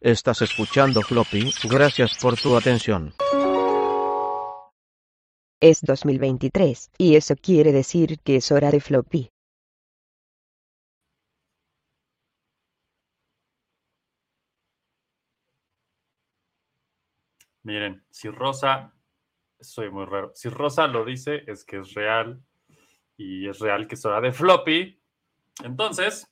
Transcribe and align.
Estás 0.00 0.42
escuchando 0.42 1.00
Floppy, 1.00 1.50
gracias 1.70 2.18
por 2.20 2.36
tu 2.36 2.54
atención. 2.54 3.14
Es 5.58 5.80
2023, 5.80 6.90
y 6.98 7.16
eso 7.16 7.34
quiere 7.34 7.72
decir 7.72 8.20
que 8.20 8.36
es 8.36 8.52
hora 8.52 8.70
de 8.70 8.80
floppy. 8.80 9.30
Miren, 17.62 18.04
si 18.10 18.28
Rosa, 18.28 18.94
soy 19.58 19.90
muy 19.90 20.04
raro, 20.04 20.30
si 20.34 20.50
Rosa 20.50 20.86
lo 20.88 21.06
dice 21.06 21.42
es 21.46 21.64
que 21.64 21.78
es 21.78 21.94
real 21.94 22.44
y 23.16 23.48
es 23.48 23.60
real 23.60 23.88
que 23.88 23.94
es 23.94 24.04
hora 24.04 24.20
de 24.20 24.32
floppy. 24.32 25.02
Entonces, 25.64 26.30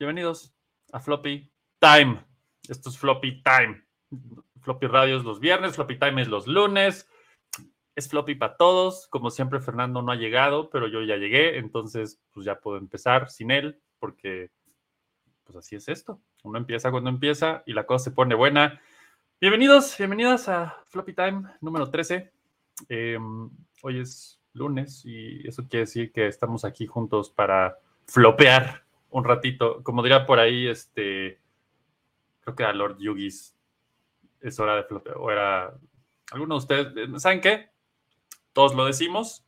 bienvenidos 0.00 0.52
a 0.92 0.98
Floppy 0.98 1.48
Time. 1.80 2.22
Esto 2.68 2.90
es 2.90 2.98
Floppy 2.98 3.42
Time. 3.42 3.82
Floppy 4.60 4.86
Radio 4.86 5.16
es 5.16 5.24
los 5.24 5.40
viernes, 5.40 5.74
Floppy 5.74 5.98
Time 5.98 6.20
es 6.22 6.28
los 6.28 6.46
lunes. 6.46 7.08
Es 7.96 8.08
Floppy 8.08 8.34
para 8.34 8.56
todos. 8.56 9.08
Como 9.08 9.30
siempre, 9.30 9.60
Fernando 9.60 10.02
no 10.02 10.12
ha 10.12 10.16
llegado, 10.16 10.68
pero 10.68 10.86
yo 10.86 11.02
ya 11.02 11.16
llegué, 11.16 11.58
entonces 11.58 12.20
pues 12.32 12.44
ya 12.44 12.60
puedo 12.60 12.76
empezar 12.76 13.30
sin 13.30 13.50
él, 13.50 13.80
porque 13.98 14.50
pues 15.44 15.56
así 15.56 15.74
es 15.76 15.88
esto. 15.88 16.20
Uno 16.44 16.58
empieza 16.58 16.90
cuando 16.90 17.08
empieza 17.08 17.62
y 17.66 17.72
la 17.72 17.86
cosa 17.86 18.04
se 18.04 18.10
pone 18.10 18.34
buena. 18.34 18.80
Bienvenidos, 19.40 19.96
bienvenidas 19.96 20.48
a 20.50 20.84
Floppy 20.90 21.14
Time 21.14 21.44
número 21.62 21.90
13. 21.90 22.30
Eh, 22.90 23.18
hoy 23.82 24.00
es 24.00 24.38
lunes 24.52 25.02
y 25.06 25.46
eso 25.48 25.66
quiere 25.66 25.86
decir 25.86 26.12
que 26.12 26.26
estamos 26.26 26.66
aquí 26.66 26.86
juntos 26.86 27.30
para 27.30 27.78
flopear 28.06 28.84
un 29.08 29.24
ratito. 29.24 29.82
Como 29.82 30.02
diría 30.02 30.26
por 30.26 30.38
ahí, 30.38 30.68
este, 30.68 31.40
creo 32.40 32.56
que 32.56 32.64
a 32.64 32.72
Lord 32.72 32.98
Yugis 32.98 33.54
es 34.40 34.58
hora 34.58 34.76
de 34.76 34.84
flopear. 34.84 35.16
O 35.18 35.30
era, 35.30 35.74
alguno 36.32 36.54
de 36.54 36.58
ustedes, 36.58 37.22
¿saben 37.22 37.40
qué? 37.40 37.70
Todos 38.52 38.74
lo 38.74 38.86
decimos. 38.86 39.44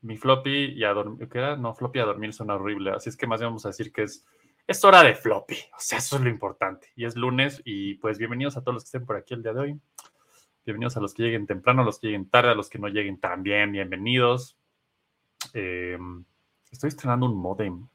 Mi 0.00 0.16
floppy 0.16 0.74
y 0.76 0.84
a 0.84 0.92
dormir, 0.92 1.28
¿qué 1.28 1.38
era? 1.38 1.56
No, 1.56 1.74
floppy 1.74 1.98
a 1.98 2.04
dormir 2.04 2.32
suena 2.32 2.54
horrible. 2.54 2.92
Así 2.92 3.08
es 3.08 3.16
que 3.16 3.26
más 3.26 3.40
bien 3.40 3.48
vamos 3.48 3.66
a 3.66 3.70
decir 3.70 3.92
que 3.92 4.04
es 4.04 4.24
es 4.68 4.84
hora 4.84 5.02
de 5.02 5.14
floppy. 5.14 5.56
O 5.74 5.80
sea, 5.80 5.98
eso 5.98 6.16
es 6.16 6.22
lo 6.22 6.28
importante. 6.28 6.88
Y 6.94 7.06
es 7.06 7.16
lunes 7.16 7.62
y 7.64 7.94
pues 7.94 8.18
bienvenidos 8.18 8.56
a 8.56 8.60
todos 8.60 8.74
los 8.74 8.82
que 8.84 8.88
estén 8.88 9.06
por 9.06 9.16
aquí 9.16 9.32
el 9.32 9.42
día 9.42 9.54
de 9.54 9.60
hoy. 9.60 9.80
Bienvenidos 10.66 10.98
a 10.98 11.00
los 11.00 11.14
que 11.14 11.22
lleguen 11.22 11.46
temprano, 11.46 11.80
a 11.80 11.84
los 11.86 11.98
que 11.98 12.08
lleguen 12.08 12.28
tarde, 12.28 12.50
a 12.50 12.54
los 12.54 12.68
que 12.68 12.78
no 12.78 12.88
lleguen 12.88 13.18
también. 13.18 13.72
Bienvenidos. 13.72 14.58
Eh, 15.54 15.98
estoy 16.70 16.88
estrenando 16.88 17.24
un 17.24 17.38
modem. 17.38 17.88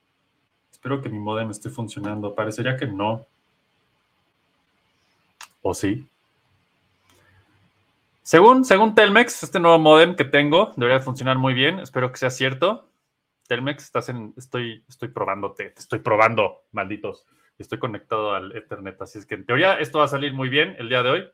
Espero 0.72 1.00
que 1.00 1.10
mi 1.10 1.20
modem 1.20 1.52
esté 1.52 1.70
funcionando. 1.70 2.34
Parecería 2.34 2.76
que 2.76 2.88
no. 2.88 3.28
¿O 5.64 5.74
sí? 5.74 6.08
Según, 8.22 8.64
según 8.66 8.94
Telmex, 8.94 9.44
este 9.44 9.60
nuevo 9.60 9.80
modem 9.80 10.16
que 10.16 10.26
tengo 10.26 10.74
debería 10.76 11.00
funcionar 11.00 11.38
muy 11.38 11.54
bien. 11.54 11.80
Espero 11.80 12.12
que 12.12 12.18
sea 12.18 12.30
cierto. 12.30 12.90
Telmex, 13.48 13.84
estás 13.84 14.10
en, 14.10 14.34
estoy, 14.38 14.84
estoy 14.88 15.08
probándote, 15.10 15.70
te 15.72 15.80
estoy 15.80 16.00
probando, 16.00 16.64
malditos. 16.72 17.26
Estoy 17.58 17.80
conectado 17.80 18.34
al 18.34 18.56
Ethernet, 18.56 19.02
así 19.02 19.20
es 19.20 19.26
que 19.26 19.36
en 19.36 19.46
teoría 19.46 19.76
esto 19.76 20.00
va 20.00 20.06
a 20.06 20.10
salir 20.10 20.34
muy 20.34 20.50
bien 20.50 20.76
el 20.80 20.90
día 20.90 21.02
de 21.02 21.10
hoy. 21.10 21.32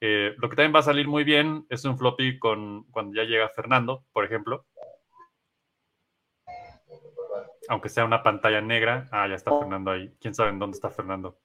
Eh, 0.00 0.34
lo 0.38 0.48
que 0.48 0.56
también 0.56 0.74
va 0.74 0.80
a 0.80 0.84
salir 0.84 1.06
muy 1.06 1.24
bien 1.24 1.66
es 1.68 1.84
un 1.84 1.98
floppy 1.98 2.38
con 2.38 2.84
cuando 2.84 3.14
ya 3.14 3.24
llega 3.24 3.48
Fernando, 3.50 4.04
por 4.12 4.24
ejemplo. 4.24 4.64
Aunque 7.68 7.88
sea 7.88 8.04
una 8.04 8.22
pantalla 8.22 8.60
negra. 8.60 9.08
Ah, 9.10 9.26
ya 9.28 9.34
está 9.34 9.58
Fernando 9.58 9.90
ahí. 9.90 10.14
¿Quién 10.20 10.34
sabe 10.34 10.50
en 10.50 10.58
dónde 10.58 10.76
está 10.76 10.90
Fernando? 10.90 11.38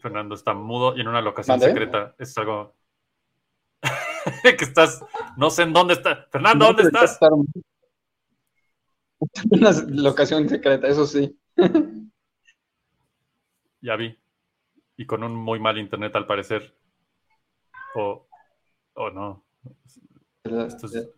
Fernando 0.00 0.34
está 0.34 0.54
mudo 0.54 0.96
y 0.96 1.00
en 1.00 1.08
una 1.08 1.20
locación 1.20 1.60
secreta. 1.60 2.14
Es 2.18 2.36
algo 2.38 2.74
que 4.42 4.64
estás, 4.64 5.04
no 5.36 5.50
sé 5.50 5.62
en 5.62 5.72
dónde 5.72 5.94
está. 5.94 6.26
Fernando, 6.30 6.66
¿dónde 6.66 6.82
estás? 6.84 7.18
Una 9.50 9.70
locación 9.88 10.48
secreta, 10.48 10.86
eso 10.88 11.06
sí. 11.06 11.38
Ya 13.80 13.94
vi. 13.94 14.18
Y 14.96 15.06
con 15.06 15.22
un 15.22 15.36
muy 15.36 15.60
mal 15.60 15.78
internet 15.78 16.14
al 16.16 16.26
parecer. 16.26 16.76
O, 17.94 18.26
o 18.94 19.10
no. 19.10 19.44
Esto 20.42 20.86
es-. 20.86 21.10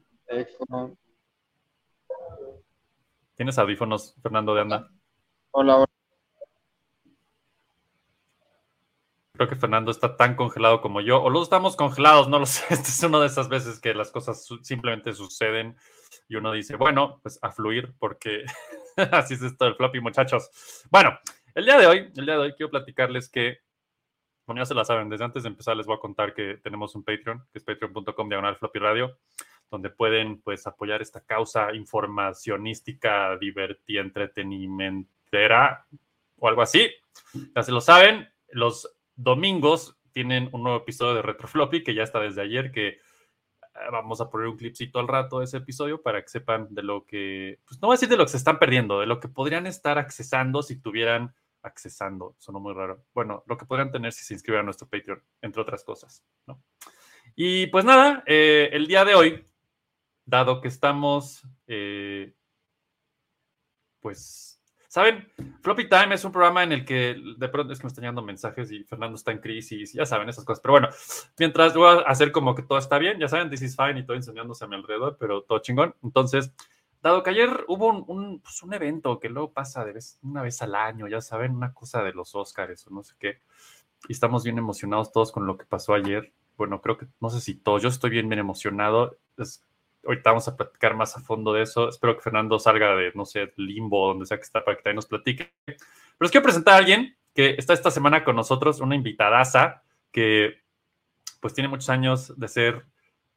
¿Tienes 3.35 3.59
audífonos, 3.59 4.15
Fernando 4.23 4.55
de 4.55 4.61
Anda? 4.61 4.91
Hola, 5.53 5.77
hola. 5.79 5.90
Creo 9.41 9.49
que 9.49 9.57
Fernando 9.57 9.91
está 9.91 10.19
tan 10.19 10.37
congelado 10.37 10.83
como 10.83 11.01
yo. 11.01 11.23
O 11.23 11.31
los 11.31 11.45
estamos 11.45 11.75
congelados, 11.75 12.29
no 12.29 12.39
lo 12.39 12.45
sé. 12.47 12.63
Esta 12.69 12.89
es 12.89 13.03
una 13.03 13.21
de 13.21 13.27
esas 13.27 13.49
veces 13.49 13.81
que 13.81 13.95
las 13.95 14.11
cosas 14.11 14.47
simplemente 14.61 15.15
suceden 15.15 15.79
y 16.29 16.37
uno 16.37 16.53
dice, 16.53 16.77
bueno, 16.77 17.21
pues 17.23 17.39
a 17.41 17.51
fluir, 17.51 17.95
porque 17.99 18.45
así 19.13 19.33
es 19.33 19.43
esto 19.43 19.65
del 19.65 19.77
floppy, 19.77 19.99
muchachos. 20.03 20.51
Bueno, 20.91 21.19
el 21.55 21.65
día 21.65 21.79
de 21.79 21.87
hoy, 21.87 22.13
el 22.15 22.27
día 22.27 22.35
de 22.35 22.41
hoy 22.41 22.53
quiero 22.53 22.69
platicarles 22.69 23.31
que, 23.31 23.61
bueno, 24.45 24.61
ya 24.61 24.67
se 24.67 24.75
la 24.75 24.85
saben, 24.85 25.09
desde 25.09 25.25
antes 25.25 25.45
de 25.45 25.49
empezar 25.49 25.75
les 25.75 25.87
voy 25.87 25.97
a 25.97 26.01
contar 26.01 26.35
que 26.35 26.59
tenemos 26.63 26.95
un 26.95 27.03
Patreon, 27.03 27.43
que 27.51 27.61
es 27.61 27.65
patreon.com 27.65 28.29
diagonal 28.29 28.57
floppy 28.57 28.79
radio, 28.79 29.21
donde 29.71 29.89
pueden 29.89 30.43
pues 30.43 30.67
apoyar 30.67 31.01
esta 31.01 31.23
causa 31.23 31.75
informacionística, 31.75 33.39
divertida, 33.39 34.03
entretenimentera 34.03 35.87
o 36.37 36.47
algo 36.47 36.61
así. 36.61 36.91
Ya 37.57 37.63
se 37.63 37.73
lo 37.73 37.81
saben, 37.81 38.29
los 38.51 39.00
domingos 39.23 39.97
tienen 40.13 40.49
un 40.53 40.63
nuevo 40.63 40.79
episodio 40.79 41.15
de 41.15 41.23
Retrofloppy 41.23 41.85
que 41.85 41.95
ya 41.95 42.03
está 42.03 42.21
desde 42.21 42.43
ayer, 42.43 42.73
que 42.73 42.89
eh, 42.89 42.99
vamos 43.93 44.21
a 44.21 44.31
poner 44.31 44.49
un 44.49 44.57
clipcito 44.57 44.99
al 44.99 45.09
rato 45.09 45.39
de 45.39 45.45
ese 45.45 45.59
episodio 45.59 46.03
para 46.03 46.23
que 46.23 46.29
sepan 46.29 46.69
de 46.71 46.83
lo 46.83 47.05
que, 47.05 47.61
pues 47.67 47.81
no 47.81 47.89
voy 47.89 47.95
a 47.95 47.97
decir 47.97 48.09
de 48.09 48.17
lo 48.17 48.25
que 48.25 48.31
se 48.31 48.39
están 48.39 48.59
perdiendo, 48.59 49.01
de 49.01 49.07
lo 49.07 49.21
que 49.21 49.29
podrían 49.29 49.67
estar 49.67 49.99
accesando 49.99 50.63
si 50.63 50.81
tuvieran, 50.81 51.35
accesando, 51.63 52.35
sonó 52.39 52.61
muy 52.61 52.73
raro, 52.73 53.05
bueno, 53.13 53.45
lo 53.47 53.57
que 53.59 53.67
podrían 53.67 53.93
tener 53.93 54.13
si 54.13 54.25
se 54.25 54.35
inscribieran 54.35 54.65
a 54.65 54.69
nuestro 54.69 54.89
Patreon, 54.89 55.23
entre 55.43 55.61
otras 55.61 55.85
cosas, 55.85 56.25
¿no? 56.47 56.63
Y 57.37 57.67
pues 57.69 57.85
nada, 57.85 58.25
eh, 58.27 58.71
el 58.73 58.87
día 58.87 59.05
de 59.05 59.15
hoy, 59.15 59.47
dado 60.25 60.61
que 60.61 60.69
estamos, 60.69 61.47
eh, 61.67 62.35
pues 64.01 64.50
¿Saben? 64.91 65.29
Floppy 65.63 65.89
Time 65.89 66.17
es 66.17 66.25
un 66.25 66.33
programa 66.33 66.65
en 66.65 66.73
el 66.73 66.85
que 66.85 67.17
de 67.37 67.49
pronto 67.49 67.73
es 67.73 67.79
que 67.79 67.85
me 67.85 67.89
están 67.91 68.03
llegando 68.03 68.23
mensajes 68.23 68.73
y 68.73 68.83
Fernando 68.83 69.15
está 69.15 69.31
en 69.31 69.39
crisis, 69.39 69.93
ya 69.93 70.05
saben 70.05 70.29
esas 70.29 70.45
cosas. 70.45 70.61
Pero 70.61 70.73
bueno, 70.73 70.89
mientras 71.39 71.75
voy 71.77 71.87
a 71.87 72.01
hacer 72.01 72.33
como 72.33 72.57
que 72.57 72.63
todo 72.63 72.77
está 72.77 72.99
bien, 72.99 73.17
ya 73.21 73.29
saben, 73.29 73.49
this 73.49 73.63
is 73.63 73.77
fine 73.77 74.01
y 74.01 74.05
todo 74.05 74.17
enseñándose 74.17 74.65
a 74.65 74.67
mi 74.67 74.75
alrededor, 74.75 75.17
pero 75.17 75.43
todo 75.43 75.61
chingón. 75.61 75.95
Entonces, 76.03 76.53
dado 77.01 77.23
que 77.23 77.31
ayer 77.31 77.65
hubo 77.69 77.87
un, 77.87 78.05
un, 78.09 78.41
pues, 78.41 78.65
un 78.65 78.75
evento 78.75 79.21
que 79.21 79.29
luego 79.29 79.53
pasa 79.53 79.85
de 79.85 79.93
vez, 79.93 80.19
una 80.23 80.43
vez 80.43 80.61
al 80.61 80.75
año, 80.75 81.07
ya 81.07 81.21
saben, 81.21 81.55
una 81.55 81.73
cosa 81.73 82.03
de 82.03 82.13
los 82.13 82.35
Oscars 82.35 82.85
o 82.89 82.91
no 82.91 83.05
sé 83.05 83.15
qué, 83.17 83.43
y 84.09 84.13
estamos 84.13 84.43
bien 84.43 84.59
emocionados 84.59 85.13
todos 85.13 85.31
con 85.31 85.47
lo 85.47 85.57
que 85.57 85.67
pasó 85.67 85.95
ayer. 85.95 86.33
Bueno, 86.57 86.81
creo 86.81 86.99
que, 86.99 87.07
no 87.21 87.31
sé 87.31 87.41
si 87.41 87.55
todos, 87.55 87.81
yo 87.81 87.91
estoy 87.91 88.11
bien, 88.11 88.29
bien 88.29 88.41
emocionado. 88.41 89.17
Es, 89.37 89.63
ahorita 90.05 90.31
vamos 90.31 90.49
a 90.49 90.57
platicar 90.57 90.95
más 90.95 91.17
a 91.17 91.21
fondo 91.21 91.53
de 91.53 91.63
eso. 91.63 91.89
Espero 91.89 92.17
que 92.17 92.23
Fernando 92.23 92.59
salga 92.59 92.95
de, 92.97 93.13
no 93.15 93.25
sé, 93.25 93.53
limbo, 93.57 94.09
donde 94.09 94.27
sea 94.27 94.37
que 94.37 94.45
está, 94.45 94.65
para 94.65 94.77
que 94.77 94.83
también 94.83 94.97
nos 94.97 95.07
platique. 95.07 95.53
Pero 95.65 95.79
les 96.21 96.31
quiero 96.31 96.45
presentar 96.45 96.75
a 96.75 96.79
alguien 96.79 97.17
que 97.35 97.55
está 97.59 97.73
esta 97.73 97.91
semana 97.91 98.25
con 98.25 98.37
nosotros, 98.37 98.81
una 98.81 98.97
invitadaza 98.97 99.83
que 100.11 100.63
pues 101.41 101.55
tiene 101.55 101.69
muchos 101.69 101.89
años 101.89 102.39
de 102.39 102.49
ser 102.49 102.87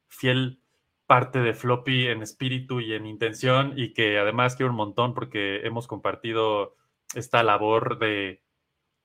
fiel 0.08 0.60
parte 1.06 1.40
de 1.40 1.54
Floppy 1.54 2.08
en 2.08 2.22
espíritu 2.22 2.80
y 2.80 2.94
en 2.94 3.06
intención 3.06 3.74
y 3.78 3.94
que 3.94 4.18
además 4.18 4.56
quiero 4.56 4.72
un 4.72 4.78
montón 4.78 5.14
porque 5.14 5.66
hemos 5.66 5.88
compartido 5.88 6.76
esta 7.14 7.44
labor 7.44 8.00
de, 8.00 8.42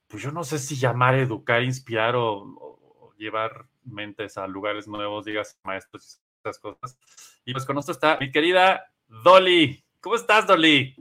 pues 0.07 0.23
yo 0.23 0.33
no 0.33 0.45
sé 0.45 0.59
si 0.59 0.77
llamar, 0.77 1.15
educar, 1.17 1.63
inspirar 1.63 2.17
o, 2.17 2.39
o 2.39 3.15
llevar 3.19 3.67
mentes 3.85 4.39
a 4.39 4.47
lugares 4.47 4.89
nuevos, 4.89 5.25
digas 5.25 5.59
maestros 5.65 6.21
y 6.23 6.49
esas 6.49 6.59
cosas. 6.59 6.99
Y 7.49 7.53
pues 7.53 7.65
con 7.65 7.77
nosotros 7.77 7.97
está 7.97 8.19
mi 8.21 8.31
querida 8.31 8.93
Dolly. 9.07 9.83
¿Cómo 10.03 10.17
estás, 10.17 10.47
Dolly? 10.47 10.95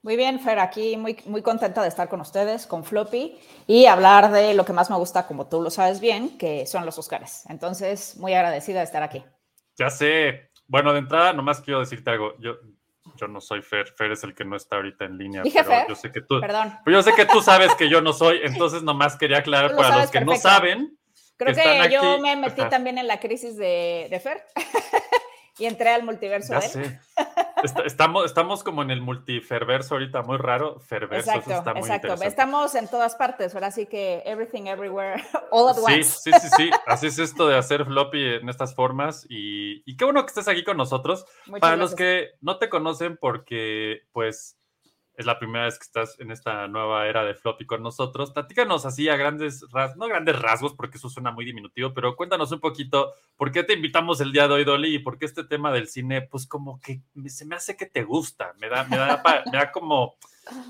Muy 0.00 0.16
bien, 0.16 0.40
Fer, 0.40 0.58
aquí 0.58 0.96
muy, 0.96 1.18
muy 1.26 1.42
contenta 1.42 1.82
de 1.82 1.88
estar 1.88 2.08
con 2.08 2.22
ustedes, 2.22 2.66
con 2.66 2.84
Floppy, 2.84 3.38
y 3.66 3.84
hablar 3.84 4.30
de 4.32 4.54
lo 4.54 4.64
que 4.64 4.72
más 4.72 4.88
me 4.88 4.96
gusta, 4.96 5.26
como 5.26 5.46
tú 5.46 5.60
lo 5.60 5.68
sabes 5.68 6.00
bien, 6.00 6.38
que 6.38 6.64
son 6.64 6.86
los 6.86 6.96
Oscars. 6.98 7.44
Entonces, 7.50 8.16
muy 8.16 8.32
agradecida 8.32 8.78
de 8.78 8.84
estar 8.86 9.02
aquí. 9.02 9.22
Ya 9.76 9.90
sé. 9.90 10.50
Bueno, 10.66 10.94
de 10.94 11.00
entrada, 11.00 11.34
nomás 11.34 11.60
quiero 11.60 11.80
decirte 11.80 12.08
algo. 12.12 12.32
Yo, 12.38 12.54
yo 13.16 13.28
no 13.28 13.42
soy 13.42 13.60
Fer. 13.60 13.88
Fer 13.88 14.12
es 14.12 14.24
el 14.24 14.34
que 14.34 14.46
no 14.46 14.56
está 14.56 14.76
ahorita 14.76 15.04
en 15.04 15.18
línea. 15.18 15.42
Dije 15.42 15.58
pero 15.64 15.70
Fer. 15.70 15.88
Yo 15.90 15.94
sé 15.96 16.10
que 16.10 16.22
tú, 16.22 16.40
Perdón. 16.40 16.78
pero 16.82 16.96
yo 16.96 17.02
sé 17.02 17.12
que 17.14 17.26
tú 17.26 17.42
sabes 17.42 17.74
que 17.74 17.90
yo 17.90 18.00
no 18.00 18.14
soy, 18.14 18.40
entonces 18.42 18.82
nomás 18.82 19.18
quería 19.18 19.38
aclarar 19.40 19.70
Lo 19.72 19.76
para 19.76 20.00
los 20.00 20.10
que 20.10 20.20
no 20.20 20.32
perfecto. 20.32 20.48
saben. 20.48 20.98
Creo 21.36 21.54
que 21.54 21.60
que, 21.60 21.90
yo 21.92 22.12
aquí. 22.12 22.22
me 22.22 22.36
metí 22.36 22.62
Ajá. 22.62 22.70
también 22.70 22.96
en 22.96 23.06
la 23.06 23.20
crisis 23.20 23.56
de, 23.58 24.06
de 24.08 24.20
Fer 24.20 24.44
y 25.58 25.66
entré 25.66 25.90
al 25.90 26.02
multiverso. 26.02 26.54
Est- 27.62 27.78
estamos, 27.86 28.26
estamos 28.26 28.62
como 28.62 28.82
en 28.82 28.90
el 28.90 29.00
multiferverso 29.00 29.94
ahorita, 29.94 30.22
muy 30.22 30.36
raro. 30.36 30.80
Ferverso, 30.80 31.30
eso 31.30 31.38
Exacto, 31.38 31.52
está 31.58 31.72
muy 31.72 31.80
exacto. 31.82 32.22
Estamos 32.22 32.74
en 32.74 32.88
todas 32.88 33.14
partes, 33.16 33.54
ahora 33.54 33.70
sí 33.70 33.86
que 33.86 34.22
everything, 34.26 34.66
everywhere, 34.66 35.22
all 35.50 35.68
at 35.70 35.76
Sí, 35.76 35.82
once. 35.84 36.02
sí, 36.20 36.30
sí, 36.42 36.48
sí. 36.56 36.70
Así 36.86 37.06
es 37.06 37.18
esto 37.18 37.48
de 37.48 37.56
hacer 37.56 37.86
floppy 37.86 38.22
en 38.34 38.48
estas 38.50 38.74
formas. 38.74 39.24
Y, 39.30 39.82
y 39.90 39.96
qué 39.96 40.04
bueno 40.04 40.22
que 40.24 40.28
estés 40.28 40.48
aquí 40.48 40.62
con 40.64 40.76
nosotros. 40.76 41.24
Muchas 41.46 41.60
Para 41.60 41.76
los 41.76 41.94
que 41.94 42.32
no 42.42 42.58
te 42.58 42.68
conocen, 42.68 43.16
porque 43.16 44.02
pues 44.12 44.58
es 45.16 45.26
la 45.26 45.38
primera 45.38 45.64
vez 45.64 45.78
que 45.78 45.84
estás 45.84 46.18
en 46.18 46.30
esta 46.30 46.66
nueva 46.68 47.06
era 47.06 47.24
de 47.24 47.34
floppy 47.34 47.66
con 47.66 47.82
nosotros, 47.82 48.32
platícanos 48.32 48.84
así 48.84 49.08
a 49.08 49.16
grandes 49.16 49.64
rasgos, 49.70 49.96
no 49.96 50.06
grandes 50.06 50.38
rasgos, 50.38 50.74
porque 50.74 50.98
eso 50.98 51.08
suena 51.08 51.30
muy 51.30 51.44
diminutivo, 51.44 51.94
pero 51.94 52.16
cuéntanos 52.16 52.50
un 52.52 52.60
poquito 52.60 53.12
por 53.36 53.52
qué 53.52 53.62
te 53.62 53.74
invitamos 53.74 54.20
el 54.20 54.32
día 54.32 54.48
de 54.48 54.54
hoy, 54.54 54.64
Dolly, 54.64 54.94
y 54.94 54.98
por 54.98 55.18
qué 55.18 55.26
este 55.26 55.44
tema 55.44 55.72
del 55.72 55.88
cine, 55.88 56.22
pues 56.22 56.46
como 56.46 56.80
que 56.80 57.00
se 57.26 57.44
me 57.46 57.56
hace 57.56 57.76
que 57.76 57.86
te 57.86 58.02
gusta, 58.02 58.54
me 58.60 58.68
da, 58.68 58.84
me 58.84 58.96
da, 58.96 59.22
me 59.50 59.58
da 59.58 59.70
como 59.70 60.16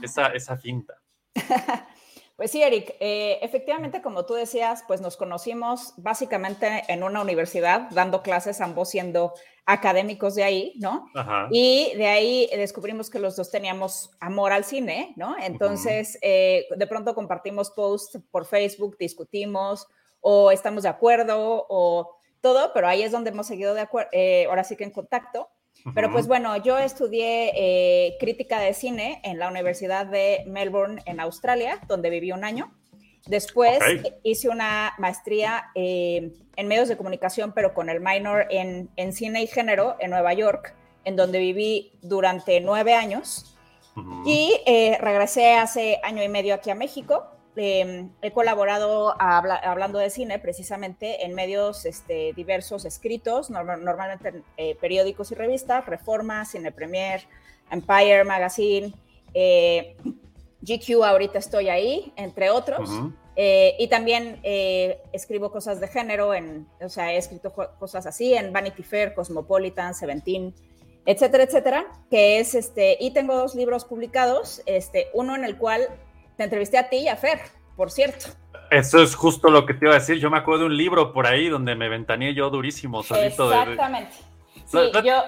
esa, 0.03 0.29
esa 0.29 0.57
finta. 0.57 0.95
Pues 2.37 2.51
sí, 2.51 2.63
Eric, 2.63 2.97
eh, 2.99 3.39
efectivamente, 3.43 4.03
como 4.03 4.27
tú 4.27 4.35
decías, 4.35 4.83
pues 4.89 5.01
nos 5.01 5.17
conocimos 5.17 5.95
básicamente 5.97 6.83
en 6.89 7.05
una 7.05 7.23
universidad, 7.23 7.89
dando 7.91 8.23
clases, 8.23 8.61
ambos 8.61 8.91
siendo 8.91 9.35
académicos 9.67 10.35
de 10.35 10.43
ahí, 10.43 10.73
¿no? 10.77 11.09
Ajá. 11.15 11.47
Y 11.53 11.95
de 11.95 12.09
ahí 12.09 12.51
descubrimos 12.57 13.09
que 13.09 13.21
los 13.21 13.37
dos 13.37 13.53
teníamos 13.53 14.11
amor 14.19 14.53
al 14.53 14.65
cine, 14.65 15.15
¿no? 15.17 15.37
Entonces, 15.41 16.19
eh, 16.23 16.67
de 16.77 16.87
pronto 16.89 17.15
compartimos 17.15 17.71
posts 17.71 18.19
por 18.33 18.47
Facebook, 18.47 18.97
discutimos 18.99 19.87
o 20.21 20.51
estamos 20.51 20.83
de 20.83 20.89
acuerdo 20.89 21.67
o 21.69 22.19
todo, 22.41 22.73
pero 22.75 22.89
ahí 22.89 23.05
es 23.05 23.13
donde 23.13 23.31
hemos 23.31 23.47
seguido 23.47 23.75
de 23.75 23.83
acuerdo, 23.83 24.11
ahora 24.49 24.65
sí 24.65 24.75
que 24.75 24.85
en 24.85 24.91
contacto. 24.91 25.49
Pero 25.93 26.11
pues 26.11 26.27
bueno, 26.27 26.57
yo 26.57 26.79
estudié 26.79 27.53
eh, 27.55 28.17
crítica 28.19 28.59
de 28.59 28.73
cine 28.73 29.21
en 29.23 29.39
la 29.39 29.49
Universidad 29.49 30.07
de 30.07 30.45
Melbourne 30.47 31.03
en 31.05 31.21
Australia, 31.21 31.79
donde 31.87 32.09
viví 32.09 32.33
un 32.33 32.43
año. 32.43 32.73
Después 33.27 33.81
hice 34.23 34.49
una 34.49 34.95
maestría 34.99 35.71
eh, 35.75 36.33
en 36.57 36.69
medios 36.69 36.89
de 36.89 36.97
comunicación, 36.97 37.53
pero 37.53 37.75
con 37.75 37.91
el 37.91 38.01
minor 38.01 38.47
en, 38.51 38.89
en 38.97 39.13
cine 39.13 39.43
y 39.43 39.47
género 39.47 39.97
en 39.99 40.11
Nueva 40.11 40.33
York, 40.33 40.75
en 41.05 41.17
donde 41.17 41.39
viví 41.39 41.93
durante 42.01 42.61
nueve 42.61 42.95
años. 42.95 43.51
Y 44.27 44.59
eh, 44.67 44.97
regresé 45.01 45.55
hace 45.55 46.01
año 46.03 46.23
y 46.23 46.29
medio 46.29 46.55
aquí 46.55 46.71
a 46.71 46.75
México. 46.75 47.27
Eh, 47.57 48.09
he 48.21 48.33
colaborado 48.33 49.15
habla- 49.21 49.55
hablando 49.57 49.99
de 50.01 50.11
cine 50.11 50.39
precisamente 50.41 51.25
en 51.25 51.35
medios 51.35 51.85
este, 51.85 52.33
diversos 52.35 52.85
escritos, 52.85 53.49
norma- 53.51 53.77
normalmente 53.77 54.29
en 54.29 54.45
eh, 54.57 54.75
periódicos 54.81 55.31
y 55.31 55.37
revistas, 55.37 55.87
Reforma, 55.87 56.45
Cine 56.45 56.73
Premier, 56.73 57.23
Empire 57.71 58.25
Magazine, 58.25 58.93
eh, 59.35 59.97
GQ, 60.63 61.05
ahorita 61.05 61.39
estoy 61.39 61.69
ahí, 61.69 62.13
entre 62.17 62.51
otros. 62.51 62.91
Ujú. 62.91 63.13
Eh, 63.37 63.75
y 63.81 63.89
también 63.89 64.39
eh, 64.45 65.01
escribo 65.13 65.51
cosas 65.51 65.81
de 65.81 65.89
género, 65.89 66.35
en, 66.35 66.69
o 66.81 66.89
sea, 66.89 67.13
he 67.13 67.17
escrito 67.17 67.53
co- 67.53 67.71
cosas 67.79 68.07
así 68.07 68.35
en 68.35 68.53
Vanity 68.53 68.83
Fair, 68.85 69.13
Cosmopolitan, 69.15 69.95
Seventeen, 69.95 70.55
etcétera, 71.05 71.43
etcétera, 71.45 71.87
que 72.11 72.39
es 72.39 72.55
este, 72.55 72.97
y 73.01 73.11
tengo 73.11 73.37
dos 73.37 73.55
libros 73.57 73.85
publicados, 73.85 74.63
este, 74.67 75.09
uno 75.15 75.35
en 75.35 75.45
el 75.45 75.59
cual 75.59 75.89
te 76.37 76.45
entrevisté 76.45 76.79
a 76.79 76.89
ti 76.89 76.97
y 76.99 77.09
a 77.09 77.17
Fer, 77.17 77.41
por 77.77 77.91
cierto. 77.91 78.27
Eso 78.71 79.03
es 79.03 79.15
justo 79.15 79.51
lo 79.51 79.67
que 79.67 79.75
te 79.75 79.85
iba 79.87 79.95
a 79.95 79.99
decir. 79.99 80.19
Yo 80.19 80.31
me 80.31 80.39
acuerdo 80.39 80.61
de 80.61 80.67
un 80.67 80.77
libro 80.77 81.13
por 81.13 81.27
ahí 81.27 81.49
donde 81.49 81.75
me 81.77 81.89
ventaneé 81.89 82.35
yo 82.35 82.51
durísimo, 82.51 83.03
solito 83.03 83.49
de- 83.49 83.57
de, 83.57 83.63
Exactamente. 83.63 84.13
Sí, 84.67 84.79
pla- 84.93 85.03
yo 85.03 85.23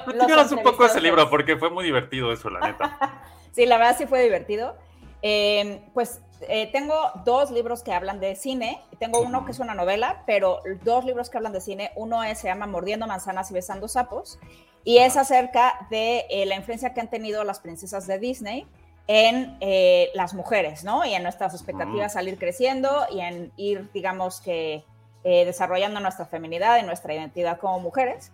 un 0.57 0.63
poco 0.63 0.87
ese 0.87 1.01
libro 1.01 1.29
porque 1.29 1.57
fue 1.57 1.71
muy 1.71 1.85
divertido 1.85 2.33
eso, 2.33 2.51
la 2.51 2.61
neta. 2.61 3.23
Sí, 3.53 3.65
la 3.65 3.79
verdad 3.79 3.97
sí 3.97 4.07
fue 4.07 4.23
divertido. 4.23 4.77
Eh, 5.23 5.81
pues 5.95 6.21
eh, 6.47 6.69
tengo 6.73 6.95
dos 7.25 7.51
libros 7.51 7.83
que 7.83 7.93
hablan 7.95 8.21
de 8.21 8.37
cine. 8.37 8.83
Tengo 8.99 9.21
uno 9.21 9.47
que 9.47 9.53
es 9.53 9.61
una 9.61 9.75
novela, 9.75 10.25
pero 10.27 10.61
dos 10.85 11.07
libros 11.07 11.31
que 11.31 11.39
hablan 11.39 11.53
de 11.55 11.63
cine. 11.63 11.91
Uno 11.97 12.23
es, 12.23 12.39
se 12.39 12.49
llama 12.49 12.67
Mordiendo 12.67 13.07
manzanas 13.07 13.51
y 13.51 13.55
besando 13.55 13.89
sapos 13.89 14.39
y 14.85 14.99
es 14.99 15.17
acerca 15.17 15.87
de 15.91 16.27
eh, 16.29 16.45
la 16.45 16.55
influencia 16.57 16.93
que 16.93 17.01
han 17.01 17.09
tenido 17.09 17.45
las 17.45 17.61
princesas 17.61 18.07
de 18.07 18.19
Disney 18.19 18.67
en 19.09 19.57
eh, 19.61 20.11
las 20.15 20.35
mujeres, 20.35 20.83
¿no? 20.85 21.05
Y 21.05 21.15
en 21.15 21.23
nuestras 21.23 21.55
expectativas 21.55 22.15
Mm. 22.15 22.19
al 22.19 22.29
ir 22.29 22.39
creciendo 22.39 23.07
y 23.11 23.21
en 23.21 23.53
ir, 23.57 23.89
digamos 23.93 24.41
que, 24.41 24.83
eh, 25.25 25.45
desarrollando 25.45 26.01
nuestra 26.01 26.27
feminidad 26.27 26.79
y 26.79 26.83
nuestra 26.83 27.15
identidad 27.15 27.59
como 27.59 27.79
mujeres. 27.81 28.33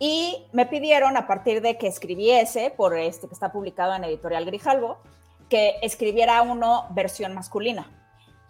Y 0.00 0.44
me 0.52 0.66
pidieron, 0.66 1.16
a 1.16 1.26
partir 1.26 1.60
de 1.62 1.76
que 1.78 1.86
escribiese, 1.88 2.70
por 2.70 2.96
este 2.96 3.26
que 3.26 3.34
está 3.34 3.50
publicado 3.50 3.94
en 3.94 4.04
Editorial 4.04 4.44
Grijalvo, 4.44 4.98
que 5.48 5.76
escribiera 5.82 6.42
uno 6.42 6.86
versión 6.90 7.34
masculina. 7.34 7.90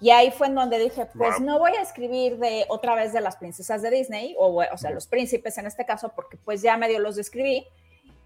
Y 0.00 0.10
ahí 0.10 0.30
fue 0.30 0.46
en 0.48 0.54
donde 0.54 0.78
dije, 0.78 1.06
pues 1.06 1.36
Wow. 1.38 1.46
no 1.46 1.58
voy 1.58 1.72
a 1.72 1.80
escribir 1.82 2.38
de 2.38 2.66
otra 2.68 2.94
vez 2.94 3.12
de 3.12 3.20
las 3.20 3.36
princesas 3.36 3.82
de 3.82 3.90
Disney, 3.90 4.34
o, 4.38 4.62
o 4.62 4.78
sea, 4.78 4.90
los 4.90 5.06
príncipes 5.06 5.58
en 5.58 5.66
este 5.66 5.84
caso, 5.86 6.10
porque 6.14 6.36
pues 6.44 6.62
ya 6.62 6.76
medio 6.76 6.98
los 7.00 7.16
describí, 7.16 7.66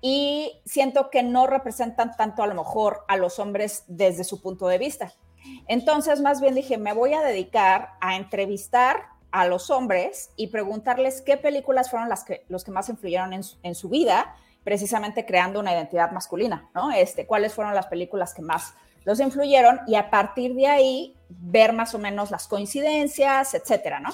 y 0.03 0.61
siento 0.67 1.09
que 1.09 1.23
no 1.23 1.47
representan 1.47 2.15
tanto 2.17 2.43
a 2.43 2.49
lo 2.49 2.55
mejor 2.55 3.05
a 3.09 3.17
los 3.17 3.39
hombres 3.39 3.85
desde 3.87 4.25
su 4.25 4.43
punto 4.43 4.67
de 4.67 4.77
vista. 4.77 5.15
Entonces, 5.69 6.21
más 6.21 6.41
bien 6.41 6.57
dije, 6.57 6.77
me 6.77 6.93
voy 6.93 7.15
a 7.15 7.23
dedicar 7.23 7.91
a 8.01 8.17
entrevistar 8.17 9.07
a 9.31 9.47
los 9.47 9.71
hombres 9.71 10.31
y 10.37 10.49
preguntarles 10.49 11.23
qué 11.23 11.37
películas 11.37 11.89
fueron 11.89 12.09
las 12.09 12.25
que, 12.25 12.45
los 12.49 12.65
que 12.65 12.73
más 12.73 12.89
influyeron 12.89 13.33
en 13.33 13.75
su, 13.75 13.89
vida, 13.89 14.35
precisamente 14.65 15.25
creando 15.25 15.61
una 15.61 15.73
identidad 15.73 16.11
masculina, 16.11 16.69
¿no? 16.75 16.91
Este, 16.91 17.27
cuáles 17.27 17.55
fueron 17.55 17.75
las 17.75 17.87
películas 17.87 18.35
que 18.35 18.43
más 18.43 18.75
los 19.05 19.21
influyeron 19.21 19.81
y 19.87 19.95
a 19.95 20.11
partir 20.11 20.55
de 20.55 20.67
ahí 20.67 21.17
ver 21.29 21.73
más 21.73 21.95
o 21.95 21.99
menos 21.99 22.31
las 22.31 22.47
coincidencias, 22.47 23.55
etcétera, 23.55 24.01
¿no? 24.01 24.11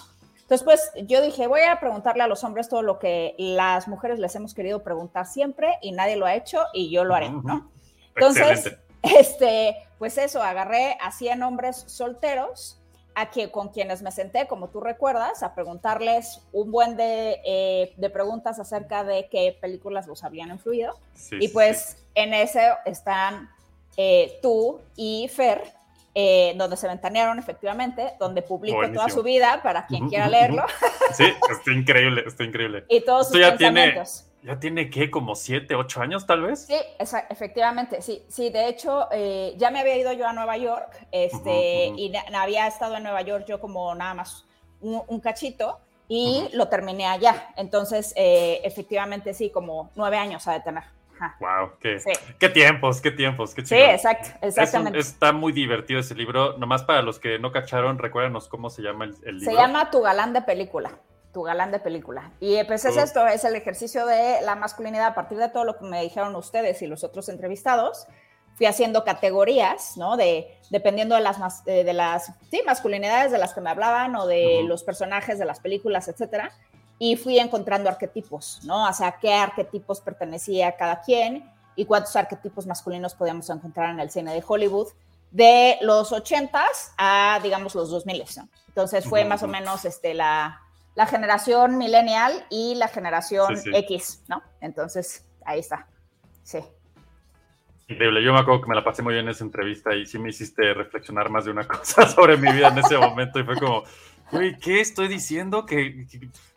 Entonces, 0.49 0.65
pues 0.65 1.07
yo 1.07 1.21
dije, 1.21 1.47
voy 1.47 1.61
a 1.61 1.79
preguntarle 1.79 2.23
a 2.23 2.27
los 2.27 2.43
hombres 2.43 2.71
todo 2.71 2.81
lo 2.81 2.99
que 2.99 3.35
las 3.37 3.87
mujeres 3.87 4.19
les 4.19 4.35
hemos 4.35 4.55
querido 4.55 4.83
preguntar 4.83 5.27
siempre 5.27 5.75
y 5.83 5.93
nadie 5.93 6.17
lo 6.17 6.25
ha 6.25 6.35
hecho 6.35 6.65
y 6.73 6.89
yo 6.89 7.05
lo 7.05 7.15
haré, 7.15 7.29
¿no? 7.29 7.71
Entonces, 8.15 8.75
este, 9.03 9.77
pues 9.99 10.17
eso, 10.17 10.43
agarré 10.43 10.97
a 11.03 11.13
100 11.13 11.43
hombres 11.43 11.85
solteros 11.87 12.81
a 13.15 13.31
que, 13.31 13.51
con 13.51 13.69
quienes 13.69 14.01
me 14.01 14.11
senté, 14.11 14.47
como 14.47 14.69
tú 14.69 14.81
recuerdas, 14.81 15.43
a 15.43 15.55
preguntarles 15.55 16.41
un 16.53 16.73
buen 16.73 16.97
de, 16.97 17.43
eh, 17.45 17.93
de 17.99 18.09
preguntas 18.09 18.59
acerca 18.59 19.05
de 19.05 19.29
qué 19.29 19.55
películas 19.61 20.07
los 20.07 20.25
habían 20.25 20.49
influido. 20.49 20.99
Sí, 21.13 21.37
y 21.41 21.49
pues 21.49 21.99
sí. 21.99 22.05
en 22.15 22.33
ese 22.33 22.71
están 22.87 23.51
eh, 23.99 24.39
tú 24.41 24.81
y 24.97 25.29
Fer, 25.29 25.75
eh, 26.15 26.55
donde 26.57 26.77
se 26.77 26.89
ventanearon 26.89 27.39
efectivamente, 27.39 28.15
donde 28.19 28.43
publico 28.43 28.77
toda 28.79 28.89
Buenísimo. 28.89 29.09
su 29.11 29.23
vida 29.23 29.61
para 29.63 29.87
quien 29.87 30.09
quiera 30.09 30.29
leerlo 30.29 30.65
Sí, 31.13 31.25
está 31.51 31.73
increíble, 31.73 32.25
está 32.27 32.45
increíble. 32.45 32.85
y 32.89 33.01
todos 33.05 33.27
Esto 33.27 33.35
sus 33.39 33.41
ya 33.41 33.57
tiene- 33.57 33.81
pensamientos. 33.83 34.25
Ya 34.41 34.59
tiene, 34.61 34.89
¿qué? 34.89 35.11
Como 35.11 35.35
siete, 35.35 35.75
ocho 35.75 36.01
años, 36.01 36.25
tal 36.25 36.43
vez. 36.43 36.67
Sí, 36.67 36.77
esa- 37.01 37.27
efectivamente, 37.29 38.01
sí, 38.03 38.23
sí, 38.29 38.51
de 38.51 38.69
hecho, 38.69 39.09
eh, 39.11 39.53
ya 39.57 39.71
me 39.73 39.81
había 39.81 39.97
ido 39.97 40.13
yo 40.13 40.29
a 40.29 40.33
Nueva 40.33 40.57
York, 40.57 41.07
este, 41.11 41.87
y 41.97 42.13
había 42.33 42.69
estado 42.69 42.97
en 42.97 43.03
Nueva 43.03 43.23
York 43.23 43.45
yo 43.49 43.61
como 43.61 43.93
nada 43.97 44.15
más 44.15 44.45
un, 44.81 45.03
un 45.09 45.21
cachito, 45.21 45.81
y 46.07 46.49
lo 46.53 46.69
terminé 46.69 47.05
allá, 47.07 47.49
entonces, 47.57 48.13
eh, 48.17 48.61
efectivamente, 48.63 49.35
sí, 49.35 49.51
como 49.51 49.91
nueve 49.97 50.17
años 50.19 50.47
a 50.47 50.53
de 50.53 50.61
tener. 50.61 50.85
Ajá. 51.21 51.37
Wow, 51.41 51.73
qué, 51.81 51.99
Sí. 51.99 52.11
qué 52.39 52.49
tiempos, 52.49 53.01
qué 53.01 53.11
tiempos, 53.11 53.55
qué 53.55 53.63
Sí, 53.63 53.75
chingón. 53.75 53.91
exacto, 53.91 54.29
Es 54.29 54.43
un- 54.43 54.49
exactamente. 54.49 54.99
está 54.99 55.33
muy 55.33 55.53
divertido 55.53 56.01
ese 56.01 56.15
libro. 56.15 56.57
Nomás 56.59 56.85
para 56.85 57.03
los 57.03 57.19
que 57.19 57.39
no 57.39 57.53
cacharon, 57.53 57.99
recuérdanos 57.99 58.49
cómo 58.49 58.71
se 58.71 58.83
llama 58.83 59.05
el, 59.07 59.15
el 59.25 59.39
libro. 59.39 59.55
Se 59.55 59.61
llama 59.61 59.91
Tu 59.91 60.01
galán 60.01 60.33
de 60.33 60.43
película. 60.43 60.93
Tu 61.33 61.43
galán 61.43 61.71
de 61.71 61.79
película. 61.79 62.31
Y 62.41 62.63
pues 62.65 62.85
es 62.85 62.97
Oh. 62.97 63.01
esto, 63.01 63.27
es 63.27 63.45
el 63.45 63.55
ejercicio 63.55 64.07
de 64.07 64.41
la 64.43 64.55
masculinidad 64.55 65.07
a 65.09 65.15
partir 65.15 65.39
de 65.39 65.49
todo 65.51 65.65
lo 65.65 65.77
que 65.77 65.85
me 65.85 66.03
dijeron 66.03 66.35
ustedes 66.37 66.81
y 66.83 66.87
los 66.87 67.05
otros 67.05 67.29
entrevistados. 67.29 68.07
Fui 68.57 68.67
haciendo 68.67 69.05
categorías, 69.05 69.97
¿no? 69.97 70.17
De, 70.17 70.49
dependiendo 70.71 71.15
de 71.15 71.21
las, 71.21 71.39
mas- 71.39 71.63
eh, 71.67 71.85
de 71.85 71.93
las 71.93 72.33
sí, 72.51 72.61
masculinidades 72.67 73.31
de 73.31 73.39
las 73.39 73.55
que 73.55 73.61
me 73.61 73.71
hablaban 73.71 74.17
o 74.17 74.27
de 74.27 74.59
Ujú. 74.61 74.69
los 74.69 74.83
personajes 74.83 75.39
de 75.39 75.45
las 75.45 75.61
películas, 75.61 76.09
etcétera. 76.09 76.51
Y 76.99 77.17
fui 77.17 77.39
encontrando 77.39 77.89
arquetipos, 77.89 78.61
¿no? 78.65 78.89
O 78.89 78.93
sea, 78.93 79.19
qué 79.21 79.35
arquetipos 79.35 80.01
pertenecía 80.01 80.69
a 80.69 80.77
cada 80.77 81.01
quien 81.01 81.49
y 81.77 81.85
cuántos 81.85 82.17
arquetipos 82.17 82.67
masculinos 82.67 83.15
podíamos 83.15 83.49
encontrar 83.51 83.91
en 83.91 84.01
el 84.01 84.11
cine 84.11 84.35
de 84.35 84.43
Hollywood 84.47 84.89
de 85.31 85.79
los 85.83 86.13
80s 86.13 86.93
a, 86.97 87.39
digamos, 87.43 87.75
los 87.75 87.91
2000, 87.91 88.25
¿no? 88.37 88.49
Entonces 88.69 89.05
fue 89.05 89.25
más 89.25 89.43
o 89.43 89.49
menos 89.49 89.85
este, 89.85 90.15
la, 90.15 90.61
la 90.95 91.07
generación 91.07 91.79
millennial 91.79 92.47
y 92.51 92.75
la 92.75 92.89
generación 92.89 93.57
Sí, 93.57 93.71
sí. 93.71 93.77
X, 93.77 94.25
¿no? 94.29 94.43
Entonces, 94.61 95.27
ahí 95.45 95.61
está. 95.61 95.87
Sí. 96.43 96.59
Increíble. 97.89 98.23
Yo 98.23 98.33
me 98.33 98.41
acuerdo 98.41 98.63
que 98.63 98.69
me 98.69 98.75
la 98.75 98.85
pasé 98.85 99.03
muy 99.03 99.15
bien 99.15 99.27
en 99.27 99.31
esa 99.31 99.45
entrevista 99.45 99.95
y 99.95 100.07
sí 100.07 100.19
me 100.19 100.31
hiciste 100.31 100.75
reflexionar 100.75 101.31
más 101.31 101.45
de 101.45 101.53
una 101.53 101.65
cosa 101.69 102.07
sobre 102.09 102.37
mi 102.37 102.53
vida 102.53 102.69
en 102.69 102.79
ese 102.79 102.99
momento 102.99 103.39
y 103.39 103.45
fue 103.45 103.57
como, 103.57 103.85
Güey, 104.31 104.59
¿qué 104.59 104.81
estoy 104.81 105.09
diciendo? 105.09 105.65
Que, 105.65 106.07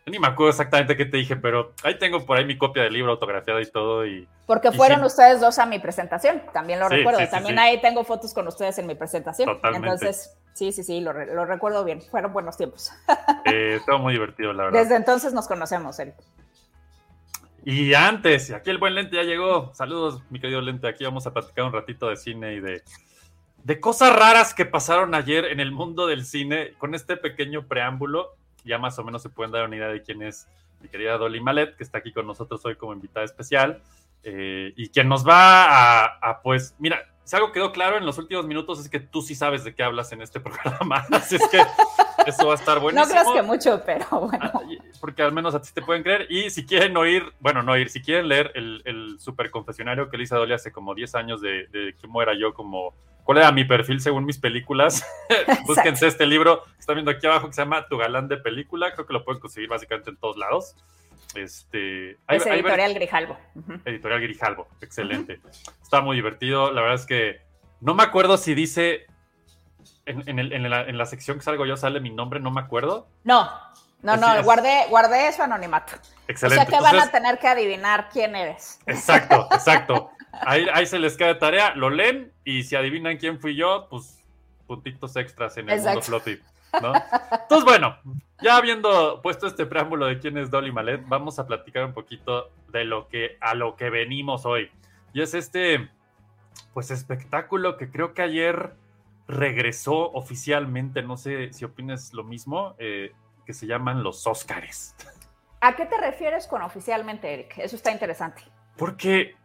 ni 0.06 0.18
me 0.18 0.26
acuerdo 0.26 0.50
exactamente 0.50 0.96
qué 0.96 1.06
te 1.06 1.16
dije, 1.16 1.36
pero 1.36 1.72
ahí 1.82 1.98
tengo 1.98 2.24
por 2.26 2.36
ahí 2.36 2.44
mi 2.44 2.58
copia 2.58 2.82
del 2.82 2.92
libro 2.92 3.12
autografiada 3.12 3.60
y 3.62 3.66
todo. 3.70 4.06
Y 4.06 4.28
Porque 4.46 4.68
Y 4.68 4.76
fueron 4.76 5.00
sí. 5.00 5.06
ustedes 5.06 5.40
dos 5.40 5.58
a 5.58 5.66
mi 5.66 5.78
presentación, 5.78 6.42
también 6.52 6.80
lo 6.80 6.88
Sí, 6.88 6.96
recuerdo. 6.96 7.20
sí, 7.20 7.26
también 7.30 7.58
ahí 7.58 7.80
tengo 7.80 8.04
fotos 8.04 8.34
con 8.34 8.46
ustedes 8.48 8.78
en 8.78 8.86
mi 8.86 8.94
presentación. 8.94 9.48
Totalmente. 9.48 9.88
Entonces, 9.88 10.36
sí, 10.54 10.72
sí, 10.72 10.82
sí, 10.82 11.00
lo, 11.00 11.12
lo 11.12 11.44
recuerdo 11.46 11.84
bien. 11.84 12.02
Fueron 12.02 12.32
buenos 12.32 12.56
tiempos. 12.56 12.92
eh, 13.46 13.76
estuvo 13.78 13.98
muy 13.98 14.12
divertido, 14.12 14.52
la 14.52 14.64
verdad. 14.64 14.80
Desde 14.80 14.96
entonces 14.96 15.32
nos 15.32 15.48
conocemos, 15.48 15.98
Eric. 15.98 16.16
Y 17.64 17.94
antes, 17.94 18.50
aquí 18.50 18.70
el 18.70 18.78
buen 18.78 18.94
Lente 18.94 19.16
ya 19.16 19.22
llegó. 19.22 19.72
Saludos, 19.74 20.20
mi 20.30 20.40
querido 20.40 20.60
Lente. 20.60 20.88
Aquí 20.88 21.04
vamos 21.04 21.26
a 21.26 21.32
platicar 21.32 21.64
un 21.64 21.72
ratito 21.72 22.08
de 22.08 22.16
cine 22.16 22.54
y 22.54 22.60
de, 22.60 22.82
de 23.64 23.80
cosas 23.80 24.14
raras 24.14 24.54
que 24.54 24.64
pasaron 24.64 25.14
ayer 25.14 25.44
en 25.46 25.60
el 25.60 25.72
mundo 25.72 26.06
del 26.06 26.24
cine. 26.24 26.74
Con 26.78 26.94
este 26.94 27.16
pequeño 27.16 27.66
preámbulo, 27.66 28.34
ya 28.64 28.78
más 28.78 28.98
o 28.98 29.04
menos 29.04 29.22
se 29.22 29.28
pueden 29.28 29.52
dar 29.52 29.64
una 29.64 29.76
idea 29.76 29.88
de 29.88 30.02
quién 30.02 30.22
es 30.22 30.48
mi 30.80 30.88
querida 30.88 31.16
Dolly 31.16 31.40
Malet, 31.40 31.76
que 31.76 31.84
está 31.84 31.98
aquí 31.98 32.12
con 32.12 32.26
nosotros 32.26 32.64
hoy 32.64 32.76
como 32.76 32.92
invitada 32.92 33.24
especial. 33.24 33.80
eh, 34.24 34.72
y 34.76 34.88
quien 34.88 35.08
nos 35.08 35.26
va 35.26 35.64
a, 35.64 36.04
a, 36.20 36.42
pues, 36.42 36.74
mira, 36.78 37.11
si 37.24 37.36
algo 37.36 37.52
quedó 37.52 37.72
claro 37.72 37.96
en 37.98 38.04
los 38.06 38.18
últimos 38.18 38.46
minutos 38.46 38.80
es 38.80 38.88
que 38.88 39.00
tú 39.00 39.22
sí 39.22 39.34
sabes 39.34 39.64
de 39.64 39.74
qué 39.74 39.82
hablas 39.82 40.12
en 40.12 40.22
este 40.22 40.40
programa. 40.40 41.04
Así 41.12 41.36
es 41.36 41.48
que 41.48 41.62
eso 42.26 42.46
va 42.46 42.52
a 42.52 42.56
estar 42.56 42.76
No 42.76 42.82
buenísimo. 42.82 43.10
creas 43.10 43.28
que 43.34 43.42
mucho, 43.42 43.82
pero 43.84 44.06
bueno. 44.28 44.38
Ah, 44.54 44.60
y- 44.68 44.78
Porque 45.00 45.22
al 45.22 45.32
menos 45.32 45.54
a 45.54 45.62
ti 45.62 45.70
te 45.72 45.82
pueden 45.82 46.02
creer. 46.02 46.26
Y 46.30 46.50
si 46.50 46.64
quieren 46.66 46.96
oír, 46.96 47.32
bueno, 47.40 47.62
no 47.62 47.72
oír, 47.72 47.90
si 47.90 48.00
quieren 48.02 48.28
leer 48.28 48.50
el, 48.54 48.82
el 48.84 49.18
super 49.20 49.50
confesionario 49.50 50.08
que 50.10 50.16
le 50.16 50.24
hice 50.24 50.34
a 50.34 50.38
Dolly 50.38 50.52
hace 50.54 50.72
como 50.72 50.94
10 50.94 51.14
años 51.16 51.40
de, 51.40 51.66
de 51.68 51.94
cómo 52.00 52.22
era 52.22 52.32
yo, 52.38 52.54
como 52.54 52.94
cuál 53.24 53.38
era 53.38 53.52
mi 53.52 53.64
perfil 53.64 54.00
según 54.00 54.24
mis 54.24 54.38
películas, 54.38 55.04
búsquense 55.66 56.08
este 56.08 56.26
libro 56.26 56.64
que 56.64 56.80
están 56.80 56.96
viendo 56.96 57.10
aquí 57.12 57.26
abajo 57.26 57.46
que 57.46 57.52
se 57.52 57.62
llama 57.62 57.86
Tu 57.88 57.96
Galán 57.96 58.28
de 58.28 58.36
Película. 58.36 58.92
Creo 58.94 59.06
que 59.06 59.12
lo 59.12 59.24
pueden 59.24 59.40
conseguir 59.40 59.68
básicamente 59.68 60.10
en 60.10 60.16
todos 60.16 60.36
lados. 60.36 60.74
Este, 61.34 62.18
hay- 62.26 62.36
es 62.36 62.46
hay- 62.46 62.60
editorial 62.60 62.94
Grijalvo. 62.94 63.38
Ujú. 63.54 63.72
Editorial 63.84 64.20
Grijalvo, 64.20 64.68
excelente. 64.80 65.40
Está 65.82 66.00
muy 66.00 66.16
divertido. 66.16 66.70
La 66.72 66.80
verdad 66.82 66.96
es 66.96 67.06
que 67.06 67.40
no 67.80 67.94
me 67.94 68.02
acuerdo 68.02 68.36
si 68.36 68.54
dice 68.54 69.06
en, 70.06 70.28
en 70.28 70.38
el- 70.38 70.52
en 70.52 70.68
la, 70.68 70.82
en 70.82 70.98
la 70.98 71.06
sección 71.06 71.38
que 71.38 71.44
salgo 71.44 71.64
yo 71.66 71.76
sale 71.76 72.00
mi 72.00 72.10
nombre, 72.10 72.40
no 72.40 72.50
me 72.50 72.60
acuerdo. 72.60 73.08
No, 73.24 73.50
no, 74.02 74.12
Así 74.12 74.20
no, 74.20 74.34
es. 74.34 74.44
guardé, 74.44 74.86
guardé 74.88 75.32
su 75.32 75.42
anonimato. 75.42 75.94
Excelente. 76.28 76.62
O 76.64 76.68
sea 76.70 76.78
que 76.78 76.82
van 76.84 77.00
a 77.00 77.10
tener 77.10 77.38
que 77.38 77.48
adivinar 77.48 78.08
quién 78.12 78.34
eres. 78.36 78.78
Exacto, 78.86 79.48
exacto. 79.52 80.10
Ahí, 80.44 80.66
ahí 80.72 80.86
se 80.86 80.98
les 80.98 81.16
queda 81.16 81.38
tarea, 81.38 81.74
lo 81.74 81.90
leen 81.90 82.32
y 82.44 82.62
si 82.64 82.74
adivinan 82.74 83.16
quién 83.18 83.38
fui 83.40 83.54
yo, 83.54 83.86
pues 83.90 84.18
puntitos 84.66 85.14
extras 85.16 85.56
en 85.58 85.68
el 85.68 85.80
mundo 85.80 86.02
floppy. 86.02 86.40
¿No? 86.80 86.92
Entonces, 86.94 87.64
bueno, 87.64 87.96
ya 88.40 88.56
habiendo 88.56 89.20
puesto 89.22 89.46
este 89.46 89.66
preámbulo 89.66 90.06
de 90.06 90.18
quién 90.18 90.38
es 90.38 90.50
Dolly 90.50 90.72
Malet, 90.72 91.02
vamos 91.06 91.38
a 91.38 91.46
platicar 91.46 91.84
un 91.84 91.92
poquito 91.92 92.50
de 92.68 92.84
lo 92.84 93.08
que 93.08 93.36
a 93.40 93.54
lo 93.54 93.76
que 93.76 93.90
venimos 93.90 94.46
hoy. 94.46 94.70
Y 95.12 95.22
es 95.22 95.34
este, 95.34 95.90
pues, 96.74 96.90
espectáculo 96.90 97.76
que 97.76 97.90
creo 97.90 98.14
que 98.14 98.22
ayer 98.22 98.74
regresó 99.28 100.10
oficialmente, 100.12 101.02
no 101.02 101.16
sé 101.16 101.52
si 101.52 101.64
opines 101.64 102.12
lo 102.12 102.24
mismo, 102.24 102.74
eh, 102.78 103.12
que 103.46 103.52
se 103.52 103.66
llaman 103.66 104.02
los 104.02 104.26
Óscares. 104.26 104.94
¿A 105.60 105.76
qué 105.76 105.86
te 105.86 105.96
refieres 105.96 106.46
con 106.46 106.62
oficialmente, 106.62 107.32
Eric? 107.32 107.58
Eso 107.58 107.76
está 107.76 107.92
interesante. 107.92 108.42
Porque, 108.76 109.36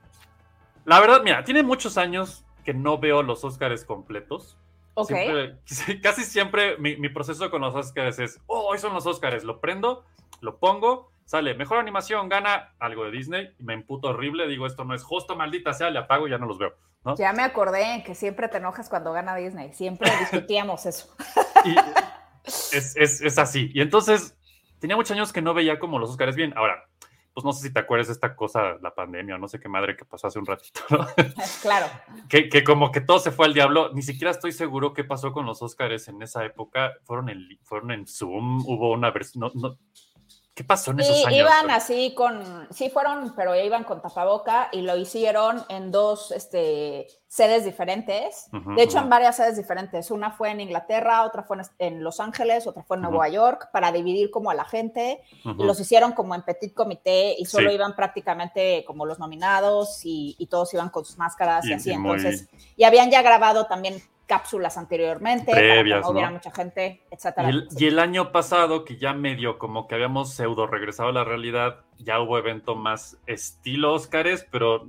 la 0.86 1.00
verdad, 1.00 1.22
mira, 1.24 1.44
tiene 1.44 1.64
muchos 1.64 1.98
años 1.98 2.44
que 2.64 2.74
no 2.74 2.98
veo 2.98 3.22
los 3.24 3.44
Óscares 3.44 3.86
completos. 3.86 4.58
Siempre- 5.06 6.02
casi 6.02 6.24
siempre 6.24 6.78
mi, 6.78 6.96
mi 6.98 7.10
proceso 7.10 7.50
con 7.52 7.62
los 7.62 7.76
Óscares 7.76 8.20
es, 8.20 8.40
oh, 8.48 8.62
hoy 8.68 8.80
son 8.80 8.94
los 8.94 9.06
Óscares, 9.06 9.44
lo 9.44 9.60
prendo, 9.62 10.06
lo 10.42 10.58
pongo, 10.58 11.12
sale, 11.26 11.54
mejor 11.56 11.78
animación, 11.78 12.30
gana 12.30 12.74
algo 12.80 13.04
de 13.06 13.12
Disney, 13.12 13.50
y 13.60 13.64
me 13.64 13.74
emputo 13.74 14.10
horrible, 14.10 14.48
digo, 14.48 14.66
esto 14.66 14.84
no 14.86 14.94
es 14.96 15.04
justo, 15.04 15.36
maldita 15.36 15.74
sea, 15.74 15.90
le 15.90 16.00
apago 16.00 16.28
y 16.28 16.32
ya 16.32 16.38
no 16.38 16.46
los 16.46 16.58
veo. 16.58 16.74
¿no? 17.04 17.16
Ya 17.16 17.32
me 17.34 17.44
acordé 17.44 18.04
que 18.06 18.16
siempre 18.16 18.48
te 18.50 18.58
enojas 18.58 18.90
cuando 18.90 19.14
gana 19.14 19.36
Disney. 19.36 19.72
Siempre 19.74 20.12
discutíamos 20.20 20.86
eso. 20.86 21.16
Y 21.64 21.76
es, 22.76 22.96
es- 22.98 23.22
es 23.22 23.38
así. 23.38 23.72
Y 23.74 23.82
entonces, 23.82 24.36
tenía 24.80 24.96
muchos 24.96 25.12
años 25.12 25.32
que 25.32 25.42
no 25.42 25.54
veía 25.54 25.80
como 25.80 26.00
los 26.00 26.10
Óscares 26.10 26.36
bien. 26.36 26.54
Ahora, 26.58 26.84
pues 27.38 27.46
no 27.46 27.54
sé 27.54 27.68
si 27.68 27.72
te 27.72 27.80
acuerdas 27.80 28.08
de 28.08 28.14
esta 28.14 28.36
cosa, 28.36 28.80
la 28.82 28.96
pandemia, 28.96 29.36
o 29.36 29.38
no 29.38 29.48
sé 29.48 29.60
qué 29.60 29.70
madre 29.70 29.96
que 29.96 30.06
pasó 30.06 30.26
hace 30.26 30.40
un 30.40 30.48
ratito, 30.48 30.82
¿no? 30.90 31.06
claro. 31.62 31.86
que, 32.28 32.50
que 32.50 32.64
como 32.64 32.92
que 32.92 33.00
todo 33.00 33.20
se 33.20 33.30
fue 33.30 33.46
al 33.46 33.54
diablo. 33.54 33.92
Ni 33.94 34.02
siquiera 34.02 34.32
estoy 34.32 34.52
seguro 34.52 34.92
qué 34.92 35.04
pasó 35.04 35.32
con 35.34 35.46
los 35.46 35.62
Óscares 35.62 36.08
en 36.08 36.20
esa 36.24 36.44
época. 36.44 36.94
Fueron 37.04 37.30
en, 37.30 37.48
fueron 37.62 37.92
en 37.92 38.08
Zoom, 38.08 38.64
hubo 38.66 38.92
una 38.92 39.12
versión. 39.12 39.52
No, 39.54 39.70
no- 39.70 39.78
¿Qué 40.58 40.64
pasó 40.64 40.90
en 40.90 41.02
esos 41.02 41.24
años? 41.28 41.40
iban 41.40 41.70
así 41.70 42.16
con, 42.16 42.68
sí 42.72 42.90
fueron, 42.90 43.36
pero 43.36 43.56
iban 43.56 43.84
con 43.84 44.02
tapaboca 44.02 44.70
y 44.72 44.82
lo 44.82 44.98
hicieron 44.98 45.64
en 45.70 45.92
dos 45.92 46.32
este, 46.32 47.06
sedes 47.28 47.64
diferentes. 47.64 48.48
De 48.76 48.82
hecho, 48.82 48.98
en 48.98 49.08
varias 49.08 49.36
sedes 49.36 49.56
diferentes. 49.56 50.10
Una 50.10 50.32
fue 50.32 50.50
en 50.50 50.60
Inglaterra, 50.60 51.26
otra 51.26 51.44
fue 51.44 51.58
en, 51.78 52.04
Los 52.04 52.20
Ángeles, 52.20 52.66
otra 52.66 52.82
fue 52.82 52.98
en. 52.98 53.04
Nueva 53.04 53.30
York, 53.30 53.70
para 53.72 53.92
dividir 53.92 54.32
como 54.32 54.50
a 54.50 54.56
la 54.56 54.66
gente. 54.66 55.22
Y 55.46 55.64
los 55.64 55.80
hicieron 55.80 56.14
como 56.14 56.34
en 56.34 56.42
petit 56.42 56.74
comité 56.74 57.36
y 57.38 57.46
solo 57.46 57.70
Sí. 57.70 57.76
iban 57.76 57.96
prácticamente 57.96 58.84
como 58.88 59.06
los 59.06 59.20
nominados 59.20 60.02
y, 60.06 60.36
y 60.40 60.48
todos 60.48 60.74
iban 60.74 60.90
con 60.90 61.06
sus 61.06 61.20
máscaras 61.20 61.66
y, 61.66 61.70
Y- 61.70 61.74
así. 61.74 61.92
y 61.92 61.98
muy- 62.00 62.18
Entonces, 62.18 62.50
y 62.76 62.84
habían 62.84 63.12
ya 63.12 63.22
grabado 63.22 63.68
también 63.68 64.02
cápsulas 64.28 64.78
anteriormente 64.78 65.52
para 65.52 65.62
que 65.62 65.68
Previas, 65.74 66.02
no 66.02 66.10
hubiera 66.10 66.30
¿no? 66.30 66.36
mucha 66.36 66.52
gente, 66.52 67.02
Y 67.10 67.16
etcétera. 67.16 67.50
el, 67.50 67.68
y 67.78 67.86
el 67.86 67.98
año 67.98 68.32
pasado, 68.32 68.86
que 68.86 68.98
ya 68.98 69.14
medio 69.14 69.58
como 69.58 69.88
que 69.88 69.96
habíamos 69.96 70.34
pseudo 70.34 70.68
regresado 70.68 71.10
a 71.10 71.14
la 71.14 71.24
realidad, 71.24 71.82
ya 71.98 72.20
hubo 72.20 72.38
evento 72.38 72.76
más 72.76 73.18
estilo 73.26 73.94
Óscares, 73.94 74.46
pero 74.52 74.86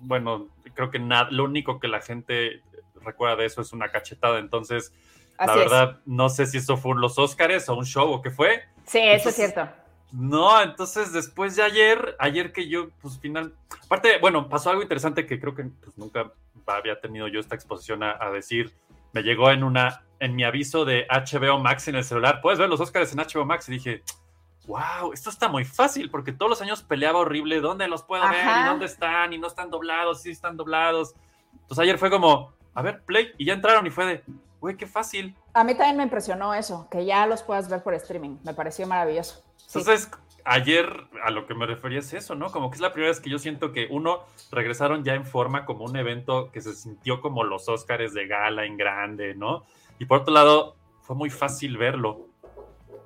bueno, 0.00 0.48
creo 0.74 0.90
que 0.90 0.98
nada, 0.98 1.28
lo 1.30 1.44
único 1.44 1.80
que 1.80 1.88
la 1.88 2.00
gente 2.00 2.62
recuerda 3.02 3.36
de 3.36 3.46
eso 3.46 3.60
es 3.60 3.72
una 3.72 3.90
cachetada. 3.90 4.38
Entonces, 4.38 4.92
la 5.38 5.52
es. 5.52 5.58
verdad, 5.58 6.00
no 6.06 6.28
sé 6.28 6.46
si 6.46 6.58
eso 6.58 6.76
fue 6.76 6.94
los 6.96 7.18
Óscares 7.18 7.68
o 7.68 7.76
un 7.76 7.84
show 7.84 8.10
o 8.10 8.22
qué 8.22 8.30
fue. 8.30 8.62
Sí, 8.86 9.00
eso 9.00 9.30
es 9.30 9.34
cierto. 9.34 9.68
No, 10.12 10.62
entonces 10.62 11.12
después 11.12 11.56
de 11.56 11.62
ayer, 11.62 12.16
ayer 12.18 12.52
que 12.52 12.68
yo, 12.68 12.90
pues 13.02 13.18
final, 13.18 13.54
aparte, 13.84 14.18
bueno, 14.20 14.48
pasó 14.48 14.70
algo 14.70 14.82
interesante 14.82 15.26
que 15.26 15.40
creo 15.40 15.54
que 15.54 15.64
pues, 15.64 15.98
nunca 15.98 16.32
había 16.66 17.00
tenido 17.00 17.28
yo 17.28 17.40
esta 17.40 17.54
exposición 17.54 18.02
a, 18.02 18.16
a 18.20 18.30
decir. 18.30 18.76
Me 19.12 19.22
llegó 19.22 19.50
en 19.50 19.64
una, 19.64 20.04
en 20.20 20.34
mi 20.34 20.44
aviso 20.44 20.84
de 20.84 21.06
HBO 21.08 21.58
Max 21.58 21.88
en 21.88 21.96
el 21.96 22.04
celular. 22.04 22.40
Puedes 22.42 22.58
ver 22.58 22.68
los 22.68 22.80
Oscars 22.80 23.12
en 23.12 23.18
HBO 23.18 23.44
Max 23.44 23.68
y 23.68 23.72
dije, 23.72 24.02
wow, 24.66 25.12
esto 25.12 25.30
está 25.30 25.48
muy 25.48 25.64
fácil 25.64 26.10
porque 26.10 26.32
todos 26.32 26.50
los 26.50 26.62
años 26.62 26.82
peleaba 26.82 27.20
horrible. 27.20 27.60
¿Dónde 27.60 27.88
los 27.88 28.02
puedo 28.02 28.22
ver? 28.28 28.40
Ajá. 28.40 28.66
¿Y 28.66 28.68
dónde 28.68 28.86
están? 28.86 29.32
Y 29.32 29.38
no 29.38 29.46
están 29.46 29.70
doblados, 29.70 30.22
sí 30.22 30.30
están 30.30 30.56
doblados. 30.56 31.14
Entonces 31.52 31.78
ayer 31.78 31.98
fue 31.98 32.10
como, 32.10 32.52
a 32.74 32.82
ver, 32.82 33.02
play 33.04 33.32
y 33.38 33.46
ya 33.46 33.54
entraron 33.54 33.86
y 33.86 33.90
fue 33.90 34.06
de, 34.06 34.24
güey, 34.60 34.76
qué 34.76 34.86
fácil. 34.86 35.34
A 35.54 35.64
mí 35.64 35.74
también 35.74 35.96
me 35.96 36.02
impresionó 36.02 36.54
eso, 36.54 36.88
que 36.90 37.04
ya 37.04 37.26
los 37.26 37.42
puedas 37.42 37.68
ver 37.68 37.82
por 37.82 37.94
streaming. 37.94 38.38
Me 38.44 38.54
pareció 38.54 38.86
maravilloso. 38.86 39.42
Sí. 39.56 39.80
Ayer 40.48 41.08
a 41.24 41.30
lo 41.32 41.48
que 41.48 41.54
me 41.54 41.66
refería 41.66 41.98
es 41.98 42.12
eso, 42.12 42.36
¿no? 42.36 42.52
Como 42.52 42.70
que 42.70 42.76
es 42.76 42.80
la 42.80 42.92
primera 42.92 43.10
vez 43.10 43.20
que 43.20 43.28
yo 43.28 43.40
siento 43.40 43.72
que 43.72 43.88
uno 43.90 44.20
regresaron 44.52 45.02
ya 45.02 45.14
en 45.14 45.26
forma 45.26 45.64
como 45.64 45.84
un 45.84 45.96
evento 45.96 46.52
que 46.52 46.60
se 46.60 46.72
sintió 46.74 47.20
como 47.20 47.42
los 47.42 47.68
Óscares 47.68 48.14
de 48.14 48.28
gala 48.28 48.64
en 48.64 48.76
grande, 48.76 49.34
¿no? 49.34 49.64
Y 49.98 50.04
por 50.04 50.20
otro 50.20 50.32
lado, 50.32 50.76
fue 51.02 51.16
muy 51.16 51.30
fácil 51.30 51.76
verlo. 51.76 52.28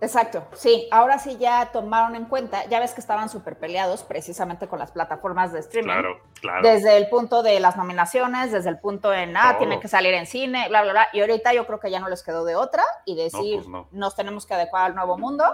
Exacto, 0.02 0.44
sí. 0.52 0.86
Ahora 0.90 1.18
sí 1.18 1.38
ya 1.38 1.72
tomaron 1.72 2.14
en 2.14 2.26
cuenta, 2.26 2.66
ya 2.68 2.78
ves 2.78 2.92
que 2.92 3.00
estaban 3.00 3.30
súper 3.30 3.58
peleados 3.58 4.02
precisamente 4.02 4.68
con 4.68 4.78
las 4.78 4.90
plataformas 4.90 5.52
de 5.52 5.60
streaming. 5.60 5.92
Claro, 5.92 6.20
claro. 6.40 6.68
Desde 6.68 6.98
el 6.98 7.08
punto 7.08 7.42
de 7.42 7.58
las 7.58 7.76
nominaciones, 7.78 8.52
desde 8.52 8.68
el 8.68 8.78
punto 8.78 9.14
en, 9.14 9.34
ah, 9.36 9.52
Todo. 9.52 9.58
tienen 9.60 9.80
que 9.80 9.88
salir 9.88 10.12
en 10.12 10.26
cine, 10.26 10.68
bla, 10.68 10.82
bla, 10.82 10.92
bla. 10.92 11.08
Y 11.14 11.20
ahorita 11.20 11.54
yo 11.54 11.66
creo 11.66 11.80
que 11.80 11.90
ya 11.90 12.00
no 12.00 12.08
les 12.08 12.22
quedó 12.22 12.44
de 12.44 12.54
otra 12.54 12.82
y 13.06 13.14
decir, 13.14 13.56
pues 13.56 13.68
no. 13.68 13.88
nos 13.92 14.14
tenemos 14.14 14.44
que 14.44 14.52
adecuar 14.52 14.84
al 14.84 14.94
nuevo 14.94 15.16
mundo 15.16 15.44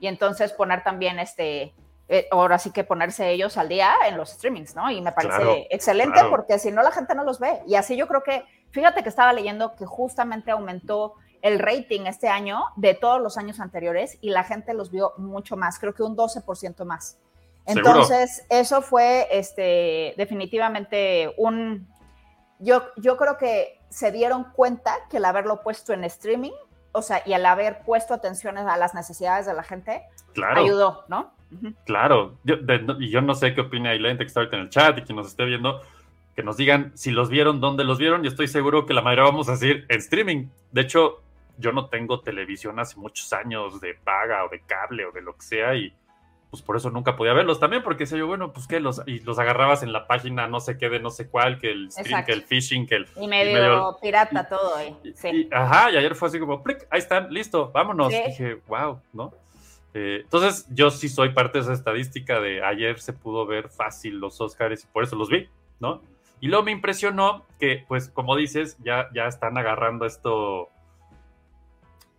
y 0.00 0.08
entonces 0.08 0.52
poner 0.52 0.82
también 0.82 1.18
este, 1.20 1.74
eh, 2.08 2.26
ahora 2.32 2.58
sí 2.58 2.72
que 2.72 2.82
ponerse 2.82 3.30
ellos 3.30 3.56
al 3.56 3.68
día 3.68 3.92
en 4.08 4.16
los 4.16 4.30
streamings, 4.30 4.74
¿no? 4.74 4.90
Y 4.90 5.00
me 5.00 5.12
parece 5.12 5.36
Claro, 5.36 5.54
excelente 5.70 6.14
claro. 6.14 6.30
porque 6.30 6.58
si 6.58 6.72
no 6.72 6.82
la 6.82 6.90
gente 6.90 7.14
no 7.14 7.22
los 7.22 7.38
ve. 7.38 7.60
Y 7.68 7.76
así 7.76 7.96
yo 7.96 8.08
creo 8.08 8.24
que, 8.24 8.44
fíjate 8.70 9.04
que 9.04 9.08
estaba 9.08 9.32
leyendo 9.32 9.76
que 9.76 9.86
justamente 9.86 10.50
aumentó 10.50 11.14
el 11.42 11.58
rating 11.58 12.06
este 12.06 12.28
año 12.28 12.64
de 12.74 12.94
todos 12.94 13.20
los 13.20 13.38
años 13.38 13.60
anteriores 13.60 14.18
y 14.20 14.30
la 14.30 14.42
gente 14.42 14.74
los 14.74 14.90
vio 14.90 15.12
mucho 15.18 15.56
más, 15.56 15.78
creo 15.78 15.94
que 15.94 16.02
un 16.02 16.16
12% 16.16 16.84
más. 16.84 17.18
Seguro. 17.66 17.90
Entonces, 17.90 18.44
eso 18.48 18.82
fue 18.82 19.28
este, 19.30 20.14
definitivamente 20.16 21.32
un... 21.36 21.88
Yo, 22.58 22.82
yo 22.96 23.16
creo 23.16 23.38
que 23.38 23.80
se 23.88 24.10
dieron 24.10 24.44
cuenta 24.52 24.96
que 25.08 25.18
el 25.18 25.24
haberlo 25.24 25.62
puesto 25.62 25.92
en 25.92 26.04
streaming, 26.04 26.52
o 26.92 27.02
sea, 27.02 27.22
y 27.26 27.32
al 27.32 27.46
haber 27.46 27.80
puesto 27.84 28.14
atención 28.14 28.58
a 28.58 28.76
las 28.76 28.94
necesidades 28.94 29.46
de 29.46 29.54
la 29.54 29.62
gente, 29.62 30.02
Claro, 30.34 30.62
ayudó, 30.62 31.04
¿no? 31.08 31.32
Claro. 31.84 32.36
Yo, 32.44 32.56
de- 32.56 32.96
yo 33.08 33.20
no 33.22 33.34
sé 33.34 33.54
qué 33.54 33.62
opina 33.62 33.90
Aileen, 33.90 34.16
que 34.18 34.24
está 34.24 34.40
ahorita 34.40 34.56
en 34.56 34.62
el 34.62 34.70
chat 34.70 34.98
y 34.98 35.02
quien 35.02 35.16
nos 35.16 35.26
esté 35.28 35.44
viendo, 35.44 35.80
que 36.36 36.42
nos 36.44 36.56
digan 36.56 36.92
si 36.94 37.10
los 37.10 37.28
vieron, 37.28 37.60
dónde 37.60 37.82
los 37.84 37.98
vieron, 37.98 38.24
y 38.24 38.28
estoy 38.28 38.46
seguro 38.48 38.86
que 38.86 38.94
la 38.94 39.02
mayoría 39.02 39.24
vamos 39.24 39.48
a 39.48 39.52
decir 39.52 39.84
en 39.88 39.98
streaming. 39.98 40.46
De 40.70 40.82
hecho, 40.82 41.20
yo 41.58 41.72
no 41.72 41.86
tengo 41.86 42.20
televisión 42.20 42.78
hace 42.78 42.96
muchos 42.98 43.32
años 43.32 43.80
de 43.80 43.94
paga 43.94 44.44
o 44.44 44.48
de 44.48 44.60
cable 44.60 45.04
o 45.04 45.12
de 45.12 45.22
lo 45.22 45.34
que 45.34 45.42
sea 45.42 45.74
y 45.74 45.92
pues 46.50 46.62
por 46.62 46.76
eso 46.76 46.90
nunca 46.90 47.14
podía 47.16 47.32
verlos 47.32 47.60
también, 47.60 47.82
porque 47.82 48.04
decía 48.04 48.18
yo, 48.18 48.26
bueno, 48.26 48.52
pues 48.52 48.66
que 48.66 48.80
los, 48.80 49.02
y 49.06 49.20
los 49.20 49.38
agarrabas 49.38 49.82
en 49.84 49.92
la 49.92 50.06
página 50.08 50.48
no 50.48 50.58
sé 50.60 50.78
qué 50.78 50.88
de 50.88 50.98
no 50.98 51.10
sé 51.10 51.28
cuál, 51.28 51.58
que 51.60 51.70
el 51.70 51.90
stream, 51.92 52.06
Exacto. 52.06 52.26
que 52.26 52.32
el 52.32 52.42
phishing, 52.42 52.86
que 52.86 52.96
el... 52.96 53.06
Y 53.20 53.28
medio, 53.28 53.96
pirata 54.02 54.48
todo, 54.48 54.78
eh. 54.80 54.94
y- 55.04 55.12
Sí. 55.12 55.28
y- 55.28 55.48
ajá, 55.54 55.90
y 55.92 55.96
ayer 55.96 56.14
fue 56.16 56.28
así 56.28 56.40
como, 56.40 56.62
plic, 56.62 56.86
ahí 56.90 56.98
están, 56.98 57.32
listo, 57.32 57.70
vámonos. 57.72 58.12
Sí. 58.12 58.20
Dije, 58.26 58.60
wow, 58.66 59.00
¿no? 59.12 59.32
Eh, 59.94 60.20
entonces, 60.22 60.66
yo 60.70 60.90
sí 60.90 61.08
soy 61.08 61.30
parte 61.30 61.58
de 61.58 61.62
esa 61.64 61.72
estadística 61.72 62.40
de 62.40 62.64
ayer 62.64 62.98
se 63.00 63.12
pudo 63.12 63.46
ver 63.46 63.68
fácil 63.68 64.18
los 64.18 64.40
Oscars 64.40 64.84
y 64.84 64.86
por 64.88 65.02
eso 65.04 65.16
los 65.16 65.28
vi, 65.28 65.48
¿no? 65.80 66.02
Y 66.40 66.48
luego 66.48 66.64
me 66.64 66.70
impresionó 66.72 67.44
que, 67.58 67.84
pues, 67.86 68.08
como 68.08 68.34
dices, 68.36 68.76
ya, 68.84 69.08
ya 69.14 69.26
están 69.26 69.58
agarrando 69.58 70.06
esto, 70.06 70.68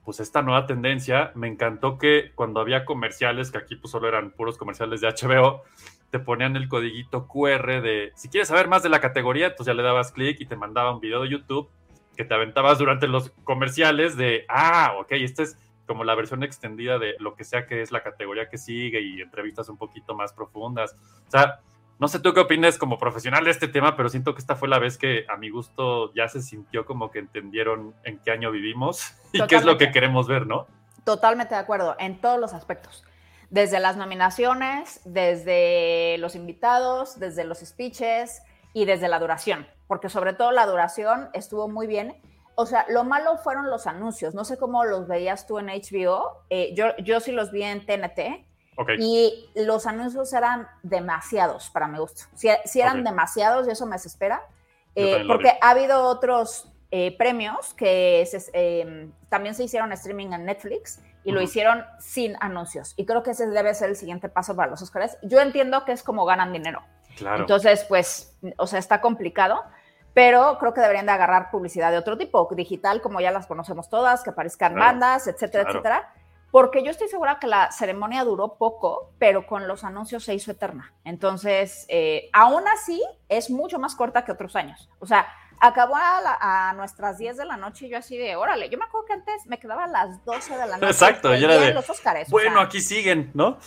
pues, 0.03 0.20
esta 0.20 0.41
nueva 0.41 0.65
tendencia. 0.65 1.31
Me 1.36 1.48
encantó 1.48 1.98
que 1.98 2.31
cuando 2.36 2.60
había 2.60 2.86
comerciales, 2.86 3.51
que 3.51 3.58
aquí 3.58 3.75
pues 3.75 3.91
solo 3.91 4.08
eran 4.08 4.31
puros 4.31 4.58
comerciales 4.58 5.01
de 5.01 5.08
HBO, 5.08 5.63
te 6.10 6.20
ponían 6.20 6.55
el 6.55 6.67
codiguito 6.67 7.27
QR 7.27 7.81
de, 7.81 8.12
si 8.15 8.29
quieres 8.29 8.50
saber 8.50 8.67
más 8.67 8.84
de 8.84 8.89
la 8.89 9.00
categoría, 9.00 9.48
entonces 9.48 9.67
ya 9.67 9.74
le 9.74 9.84
dabas 9.84 10.12
clic 10.12 10.39
y 10.41 10.46
te 10.46 10.58
mandaba 10.58 10.93
un 10.93 11.00
video 11.00 11.22
de 11.22 11.29
YouTube 11.29 11.70
que 12.15 12.25
te 12.25 12.34
aventabas 12.34 12.77
durante 12.77 13.08
los 13.08 13.31
comerciales 13.46 14.17
de, 14.17 14.46
ah, 14.50 14.96
ok, 15.00 15.13
esta 15.13 15.43
es 15.43 15.58
como 15.88 16.03
la 16.03 16.15
versión 16.15 16.43
extendida 16.43 17.00
de 17.00 17.15
lo 17.20 17.36
que 17.36 17.43
sea 17.43 17.65
que 17.65 17.81
es 17.81 17.91
la 17.91 18.03
categoría 18.03 18.50
que 18.50 18.58
sigue 18.58 19.01
y 19.01 19.22
entrevistas 19.22 19.70
un 19.70 19.77
poquito 19.77 20.15
más 20.15 20.34
profundas. 20.34 20.96
O 21.27 21.31
sea, 21.31 21.62
no 22.01 22.08
sé 22.08 22.20
tú 22.20 22.34
qué 22.34 22.39
opinas 22.39 22.79
como 22.79 22.98
profesional 22.98 23.46
de 23.46 23.51
este 23.51 23.67
tema, 23.67 23.96
pero 23.96 24.10
siento 24.10 24.34
que 24.34 24.39
esta 24.39 24.55
fue 24.55 24.67
la 24.67 24.79
vez 24.79 24.98
que 24.98 25.24
a 25.29 25.38
mi 25.38 25.51
gusto 25.51 26.12
ya 26.15 26.27
se 26.27 26.41
sintió 26.41 26.84
como 26.84 27.12
que 27.12 27.20
entendieron 27.20 27.93
en 28.03 28.17
qué 28.17 28.31
año 28.31 28.50
vivimos 28.50 29.13
y 29.31 29.46
qué 29.46 29.58
es 29.58 29.63
lo 29.63 29.77
que 29.77 29.91
queremos 29.91 30.27
ver, 30.27 30.48
¿no? 30.48 30.65
Totalmente 31.03 31.53
de 31.53 31.62
acuerdo, 31.62 31.96
en 32.00 32.20
todos 32.20 32.39
los 32.39 32.55
aspectos. 32.55 33.05
Desde 33.51 33.79
las 33.79 33.98
nominaciones, 33.98 35.01
desde 35.05 36.17
los 36.17 36.34
invitados, 36.34 37.20
desde 37.20 37.43
los 37.43 37.60
speeches 37.60 38.41
y 38.74 38.86
desde 38.86 39.08
la 39.08 39.20
duración, 39.20 39.67
porque 39.86 40.10
sobre 40.10 40.34
todo 40.34 40.51
la 40.51 40.65
duración 40.65 41.29
estuvo 41.34 41.70
muy 41.70 41.86
bien. 41.86 42.15
O 42.55 42.65
sea, 42.65 42.84
lo 42.89 43.03
malo 43.03 43.38
fueron 43.38 43.70
los 43.70 43.86
anuncios. 43.86 44.34
No 44.34 44.43
sé 44.43 44.58
cómo 44.58 44.86
los 44.86 45.08
veías 45.08 45.46
tú 45.46 45.60
en 45.60 45.67
HBO. 45.67 46.46
eh, 46.50 46.74
yo, 46.75 46.98
yo 46.98 47.20
sí 47.20 47.31
los 47.31 47.51
vi 47.51 47.62
en 47.62 47.86
TNT 47.86 48.50
Ok, 48.77 48.89
y 48.97 49.49
los 49.55 49.85
anuncios 49.85 50.31
eran 50.33 50.67
demasiados 50.81 51.69
para 51.69 51.87
mi 51.87 51.97
gusto. 51.99 52.23
Si, 52.33 52.49
si 52.65 52.81
eran 52.81 52.99
Ok. 52.99 53.05
demasiados 53.05 53.67
y 53.67 53.71
eso 53.71 53.85
me 53.85 53.93
desespera, 53.95 54.41
eh, 54.95 55.23
lo 55.23 55.33
porque 55.33 55.49
vi. 55.51 55.57
ha 55.61 55.69
habido 55.71 56.03
otros 56.03 56.67
eh, 56.93 57.15
premios 57.17 57.73
que 57.75 58.25
se- 58.29 58.49
eh, 58.53 59.09
también 59.29 59.55
se 59.55 59.63
hicieron 59.63 59.91
streaming 59.93 60.33
en 60.33 60.43
Netflix 60.45 60.99
y 61.23 61.31
lo 61.31 61.39
Ujú. 61.39 61.45
hicieron 61.45 61.85
sin 61.99 62.35
anuncios. 62.41 62.93
Y 62.97 63.05
creo 63.05 63.23
que 63.23 63.31
ese 63.31 63.47
debe 63.47 63.73
ser 63.73 63.89
el 63.89 63.95
siguiente 63.95 64.27
paso 64.27 64.55
para 64.57 64.71
los 64.71 64.81
Oscars. 64.81 65.17
Yo 65.21 65.39
entiendo 65.39 65.85
que 65.85 65.93
es 65.93 66.03
como 66.03 66.25
ganan 66.25 66.51
dinero. 66.51 66.81
claro. 67.17 67.39
Entonces, 67.41 67.85
pues, 67.87 68.37
o 68.57 68.67
sea, 68.67 68.79
está 68.79 68.99
complicado, 68.99 69.63
pero 70.13 70.57
creo 70.59 70.73
que 70.73 70.81
deberían 70.81 71.05
de 71.05 71.13
agarrar 71.13 71.49
publicidad 71.51 71.91
de 71.91 71.97
otro 71.97 72.17
tipo, 72.17 72.49
digital, 72.53 73.01
como 73.01 73.21
ya 73.21 73.31
las 73.31 73.47
conocemos 73.47 73.89
todas, 73.89 74.23
que 74.23 74.31
aparezcan 74.31 74.73
Claro, 74.73 74.91
bandas, 74.91 75.27
etcétera, 75.27 75.63
claro. 75.63 75.79
etcétera. 75.79 76.13
Porque 76.51 76.84
yo 76.84 76.91
estoy 76.91 77.08
segura 77.08 77.39
que 77.39 77.48
la 77.48 77.72
ceremonia 77.72 78.24
duró 78.25 78.55
poco, 78.55 79.12
pero 79.17 79.48
con 79.48 79.67
los 79.67 79.84
anuncios 79.86 80.24
se 80.25 80.34
hizo 80.36 80.51
eterna. 80.51 80.93
Entonces, 81.05 81.86
eh, 81.88 82.29
aún 82.34 82.67
así, 82.67 83.01
es 83.29 83.50
mucho 83.50 83.79
más 83.79 83.96
corta 83.96 84.25
que 84.25 84.34
otros 84.34 84.55
años. 84.58 84.89
O 85.00 85.05
sea, 85.05 85.27
acabó 85.62 85.96
a, 85.96 86.20
la- 86.22 86.38
a 86.70 86.74
nuestras 86.74 87.17
10 87.17 87.38
de 87.38 87.46
la 87.46 87.55
noche 87.55 87.86
y 87.86 87.89
yo 87.89 87.98
así 88.00 88.17
de, 88.17 88.36
órale, 88.36 88.70
yo 88.70 88.77
me 88.77 88.84
acuerdo 88.86 89.05
que 89.08 89.13
antes 89.13 89.46
me 89.46 89.60
quedaba 89.60 89.86
a 89.86 89.88
las 89.88 90.25
12 90.25 90.51
de 90.58 90.67
la 90.67 90.75
noche. 90.77 90.88
Exacto, 90.91 91.34
y 91.36 91.43
era 91.43 91.58
de, 91.58 91.74
los 91.74 91.89
Óscares, 91.89 92.27
o 92.27 92.31
Bueno, 92.31 92.55
sea, 92.55 92.63
aquí 92.63 92.81
siguen, 92.81 93.31
¿no? 93.34 93.58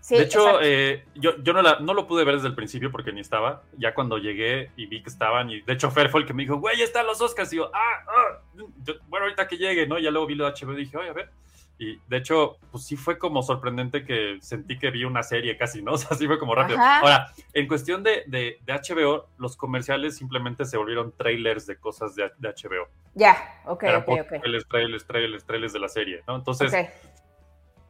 sí, 0.00 0.16
de 0.16 0.22
hecho, 0.24 0.60
eh, 0.62 1.04
yo, 1.14 1.36
yo 1.42 1.52
no, 1.52 1.62
la- 1.62 1.78
no 1.78 1.94
lo 1.94 2.06
pude 2.08 2.24
ver 2.24 2.34
desde 2.34 2.48
el 2.48 2.54
principio 2.56 2.90
porque 2.90 3.12
ni 3.12 3.20
estaba. 3.20 3.62
Ya 3.78 3.94
cuando 3.94 4.18
llegué 4.18 4.70
y 4.76 4.86
vi 4.86 5.02
que 5.02 5.10
estaban, 5.10 5.48
y 5.50 5.60
de 5.60 5.72
hecho 5.74 5.90
Fer 5.90 6.08
fue 6.10 6.20
el 6.22 6.26
que 6.26 6.34
me 6.34 6.42
dijo, 6.42 6.56
güey, 6.56 6.76
ya 6.76 6.84
están 6.84 7.06
los 7.06 7.20
Oscars. 7.20 7.52
Y 7.52 7.56
yo, 7.56 7.70
ah, 7.72 8.04
ah. 8.08 8.40
Yo, 8.82 8.94
bueno, 9.08 9.26
ahorita 9.26 9.46
que 9.46 9.56
llegue, 9.58 9.86
¿no? 9.86 9.98
Ya 9.98 10.10
luego 10.10 10.26
vi 10.26 10.34
lo 10.34 10.44
de 10.46 10.52
HBO 10.52 10.72
y 10.72 10.76
dije, 10.84 10.96
oye, 10.96 11.10
a 11.10 11.12
ver. 11.14 11.30
Y 11.76 11.98
de 12.06 12.18
hecho, 12.18 12.56
pues 12.70 12.84
sí 12.84 12.96
fue 12.96 13.18
como 13.18 13.42
sorprendente 13.42 14.04
que 14.04 14.38
sentí 14.40 14.78
que 14.78 14.90
vi 14.92 15.04
una 15.04 15.22
serie 15.24 15.56
casi, 15.56 15.82
¿no? 15.82 15.92
O 15.94 15.98
sea, 15.98 16.16
sí 16.16 16.26
fue 16.26 16.38
como 16.38 16.54
rápido. 16.54 16.78
Ajá. 16.78 17.00
Ahora, 17.00 17.26
en 17.52 17.66
cuestión 17.66 18.02
de, 18.02 18.22
de, 18.26 18.58
de 18.64 18.72
HBO, 18.72 19.28
los 19.38 19.56
comerciales 19.56 20.16
simplemente 20.16 20.64
se 20.64 20.76
volvieron 20.76 21.12
trailers 21.16 21.66
de 21.66 21.76
cosas 21.76 22.14
de, 22.14 22.30
de 22.38 22.48
HBO. 22.48 22.88
ya, 23.14 23.60
ok, 23.66 23.82
Eran 23.82 24.02
ok, 24.02 24.08
ok. 24.22 24.28
trailers, 24.40 24.68
trailers, 24.68 25.06
trailers, 25.06 25.44
trailers 25.44 25.72
de 25.72 25.78
la 25.80 25.88
serie, 25.88 26.22
¿no? 26.28 26.36
Entonces, 26.36 26.72
Ok. 26.72 26.88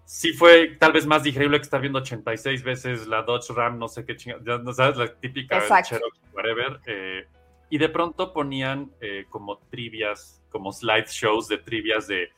sí 0.06 0.32
fue 0.32 0.76
tal 0.78 0.92
vez 0.92 1.06
más 1.06 1.22
digerible 1.22 1.58
que 1.58 1.64
estar 1.64 1.80
viendo 1.80 1.98
86 1.98 2.62
veces 2.62 3.06
la 3.06 3.22
Dodge 3.22 3.50
Ram, 3.54 3.78
no 3.78 3.88
sé 3.88 4.04
qué 4.04 4.16
chingada, 4.16 4.42
ya 4.46 4.58
no 4.58 4.72
sabes, 4.72 4.96
la 4.96 5.12
típica. 5.14 5.60
Cherokee, 5.82 6.20
whatever. 6.32 6.80
eh, 6.86 7.26
y 7.70 7.78
de 7.78 7.88
pronto 7.88 8.32
ponían 8.32 8.92
eh, 9.00 9.24
como 9.30 9.58
trivias, 9.70 10.42
como 10.50 10.72
slideshows 10.72 11.48
de 11.48 11.58
trivias 11.58 12.06
de, 12.06 12.28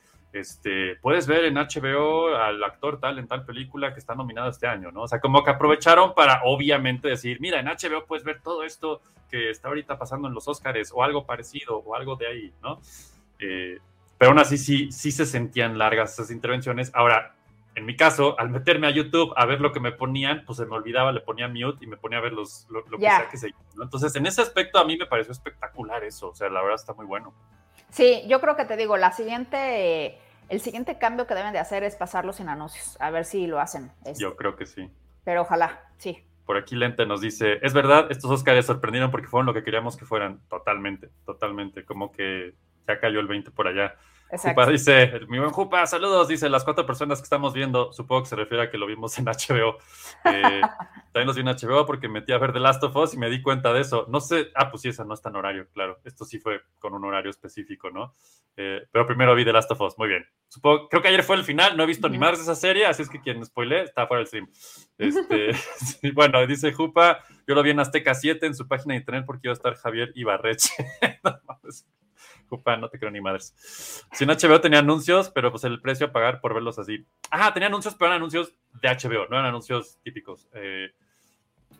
este, 0.40 0.96
puedes 0.96 1.26
ver 1.26 1.44
en 1.44 1.54
HBO 1.54 2.34
al 2.36 2.62
actor 2.62 3.00
tal 3.00 3.18
en 3.18 3.26
tal 3.26 3.44
película 3.44 3.92
que 3.92 4.00
está 4.00 4.14
nominado 4.14 4.50
este 4.50 4.66
año, 4.66 4.90
¿no? 4.92 5.02
O 5.02 5.08
sea, 5.08 5.20
como 5.20 5.42
que 5.42 5.50
aprovecharon 5.50 6.14
para 6.14 6.42
obviamente 6.44 7.08
decir, 7.08 7.38
mira, 7.40 7.60
en 7.60 7.66
HBO 7.66 8.04
puedes 8.06 8.24
ver 8.24 8.40
todo 8.42 8.62
esto 8.62 9.00
que 9.30 9.50
está 9.50 9.68
ahorita 9.68 9.98
pasando 9.98 10.28
en 10.28 10.34
los 10.34 10.46
Oscars 10.46 10.92
o 10.94 11.02
algo 11.02 11.26
parecido 11.26 11.78
o 11.78 11.94
algo 11.94 12.16
de 12.16 12.26
ahí, 12.26 12.52
¿no? 12.62 12.80
Eh, 13.38 13.78
pero 14.18 14.30
aún 14.30 14.38
así 14.38 14.58
sí, 14.58 14.90
sí 14.92 15.10
se 15.10 15.26
sentían 15.26 15.78
largas 15.78 16.12
esas 16.14 16.30
intervenciones. 16.30 16.90
Ahora, 16.94 17.34
en 17.74 17.84
mi 17.84 17.94
caso, 17.94 18.38
al 18.38 18.48
meterme 18.48 18.86
a 18.86 18.90
YouTube 18.90 19.34
a 19.36 19.44
ver 19.44 19.60
lo 19.60 19.72
que 19.72 19.80
me 19.80 19.92
ponían, 19.92 20.44
pues 20.46 20.58
se 20.58 20.64
me 20.64 20.74
olvidaba, 20.74 21.12
le 21.12 21.20
ponía 21.20 21.48
mute 21.48 21.84
y 21.84 21.86
me 21.86 21.98
ponía 21.98 22.18
a 22.18 22.22
ver 22.22 22.32
los, 22.32 22.66
lo, 22.70 22.80
lo 22.88 22.96
que 22.98 23.04
sea 23.04 23.28
que 23.28 23.36
se 23.36 23.50
¿no? 23.74 23.82
Entonces, 23.82 24.16
en 24.16 24.26
ese 24.26 24.40
aspecto 24.40 24.78
a 24.78 24.84
mí 24.84 24.96
me 24.96 25.06
pareció 25.06 25.32
espectacular 25.32 26.02
eso. 26.02 26.30
O 26.30 26.34
sea, 26.34 26.48
la 26.48 26.62
verdad 26.62 26.76
está 26.76 26.94
muy 26.94 27.04
bueno. 27.04 27.34
Sí, 27.90 28.24
yo 28.28 28.40
creo 28.40 28.56
que 28.56 28.64
te 28.64 28.76
digo, 28.76 28.96
la 28.96 29.12
siguiente, 29.12 30.18
el 30.48 30.60
siguiente 30.60 30.98
cambio 30.98 31.26
que 31.26 31.34
deben 31.34 31.52
de 31.52 31.58
hacer 31.58 31.82
es 31.82 31.96
pasarlo 31.96 32.32
sin 32.32 32.48
anuncios, 32.48 32.96
a 33.00 33.10
ver 33.10 33.24
si 33.24 33.46
lo 33.46 33.60
hacen. 33.60 33.90
este, 34.04 34.22
Yo 34.22 34.36
creo 34.36 34.56
que 34.56 34.66
sí. 34.66 34.90
Pero 35.24 35.42
ojalá, 35.42 35.80
sí. 35.98 36.22
Por 36.44 36.56
aquí 36.56 36.76
Lente 36.76 37.06
nos 37.06 37.20
dice, 37.20 37.58
es 37.62 37.74
verdad, 37.74 38.06
estos 38.10 38.30
Oscars 38.30 38.64
sorprendieron 38.64 39.10
porque 39.10 39.26
fueron 39.26 39.46
lo 39.46 39.54
que 39.54 39.64
queríamos 39.64 39.96
que 39.96 40.04
fueran. 40.04 40.40
Totalmente, 40.48 41.10
totalmente. 41.24 41.84
Como 41.84 42.12
que 42.12 42.54
ya 42.86 43.00
cayó 43.00 43.18
el 43.18 43.26
20 43.26 43.50
por 43.50 43.66
allá. 43.66 43.96
Exacto. 44.30 44.60
Jupa 44.60 44.72
dice, 44.72 45.20
mi 45.28 45.38
buen 45.38 45.50
Jupa, 45.50 45.86
saludos, 45.86 46.26
dice, 46.26 46.48
las 46.48 46.64
cuatro 46.64 46.84
personas 46.84 47.20
que 47.20 47.24
estamos 47.24 47.54
viendo, 47.54 47.92
supongo 47.92 48.22
que 48.22 48.28
se 48.28 48.36
refiere 48.36 48.64
a 48.64 48.70
que 48.70 48.78
lo 48.78 48.86
vimos 48.86 49.16
en 49.18 49.24
HBO. 49.26 49.78
Eh, 50.24 50.60
también 51.12 51.26
los 51.26 51.36
vi 51.36 51.42
en 51.42 51.48
HBO 51.48 51.86
porque 51.86 52.08
metí 52.08 52.32
a 52.32 52.38
ver 52.38 52.52
The 52.52 52.60
Last 52.60 52.82
of 52.82 52.96
Us 52.96 53.14
y 53.14 53.18
me 53.18 53.30
di 53.30 53.40
cuenta 53.40 53.72
de 53.72 53.80
eso. 53.82 54.06
No 54.08 54.20
sé, 54.20 54.48
ah, 54.54 54.70
pues 54.70 54.82
sí, 54.82 54.88
esa 54.88 55.04
no 55.04 55.14
está 55.14 55.28
en 55.28 55.36
horario, 55.36 55.68
claro. 55.72 56.00
Esto 56.04 56.24
sí 56.24 56.40
fue 56.40 56.60
con 56.80 56.94
un 56.94 57.04
horario 57.04 57.30
específico, 57.30 57.90
¿no? 57.90 58.14
Eh, 58.56 58.86
pero 58.90 59.06
primero 59.06 59.34
vi 59.34 59.44
The 59.44 59.52
Last 59.52 59.70
of 59.70 59.80
Us, 59.80 59.98
muy 59.98 60.08
bien. 60.08 60.24
Supongo, 60.48 60.88
creo 60.88 61.02
que 61.02 61.08
ayer 61.08 61.22
fue 61.22 61.36
el 61.36 61.44
final, 61.44 61.76
no 61.76 61.82
he 61.82 61.86
visto 61.86 62.08
ni 62.08 62.18
más 62.18 62.38
de 62.38 62.42
esa 62.42 62.54
serie, 62.54 62.86
así 62.86 63.02
es 63.02 63.10
que 63.10 63.20
quien 63.20 63.44
spoilé 63.44 63.82
está 63.82 64.06
fuera 64.06 64.20
del 64.20 64.26
stream. 64.26 64.48
Este, 64.98 65.54
sí, 65.54 66.10
bueno, 66.14 66.44
dice 66.46 66.72
Jupa, 66.72 67.22
yo 67.46 67.54
lo 67.54 67.62
vi 67.62 67.70
en 67.70 67.80
Azteca 67.80 68.14
7 68.14 68.44
en 68.46 68.54
su 68.54 68.66
página 68.66 68.94
de 68.94 69.00
internet 69.00 69.24
porque 69.26 69.48
iba 69.48 69.52
a 69.52 69.56
estar 69.56 69.74
Javier 69.74 70.10
Ibarreche. 70.14 70.70
No. 71.22 71.38
Jupa, 72.48 72.76
no 72.76 72.88
te 72.88 72.98
creo 72.98 73.10
ni 73.10 73.20
madres. 73.20 73.54
Si 74.12 74.24
en 74.24 74.30
HBO 74.30 74.60
tenía 74.60 74.78
anuncios, 74.78 75.30
pero 75.30 75.50
pues 75.50 75.64
el 75.64 75.80
precio 75.80 76.06
a 76.06 76.12
pagar 76.12 76.40
por 76.40 76.54
verlos 76.54 76.78
así. 76.78 77.04
Ah, 77.30 77.52
tenía 77.52 77.66
anuncios, 77.68 77.94
pero 77.94 78.06
eran 78.08 78.18
anuncios 78.18 78.52
de 78.80 78.88
HBO, 78.88 79.26
no 79.28 79.36
eran 79.36 79.46
anuncios 79.46 79.98
típicos. 80.02 80.48
Eh, 80.54 80.90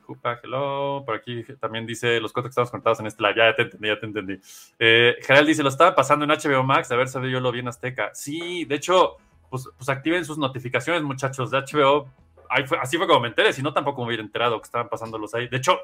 Jupa, 0.03 0.39
hello. 0.43 1.03
Por 1.05 1.17
aquí 1.17 1.43
también 1.61 1.87
dice 1.87 2.21
los 2.21 2.33
cuatro 2.33 2.49
que 2.49 2.51
estamos 2.53 2.71
conectados 2.71 3.01
en 3.01 3.07
este 3.07 3.23
live. 3.23 3.35
Ya 3.37 3.57
te 3.57 3.63
entendí, 3.63 3.89
ya 3.89 3.99
te 3.99 4.07
entendí. 4.07 4.41
Eh, 4.79 5.17
Gerald 5.21 5.49
dice, 5.49 5.63
lo 5.63 5.69
estaba 5.69 5.95
pasando 5.95 6.25
en 6.25 6.31
HBO 6.31 6.63
Max, 6.63 6.91
a 6.93 6.97
ver, 6.97 7.09
sabe 7.09 7.31
yo 7.31 7.41
lo 7.41 7.51
vi 7.51 7.59
en 7.61 7.69
Azteca. 7.69 8.11
Sí, 8.15 8.65
de 8.65 8.77
hecho, 8.77 9.17
pues, 9.51 9.69
pues 9.77 9.89
activen 9.89 10.25
sus 10.25 10.39
notificaciones, 10.39 11.03
muchachos, 11.03 11.51
de 11.51 11.59
HBO. 11.59 12.09
Ahí 12.49 12.65
fue- 12.67 12.79
así 12.79 12.97
fue 12.97 13.09
como 13.09 13.21
me 13.21 13.29
enteré, 13.29 13.53
si 13.53 13.63
no 13.63 13.73
tampoco 13.73 14.03
me 14.03 14.09
hubiera 14.09 14.23
enterado 14.23 14.61
que 14.61 14.65
estaban 14.67 14.89
pasándolos 14.89 15.35
ahí. 15.35 15.49
De 15.49 15.57
hecho, 15.57 15.81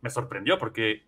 me 0.00 0.10
sorprendió 0.10 0.58
porque, 0.58 1.04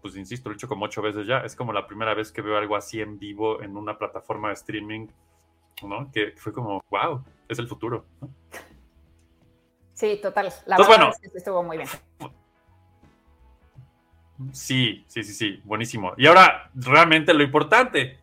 pues 0.00 0.16
insisto, 0.16 0.48
lo 0.48 0.54
he 0.54 0.56
hecho 0.56 0.68
como 0.68 0.84
ocho 0.84 1.02
veces 1.02 1.26
ya. 1.26 1.38
Es 1.40 1.54
como 1.54 1.72
la 1.72 1.86
primera 1.86 2.14
vez 2.14 2.32
que 2.32 2.42
veo 2.42 2.56
algo 2.56 2.76
así 2.76 3.00
en 3.00 3.18
vivo 3.18 3.62
en 3.62 3.76
una 3.76 3.98
plataforma 3.98 4.48
de 4.48 4.54
streaming, 4.54 5.08
¿no? 5.82 6.10
Que 6.12 6.32
fue 6.36 6.52
como, 6.52 6.82
wow, 6.90 7.24
es 7.48 7.58
el 7.58 7.68
futuro. 7.68 8.04
¿no? 8.20 8.30
Sí, 10.00 10.18
total. 10.22 10.46
La 10.64 10.76
Entonces, 10.76 10.78
verdad 10.78 10.86
bueno. 10.86 11.10
es 11.10 11.32
que 11.32 11.38
estuvo 11.38 11.62
muy 11.62 11.76
bien. 11.76 11.88
Sí, 14.52 15.04
sí, 15.06 15.22
sí, 15.22 15.34
sí, 15.34 15.60
buenísimo. 15.64 16.14
Y 16.16 16.26
ahora, 16.26 16.70
realmente 16.74 17.34
lo 17.34 17.42
importante. 17.42 18.18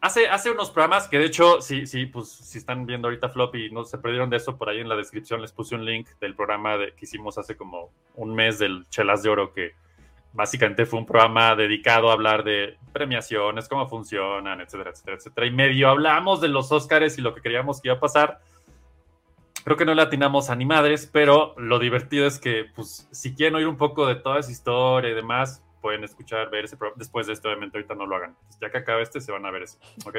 Hace, 0.00 0.28
hace 0.28 0.50
unos 0.50 0.70
programas 0.70 1.08
que 1.08 1.18
de 1.18 1.24
hecho, 1.24 1.60
sí, 1.60 1.86
sí, 1.86 2.06
pues 2.06 2.28
si 2.28 2.58
están 2.58 2.86
viendo 2.86 3.08
ahorita 3.08 3.30
Flop 3.30 3.54
y 3.56 3.70
no 3.70 3.84
se 3.84 3.98
perdieron 3.98 4.30
de 4.30 4.36
eso, 4.36 4.56
por 4.56 4.68
ahí 4.68 4.80
en 4.80 4.88
la 4.88 4.94
descripción 4.94 5.40
les 5.40 5.50
puse 5.50 5.74
un 5.74 5.84
link 5.84 6.08
del 6.20 6.36
programa 6.36 6.76
de, 6.76 6.94
que 6.94 7.06
hicimos 7.06 7.38
hace 7.38 7.56
como 7.56 7.90
un 8.14 8.34
mes 8.34 8.58
del 8.58 8.86
Chelas 8.90 9.22
de 9.22 9.30
Oro 9.30 9.52
que 9.52 9.72
básicamente 10.32 10.86
fue 10.86 10.98
un 10.98 11.06
programa 11.06 11.54
dedicado 11.56 12.10
a 12.10 12.12
hablar 12.12 12.44
de 12.44 12.76
premiaciones, 12.92 13.68
cómo 13.68 13.88
funcionan, 13.88 14.60
etcétera, 14.60 14.90
etcétera, 14.90 15.16
etcétera. 15.16 15.46
Y 15.46 15.50
medio 15.50 15.88
hablamos 15.88 16.40
de 16.40 16.48
los 16.48 16.70
Óscares 16.72 17.18
y 17.18 17.22
lo 17.22 17.34
que 17.34 17.40
queríamos 17.40 17.80
que 17.80 17.88
iba 17.88 17.96
a 17.96 18.00
pasar. 18.00 18.40
Creo 19.64 19.76
que 19.76 19.84
no 19.84 19.94
le 19.94 20.02
atinamos 20.02 20.50
a 20.50 20.56
ni 20.56 20.64
madres, 20.64 21.08
pero 21.12 21.54
lo 21.58 21.78
divertido 21.78 22.26
es 22.26 22.38
que, 22.38 22.66
pues, 22.74 23.08
si 23.10 23.34
quieren 23.34 23.56
oír 23.56 23.68
un 23.68 23.76
poco 23.76 24.06
de 24.06 24.14
toda 24.14 24.38
esa 24.38 24.50
historia 24.50 25.10
y 25.10 25.14
demás, 25.14 25.62
pueden 25.80 26.04
escuchar, 26.04 26.50
ver 26.50 26.64
ese 26.64 26.76
programa. 26.76 26.98
Después 26.98 27.26
de 27.26 27.32
esto, 27.34 27.48
obviamente, 27.48 27.76
ahorita 27.76 27.94
no 27.94 28.06
lo 28.06 28.16
hagan. 28.16 28.36
Ya 28.60 28.70
que 28.70 28.78
acabe 28.78 29.02
este, 29.02 29.20
se 29.20 29.32
van 29.32 29.44
a 29.44 29.50
ver 29.50 29.64
eso, 29.64 29.78
¿ok? 30.06 30.16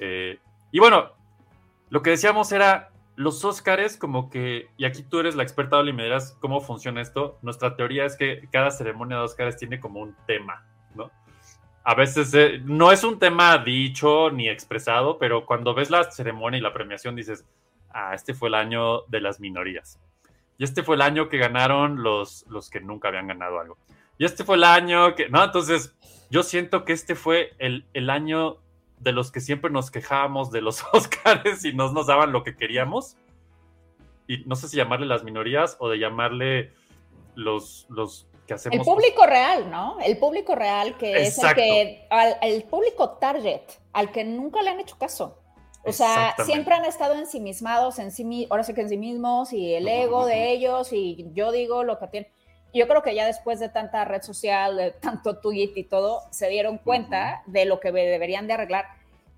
Eh, 0.00 0.38
y 0.70 0.78
bueno, 0.80 1.12
lo 1.90 2.02
que 2.02 2.10
decíamos 2.10 2.50
era 2.52 2.90
los 3.16 3.44
Óscares, 3.44 3.96
como 3.96 4.28
que, 4.28 4.68
y 4.76 4.84
aquí 4.84 5.02
tú 5.02 5.20
eres 5.20 5.36
la 5.36 5.42
experta, 5.42 5.78
Oli, 5.78 5.92
me 5.92 6.04
dirás 6.04 6.36
cómo 6.40 6.60
funciona 6.60 7.00
esto. 7.00 7.38
Nuestra 7.42 7.76
teoría 7.76 8.04
es 8.04 8.16
que 8.16 8.48
cada 8.50 8.70
ceremonia 8.70 9.18
de 9.18 9.22
Óscares 9.22 9.56
tiene 9.56 9.78
como 9.78 10.00
un 10.00 10.16
tema, 10.26 10.66
¿no? 10.94 11.10
A 11.84 11.94
veces 11.94 12.32
eh, 12.34 12.60
no 12.64 12.90
es 12.92 13.04
un 13.04 13.18
tema 13.18 13.58
dicho 13.58 14.30
ni 14.30 14.48
expresado, 14.48 15.18
pero 15.18 15.46
cuando 15.46 15.74
ves 15.74 15.90
la 15.90 16.10
ceremonia 16.10 16.58
y 16.58 16.62
la 16.62 16.72
premiación 16.72 17.14
dices, 17.14 17.44
ah, 17.90 18.14
este 18.14 18.34
fue 18.34 18.48
el 18.48 18.54
año 18.54 19.02
de 19.02 19.20
las 19.20 19.38
minorías. 19.38 20.00
Y 20.58 20.64
este 20.64 20.82
fue 20.82 20.96
el 20.96 21.02
año 21.02 21.28
que 21.28 21.38
ganaron 21.38 22.02
los, 22.02 22.46
los 22.48 22.70
que 22.70 22.80
nunca 22.80 23.08
habían 23.08 23.26
ganado 23.26 23.60
algo. 23.60 23.78
Y 24.18 24.24
este 24.24 24.44
fue 24.44 24.56
el 24.56 24.64
año 24.64 25.14
que, 25.14 25.28
no, 25.28 25.42
entonces 25.44 25.94
yo 26.30 26.42
siento 26.42 26.84
que 26.84 26.92
este 26.92 27.14
fue 27.14 27.52
el, 27.58 27.84
el 27.92 28.10
año 28.10 28.58
de 28.98 29.12
los 29.12 29.30
que 29.30 29.40
siempre 29.40 29.70
nos 29.70 29.90
quejábamos 29.90 30.50
de 30.50 30.60
los 30.60 30.84
Óscares 30.92 31.64
y 31.64 31.72
nos, 31.72 31.92
nos 31.92 32.06
daban 32.06 32.32
lo 32.32 32.42
que 32.42 32.56
queríamos. 32.56 33.16
Y 34.26 34.38
no 34.46 34.56
sé 34.56 34.68
si 34.68 34.76
llamarle 34.76 35.06
las 35.06 35.24
minorías 35.24 35.76
o 35.80 35.88
de 35.88 35.98
llamarle 35.98 36.72
los, 37.34 37.86
los 37.90 38.26
que 38.46 38.54
hacemos. 38.54 38.78
El 38.78 38.84
público 38.84 39.26
real, 39.26 39.70
¿no? 39.70 39.98
El 40.00 40.18
público 40.18 40.54
real 40.54 40.96
que 40.96 41.22
es 41.22 41.38
el 41.38 41.54
que. 41.54 42.06
Al, 42.10 42.36
el 42.42 42.64
público 42.64 43.10
target, 43.10 43.62
al 43.92 44.10
que 44.10 44.24
nunca 44.24 44.62
le 44.62 44.70
han 44.70 44.80
hecho 44.80 44.96
caso. 44.96 45.38
O 45.86 45.92
sea, 45.92 46.34
siempre 46.44 46.74
han 46.74 46.86
estado 46.86 47.14
ensimismados 47.14 47.98
en 47.98 48.10
sí 48.10 48.46
ahora 48.48 48.62
sí 48.62 48.72
que 48.72 48.80
en 48.80 48.88
sí 48.88 48.96
mismos 48.96 49.52
y 49.52 49.74
el 49.74 49.86
ego 49.86 50.24
de 50.24 50.50
ellos 50.50 50.92
y 50.94 51.26
yo 51.34 51.52
digo 51.52 51.84
lo 51.84 51.98
que 51.98 52.06
tienen. 52.08 52.30
Yo 52.74 52.88
creo 52.88 53.02
que 53.02 53.14
ya 53.14 53.24
después 53.24 53.60
de 53.60 53.68
tanta 53.68 54.04
red 54.04 54.22
social, 54.22 54.76
de 54.76 54.90
tanto 54.90 55.38
tweet 55.38 55.72
y 55.76 55.84
todo, 55.84 56.22
se 56.30 56.48
dieron 56.48 56.78
cuenta 56.78 57.42
de 57.46 57.66
lo 57.66 57.78
que 57.78 57.92
deberían 57.92 58.48
de 58.48 58.54
arreglar. 58.54 58.86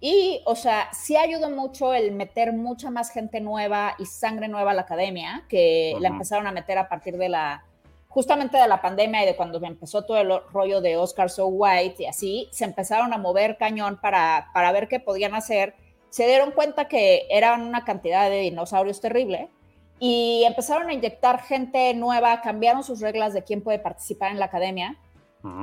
Y, 0.00 0.40
o 0.46 0.56
sea, 0.56 0.88
sí 0.92 1.16
ayudó 1.16 1.50
mucho 1.50 1.92
el 1.92 2.12
meter 2.12 2.54
mucha 2.54 2.90
más 2.90 3.10
gente 3.10 3.40
nueva 3.40 3.94
y 3.98 4.06
sangre 4.06 4.48
nueva 4.48 4.70
a 4.70 4.74
la 4.74 4.82
academia, 4.82 5.44
que 5.48 5.96
la 6.00 6.08
empezaron 6.08 6.46
a 6.46 6.52
meter 6.52 6.78
a 6.78 6.88
partir 6.88 7.18
de 7.18 7.28
la, 7.28 7.64
justamente 8.08 8.56
de 8.56 8.68
la 8.68 8.80
pandemia 8.80 9.22
y 9.22 9.26
de 9.26 9.36
cuando 9.36 9.62
empezó 9.62 10.04
todo 10.04 10.18
el 10.18 10.32
rollo 10.50 10.80
de 10.80 10.96
Oscar 10.96 11.28
So 11.28 11.48
White 11.48 12.04
y 12.04 12.06
así, 12.06 12.48
se 12.52 12.64
empezaron 12.64 13.12
a 13.12 13.18
mover 13.18 13.58
cañón 13.58 13.98
para, 14.00 14.48
para 14.54 14.72
ver 14.72 14.88
qué 14.88 14.98
podían 14.98 15.34
hacer. 15.34 15.74
Se 16.08 16.26
dieron 16.26 16.52
cuenta 16.52 16.88
que 16.88 17.26
eran 17.28 17.60
una 17.60 17.84
cantidad 17.84 18.30
de 18.30 18.40
dinosaurios 18.40 19.02
terrible 19.02 19.50
y 19.98 20.44
empezaron 20.46 20.88
a 20.88 20.92
inyectar 20.92 21.42
gente 21.42 21.94
nueva, 21.94 22.40
cambiaron 22.42 22.82
sus 22.82 23.00
reglas 23.00 23.32
de 23.32 23.44
quién 23.44 23.62
puede 23.62 23.78
participar 23.78 24.30
en 24.32 24.38
la 24.38 24.46
academia. 24.46 24.98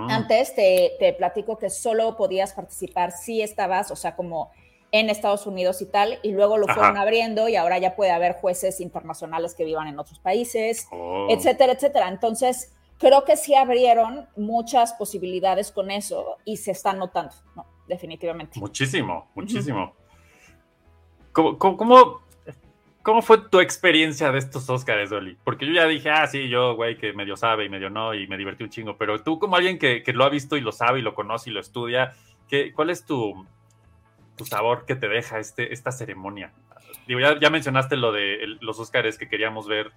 Antes 0.07 0.55
te, 0.55 0.93
te, 0.97 1.11
platico 1.11 1.57
que 1.57 1.69
solo 1.69 2.15
podías 2.15 2.53
participar 2.53 3.11
si 3.11 3.41
estabas, 3.41 3.91
o 3.91 3.97
sea, 3.97 4.15
como 4.15 4.49
en 4.93 5.09
Estados 5.09 5.45
Unidos 5.45 5.81
y 5.81 5.87
tal, 5.87 6.19
y 6.21 6.31
luego 6.31 6.57
lo 6.57 6.67
fueron 6.67 6.95
abriendo 6.97 7.49
y 7.49 7.57
ahora 7.57 7.79
ya 7.79 7.95
puede 7.95 8.11
haber 8.11 8.35
jueces 8.35 8.79
internacionales 8.79 9.55
que 9.55 9.65
vivan 9.65 9.87
en 9.87 9.99
otros 9.99 10.19
países, 10.19 10.87
oh. 10.91 11.27
etcétera, 11.29 11.73
etcétera. 11.73 12.07
Entonces, 12.07 12.71
creo 12.99 13.25
que 13.25 13.35
sí 13.35 13.55
abrieron 13.55 14.29
muchas 14.37 14.93
posibilidades 14.93 15.71
con 15.71 15.91
eso 15.91 16.37
y 16.45 16.57
se 16.57 16.71
están 16.71 16.99
notando, 16.99 17.33
¿no? 17.55 17.65
Definitivamente. 17.87 18.59
Muchísimo, 18.59 19.27
muchísimo. 19.35 19.93
¿Cómo, 21.33 21.57
cómo, 21.57 21.75
cómo, 21.75 22.22
fue 23.21 23.37
tu 23.49 23.59
experiencia 23.59 24.31
de 24.31 24.39
estos 24.39 24.69
Oscars, 24.69 25.11
Oli? 25.11 25.37
Porque 25.43 25.65
yo 25.65 25.73
ya 25.73 25.85
dije, 25.85 26.09
ah, 26.09 26.25
sí, 26.27 26.47
yo, 26.49 26.75
güey, 26.75 26.97
que 26.97 27.13
medio 27.13 27.35
sabe 27.35 27.65
y 27.65 27.69
medio 27.69 27.89
no, 27.89 28.13
y 28.13 28.27
me 28.27 28.37
divertí 28.37 28.63
un 28.63 28.69
chingo, 28.69 28.97
pero 28.97 29.21
tú 29.21 29.39
como 29.39 29.55
alguien 29.55 29.77
que, 29.77 30.03
que 30.03 30.13
lo 30.13 30.23
ha 30.23 30.29
visto 30.29 30.55
y 30.55 30.61
lo 30.61 30.71
sabe 30.71 30.99
y 30.99 31.01
lo 31.01 31.13
conoce 31.13 31.49
y 31.49 31.53
lo 31.53 31.59
estudia, 31.59 32.13
¿qué, 32.47 32.71
¿cuál 32.71 32.89
es 32.89 33.05
tu, 33.05 33.45
tu 34.35 34.45
sabor 34.45 34.85
que 34.85 34.95
te 34.95 35.07
deja 35.07 35.39
este, 35.39 35.73
esta 35.73 35.91
ceremonia. 35.91 36.51
Digo, 37.07 37.19
ya, 37.19 37.39
ya 37.39 37.49
mencionaste 37.49 37.97
lo 37.97 38.11
de 38.11 38.43
el, 38.43 38.57
los 38.61 38.79
Óscares 38.79 39.17
que 39.17 39.27
queríamos 39.27 39.67
ver, 39.67 39.91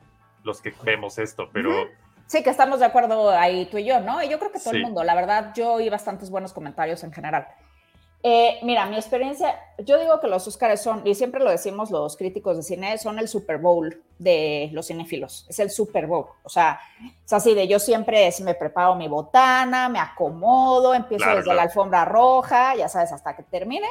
los 0.45 0.61
que 0.61 0.75
vemos 0.83 1.19
esto, 1.19 1.49
pero... 1.53 1.88
Sí, 2.27 2.42
que 2.42 2.51
estamos 2.51 2.81
de 2.81 2.87
acuerdo 2.87 3.31
ahí 3.31 3.66
tú 3.66 3.79
y 3.79 3.85
yo, 3.85 4.01
¿no? 4.01 4.21
Y 4.21 4.29
yo 4.29 4.38
creo 4.40 4.51
que 4.51 4.59
todo 4.59 4.73
sí. 4.73 4.79
el 4.79 4.83
mundo, 4.83 5.05
la 5.05 5.14
verdad, 5.14 5.53
yo 5.55 5.75
oí 5.75 5.88
bastantes 5.88 6.29
buenos 6.29 6.53
comentarios 6.53 7.05
en 7.05 7.12
general. 7.12 7.47
Eh, 8.23 8.59
mira, 8.63 8.87
mi 8.87 8.97
experiencia, 8.97 9.55
yo 9.79 10.01
digo 10.01 10.19
que 10.21 10.27
los 10.27 10.49
Óscares 10.49 10.83
son, 10.83 11.07
y 11.07 11.15
siempre 11.15 11.43
lo 11.43 11.51
decimos 11.51 11.91
los 11.91 12.17
críticos 12.17 12.57
de 12.57 12.63
cine, 12.63 12.99
son 12.99 13.19
el 13.19 13.29
Super 13.29 13.59
Bowl 13.59 14.03
de 14.19 14.71
los 14.73 14.89
cinéfilos, 14.89 15.47
es 15.49 15.59
el 15.61 15.71
Super 15.71 16.07
Bowl, 16.07 16.27
o 16.43 16.49
sea, 16.49 16.81
es 17.25 17.33
así 17.33 17.55
de 17.55 17.69
yo 17.69 17.79
siempre 17.79 18.29
me 18.43 18.55
preparo 18.55 18.97
mi 18.97 19.07
botana, 19.07 19.89
me 19.89 20.01
acomodo, 20.01 20.95
empiezo 20.95 21.23
claro, 21.23 21.37
desde 21.37 21.45
claro. 21.45 21.57
la 21.57 21.63
alfombra 21.65 22.05
roja, 22.05 22.75
ya 22.75 22.89
sabes, 22.89 23.13
hasta 23.13 23.37
que 23.37 23.45
termine, 23.45 23.87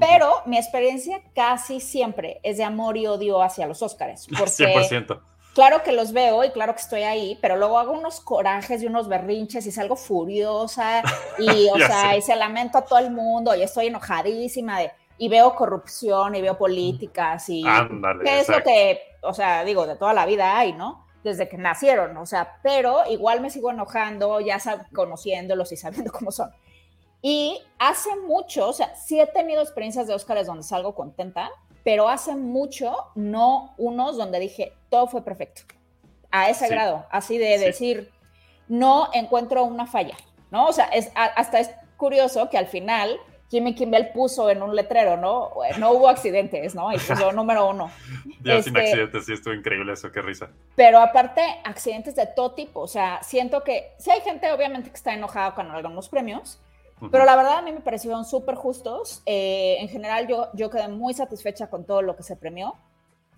pero 0.00 0.42
mi 0.46 0.56
experiencia 0.56 1.20
casi 1.34 1.80
siempre 1.80 2.40
es 2.42 2.56
de 2.56 2.64
amor 2.64 2.96
y 2.96 3.06
odio 3.06 3.42
hacia 3.42 3.66
los 3.66 3.82
Óscares. 3.82 4.26
Porque 4.38 4.50
100%. 4.50 5.20
Claro 5.58 5.82
que 5.82 5.90
los 5.90 6.12
veo 6.12 6.44
y 6.44 6.50
claro 6.50 6.72
que 6.72 6.82
estoy 6.82 7.02
ahí, 7.02 7.36
pero 7.42 7.56
luego 7.56 7.80
hago 7.80 7.90
unos 7.90 8.20
corajes 8.20 8.80
y 8.80 8.86
unos 8.86 9.08
berrinches 9.08 9.66
y 9.66 9.72
salgo 9.72 9.96
furiosa 9.96 11.02
y, 11.36 11.68
o 11.74 11.76
sea, 11.76 12.12
sé. 12.12 12.18
y 12.18 12.22
se 12.22 12.36
lamento 12.36 12.78
a 12.78 12.84
todo 12.84 13.00
el 13.00 13.10
mundo 13.10 13.52
y 13.56 13.64
estoy 13.64 13.88
enojadísima 13.88 14.78
de, 14.78 14.92
y 15.18 15.28
veo 15.28 15.56
corrupción 15.56 16.36
y 16.36 16.42
veo 16.42 16.56
políticas 16.56 17.48
y 17.48 17.66
Ándale, 17.66 18.22
qué 18.22 18.38
es 18.38 18.48
lo 18.48 18.62
que, 18.62 19.00
o 19.20 19.34
sea, 19.34 19.64
digo, 19.64 19.84
de 19.88 19.96
toda 19.96 20.12
la 20.12 20.26
vida 20.26 20.56
hay, 20.56 20.74
¿no? 20.74 21.04
Desde 21.24 21.48
que 21.48 21.58
nacieron, 21.58 22.16
o 22.18 22.24
sea, 22.24 22.60
pero 22.62 23.00
igual 23.10 23.40
me 23.40 23.50
sigo 23.50 23.72
enojando, 23.72 24.38
ya 24.38 24.60
conociéndolos 24.94 25.72
y 25.72 25.76
sabiendo 25.76 26.12
cómo 26.16 26.30
son. 26.30 26.52
Y 27.20 27.60
hace 27.80 28.14
mucho, 28.14 28.68
o 28.68 28.72
sea, 28.72 28.94
sí 28.94 29.20
he 29.20 29.26
tenido 29.26 29.60
experiencias 29.60 30.06
de 30.06 30.14
Óscares 30.14 30.46
donde 30.46 30.62
salgo 30.62 30.94
contenta, 30.94 31.50
pero 31.88 32.10
hace 32.10 32.36
mucho, 32.36 32.94
no 33.14 33.72
unos 33.78 34.18
donde 34.18 34.38
dije, 34.38 34.74
todo 34.90 35.06
fue 35.06 35.24
perfecto. 35.24 35.62
A 36.30 36.50
ese 36.50 36.66
sí. 36.66 36.70
grado, 36.70 37.06
así 37.10 37.38
de 37.38 37.58
sí. 37.58 37.64
decir, 37.64 38.10
no 38.68 39.08
encuentro 39.14 39.64
una 39.64 39.86
falla, 39.86 40.14
¿no? 40.50 40.66
O 40.66 40.72
sea, 40.74 40.84
es, 40.88 41.10
hasta 41.14 41.60
es 41.60 41.70
curioso 41.96 42.50
que 42.50 42.58
al 42.58 42.66
final 42.66 43.18
Jimmy 43.50 43.74
Kimmel 43.74 44.10
puso 44.10 44.50
en 44.50 44.62
un 44.62 44.76
letrero, 44.76 45.16
¿no? 45.16 45.50
No 45.78 45.92
hubo 45.92 46.10
accidentes, 46.10 46.74
¿no? 46.74 46.92
Y 46.92 46.98
puso 46.98 47.32
número 47.32 47.66
uno. 47.70 47.90
Ya 48.42 48.56
este, 48.56 48.64
sin 48.64 48.76
accidentes, 48.76 49.24
sí, 49.24 49.32
estuvo 49.32 49.54
increíble 49.54 49.94
eso, 49.94 50.12
qué 50.12 50.20
risa. 50.20 50.50
Pero 50.76 50.98
aparte, 50.98 51.40
accidentes 51.64 52.14
de 52.16 52.26
todo 52.26 52.52
tipo, 52.52 52.80
o 52.80 52.88
sea, 52.88 53.22
siento 53.22 53.64
que 53.64 53.94
sí 53.96 54.10
hay 54.10 54.20
gente 54.20 54.52
obviamente 54.52 54.90
que 54.90 54.96
está 54.96 55.14
enojada 55.14 55.54
con 55.54 55.70
algunos 55.70 56.10
premios, 56.10 56.60
pero 57.10 57.24
la 57.24 57.36
verdad 57.36 57.58
a 57.58 57.62
mí 57.62 57.72
me 57.72 57.80
parecieron 57.80 58.24
súper 58.24 58.54
justos. 58.54 59.22
Eh, 59.26 59.76
en 59.80 59.88
general 59.88 60.26
yo, 60.26 60.48
yo 60.54 60.70
quedé 60.70 60.88
muy 60.88 61.14
satisfecha 61.14 61.68
con 61.68 61.84
todo 61.84 62.02
lo 62.02 62.16
que 62.16 62.22
se 62.22 62.36
premió. 62.36 62.74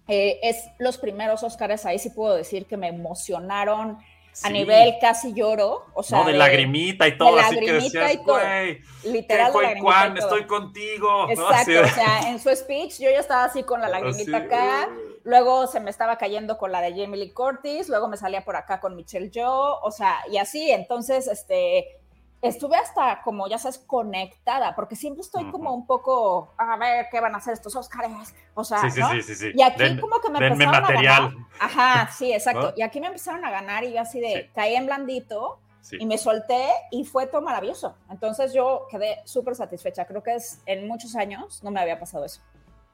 Eh, 0.09 0.41
es 0.43 0.69
los 0.79 0.99
primeros 0.99 1.43
Oscars, 1.43 1.87
ahí 1.87 1.99
sí 1.99 2.11
puedo 2.11 2.35
decir 2.35 2.67
que 2.67 2.77
me 2.77 2.89
emocionaron 2.89 3.99
sí. 4.33 4.47
a 4.47 4.51
nivel 4.51 4.95
casi 5.01 5.33
lloro. 5.33 5.87
O 5.95 6.03
sea, 6.03 6.19
no, 6.19 6.25
de, 6.25 6.33
de 6.33 6.39
lagrimita 6.39 7.07
y 7.07 7.17
todo, 7.17 7.39
así 7.39 7.61
que 7.61 7.73
decías, 7.75 8.17
güey, 8.25 8.81
literal. 9.05 9.53
Juan, 9.81 10.17
estoy 10.17 10.47
contigo. 10.47 11.29
Exacto, 11.31 11.73
¿no? 11.73 11.81
o 11.83 11.91
sea, 11.91 12.31
en 12.31 12.41
su 12.41 12.51
speech 12.51 12.99
yo 12.99 13.11
ya 13.11 13.21
estaba 13.21 13.45
así 13.45 13.63
con 13.63 13.81
la 13.81 13.89
lagrimita 13.89 14.39
así, 14.39 14.47
acá. 14.47 14.89
Uh. 14.91 15.11
Luego 15.23 15.67
se 15.67 15.81
me 15.81 15.91
estaba 15.91 16.17
cayendo 16.17 16.57
con 16.57 16.73
la 16.73 16.81
de 16.81 16.91
Jamie 16.91 17.21
Lee 17.21 17.33
Curtis, 17.33 17.89
luego 17.89 18.09
me 18.09 18.17
salía 18.17 18.45
por 18.45 18.57
acá 18.57 18.81
con 18.81 18.97
Michelle 18.97 19.31
Joe, 19.33 19.79
o 19.83 19.91
sea, 19.91 20.21
y 20.31 20.39
así, 20.39 20.71
entonces, 20.71 21.27
este, 21.27 22.00
estuve 22.43 22.77
hasta 22.77 23.23
como, 23.23 23.49
ya 23.49 23.59
sabes, 23.59 23.79
conectada, 23.79 24.75
porque 24.75 24.97
siempre 24.97 25.23
estoy 25.23 25.45
uh 25.45 25.49
-huh. 25.49 25.53
como 25.53 25.75
un 25.75 25.87
poco, 25.87 26.55
a 26.57 26.77
ver, 26.77 27.07
¿qué 27.11 27.21
van 27.21 27.35
a 27.35 27.39
hacer 27.39 27.53
estos 27.55 27.77
Oscars? 27.77 28.35
O 28.55 28.65
sea, 28.65 28.79
sí, 28.81 28.91
sí, 28.91 29.01
¿no? 29.01 29.23
sí, 29.23 29.53
Y 29.55 29.63
aquí 29.63 29.83
Den, 29.83 30.01
como 30.01 30.21
que 30.21 30.31
me 30.31 30.47
empezaron 30.47 30.83
material. 30.83 31.25
a 31.25 31.29
ganar. 31.29 31.47
Ajá, 31.59 32.11
sí, 32.17 32.33
exacto. 32.33 32.71
¿No? 32.71 32.73
Y 32.77 32.83
aquí 32.83 33.01
me 33.01 33.09
empezaron 33.09 33.45
a 33.45 33.51
ganar 33.51 33.85
y 33.85 33.93
yo 33.93 34.01
así 34.01 34.21
de, 34.21 34.51
caí 34.55 34.75
en 34.75 34.87
blandito 34.87 35.61
y 35.93 36.07
me 36.07 36.19
solté 36.19 36.69
y 36.91 37.05
fue 37.05 37.27
todo 37.27 37.43
maravilloso. 37.43 37.97
Entonces 38.11 38.53
yo 38.53 38.87
quedé 38.91 39.21
súper 39.25 39.55
satisfecha. 39.55 40.07
Creo 40.07 40.23
que 40.23 40.35
es 40.35 40.63
en 40.67 40.87
muchos 40.87 41.17
años 41.17 41.63
no 41.63 41.71
me 41.71 41.81
había 41.81 41.99
pasado 41.99 42.25
eso. 42.25 42.41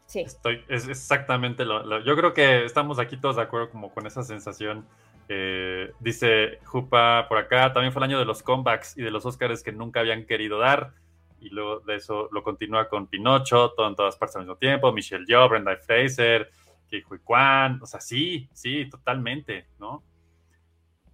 Sí. 0.07 0.21
Estoy, 0.21 0.65
es 0.69 0.87
exactamente 0.89 1.65
lo, 1.65 1.85
lo, 1.85 2.05
Yo 2.05 2.17
creo 2.17 2.33
que 2.33 2.65
estamos 2.65 3.01
aquí 3.01 3.17
todos 3.17 3.37
de 3.37 3.43
acuerdo 3.43 3.71
como 3.71 3.91
con 3.91 4.07
esa 4.07 4.23
sensación. 4.23 4.87
Eh, 5.29 5.93
dice 5.99 6.61
Jupa 6.65 7.27
por 7.29 7.39
acá, 7.39 7.73
también 7.73 7.93
fue 7.93 8.01
el 8.01 8.11
año 8.11 8.19
de 8.19 8.25
los 8.25 8.43
comebacks 8.43 8.97
y 8.97 9.03
de 9.03 9.11
los 9.11 9.27
Oscars 9.27 9.63
que 9.63 9.73
nunca 9.73 10.01
habían 10.01 10.25
querido 10.25 10.59
dar. 10.59 10.93
Y 11.41 11.51
luego 11.51 11.81
de 11.81 11.97
eso 11.97 12.29
lo 12.33 12.43
continúa 12.43 12.89
con 12.89 13.09
Pinocho, 13.09 13.73
todo 13.73 13.89
en 13.89 13.95
todas 13.95 14.17
partes 14.17 14.37
al 14.37 14.43
mismo 14.43 14.57
tiempo, 14.57 14.93
Michelle 14.93 15.27
Yeoh, 15.27 15.49
Brenda 15.49 15.77
Fraser, 15.77 16.51
Ke 16.89 17.05
Huy 17.09 17.19
Kwan. 17.19 17.81
O 17.83 17.87
sea, 17.87 18.01
sí, 18.01 18.49
sí, 18.53 18.89
totalmente, 18.89 19.67
¿no? 19.79 20.03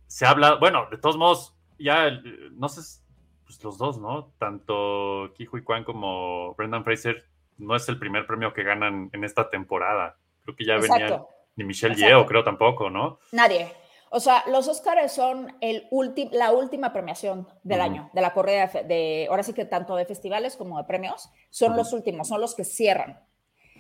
Se 0.07 0.27
habla, 0.27 0.57
bueno, 0.57 0.89
de 0.91 0.99
todos 0.99 1.17
modos, 1.17 1.57
ya, 1.79 2.09
eh, 2.09 2.23
no 2.53 2.69
sé, 2.69 3.03
pues 3.45 3.63
los 3.65 3.79
dos, 3.79 3.99
¿no? 3.99 4.33
Tanto 4.39 5.33
Ki 5.35 5.49
Hui 5.51 5.63
Kwan 5.63 5.85
como 5.85 6.55
Brendan 6.55 6.85
Fraser 6.85 7.27
no 7.59 7.77
es 7.77 7.89
el 7.89 7.99
primer 7.99 8.27
premio 8.27 8.53
que 8.53 8.63
ganan 8.63 9.11
en 9.13 9.25
esta 9.25 9.49
temporada. 9.51 10.17
Creo 10.43 10.57
que 10.57 10.65
ya 10.65 10.77
venían, 10.77 11.03
Exacto. 11.03 11.29
ni 11.57 11.65
Michelle. 11.65 11.95
Yeoh, 11.95 12.27
creo 12.27 12.45
tampoco, 12.45 12.91
¿no? 12.91 13.19
Nadie. 13.33 13.82
O 14.15 14.21
sea, 14.21 14.45
los 14.47 14.69
Oscars 14.69 15.11
son 15.11 15.57
el 15.63 15.89
la 16.33 16.53
última 16.53 16.93
premiación 16.93 17.49
del 17.63 17.81
Ujú. 17.81 17.91
año, 17.91 18.11
de 18.13 18.21
la 18.21 18.35
corrida 18.35 18.67
de, 18.67 18.85
de, 18.85 19.27
ahora 19.31 19.43
sí 19.43 19.55
que 19.55 19.65
tanto 19.65 19.97
de 19.97 20.05
festivales 20.05 20.57
como 20.57 20.77
de 20.77 20.85
premios, 20.85 21.31
son 21.49 21.71
Ujú. 21.71 21.79
los 21.79 21.93
últimos, 21.95 22.29
son 22.29 22.43
los 22.43 22.55
que 22.55 22.65
cierran. 22.65 23.19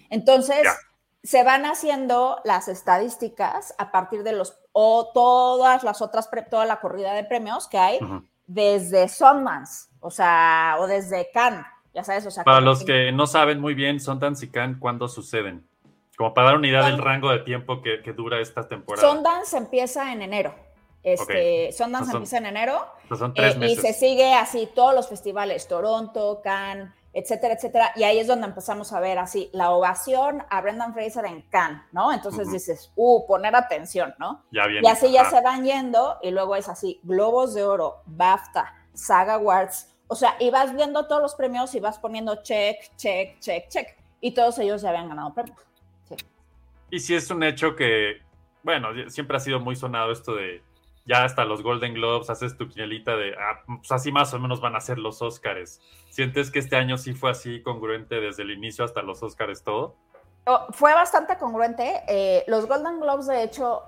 Entonces, 0.08 0.66
se 1.22 1.44
van 1.44 1.66
haciendo 1.66 2.40
las 2.44 2.68
estadísticas 2.68 3.74
a 3.76 3.92
partir 3.92 4.22
de 4.22 4.32
los, 4.32 4.58
o 4.72 5.10
todas 5.12 5.84
las 5.84 6.00
otras, 6.00 6.30
toda 6.48 6.64
la 6.64 6.80
corrida 6.80 7.12
de 7.12 7.24
premios 7.24 7.68
que 7.68 7.76
hay 7.76 7.98
Ujú. 8.02 8.24
desde 8.46 9.08
Sundance, 9.08 9.90
o 10.00 10.10
sea, 10.10 10.76
o 10.80 10.86
desde 10.86 11.30
Cannes, 11.30 11.66
ya 11.92 12.04
sabes, 12.04 12.24
o 12.24 12.30
sea. 12.30 12.42
Para 12.42 12.62
los 12.62 12.84
que 12.84 13.12
no 13.12 13.26
saben 13.26 13.60
muy 13.60 13.74
bien, 13.74 14.00
Sundance 14.00 14.46
y 14.46 14.48
Cannes, 14.48 14.78
¿cuándo 14.80 15.08
suceden? 15.08 15.68
Como 16.16 16.34
para 16.34 16.48
dar 16.48 16.56
una 16.58 16.68
idea 16.68 16.84
del 16.84 16.98
rango 16.98 17.30
de 17.30 17.38
tiempo 17.40 17.80
que, 17.82 18.02
que 18.02 18.12
dura 18.12 18.40
esta 18.40 18.68
temporada. 18.68 19.08
Sundance 19.08 19.56
empieza 19.56 20.12
en 20.12 20.22
enero. 20.22 20.54
Este, 21.02 21.72
Sundance 21.72 22.06
Son- 22.06 22.16
empieza 22.16 22.38
en 22.38 22.46
enero. 22.46 22.86
Son 23.18 23.34
tres 23.34 23.54
Eh, 23.54 23.56
y 23.56 23.60
meses. 23.60 23.80
se 23.82 23.92
sigue 23.94 24.32
así 24.34 24.68
todos 24.74 24.94
los 24.94 25.08
festivales, 25.08 25.66
Toronto, 25.66 26.40
Cannes, 26.44 26.90
etcétera, 27.12 27.54
etcétera. 27.54 27.92
Y 27.96 28.04
ahí 28.04 28.18
es 28.18 28.26
donde 28.26 28.46
empezamos 28.46 28.92
a 28.92 29.00
ver 29.00 29.18
así 29.18 29.50
la 29.52 29.70
ovación 29.70 30.44
a 30.48 30.60
Brendan 30.60 30.94
Fraser 30.94 31.24
en 31.24 31.42
Cannes, 31.42 31.82
¿no? 31.92 32.12
Entonces 32.12 32.50
dices, 32.52 32.92
uh, 32.94 33.26
poner 33.26 33.56
atención, 33.56 34.14
¿no? 34.18 34.44
Ya 34.52 34.66
viene. 34.66 34.86
Y 34.86 34.90
así 34.90 35.10
ya 35.10 35.24
se 35.28 35.40
van 35.40 35.64
yendo 35.64 36.18
y 36.22 36.30
luego 36.30 36.54
es 36.56 36.68
así, 36.68 37.00
Globos 37.02 37.52
de 37.54 37.64
Oro, 37.64 38.02
BAFTA, 38.06 38.72
Saga 38.94 39.34
Awards. 39.34 39.88
O 40.08 40.14
sea, 40.14 40.36
y 40.38 40.50
vas 40.50 40.74
viendo 40.74 41.06
todos 41.06 41.20
los 41.22 41.34
premios 41.34 41.74
y 41.74 41.80
vas 41.80 41.98
poniendo 41.98 42.42
check, 42.42 42.76
check, 42.96 43.40
check, 43.40 43.68
check. 43.68 43.88
Y 44.20 44.32
todos 44.32 44.58
ellos 44.60 44.82
ya 44.82 44.90
habían 44.90 45.08
ganado 45.08 45.34
premios. 45.34 45.58
Y 46.92 47.00
sí 47.00 47.14
es 47.14 47.30
un 47.30 47.42
hecho 47.42 47.74
que, 47.74 48.20
bueno, 48.62 48.88
siempre 49.08 49.38
ha 49.38 49.40
sido 49.40 49.58
muy 49.58 49.74
sonado 49.76 50.12
esto 50.12 50.34
de 50.34 50.62
ya 51.06 51.24
hasta 51.24 51.46
los 51.46 51.62
Golden 51.62 51.94
Globes 51.94 52.28
haces 52.28 52.54
tu 52.58 52.68
quinelita 52.68 53.16
de, 53.16 53.32
ah, 53.32 53.62
pues 53.66 53.90
así 53.90 54.12
más 54.12 54.34
o 54.34 54.38
menos 54.38 54.60
van 54.60 54.76
a 54.76 54.80
ser 54.80 54.98
los 54.98 55.22
Oscars. 55.22 55.80
¿Sientes 56.10 56.50
que 56.50 56.58
este 56.58 56.76
año 56.76 56.98
sí 56.98 57.14
fue 57.14 57.30
así 57.30 57.62
congruente 57.62 58.20
desde 58.20 58.42
el 58.42 58.50
inicio 58.50 58.84
hasta 58.84 59.00
los 59.00 59.22
Oscars 59.22 59.64
todo? 59.64 59.96
Oh, 60.44 60.66
fue 60.72 60.92
bastante 60.92 61.38
congruente. 61.38 62.02
Eh, 62.08 62.44
los 62.46 62.66
Golden 62.66 63.00
Globes, 63.00 63.26
de 63.26 63.42
hecho, 63.42 63.84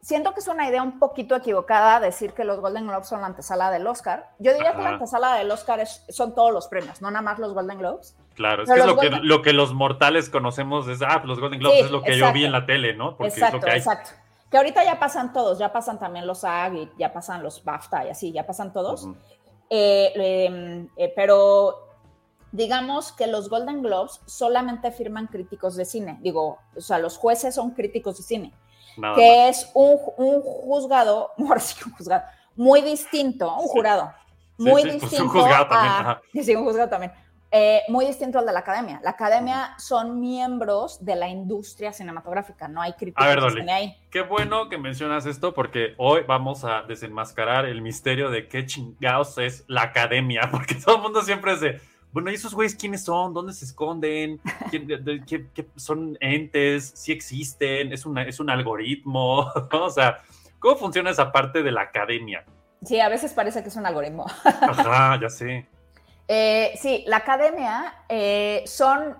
siento 0.00 0.32
que 0.32 0.40
es 0.40 0.48
una 0.48 0.68
idea 0.68 0.82
un 0.82 0.98
poquito 0.98 1.34
equivocada 1.36 2.00
decir 2.00 2.32
que 2.32 2.44
los 2.44 2.60
Golden 2.60 2.86
Globes 2.86 3.08
son 3.08 3.20
la 3.20 3.26
antesala 3.26 3.70
del 3.70 3.86
Oscar. 3.86 4.30
Yo 4.38 4.52
diría 4.54 4.74
que 4.74 4.82
la 4.82 4.90
antesala 4.90 5.34
del 5.34 5.50
Oscar 5.50 5.80
es- 5.80 6.04
son 6.08 6.34
todos 6.34 6.52
los 6.52 6.68
premios, 6.68 7.02
no 7.02 7.10
nada 7.10 7.22
más 7.22 7.38
los 7.38 7.52
Golden 7.54 7.78
Globes. 7.78 8.16
Claro, 8.34 8.62
es 8.62 8.70
que 8.70 8.78
es 8.78 8.86
lo 8.86 8.96
que, 8.96 9.08
Golden- 9.08 9.26
lo 9.28 9.42
que 9.42 9.52
los 9.52 9.74
mortales 9.74 10.30
conocemos 10.30 10.86
es, 10.88 11.02
ah, 11.02 11.20
los 11.24 11.40
Golden 11.40 11.58
Globes 11.60 11.78
Sí, 11.80 11.84
es 11.86 11.90
lo 11.90 12.02
que 12.02 12.16
yo 12.16 12.32
vi 12.32 12.44
en 12.44 12.52
la 12.52 12.64
tele, 12.66 12.94
¿no? 12.94 13.16
Porque 13.16 13.32
exacto, 13.34 13.56
es 13.56 13.62
lo 13.62 13.66
que 13.66 13.72
hay. 13.72 13.78
exacto. 13.78 14.10
Que 14.50 14.56
ahorita 14.56 14.82
ya 14.84 14.98
pasan 14.98 15.32
todos, 15.32 15.58
ya 15.58 15.72
pasan 15.72 15.98
también 15.98 16.26
los 16.26 16.38
SAG 16.38 16.74
y 16.74 16.90
ya 16.98 17.12
pasan 17.12 17.42
los 17.42 17.62
BAFTA 17.64 18.06
y 18.06 18.10
así, 18.10 18.32
ya 18.32 18.46
pasan 18.46 18.72
todos. 18.72 19.06
Eh, 19.68 20.12
eh, 20.14 20.86
eh, 20.96 21.12
pero 21.14 21.84
digamos 22.52 23.12
que 23.12 23.26
los 23.26 23.50
Golden 23.50 23.82
Globes 23.82 24.20
solamente 24.26 24.90
firman 24.90 25.26
críticos 25.26 25.76
de 25.76 25.84
cine. 25.84 26.18
Digo, 26.22 26.58
o 26.74 26.80
sea, 26.80 26.98
los 26.98 27.18
jueces 27.18 27.54
son 27.54 27.72
críticos 27.72 28.16
de 28.16 28.22
cine. 28.22 28.52
Nada 28.98 29.14
más. 29.14 29.22
que 29.22 29.48
es 29.48 29.70
un, 29.74 29.96
un 30.16 30.42
juzgado, 30.42 31.32
ahora 31.38 31.60
sí, 31.60 31.76
un 31.86 31.92
juzgado, 31.92 32.24
muy 32.56 32.82
distinto, 32.82 33.54
un 33.56 33.66
jurado, 33.68 34.12
Sí, 34.58 34.64
muy 34.64 34.82
sí, 34.82 34.88
pues, 34.88 35.02
un 35.02 35.08
distinto. 35.10 35.28
juzgado 35.32 35.68
también, 35.68 35.92
a- 35.92 35.98
ajá. 36.00 36.20
sí, 36.42 36.54
un 36.54 36.64
juzgado 36.64 36.88
también. 36.88 37.12
Eh, 37.50 37.80
muy 37.88 38.04
distinto 38.04 38.38
al 38.38 38.44
de 38.44 38.52
la 38.52 38.58
academia. 38.58 39.00
La 39.02 39.10
academia 39.10 39.72
son 39.78 40.20
miembros 40.20 41.02
de 41.02 41.16
la 41.16 41.28
industria 41.28 41.94
cinematográfica, 41.94 42.68
no 42.68 42.82
hay 42.82 42.92
críticos 42.92 43.24
A 43.24 43.28
ver, 43.28 43.40
Dolly. 43.40 43.70
ahí. 43.70 43.96
Qué 44.10 44.20
bueno 44.20 44.68
que 44.68 44.76
mencionas 44.76 45.24
esto 45.24 45.54
porque 45.54 45.94
hoy 45.96 46.24
vamos 46.28 46.64
a 46.64 46.82
desenmascarar 46.82 47.64
el 47.64 47.80
misterio 47.80 48.28
de 48.28 48.48
qué 48.48 48.66
chingados 48.66 49.38
es 49.38 49.64
la 49.66 49.82
academia, 49.84 50.42
porque 50.50 50.74
todo 50.74 50.96
el 50.96 51.02
mundo 51.02 51.22
siempre 51.22 51.52
es 51.54 51.60
de, 51.60 51.80
bueno, 52.12 52.30
¿y 52.30 52.34
esos 52.34 52.54
güeyes 52.54 52.74
quiénes 52.74 53.04
son? 53.04 53.34
¿Dónde 53.34 53.52
se 53.52 53.64
esconden? 53.64 54.40
¿Quién- 54.70 54.86
de- 54.86 54.98
de- 54.98 55.24
qué- 55.26 55.46
qué 55.54 55.66
son 55.76 56.16
entes? 56.20 56.92
¿Sí 56.96 57.12
existen? 57.12 57.92
¿Es, 57.92 58.06
una, 58.06 58.22
es 58.22 58.40
un 58.40 58.50
algoritmo? 58.50 59.50
O 59.72 59.90
sea, 59.90 60.22
¿cómo 60.58 60.76
funciona 60.76 61.10
esa 61.10 61.30
parte 61.32 61.62
de 61.62 61.70
la 61.72 61.82
academia? 61.82 62.44
Sí, 62.84 63.00
a 63.00 63.08
veces 63.08 63.32
parece 63.32 63.62
que 63.62 63.68
es 63.68 63.76
un 63.76 63.86
algoritmo. 63.86 64.24
Ajá, 64.44 65.18
ya 65.20 65.28
sé. 65.28 65.66
Eh, 66.28 66.72
sí, 66.80 67.04
la 67.06 67.16
academia 67.18 68.02
eh, 68.08 68.62
son, 68.66 69.16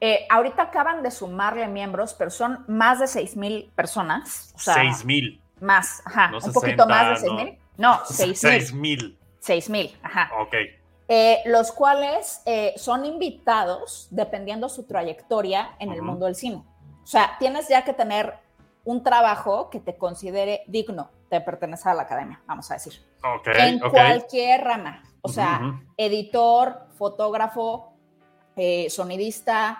eh, 0.00 0.26
ahorita 0.30 0.62
acaban 0.64 1.02
de 1.02 1.10
sumarle 1.10 1.68
miembros, 1.68 2.14
pero 2.14 2.30
son 2.30 2.64
más 2.66 2.98
de 3.00 3.06
6 3.06 3.36
mil 3.36 3.70
personas. 3.74 4.52
O 4.56 4.58
sea, 4.58 4.74
Seis 4.74 5.04
mil. 5.04 5.40
Más, 5.60 6.02
ajá, 6.06 6.28
No 6.30 6.36
un 6.38 6.42
60, 6.42 6.60
poquito 6.60 6.86
más 6.86 7.08
de 7.10 7.16
6 7.16 7.32
no. 7.32 7.36
mil. 7.44 7.58
No, 7.76 8.00
6 8.08 8.40
Seis 8.40 8.72
mil. 8.72 8.98
mil. 9.02 9.18
6 9.40 9.70
mil, 9.70 9.96
ajá. 10.02 10.30
Ok. 10.40 10.54
Eh, 11.12 11.42
los 11.44 11.72
cuales 11.72 12.40
eh, 12.46 12.72
son 12.76 13.04
invitados 13.04 14.06
dependiendo 14.12 14.68
su 14.68 14.84
trayectoria 14.84 15.74
en 15.80 15.90
el 15.90 16.02
mundo 16.02 16.26
del 16.26 16.36
cine. 16.36 16.62
O 17.02 17.06
sea, 17.06 17.32
tienes 17.40 17.66
ya 17.66 17.82
que 17.82 17.92
tener 17.92 18.38
un 18.84 19.02
trabajo 19.02 19.70
que 19.70 19.80
te 19.80 19.98
considere 19.98 20.62
digno 20.68 21.10
de 21.28 21.40
pertenecer 21.40 21.90
a 21.90 21.94
la 21.94 22.02
academia, 22.02 22.40
vamos 22.46 22.70
a 22.70 22.74
decir. 22.74 22.92
Ok, 23.24 23.48
en 23.58 23.80
cualquier 23.80 24.62
rama. 24.62 25.02
O 25.22 25.28
sea, 25.28 25.82
editor, 25.96 26.86
fotógrafo, 26.96 27.92
eh, 28.54 28.88
sonidista, 28.88 29.78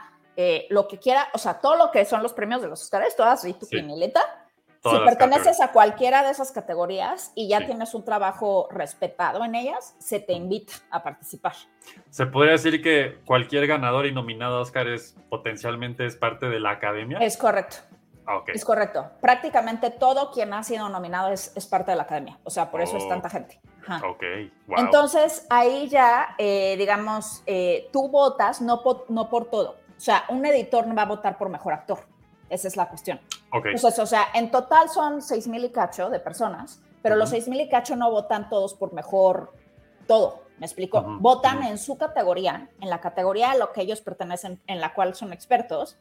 lo 0.68 0.88
que 0.88 0.98
quiera, 0.98 1.28
o 1.32 1.38
sea, 1.38 1.60
todo 1.60 1.76
lo 1.76 1.92
que 1.92 2.04
son 2.06 2.24
los 2.24 2.32
premios 2.32 2.60
de 2.60 2.66
los 2.66 2.82
Oscars, 2.82 3.14
todas 3.14 3.44
y 3.44 3.52
tu 3.52 3.66
Sí. 3.66 3.76
quinileta. 3.76 4.39
Todas 4.82 4.98
si 5.00 5.04
perteneces 5.04 5.60
a 5.60 5.72
cualquiera 5.72 6.22
de 6.22 6.30
esas 6.30 6.52
categorías 6.52 7.32
y 7.34 7.48
ya 7.48 7.58
Sí. 7.60 7.66
tienes 7.66 7.94
un 7.94 8.02
trabajo 8.04 8.66
respetado 8.70 9.44
en 9.44 9.54
ellas, 9.54 9.94
se 9.98 10.20
te 10.20 10.32
invita 10.32 10.72
a 10.90 11.02
participar. 11.02 11.52
¿Se 12.08 12.24
podría 12.26 12.52
decir 12.52 12.82
que 12.82 13.18
cualquier 13.26 13.66
ganador 13.66 14.06
y 14.06 14.12
nominado 14.12 14.56
a 14.56 14.60
Oscar 14.60 14.88
es 14.88 15.16
potencialmente 15.28 16.06
es 16.06 16.16
parte 16.16 16.48
de 16.48 16.60
la 16.60 16.70
academia? 16.70 17.18
Es 17.18 17.36
correcto, 17.36 17.76
Ah, 18.26 18.36
ok. 18.38 18.48
es 18.54 18.64
correcto. 18.64 19.10
Prácticamente 19.20 19.90
todo 19.90 20.30
quien 20.30 20.54
ha 20.54 20.62
sido 20.62 20.88
nominado 20.88 21.28
es, 21.30 21.54
es 21.56 21.66
parte 21.66 21.90
de 21.90 21.98
la 21.98 22.04
academia. 22.04 22.38
O 22.44 22.48
sea, 22.50 22.70
por 22.70 22.80
eso 22.80 22.96
es 22.96 23.04
Oh. 23.04 23.08
tanta 23.08 23.28
gente. 23.28 23.60
Ajá. 23.86 24.06
Ok, 24.08 24.22
wow. 24.66 24.78
Entonces, 24.78 25.46
ahí 25.50 25.88
ya, 25.88 26.34
eh, 26.38 26.76
digamos, 26.78 27.42
eh, 27.46 27.88
tú 27.92 28.08
votas 28.08 28.62
no 28.62 28.82
por, 28.82 29.04
no 29.10 29.28
por 29.28 29.50
todo. 29.50 29.76
O 29.96 30.00
sea, 30.00 30.24
un 30.30 30.44
editor 30.46 30.86
no 30.86 30.94
va 30.94 31.02
a 31.02 31.06
votar 31.06 31.36
por 31.36 31.50
mejor 31.50 31.74
actor. 31.74 31.98
Esa 32.48 32.66
es 32.68 32.76
la 32.76 32.88
cuestión. 32.88 33.20
Ok, 33.52 33.66
Entonces, 33.66 33.98
o 33.98 34.06
sea, 34.06 34.28
en 34.34 34.50
total 34.50 34.88
son 34.88 35.22
6 35.22 35.46
mil 35.48 35.64
y 35.64 35.70
cacho 35.70 36.10
de 36.10 36.20
personas, 36.20 36.80
pero 37.02 37.16
los 37.16 37.28
Ujú. 37.30 37.36
6 37.36 37.48
mil 37.48 37.60
y 37.60 37.68
cacho 37.68 37.96
no 37.96 38.10
votan 38.10 38.48
todos 38.48 38.74
por 38.74 38.92
mejor 38.92 39.52
todo. 40.06 40.42
¿Me 40.58 40.66
explico? 40.66 41.00
Votan 41.20 41.60
ujú. 41.60 41.68
en 41.68 41.78
su 41.78 41.96
categoría, 41.96 42.68
en 42.82 42.90
la 42.90 43.00
categoría 43.00 43.52
a 43.52 43.56
lo 43.56 43.72
que 43.72 43.80
ellos 43.80 44.02
pertenecen, 44.02 44.60
en 44.66 44.78
la 44.78 44.92
cual 44.92 45.14
son 45.14 45.32
expertos, 45.32 45.96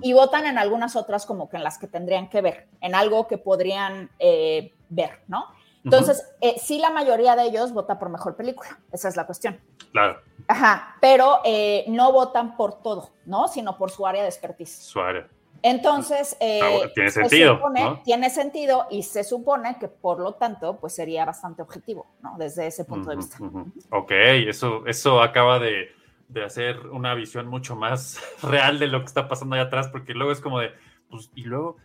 y 0.00 0.12
votan 0.14 0.46
en 0.46 0.56
algunas 0.56 0.96
otras 0.96 1.26
como 1.26 1.50
que 1.50 1.58
en 1.58 1.62
las 1.62 1.76
que 1.78 1.86
tendrían 1.88 2.30
que 2.30 2.40
ver, 2.40 2.68
en 2.80 2.94
algo 2.94 3.26
que 3.28 3.36
podrían 3.36 4.10
eh, 4.18 4.72
ver, 4.88 5.20
¿no? 5.28 5.44
Entonces, 5.84 6.26
eh, 6.40 6.56
sí, 6.58 6.78
la 6.78 6.90
mayoría 6.90 7.36
de 7.36 7.44
ellos 7.44 7.72
vota 7.72 7.98
por 7.98 8.08
mejor 8.08 8.34
película. 8.34 8.78
Esa 8.92 9.08
es 9.08 9.16
la 9.16 9.24
cuestión. 9.26 9.60
Claro, 9.92 10.20
Ajá, 10.48 10.96
pero 11.00 11.40
eh, 11.44 11.84
no 11.88 12.10
votan 12.10 12.56
por 12.56 12.82
todo, 12.82 13.10
¿no? 13.26 13.46
Sino 13.48 13.76
por 13.76 13.90
su 13.90 14.06
área 14.06 14.22
de 14.22 14.28
expertise. 14.28 14.74
su 14.74 15.00
área. 15.00 15.28
Entonces, 15.62 16.36
eh, 16.40 16.60
Ah, 16.62 16.70
bueno, 16.70 16.92
tiene 16.92 17.10
se 17.10 17.20
sentido, 17.22 17.56
supone- 17.56 17.82
¿no? 17.84 18.02
Tiene 18.02 18.30
sentido 18.30 18.86
y 18.90 19.02
se 19.02 19.24
supone 19.24 19.76
que 19.80 19.88
por 19.88 20.20
lo 20.20 20.34
tanto, 20.34 20.78
pues 20.80 20.94
sería 20.94 21.24
bastante 21.24 21.62
objetivo, 21.62 22.06
¿no? 22.22 22.36
Desde 22.38 22.66
ese 22.66 22.84
punto 22.84 23.10
de 23.10 23.16
Ujú, 23.16 23.24
vista. 23.26 23.44
ujú. 23.44 23.72
Ok, 23.90 24.10
eso, 24.12 24.86
eso 24.86 25.20
acaba 25.22 25.58
de, 25.58 25.90
de 26.28 26.44
hacer 26.44 26.78
una 26.88 27.14
visión 27.14 27.46
mucho 27.48 27.74
más 27.74 28.20
real 28.42 28.78
de 28.78 28.86
lo 28.86 29.00
que 29.00 29.06
está 29.06 29.28
pasando 29.28 29.54
allá 29.56 29.64
atrás, 29.64 29.88
porque 29.88 30.14
luego 30.14 30.30
es 30.32 30.40
como 30.40 30.60
de, 30.60 30.70
pues, 31.10 31.30
y 31.34 31.42
luego, 31.44 31.76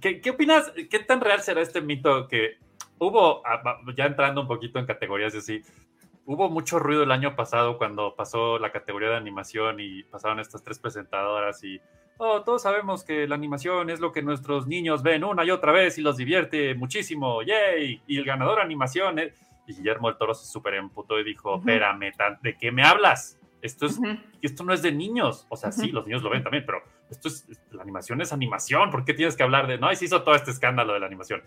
¿qué, 0.00 0.20
qué 0.20 0.30
opinas? 0.30 0.72
¿Qué 0.90 0.98
tan 1.00 1.20
real 1.20 1.40
será 1.42 1.60
este 1.60 1.80
mito 1.82 2.26
que 2.26 2.56
hubo, 2.98 3.46
ah, 3.46 3.60
ya 3.96 4.06
entrando 4.06 4.40
un 4.40 4.48
poquito 4.48 4.78
en 4.78 4.86
categorías 4.86 5.34
y 5.34 5.38
así, 5.38 5.62
hubo 6.24 6.48
mucho 6.48 6.78
ruido 6.78 7.02
el 7.02 7.10
año 7.12 7.34
pasado 7.36 7.76
cuando 7.76 8.14
pasó 8.14 8.58
la 8.58 8.72
categoría 8.72 9.08
de 9.10 9.16
animación 9.16 9.80
y 9.80 10.04
pasaron 10.04 10.38
estas 10.40 10.62
tres 10.62 10.78
presentadoras 10.78 11.62
y, 11.64 11.80
oh, 12.20 12.42
todos 12.42 12.62
sabemos 12.62 13.02
que 13.02 13.26
la 13.26 13.34
animación 13.34 13.88
es 13.88 13.98
lo 13.98 14.12
que 14.12 14.22
nuestros 14.22 14.66
niños 14.66 15.02
ven 15.02 15.24
una 15.24 15.44
y 15.44 15.50
otra 15.50 15.72
vez 15.72 15.96
y 15.96 16.02
los 16.02 16.18
divierte 16.18 16.74
muchísimo, 16.74 17.42
yay, 17.42 18.02
y 18.06 18.18
el 18.18 18.24
ganador 18.24 18.56
de 18.56 18.62
animación 18.62 19.18
es... 19.18 19.32
Y 19.66 19.74
Guillermo 19.74 20.08
del 20.08 20.18
Toro 20.18 20.34
se 20.34 20.46
súper 20.46 20.74
emputó 20.74 21.20
y 21.20 21.24
dijo, 21.24 21.56
espérame, 21.58 22.12
¿de 22.42 22.56
qué 22.58 22.72
me 22.72 22.82
hablas? 22.82 23.38
Esto, 23.62 23.86
es, 23.86 24.00
esto 24.42 24.64
no 24.64 24.72
es 24.72 24.82
de 24.82 24.90
niños. 24.90 25.46
O 25.48 25.56
sea, 25.56 25.70
sí, 25.70 25.92
los 25.92 26.06
niños 26.06 26.22
lo 26.22 26.30
ven 26.30 26.42
también, 26.42 26.64
pero 26.66 26.82
esto 27.08 27.28
es, 27.28 27.46
la 27.70 27.82
animación 27.82 28.20
es 28.20 28.32
animación. 28.32 28.90
¿Por 28.90 29.04
qué 29.04 29.14
tienes 29.14 29.36
que 29.36 29.44
hablar 29.44 29.68
de, 29.68 29.78
no, 29.78 29.92
y 29.92 29.96
se 29.96 30.06
hizo 30.06 30.22
todo 30.22 30.34
este 30.34 30.50
escándalo 30.50 30.94
de 30.94 31.00
la 31.00 31.06
animación? 31.06 31.42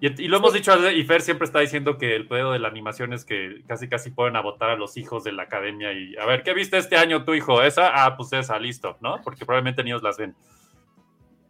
Y, 0.00 0.22
y 0.22 0.28
lo 0.28 0.38
hemos 0.38 0.54
dicho, 0.54 0.90
y 0.90 1.04
Fer 1.04 1.20
siempre 1.20 1.44
está 1.44 1.60
diciendo 1.60 1.98
que 1.98 2.16
el 2.16 2.26
pedo 2.26 2.52
de 2.52 2.58
la 2.58 2.68
animación 2.68 3.12
es 3.12 3.26
que 3.26 3.62
casi 3.68 3.88
casi 3.88 4.10
pueden 4.10 4.40
votar 4.42 4.70
a 4.70 4.76
los 4.76 4.96
hijos 4.96 5.24
de 5.24 5.32
la 5.32 5.42
academia 5.42 5.92
y 5.92 6.16
a 6.16 6.24
ver, 6.24 6.42
¿qué 6.42 6.54
viste 6.54 6.78
este 6.78 6.96
año 6.96 7.24
tu 7.24 7.34
hijo? 7.34 7.62
¿Esa? 7.62 7.90
Ah, 8.04 8.16
pues 8.16 8.32
esa, 8.32 8.58
listo, 8.58 8.96
¿no? 9.00 9.20
Porque 9.22 9.44
probablemente 9.44 9.84
niños 9.84 10.02
las 10.02 10.16
ven. 10.16 10.34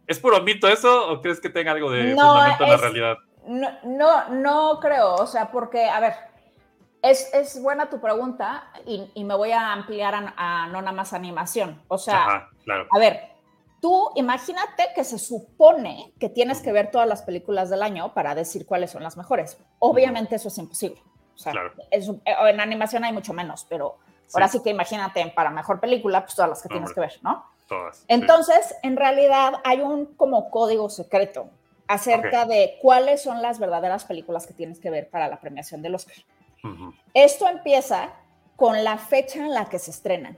¿Es 0.05 0.19
puro 0.19 0.41
mito 0.41 0.67
eso 0.67 1.09
o 1.09 1.21
crees 1.21 1.39
que 1.39 1.49
tenga 1.49 1.71
algo 1.71 1.89
de 1.89 2.13
No, 2.13 2.27
fundamento 2.27 2.63
en 2.65 2.69
la 2.69 2.77
realidad? 2.77 3.17
No, 3.47 3.69
no, 3.85 4.29
no 4.29 4.79
creo, 4.81 5.15
o 5.15 5.25
sea, 5.25 5.49
porque, 5.49 5.85
a 5.85 6.01
ver, 6.01 6.13
es, 7.01 7.33
es 7.33 7.61
buena 7.61 7.89
tu 7.89 8.01
pregunta 8.01 8.69
y, 8.85 9.09
y 9.15 9.23
me 9.23 9.35
voy 9.35 9.51
a 9.51 9.71
ampliar 9.71 10.13
a, 10.13 10.33
a 10.35 10.67
no 10.67 10.81
nada 10.81 10.91
más 10.91 11.13
animación. 11.13 11.81
O 11.87 11.97
sea, 11.97 12.25
Ajá, 12.25 12.49
claro. 12.65 12.87
a 12.91 12.99
ver, 12.99 13.30
tú 13.81 14.11
imagínate 14.15 14.87
que 14.95 15.03
se 15.03 15.17
supone 15.19 16.13
que 16.19 16.29
tienes 16.29 16.61
que 16.61 16.71
ver 16.71 16.91
todas 16.91 17.07
las 17.07 17.23
películas 17.23 17.69
del 17.69 17.83
año 17.83 18.13
para 18.13 18.35
decir 18.35 18.65
cuáles 18.65 18.91
son 18.91 19.03
las 19.03 19.17
mejores. 19.17 19.57
Obviamente 19.79 20.35
eso 20.35 20.47
es 20.47 20.57
imposible. 20.57 21.01
O 21.35 21.37
sea, 21.37 21.51
Claro. 21.51 21.73
es 21.89 22.07
un- 22.07 22.21
eh, 22.25 22.35
en 22.49 22.59
animación 22.61 23.03
hay 23.03 23.11
mucho 23.11 23.33
menos, 23.33 23.65
pero 23.67 23.97
ahora 24.33 24.47
sí 24.47 24.61
que 24.63 24.69
imagínate 24.69 25.25
para 25.35 25.49
mejor 25.49 25.79
película, 25.79 26.21
pues 26.23 26.35
todas 26.35 26.49
las 26.49 26.61
que 26.61 26.69
tienes 26.69 26.89
Hombre. 26.91 27.07
que 27.09 27.13
ver, 27.15 27.19
¿no? 27.23 27.45
Todas. 27.67 27.97
sí. 27.97 28.05
Entonces, 28.09 28.75
en 28.83 28.95
realidad 28.97 29.53
hay 29.63 29.81
un 29.81 30.05
como 30.15 30.49
código 30.51 30.89
secreto 30.89 31.49
acerca 31.87 32.45
de 32.45 32.77
cuáles 32.81 33.21
son 33.23 33.41
las 33.41 33.59
verdaderas 33.59 34.05
películas 34.05 34.45
que 34.47 34.53
tienes 34.53 34.79
que 34.79 34.89
ver 34.89 35.09
para 35.09 35.27
la 35.27 35.39
premiación 35.39 35.81
del 35.81 35.95
Oscar. 35.95 36.15
Ujú. 36.63 36.93
Esto 37.13 37.47
empieza 37.47 38.13
con 38.55 38.83
la 38.83 38.97
fecha 38.97 39.39
en 39.39 39.53
la 39.53 39.65
que 39.65 39.79
se 39.79 39.89
estrenan. 39.91 40.37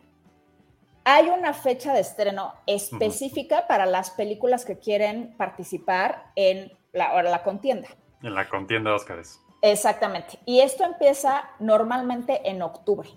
Hay 1.06 1.28
una 1.30 1.54
fecha 1.54 1.94
de 1.94 2.00
estreno 2.00 2.54
específica 2.66 3.68
para 3.68 3.86
las 3.86 4.12
películas 4.12 4.64
que 4.66 4.80
quieren 4.80 5.36
participar 5.38 6.32
en 6.36 6.72
la, 6.94 7.22
la 7.24 7.44
contienda. 7.44 7.90
En 8.22 8.34
la 8.36 8.48
contienda 8.48 8.92
de 8.92 8.96
Óscares. 8.96 9.40
Exactamente. 9.62 10.40
Y 10.46 10.62
esto 10.62 10.84
empieza 10.84 11.44
normalmente 11.60 12.50
en 12.50 12.62
octubre. 12.62 13.10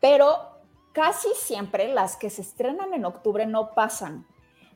Pero 0.00 0.60
casi 0.92 1.28
siempre 1.36 1.88
las 1.88 2.16
que 2.16 2.30
se 2.30 2.42
estrenan 2.42 2.94
en 2.94 3.04
octubre 3.04 3.46
no 3.46 3.74
pasan. 3.74 4.26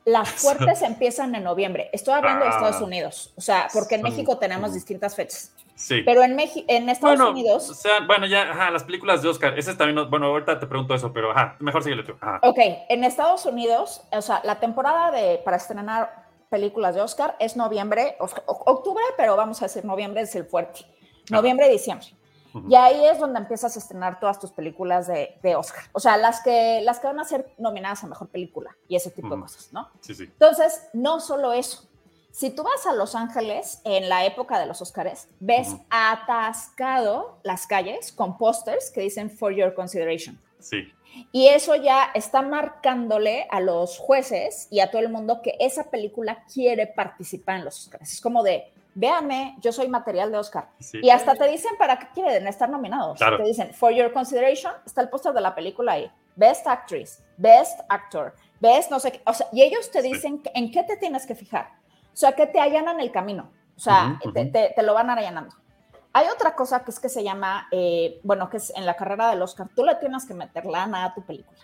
Las 0.05 0.31
fuertes 0.31 0.81
empiezan 0.83 1.35
en 1.35 1.45
noviembre. 1.45 1.91
Estoy 1.93 2.15
hablando 2.15 2.45
de 2.45 2.51
Ah. 2.51 2.55
Estados 2.55 2.81
Unidos. 2.83 3.33
O 3.37 3.41
sea, 3.41 3.69
porque 3.73 3.97
en 3.97 4.03
México 4.03 4.39
tenemos 4.39 4.73
distintas 4.73 5.15
fechas. 5.15 5.55
Sí. 5.79 6.03
Pero 6.05 6.23
en, 6.25 6.35
México, 6.35 6.67
en 6.69 6.89
Estados 6.89 7.17
bueno, 7.17 7.31
Unidos, 7.31 7.71
o 7.71 7.75
sea, 7.75 8.01
bueno, 8.01 8.27
ya, 8.27 8.51
ajá, 8.51 8.71
las 8.71 8.83
películas 8.83 9.23
de 9.23 9.29
Oscar, 9.29 9.57
ese 9.57 9.75
también, 9.77 9.95
no- 9.95 10.11
bueno, 10.11 10.27
ahorita 10.27 10.59
te 10.59 10.67
pregunto 10.67 10.93
eso, 10.93 11.13
pero 11.13 11.31
ajá, 11.31 11.57
mejor 11.61 11.85
síguele 11.85 12.03
tú. 12.03 12.15
Ajá. 12.21 12.41
ok, 12.43 12.59
en 12.89 13.05
Estados 13.05 13.47
Unidos, 13.47 14.03
o 14.11 14.21
sea, 14.21 14.41
la 14.43 14.59
temporada 14.59 15.13
de, 15.13 15.41
para 15.45 15.57
estrenar 15.57 16.27
películas 16.51 16.97
de 16.97 17.01
Oscar 17.01 17.37
es 17.39 17.57
noviembre, 17.57 18.17
octubre, 18.47 19.05
pero 19.17 19.37
vamos 19.37 19.63
a 19.63 19.67
decir 19.67 19.85
noviembre 19.85 20.23
es 20.23 20.35
el 20.35 20.47
fuerte. 20.47 20.81
Noviembre 21.31 21.69
y 21.69 21.73
diciembre. 21.73 22.09
Y 22.69 22.75
ahí 22.75 23.05
es 23.07 23.19
donde 23.19 23.39
empiezas 23.39 23.77
a 23.77 23.79
estrenar 23.79 24.19
todas 24.19 24.41
tus 24.41 24.51
películas 24.51 25.07
de, 25.07 25.39
de 25.43 25.55
Oscar. 25.55 25.85
O 25.93 26.01
sea, 26.01 26.17
las 26.17 26.43
que, 26.43 26.81
las 26.83 26.99
que 26.99 27.07
van 27.07 27.21
a 27.21 27.25
ser 27.25 27.55
nominadas 27.59 28.03
a 28.03 28.07
Mejor 28.09 28.29
Película 28.29 28.75
y 28.89 28.97
ese 28.97 29.11
tipo 29.11 29.35
de 29.35 29.41
cosas, 29.41 29.73
¿no? 29.73 29.91
Sí, 30.01 30.15
sí. 30.15 30.25
Entonces, 30.25 30.89
no 30.93 31.21
solo 31.21 31.53
eso. 31.53 31.88
Si 32.31 32.51
tú 32.51 32.63
vas 32.63 32.87
a 32.87 32.93
Los 32.93 33.15
Ángeles 33.15 33.81
en 33.85 34.09
la 34.09 34.25
época 34.25 34.59
de 34.61 34.67
los 34.67 34.81
Oscars, 34.83 35.29
ves 35.41 35.69
Ujú. 35.69 35.85
atascado 35.91 37.39
las 37.43 37.67
calles 37.67 38.13
con 38.13 38.37
pósters 38.39 38.91
que 38.91 39.01
dicen 39.01 39.31
For 39.31 39.53
Your 39.53 39.75
Consideration. 39.75 40.41
Sí. 40.59 40.93
Y 41.33 41.49
eso 41.49 41.75
ya 41.75 42.11
está 42.15 42.43
marcándole 42.43 43.47
a 43.51 43.61
los 43.61 43.99
jueces 43.99 44.69
y 44.71 44.81
a 44.81 44.91
todo 44.91 45.01
el 45.03 45.09
mundo 45.09 45.41
que 45.43 45.57
esa 45.59 45.91
película 45.91 46.45
quiere 46.53 46.87
participar 46.87 47.57
en 47.57 47.65
los 47.65 47.79
Oscars. 47.87 48.13
Es 48.13 48.21
como 48.21 48.43
de, 48.43 48.71
véanme, 48.95 49.57
yo 49.61 49.73
soy 49.73 49.89
material 49.89 50.31
de 50.31 50.39
Oscar. 50.39 50.69
sí. 50.79 50.99
Y 51.03 51.11
hasta 51.11 51.35
te 51.35 51.49
dicen 51.49 51.73
para 51.79 51.99
qué 51.99 52.09
quieren 52.15 52.47
estar 52.47 52.69
nominados. 52.69 53.19
Claro. 53.19 53.39
Te 53.39 53.45
dicen, 53.45 53.73
for 53.75 53.93
your 53.93 54.13
consideration, 54.13 54.73
está 54.85 55.01
el 55.01 55.09
póster 55.09 55.33
de 55.33 55.41
la 55.41 55.55
película 55.55 55.93
ahí. 55.93 56.11
Best 56.37 56.67
Actress, 56.69 57.21
Best 57.37 57.81
Actor, 57.89 58.35
Best 58.61 58.91
no 58.91 59.01
sé 59.01 59.13
qué. 59.13 59.23
O 59.27 59.33
sea, 59.35 59.49
y 59.53 59.63
ellos 59.63 59.91
te 59.91 60.03
Sí. 60.03 60.13
dicen 60.13 60.41
que- 60.43 60.53
en 60.55 60.71
qué 60.71 60.85
te 60.85 60.97
tienes 60.97 61.27
que 61.27 61.35
fijar. 61.35 61.78
O 62.19 62.21
sea, 62.21 62.33
que 62.33 62.49
te 62.49 62.59
allanan 62.59 62.99
el 62.99 63.13
camino. 63.13 63.53
O 63.77 63.81
sea, 63.81 64.19
Ujú, 64.25 64.33
te, 64.33 64.41
ujú. 64.41 64.51
te- 64.51 64.73
te 64.75 64.83
lo 64.83 64.93
van 64.93 65.09
allanando. 65.09 65.55
Hay 66.13 66.27
otra 66.27 66.57
cosa 66.57 66.83
que 66.83 66.91
es 66.91 66.99
que 66.99 67.09
se 67.09 67.23
llama, 67.23 67.69
eh, 67.71 68.19
bueno, 68.25 68.51
que 68.51 68.57
es 68.57 68.73
en 68.75 68.87
la 68.87 68.97
carrera 68.97 69.31
del 69.31 69.41
Oscar, 69.41 69.69
tú 69.73 69.85
le 69.85 69.95
tienes 69.95 70.27
que 70.27 70.35
meter 70.35 70.67
lana 70.67 71.05
a 71.05 71.15
tu 71.15 71.23
película. 71.25 71.57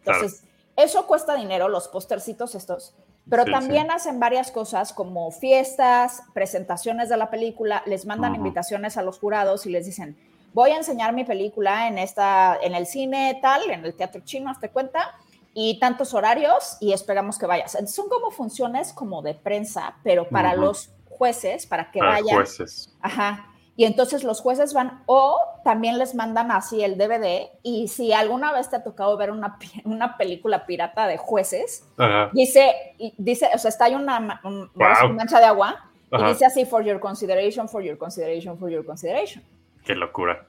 Entonces, 0.00 0.44
eso 0.76 1.06
cuesta 1.06 1.34
dinero, 1.36 1.70
los 1.70 1.88
postercitos 1.88 2.54
estos, 2.54 2.94
pero 3.30 3.46
Sí, 3.46 3.50
también 3.50 3.90
hacen 3.90 4.20
varias 4.20 4.50
cosas 4.50 4.92
como 4.92 5.30
fiestas, 5.30 6.22
presentaciones 6.34 7.08
de 7.08 7.16
la 7.16 7.30
película, 7.30 7.82
les 7.86 8.04
mandan 8.04 8.32
Ujú. 8.32 8.40
invitaciones 8.44 8.98
a 8.98 9.02
los 9.02 9.18
jurados 9.18 9.64
y 9.64 9.70
les 9.70 9.86
dicen, 9.86 10.18
voy 10.52 10.72
a 10.72 10.76
enseñar 10.76 11.14
mi 11.14 11.24
película 11.24 11.88
en, 11.88 11.96
esta, 11.96 12.58
en 12.60 12.74
el 12.74 12.84
cine 12.86 13.38
tal, 13.40 13.70
en 13.70 13.86
el 13.86 13.94
teatro 13.96 14.20
chino, 14.22 14.50
hazte 14.50 14.68
cuenta, 14.68 15.14
y 15.54 15.78
tantos 15.78 16.12
horarios 16.14 16.76
y 16.80 16.92
esperamos 16.92 17.38
que 17.38 17.46
vayas. 17.46 17.76
Son 17.86 18.08
como 18.08 18.30
funciones 18.30 18.92
como 18.92 19.22
de 19.22 19.34
prensa, 19.34 19.94
pero 20.02 20.28
para 20.28 20.52
Ujú. 20.54 20.60
los 20.62 20.90
jueces, 21.08 21.66
para 21.66 21.90
que 21.90 22.00
Para 22.00 22.12
vayan. 22.12 22.36
jueces. 22.36 22.92
Ajá. 23.00 23.46
Y 23.76 23.84
entonces 23.86 24.22
los 24.22 24.40
jueces 24.40 24.72
van 24.72 25.02
o 25.06 25.36
también 25.64 25.98
les 25.98 26.14
mandan 26.14 26.52
así 26.52 26.82
el 26.84 26.96
DVD 26.96 27.48
y 27.64 27.88
si 27.88 28.12
alguna 28.12 28.52
vez 28.52 28.70
te 28.70 28.76
ha 28.76 28.84
tocado 28.84 29.16
ver 29.16 29.30
una, 29.32 29.58
una 29.84 30.16
película 30.16 30.66
pirata 30.66 31.06
de 31.08 31.16
jueces, 31.18 31.84
Ajá. 31.96 32.30
dice, 32.32 32.72
y 32.98 33.14
dice, 33.16 33.48
o 33.54 33.58
sea, 33.58 33.68
está 33.70 33.86
ahí 33.86 33.94
una, 33.94 34.40
un- 34.44 34.70
una 34.74 35.08
mancha 35.08 35.38
de 35.40 35.46
agua 35.46 35.90
y 36.12 36.14
Ajá. 36.16 36.28
dice 36.28 36.46
así, 36.46 36.64
for 36.64 36.84
your 36.84 37.00
consideration, 37.00 37.68
for 37.68 37.82
your 37.82 37.98
consideration, 37.98 38.56
for 38.58 38.70
your 38.70 38.84
consideration. 38.84 39.42
Qué 39.84 39.94
locura. 39.96 40.46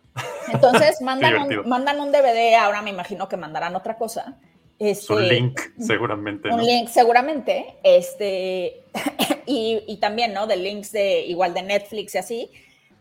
Entonces 0.51 1.01
mandan, 1.01 1.35
un, 1.37 1.67
mandan 1.67 1.99
un 1.99 2.11
DVD, 2.11 2.55
ahora 2.55 2.81
me 2.83 2.91
imagino 2.91 3.27
que 3.27 3.37
mandarán 3.37 3.75
otra 3.75 3.97
cosa. 3.97 4.35
Este, 4.77 5.19
link, 5.21 5.59
seguramente. 5.79 6.49
un 6.49 6.57
¿no? 6.57 6.63
link 6.63 6.89
seguramente, 6.89 7.77
este, 7.83 8.83
y, 9.45 9.83
y 9.88 9.97
también, 9.97 10.33
¿no? 10.33 10.47
De 10.47 10.57
links 10.57 10.91
de 10.91 11.21
igual 11.25 11.53
de 11.53 11.61
Netflix 11.61 12.15
y 12.15 12.17
así, 12.17 12.51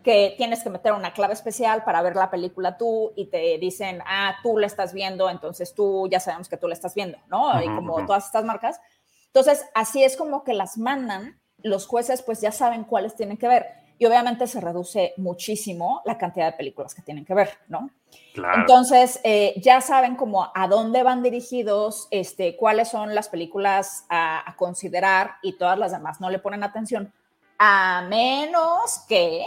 que 0.05 0.35
tienes 0.37 0.63
que 0.63 0.71
meter 0.71 0.93
una 0.93 1.13
clave 1.13 1.33
especial 1.33 1.83
para 1.83 2.03
ver 2.03 2.15
la 2.15 2.31
película 2.31 2.77
tú 2.77 3.13
y 3.17 3.27
te 3.27 3.59
dicen, 3.59 4.01
ah, 4.07 4.37
tú 4.43 4.59
la 4.59 4.67
estás 4.67 4.93
viendo, 4.93 5.29
entonces 5.31 5.75
tú 5.75 6.07
ya 6.11 6.21
sabemos 6.21 6.49
que 6.49 6.59
tú 6.59 6.69
la 6.69 6.75
estás 6.75 6.95
viendo, 6.95 7.19
¿no? 7.29 7.61
y 7.61 7.67
como 7.67 8.05
todas 8.07 8.27
estas 8.27 8.45
marcas. 8.45 8.81
Entonces, 9.27 9.65
así 9.75 10.05
es 10.05 10.17
como 10.17 10.45
que 10.45 10.55
las 10.55 10.79
mandan, 10.79 11.41
los 11.63 11.87
jueces 11.87 12.23
pues 12.23 12.41
ya 12.41 12.53
saben 12.53 12.85
cuáles 12.85 13.17
tienen 13.17 13.39
que 13.39 13.49
ver. 13.49 13.84
Y 13.99 14.07
obviamente 14.07 14.47
se 14.47 14.61
reduce 14.61 15.15
muchísimo 15.17 16.03
la 16.05 16.19
cantidad 16.19 16.47
de 16.47 16.57
películas 16.57 16.95
que 16.95 17.03
tienen 17.03 17.25
que 17.25 17.35
ver, 17.35 17.51
¿no? 17.69 17.91
Claro. 18.33 18.61
Entonces, 18.61 19.21
eh, 19.25 19.55
ya 19.57 19.81
saben 19.81 20.17
como 20.17 20.51
a 20.55 20.67
dónde 20.69 21.03
van 21.03 21.23
dirigidos, 21.23 22.09
este, 22.11 22.57
cuáles 22.57 22.89
son 22.89 23.15
las 23.15 23.29
películas 23.29 24.05
a, 24.09 24.49
a 24.49 24.57
considerar 24.57 25.37
y 25.43 25.57
todas 25.57 25.79
las 25.79 25.93
demás 25.93 26.21
no 26.21 26.31
le 26.31 26.39
ponen 26.41 26.65
atención, 26.65 27.13
a 27.59 28.05
menos 28.09 29.05
que 29.09 29.45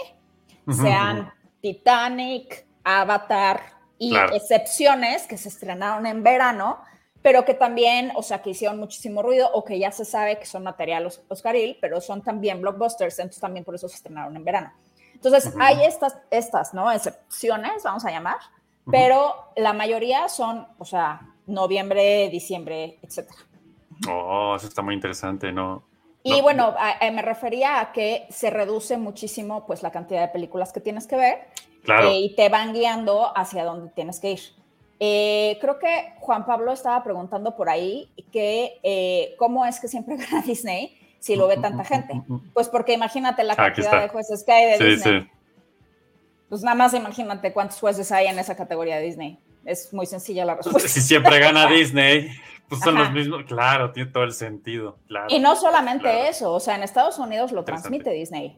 sean. 0.69 1.31
Titanic, 1.61 2.65
Avatar 2.83 3.61
y 3.97 4.11
Claro. 4.11 4.35
excepciones 4.35 5.25
que 5.27 5.37
se 5.37 5.49
estrenaron 5.49 6.05
en 6.05 6.23
verano, 6.23 6.79
pero 7.27 7.43
que 7.43 7.53
también, 7.55 8.13
o 8.15 8.23
sea, 8.23 8.41
que 8.41 8.51
hicieron 8.51 8.79
muchísimo 8.79 9.21
ruido 9.21 9.49
o 9.51 9.65
que 9.65 9.77
ya 9.77 9.91
se 9.91 10.05
sabe 10.05 10.39
que 10.39 10.45
son 10.45 10.63
material 10.63 11.07
os- 11.07 11.21
Oscaril, 11.27 11.77
pero 11.81 11.99
son 11.99 12.21
también 12.21 12.61
blockbusters, 12.61 13.19
entonces 13.19 13.41
también 13.41 13.65
por 13.65 13.75
eso 13.75 13.89
se 13.89 13.97
estrenaron 13.97 14.33
en 14.37 14.45
verano. 14.45 14.71
Entonces, 15.13 15.47
Ujú. 15.47 15.57
hay 15.61 15.83
estas, 15.83 16.17
estas, 16.31 16.73
¿no? 16.73 16.89
Excepciones, 16.89 17.83
vamos 17.83 18.05
a 18.05 18.11
llamar, 18.11 18.37
Ujú. 18.37 18.91
pero 18.91 19.35
la 19.57 19.73
mayoría 19.73 20.29
son, 20.29 20.67
o 20.79 20.85
sea, 20.85 21.19
noviembre, 21.47 22.29
diciembre, 22.29 22.97
etcétera. 23.01 23.39
Oh, 24.09 24.53
eso 24.55 24.67
está 24.67 24.81
muy 24.81 24.95
interesante, 24.95 25.51
¿no? 25.51 25.83
Y 26.23 26.37
No, 26.37 26.43
bueno, 26.43 26.75
a- 26.77 27.05
a- 27.05 27.11
me 27.11 27.21
refería 27.23 27.81
a 27.81 27.91
que 27.91 28.25
se 28.29 28.49
reduce 28.51 28.95
muchísimo 28.95 29.65
pues 29.65 29.83
la 29.83 29.91
cantidad 29.91 30.21
de 30.21 30.29
películas 30.29 30.71
que 30.71 30.79
tienes 30.79 31.07
que 31.07 31.17
ver 31.17 31.47
Claro. 31.83 32.07
eh, 32.07 32.19
y 32.19 32.35
te 32.37 32.47
van 32.47 32.71
guiando 32.71 33.37
hacia 33.37 33.65
dónde 33.65 33.91
tienes 33.93 34.21
que 34.21 34.31
ir. 34.31 34.39
Eh, 34.99 35.57
creo 35.61 35.77
que 35.77 36.13
Juan 36.19 36.45
Pablo 36.45 36.71
estaba 36.73 37.03
preguntando 37.03 37.55
por 37.55 37.69
ahí 37.69 38.11
que 38.31 38.79
eh, 38.81 39.35
cómo 39.37 39.65
es 39.65 39.79
que 39.79 39.87
siempre 39.87 40.15
gana 40.17 40.41
Disney 40.41 40.97
si 41.19 41.35
lo 41.35 41.47
ve 41.47 41.57
tanta 41.57 41.83
gente. 41.83 42.21
Pues 42.53 42.67
porque 42.69 42.93
imagínate 42.93 43.43
la 43.43 43.53
Aquí 43.53 43.81
cantidad 43.81 44.01
de 44.01 44.09
jueces 44.09 44.43
que 44.43 44.51
hay 44.51 44.65
de 44.71 44.77
Sí, 44.77 44.83
Disney. 44.85 45.21
sí. 45.21 45.29
Pues 46.49 46.61
nada 46.63 46.75
más 46.75 46.93
imagínate 46.93 47.51
cuántos 47.53 47.79
jueces 47.79 48.11
hay 48.11 48.27
en 48.27 48.39
esa 48.39 48.55
categoría 48.55 48.97
de 48.97 49.03
Disney. 49.03 49.39
Es 49.65 49.93
muy 49.93 50.05
sencilla 50.05 50.45
la 50.45 50.55
respuesta. 50.55 50.87
Si 50.87 51.01
siempre 51.01 51.39
gana 51.39 51.67
Disney, 51.69 52.29
pues 52.69 52.81
son 52.81 52.95
Ajá. 52.95 53.03
los 53.05 53.13
mismos. 53.13 53.43
Claro, 53.45 53.91
tiene 53.91 54.11
todo 54.11 54.23
el 54.23 54.31
sentido. 54.31 54.97
Claro. 55.07 55.25
Y 55.29 55.39
no 55.39 55.55
solamente 55.57 56.03
Claro. 56.03 56.19
eso, 56.29 56.53
o 56.53 56.59
sea, 56.59 56.75
en 56.75 56.83
Estados 56.83 57.19
Unidos 57.19 57.51
lo 57.51 57.65
transmite 57.65 58.11
Disney. 58.11 58.57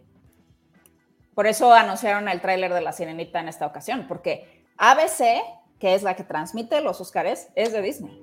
Por 1.33 1.47
eso 1.47 1.73
anunciaron 1.73 2.27
el 2.27 2.41
tráiler 2.41 2.73
de 2.73 2.81
La 2.81 2.91
Sirenita 2.91 3.39
en 3.39 3.47
esta 3.47 3.65
ocasión, 3.65 4.05
porque 4.07 4.65
ABC, 4.77 5.41
que 5.79 5.93
es 5.95 6.03
la 6.03 6.15
que 6.15 6.23
transmite 6.23 6.81
los 6.81 6.99
Oscars, 7.01 7.49
es 7.55 7.71
de 7.73 7.81
Disney. 7.81 8.21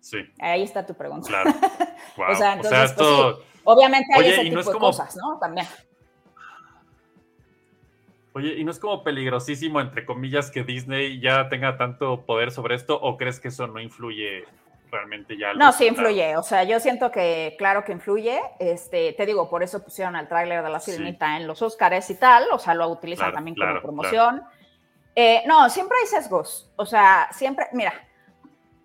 Sí, 0.00 0.18
Ahí 0.40 0.62
está 0.62 0.86
tu 0.86 0.94
pregunta. 0.94 1.28
claro. 1.28 1.50
Wow. 2.16 2.32
O 2.32 2.34
sea, 2.34 2.54
entonces, 2.54 2.78
pues, 2.78 2.90
esto- 2.90 3.36
sí, 3.36 3.60
obviamente 3.64 4.08
hay 4.14 4.20
Oye, 4.20 4.32
ese 4.32 4.42
tipo 4.42 4.54
no 4.54 4.60
es 4.60 4.66
de 4.66 4.72
como- 4.72 4.86
cosas, 4.86 5.16
¿no? 5.16 5.38
También. 5.38 5.66
Oye, 8.32 8.54
¿y 8.58 8.64
no 8.64 8.70
es 8.70 8.78
como 8.78 9.02
peligrosísimo, 9.02 9.80
entre 9.80 10.04
comillas, 10.06 10.50
que 10.50 10.62
Disney 10.62 11.20
ya 11.20 11.48
tenga 11.48 11.76
tanto 11.76 12.22
poder 12.26 12.52
sobre 12.52 12.76
esto? 12.76 13.00
¿O 13.00 13.16
crees 13.16 13.40
que 13.40 13.48
eso 13.48 13.66
no 13.66 13.80
influye 13.80 14.44
realmente 14.90 15.36
ya? 15.36 15.50
al 15.50 15.58
No, 15.58 15.72
sí 15.72 15.86
influye. 15.86 16.36
O 16.36 16.42
sea, 16.42 16.62
yo 16.64 16.78
siento 16.78 17.10
que, 17.10 17.56
claro 17.58 17.84
que 17.84 17.92
influye. 17.92 18.40
Este, 18.60 19.12
te 19.14 19.26
digo, 19.26 19.50
por 19.50 19.62
eso 19.64 19.82
pusieron 19.82 20.14
el 20.14 20.28
tráiler 20.28 20.62
de 20.62 20.70
la 20.70 20.78
Sí. 20.80 20.92
sirenita 20.92 21.36
en 21.36 21.46
los 21.48 21.60
Oscars 21.62 22.08
y 22.10 22.14
tal. 22.16 22.44
O 22.52 22.58
sea, 22.58 22.74
lo 22.74 22.88
utilizan 22.88 23.24
Claro, 23.26 23.34
también 23.34 23.54
claro, 23.56 23.82
como 23.82 24.02
promoción. 24.02 24.42
Eh, 25.22 25.42
no, 25.46 25.68
siempre 25.68 25.98
hay 26.00 26.06
sesgos. 26.06 26.72
O 26.76 26.86
sea, 26.86 27.28
siempre, 27.32 27.66
mira, 27.72 27.92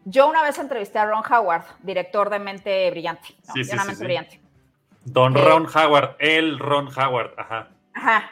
yo 0.04 0.28
una 0.28 0.42
vez 0.44 0.60
entrevisté 0.60 1.00
a 1.00 1.06
Ron 1.06 1.24
Howard, 1.32 1.64
director 1.82 2.30
de 2.30 2.40
Mente 2.40 2.92
Brillante. 2.92 3.30
¿no? 3.48 3.54
Sí, 3.54 3.60
De 3.60 3.66
sí, 3.66 3.72
una 3.74 3.84
sí, 3.84 3.88
mente 3.88 4.04
brillante. 4.04 4.42
Don 5.06 5.38
Eh, 5.38 5.42
Ron 5.42 5.66
Howard, 5.74 6.18
el 6.20 6.60
Ron 6.60 6.90
Howard, 6.90 7.36
ajá. 7.38 7.70
Ajá. 7.94 8.30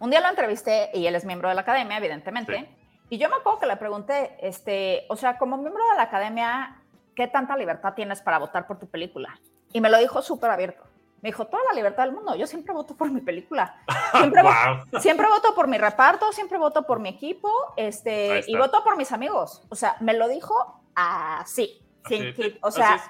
Un 0.00 0.10
día 0.10 0.20
lo 0.20 0.28
entrevisté 0.28 0.90
y 0.92 1.06
él 1.06 1.14
es 1.14 1.24
miembro 1.24 1.48
de 1.48 1.54
la 1.54 1.62
academia, 1.62 1.96
evidentemente. 1.96 2.68
Y 3.08 3.16
yo 3.16 3.30
me 3.30 3.36
acuerdo 3.36 3.60
que 3.60 3.66
le 3.66 3.76
pregunté, 3.78 4.36
este, 4.42 5.06
o 5.08 5.16
sea, 5.16 5.38
como 5.38 5.56
miembro 5.56 5.82
de 5.92 5.96
la 5.96 6.02
academia, 6.02 6.76
¿qué 7.16 7.26
tanta 7.26 7.56
libertad 7.56 7.94
tienes 7.94 8.20
para 8.20 8.38
votar 8.38 8.66
por 8.66 8.78
tu 8.78 8.86
película? 8.86 9.40
Y 9.72 9.80
me 9.80 9.88
lo 9.88 9.96
dijo 9.96 10.20
súper 10.20 10.50
abierto. 10.50 10.84
Me 11.22 11.28
dijo, 11.28 11.46
toda 11.46 11.62
la 11.68 11.74
libertad 11.74 12.04
del 12.04 12.12
mundo, 12.14 12.34
yo 12.34 12.46
siempre 12.46 12.72
voto 12.72 12.96
por 12.96 13.10
mi 13.10 13.20
película. 13.20 13.76
Siempre, 14.12 14.42
Wow. 14.42 15.00
siempre 15.00 15.28
voto 15.28 15.54
por 15.54 15.68
mi 15.68 15.78
reparto, 15.78 16.32
siempre 16.32 16.58
voto 16.58 16.82
por 16.86 16.98
mi 16.98 17.10
equipo, 17.10 17.48
este, 17.76 18.42
y 18.46 18.56
voto 18.56 18.82
por 18.82 18.96
mis 18.96 19.12
amigos. 19.12 19.62
O 19.68 19.74
sea, 19.76 19.96
me 20.00 20.14
lo 20.14 20.26
dijo 20.28 20.82
así, 20.94 21.80
sin, 22.08 22.28
Así, 22.28 22.42
sin- 22.42 22.58
o 22.62 22.70
sea, 22.70 23.00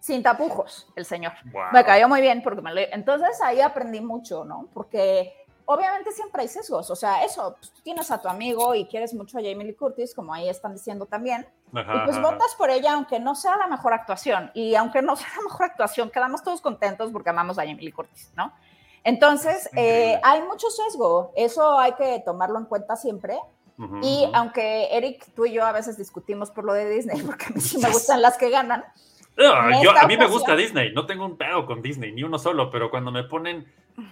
sin 0.00 0.22
tapujos, 0.22 0.90
el 0.96 1.04
señor. 1.04 1.32
Wow. 1.52 1.64
Me 1.72 1.84
cayó 1.84 2.08
muy 2.08 2.20
bien 2.20 2.42
porque 2.42 2.62
me 2.62 2.72
lo... 2.72 2.80
Entonces 2.80 3.40
ahí 3.42 3.60
aprendí 3.60 4.00
mucho, 4.00 4.44
¿no? 4.44 4.68
Porque 4.72 5.45
obviamente 5.66 6.12
siempre 6.12 6.42
hay 6.42 6.48
sesgos. 6.48 6.90
O 6.90 6.96
sea, 6.96 7.24
eso, 7.24 7.56
pues, 7.58 7.70
tú 7.72 7.82
tienes 7.82 8.10
a 8.10 8.20
tu 8.20 8.28
amigo 8.28 8.74
y 8.74 8.86
quieres 8.86 9.12
mucho 9.14 9.38
a 9.38 9.42
Jamie 9.42 9.64
Lee 9.64 9.74
Curtis, 9.74 10.14
como 10.14 10.32
ahí 10.32 10.48
están 10.48 10.72
diciendo 10.72 11.06
también. 11.06 11.46
Ajá, 11.74 11.96
y 11.96 12.04
pues 12.06 12.16
ajá. 12.16 12.30
votas 12.30 12.54
por 12.56 12.70
ella 12.70 12.94
aunque 12.94 13.18
no 13.20 13.34
sea 13.34 13.56
la 13.56 13.66
mejor 13.66 13.92
actuación. 13.92 14.50
Y 14.54 14.74
aunque 14.74 15.02
no 15.02 15.16
sea 15.16 15.28
la 15.36 15.42
mejor 15.42 15.66
actuación, 15.66 16.10
quedamos 16.10 16.42
todos 16.42 16.60
contentos 16.60 17.12
porque 17.12 17.30
amamos 17.30 17.58
a 17.58 17.62
Jamie 17.62 17.82
Lee 17.84 17.92
Curtis, 17.92 18.32
¿no? 18.36 18.52
Entonces, 19.04 19.70
eh, 19.76 20.18
hay 20.24 20.42
mucho 20.42 20.68
sesgo. 20.70 21.32
Eso 21.36 21.78
hay 21.78 21.92
que 21.92 22.20
tomarlo 22.24 22.58
en 22.58 22.64
cuenta 22.64 22.96
siempre. 22.96 23.38
Ujú, 23.78 24.00
Y 24.02 24.24
ujú. 24.24 24.32
aunque 24.34 24.96
Eric, 24.96 25.32
tú 25.34 25.46
y 25.46 25.52
yo 25.52 25.64
a 25.64 25.70
veces 25.72 25.96
discutimos 25.96 26.50
por 26.50 26.64
lo 26.64 26.72
de 26.72 26.88
Disney, 26.88 27.22
porque 27.26 27.46
a 27.46 27.50
mí 27.50 27.60
sí 27.60 27.78
me 27.78 27.90
gustan 27.90 28.22
las 28.22 28.36
que 28.36 28.50
ganan. 28.50 28.84
No, 29.36 29.82
yo, 29.82 29.96
a 29.96 30.06
mí 30.06 30.16
me 30.16 30.26
gusta 30.26 30.56
Disney, 30.56 30.92
no 30.92 31.06
tengo 31.06 31.26
un 31.26 31.36
pedo 31.36 31.66
con 31.66 31.82
Disney, 31.82 32.12
ni 32.12 32.22
uno 32.22 32.38
solo, 32.38 32.70
pero 32.70 32.90
cuando 32.90 33.10
me 33.10 33.24
ponen... 33.24 33.70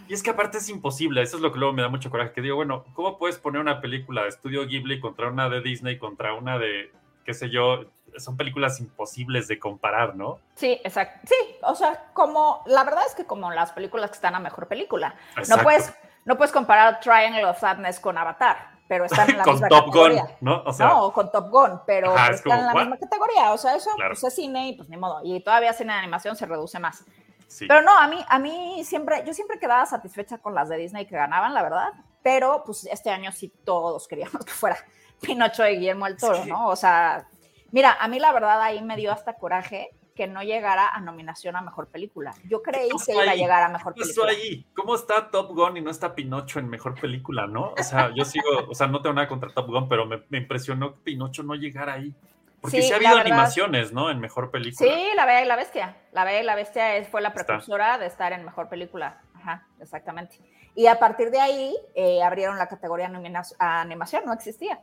Y 0.09 0.14
es 0.14 0.22
que 0.22 0.31
aparte 0.31 0.59
es 0.59 0.68
imposible, 0.68 1.22
eso 1.22 1.37
es 1.37 1.43
lo 1.43 1.53
que 1.53 1.59
luego 1.59 1.75
me 1.75 1.83
da 1.83 1.89
mucho 1.89 2.11
coraje, 2.11 2.33
que 2.33 2.41
digo, 2.41 2.57
bueno, 2.57 2.85
¿cómo 2.95 3.18
puedes 3.18 3.39
poner 3.39 3.61
una 3.61 3.81
película 3.81 4.22
de 4.22 4.29
estudio 4.29 4.66
Ghibli 4.66 5.01
contra 5.01 5.29
una 5.29 5.49
de 5.49 5.61
Disney, 5.61 5.99
contra 5.99 6.35
una 6.35 6.59
de, 6.59 6.91
qué 7.25 7.35
sé 7.35 7.51
yo? 7.51 7.85
Son 8.16 8.37
películas 8.37 8.81
imposibles 8.81 9.49
de 9.49 9.59
comparar, 9.59 10.14
¿no? 10.14 10.39
Sí, 10.55 10.81
exacto. 10.85 11.20
Sí, 11.27 11.35
o 11.62 11.75
sea, 11.75 12.05
como 12.12 12.62
la 12.66 12.85
verdad 12.85 13.03
es 13.07 13.14
que 13.14 13.27
como 13.27 13.51
las 13.51 13.72
películas 13.72 14.11
que 14.11 14.14
están 14.14 14.35
a 14.35 14.41
mejor 14.41 14.68
película. 14.68 15.16
No 15.49 15.59
puedes, 15.59 15.93
no 16.25 16.37
puedes 16.37 16.53
comparar 16.53 17.01
Triangle 17.01 17.45
of 17.45 17.59
Sadness 17.59 17.99
con 17.99 18.16
Avatar, 18.16 18.74
pero 18.89 19.05
están 19.07 19.30
en 19.30 19.39
la 19.39 19.45
con 19.45 19.55
misma 19.55 19.68
Top 19.68 19.85
Gun, 19.87 19.93
categoría. 19.93 20.37
¿no? 20.41 20.62
O 20.64 20.72
sea, 20.72 20.89
no, 20.89 21.12
con 21.12 21.30
Top 21.32 21.51
Gun, 21.51 21.80
pero, 21.87 22.14
Ajá, 22.14 22.32
es 22.32 22.43
como, 22.43 22.55
están 22.55 22.59
en 22.61 22.66
la 22.66 22.72
¿what? 22.74 22.80
misma 22.82 22.99
categoría. 22.99 23.53
O 23.53 23.59
sea, 23.59 23.74
eso 23.76 23.91
Claro. 23.97 24.11
pues, 24.11 24.24
es 24.24 24.35
cine 24.35 24.68
y 24.68 24.72
pues 24.76 24.89
ni 24.89 24.97
modo. 24.97 25.20
Y 25.24 25.41
todavía 25.41 25.72
cine 25.72 25.93
de 25.93 25.99
animación 26.01 26.37
se 26.37 26.47
reduce 26.47 26.78
más. 26.78 27.05
sí. 27.49 27.66
Pero 27.66 27.82
no, 27.82 27.97
a 27.97 28.07
mí, 28.09 28.18
a 28.28 28.39
mí 28.39 28.82
siempre, 28.85 29.22
yo 29.26 29.32
siempre 29.35 29.59
quedaba 29.59 29.87
satisfecha 29.87 30.39
con 30.39 30.55
las 30.55 30.68
de 30.68 30.76
Disney 30.76 31.07
que 31.07 31.16
ganaban, 31.16 31.55
la 31.55 31.62
verdad. 31.62 31.89
Pero 32.22 32.62
pues 32.64 32.87
este 32.87 33.11
año 33.11 33.30
sí 33.32 33.53
todos 33.64 34.09
queríamos 34.09 34.45
que 34.45 34.53
fuera 34.53 34.76
Pinocho 35.20 35.66
y 35.66 35.76
Guillermo 35.76 36.07
del 36.07 36.16
Toro, 36.16 36.45
¿no? 36.47 36.68
O 36.68 36.76
sea, 36.76 37.26
mira, 37.70 37.97
a 38.01 38.09
mí 38.09 38.18
la 38.18 38.32
verdad 38.32 38.61
ahí 38.62 38.82
me 38.82 38.97
dio 38.97 39.12
hasta 39.12 39.35
coraje 39.35 39.91
que 40.14 40.26
no 40.28 40.42
llegara 40.42 40.88
a 40.90 41.00
nominación 41.00 41.56
a 41.56 41.60
mejor 41.60 41.88
película. 41.88 42.32
Yo 42.48 42.62
creí 42.62 42.88
que 43.04 43.12
iba 43.12 43.22
a 43.32 43.34
llegar 43.34 43.62
a 43.64 43.68
mejor 43.68 43.94
¿Qué 43.94 44.00
pasó 44.02 44.22
película. 44.22 44.30
ahí? 44.48 44.66
¿Cómo 44.74 44.94
está 44.94 45.30
Top 45.30 45.50
Gun 45.54 45.76
y 45.76 45.80
no 45.80 45.90
está 45.90 46.14
Pinocho 46.14 46.58
en 46.60 46.68
mejor 46.68 46.94
película, 47.00 47.46
no? 47.46 47.74
O 47.78 47.82
sea, 47.82 48.12
yo 48.14 48.24
sigo, 48.24 48.46
o 48.68 48.74
sea, 48.74 48.86
no 48.86 49.02
tengo 49.02 49.14
nada 49.14 49.26
contra 49.28 49.50
Top 49.52 49.66
Gun, 49.66 49.88
pero 49.88 50.06
me, 50.06 50.22
me 50.28 50.38
impresionó 50.38 50.94
que 50.94 51.00
Pinocho 51.00 51.42
no 51.42 51.54
llegara 51.54 51.94
ahí. 51.94 52.14
Porque 52.60 52.80
Sí, 52.80 52.86
sí, 52.86 52.92
ha 52.94 52.96
habido 52.96 53.10
verdad. 53.16 53.26
animaciones, 53.32 53.92
¿no? 53.92 54.08
En 54.10 54.20
mejor 54.20 54.50
película. 54.50 54.90
Sí, 54.90 55.08
La 55.16 55.26
Bella 55.26 55.42
y 55.42 55.46
la 55.46 55.56
Bestia. 55.56 55.96
La 56.12 56.24
Bella 56.24 56.40
y 56.40 56.44
la 56.44 56.54
Bestia 56.54 56.96
es- 56.96 57.08
fue 57.08 57.20
la 57.20 57.28
Está. 57.28 57.44
precursora 57.44 57.98
de 57.98 58.06
estar 58.06 58.32
en 58.32 58.42
mejor 58.44 58.68
película. 58.70 59.20
Ajá, 59.34 59.66
exactamente. 59.80 60.38
Y 60.74 60.86
a 60.86 60.98
partir 60.98 61.30
de 61.30 61.40
ahí 61.40 61.76
eh, 61.94 62.22
abrieron 62.22 62.56
la 62.56 62.66
categoría 62.68 63.10
a 63.58 63.80
animación, 63.82 64.22
no 64.24 64.32
existía. 64.32 64.80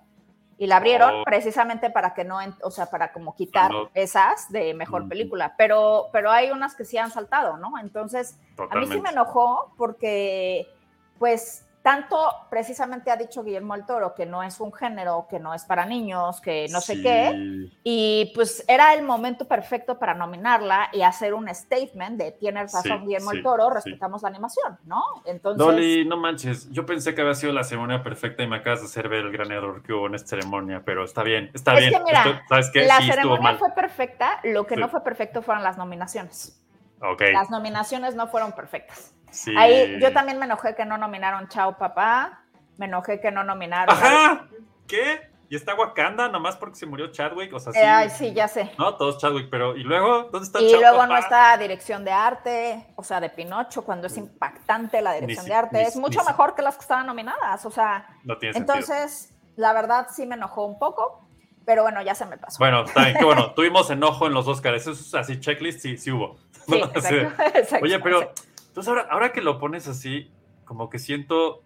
Y 0.61 0.67
la 0.67 0.77
abrieron 0.77 1.21
Oh. 1.21 1.23
precisamente 1.23 1.89
para 1.89 2.13
que 2.13 2.23
no, 2.23 2.37
o 2.61 2.69
sea, 2.69 2.85
para 2.91 3.11
como 3.11 3.33
quitar 3.33 3.71
No. 3.71 3.89
esas 3.95 4.51
de 4.51 4.75
mejor 4.75 5.07
película. 5.09 5.55
Pero, 5.57 6.09
pero 6.11 6.29
hay 6.29 6.51
unas 6.51 6.75
que 6.75 6.85
sí 6.85 6.99
han 6.99 7.09
saltado, 7.09 7.57
¿no? 7.57 7.79
Entonces, 7.79 8.37
a 8.69 8.75
mí 8.75 8.85
sí 8.85 9.01
me 9.01 9.09
enojó 9.09 9.73
porque, 9.75 10.67
pues, 11.17 11.65
tanto 11.81 12.17
precisamente 12.49 13.09
ha 13.09 13.15
dicho 13.15 13.43
Guillermo 13.43 13.73
el 13.75 13.85
Toro 13.85 14.13
que 14.13 14.25
no 14.25 14.43
es 14.43 14.59
un 14.59 14.71
género, 14.71 15.25
que 15.29 15.39
no 15.39 15.53
es 15.53 15.65
para 15.65 15.85
niños, 15.85 16.39
que 16.41 16.67
no 16.69 16.79
sé 16.79 16.95
Sí. 16.95 17.01
qué. 17.01 17.69
Y 17.83 18.31
pues 18.35 18.63
era 18.67 18.93
el 18.93 19.03
momento 19.03 19.45
perfecto 19.47 19.97
para 19.97 20.13
nominarla 20.13 20.89
y 20.93 21.01
hacer 21.01 21.33
un 21.33 21.47
statement 21.53 22.17
de 22.19 22.31
tienes 22.33 22.71
razón 22.71 22.99
Sí, 22.99 23.05
Guillermo 23.05 23.31
el 23.31 23.37
sí, 23.37 23.43
Toro, 23.43 23.67
sí. 23.69 23.73
respetamos 23.75 24.21
la 24.21 24.29
animación, 24.29 24.77
¿no? 24.85 25.01
Entonces, 25.25 25.65
Dolly, 25.65 26.05
no 26.05 26.17
manches, 26.17 26.69
yo 26.71 26.85
pensé 26.85 27.15
que 27.15 27.21
había 27.21 27.33
sido 27.35 27.51
la 27.53 27.63
ceremonia 27.63 28.03
perfecta 28.03 28.43
y 28.43 28.47
me 28.47 28.57
acabas 28.57 28.81
de 28.81 28.85
hacer 28.85 29.09
ver 29.09 29.25
el 29.25 29.31
gran 29.31 29.51
error 29.51 29.81
que 29.81 29.93
hubo 29.93 30.07
en 30.07 30.15
esta 30.15 30.29
ceremonia, 30.29 30.83
pero 30.85 31.03
está 31.03 31.23
bien, 31.23 31.49
está 31.53 31.73
Es 31.73 31.79
bien. 31.79 31.93
que 31.93 31.99
mira, 32.03 32.19
Esto- 32.23 32.39
¿Sabes 32.49 32.69
qué? 32.71 32.85
la 32.85 32.97
ceremonia 33.01 33.55
fue 33.57 33.71
perfecta, 33.71 34.39
lo 34.43 34.67
que 34.67 34.75
no 34.75 34.87
fue 34.87 35.03
perfecto 35.03 35.41
fueron 35.41 35.63
las 35.63 35.77
nominaciones. 35.77 36.57
Ok. 37.03 37.23
Las 37.33 37.49
nominaciones 37.49 38.13
no 38.13 38.27
fueron 38.27 38.51
perfectas. 38.51 39.15
Sí. 39.31 39.53
Ahí 39.57 39.99
yo 39.99 40.11
también 40.13 40.37
me 40.39 40.45
enojé 40.45 40.75
que 40.75 40.85
no 40.85 40.97
nominaron 40.97 41.47
Chao 41.47 41.77
Papá, 41.77 42.43
me 42.77 42.85
enojé 42.85 43.19
que 43.19 43.31
no 43.31 43.43
nominaron... 43.43 43.95
¡Ajá! 43.95 44.47
¿Qué? 44.87 45.29
¿Y 45.49 45.55
está 45.57 45.75
Wakanda 45.75 46.29
nomás 46.29 46.55
porque 46.55 46.75
se 46.77 46.85
murió 46.85 47.11
Chadwick? 47.11 47.53
O 47.53 47.59
sea, 47.59 47.73
sí. 47.73 47.79
Ay, 47.79 48.09
sí, 48.09 48.33
ya 48.33 48.47
sé. 48.47 48.71
No, 48.77 48.95
todos 48.95 49.17
Chadwick, 49.17 49.49
pero 49.49 49.75
¿y 49.75 49.83
luego? 49.83 50.29
¿Dónde 50.31 50.45
está 50.45 50.61
Y 50.61 50.71
Chao 50.71 50.79
luego 50.79 51.05
no 51.07 51.17
está 51.17 51.57
dirección 51.57 52.05
de 52.05 52.11
arte, 52.11 52.87
o 52.95 53.03
sea, 53.03 53.19
de 53.19 53.29
Pinocho, 53.29 53.83
cuando 53.83 54.07
es 54.07 54.15
impactante 54.15 55.01
la 55.01 55.11
dirección 55.13 55.43
si- 55.43 55.49
de 55.49 55.55
arte. 55.55 55.77
ni 55.77 55.83
es 55.83 55.95
mucho 55.97 56.19
ni 56.19 56.25
si- 56.25 56.31
mejor 56.31 56.55
que 56.55 56.61
las 56.61 56.75
que 56.75 56.81
estaban 56.81 57.05
nominadas, 57.05 57.65
o 57.65 57.71
sea, 57.71 58.07
No 58.23 58.37
tiene 58.37 58.53
sentido. 58.53 58.75
entonces, 58.77 59.33
la 59.57 59.73
verdad 59.73 60.07
sí 60.09 60.25
me 60.25 60.35
enojó 60.35 60.65
un 60.65 60.79
poco, 60.79 61.27
pero 61.65 61.83
bueno, 61.83 62.01
ya 62.01 62.15
se 62.15 62.25
me 62.25 62.37
pasó. 62.37 62.57
Bueno, 62.57 62.85
está 62.85 63.03
bien, 63.03 63.17
qué 63.19 63.25
bueno. 63.25 63.51
Tuvimos 63.55 63.89
enojo 63.89 64.27
en 64.27 64.33
los 64.33 64.47
Oscars. 64.47 64.77
Eso 64.87 64.91
es 64.91 65.13
así, 65.13 65.39
checklist, 65.41 65.81
sí, 65.81 65.97
sí 65.97 66.11
hubo. 66.11 66.37
Sí, 66.65 66.77
exacto, 66.77 67.43
exacto, 67.55 67.83
Oye, 67.85 67.99
pero 67.99 68.21
exacto. 68.21 68.41
Entonces 68.71 68.87
ahora, 68.87 69.07
ahora 69.11 69.33
que 69.33 69.41
lo 69.41 69.59
pones 69.59 69.89
así, 69.89 70.31
como 70.63 70.89
que 70.89 70.97
siento 70.97 71.61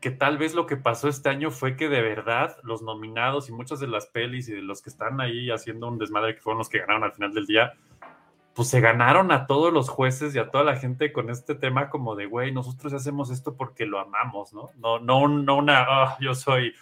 que 0.00 0.10
tal 0.10 0.38
vez 0.38 0.54
lo 0.54 0.64
que 0.66 0.78
pasó 0.78 1.08
este 1.08 1.28
año 1.28 1.50
fue 1.50 1.76
que 1.76 1.90
de 1.90 2.00
verdad 2.00 2.56
los 2.62 2.80
nominados 2.80 3.50
y 3.50 3.52
muchas 3.52 3.78
de 3.78 3.86
las 3.88 4.06
pelis 4.06 4.48
y 4.48 4.52
de 4.52 4.62
los 4.62 4.80
que 4.80 4.88
están 4.88 5.20
ahí 5.20 5.50
haciendo 5.50 5.86
un 5.88 5.98
desmadre 5.98 6.34
que 6.34 6.40
fueron 6.40 6.58
los 6.58 6.70
que 6.70 6.78
ganaron 6.78 7.04
al 7.04 7.12
final 7.12 7.34
del 7.34 7.46
día, 7.46 7.74
pues 8.54 8.68
se 8.68 8.80
ganaron 8.80 9.30
a 9.32 9.46
todos 9.46 9.72
los 9.72 9.90
jueces 9.90 10.34
y 10.34 10.38
a 10.38 10.50
toda 10.50 10.64
la 10.64 10.76
gente 10.76 11.12
con 11.12 11.28
este 11.28 11.54
tema 11.54 11.90
como 11.90 12.16
de, 12.16 12.24
güey, 12.26 12.52
nosotros 12.52 12.92
hacemos 12.94 13.30
esto 13.30 13.54
porque 13.54 13.84
lo 13.86 14.00
amamos, 14.00 14.52
¿no? 14.54 14.70
No, 14.76 14.98
no, 14.98 15.28
no 15.28 15.56
una, 15.56 15.84
"Ah, 15.86 16.16
yo 16.20 16.34
soy 16.34 16.72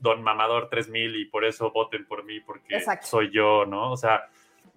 don 0.00 0.22
mamador 0.22 0.68
3000 0.70 1.14
y 1.16 1.26
por 1.26 1.44
eso 1.44 1.70
voten 1.70 2.06
por 2.06 2.24
mí 2.24 2.40
porque 2.40 2.76
Exacto. 2.76 3.06
soy 3.06 3.30
yo, 3.30 3.66
¿no? 3.66 3.92
O 3.92 3.96
sea, 3.96 4.22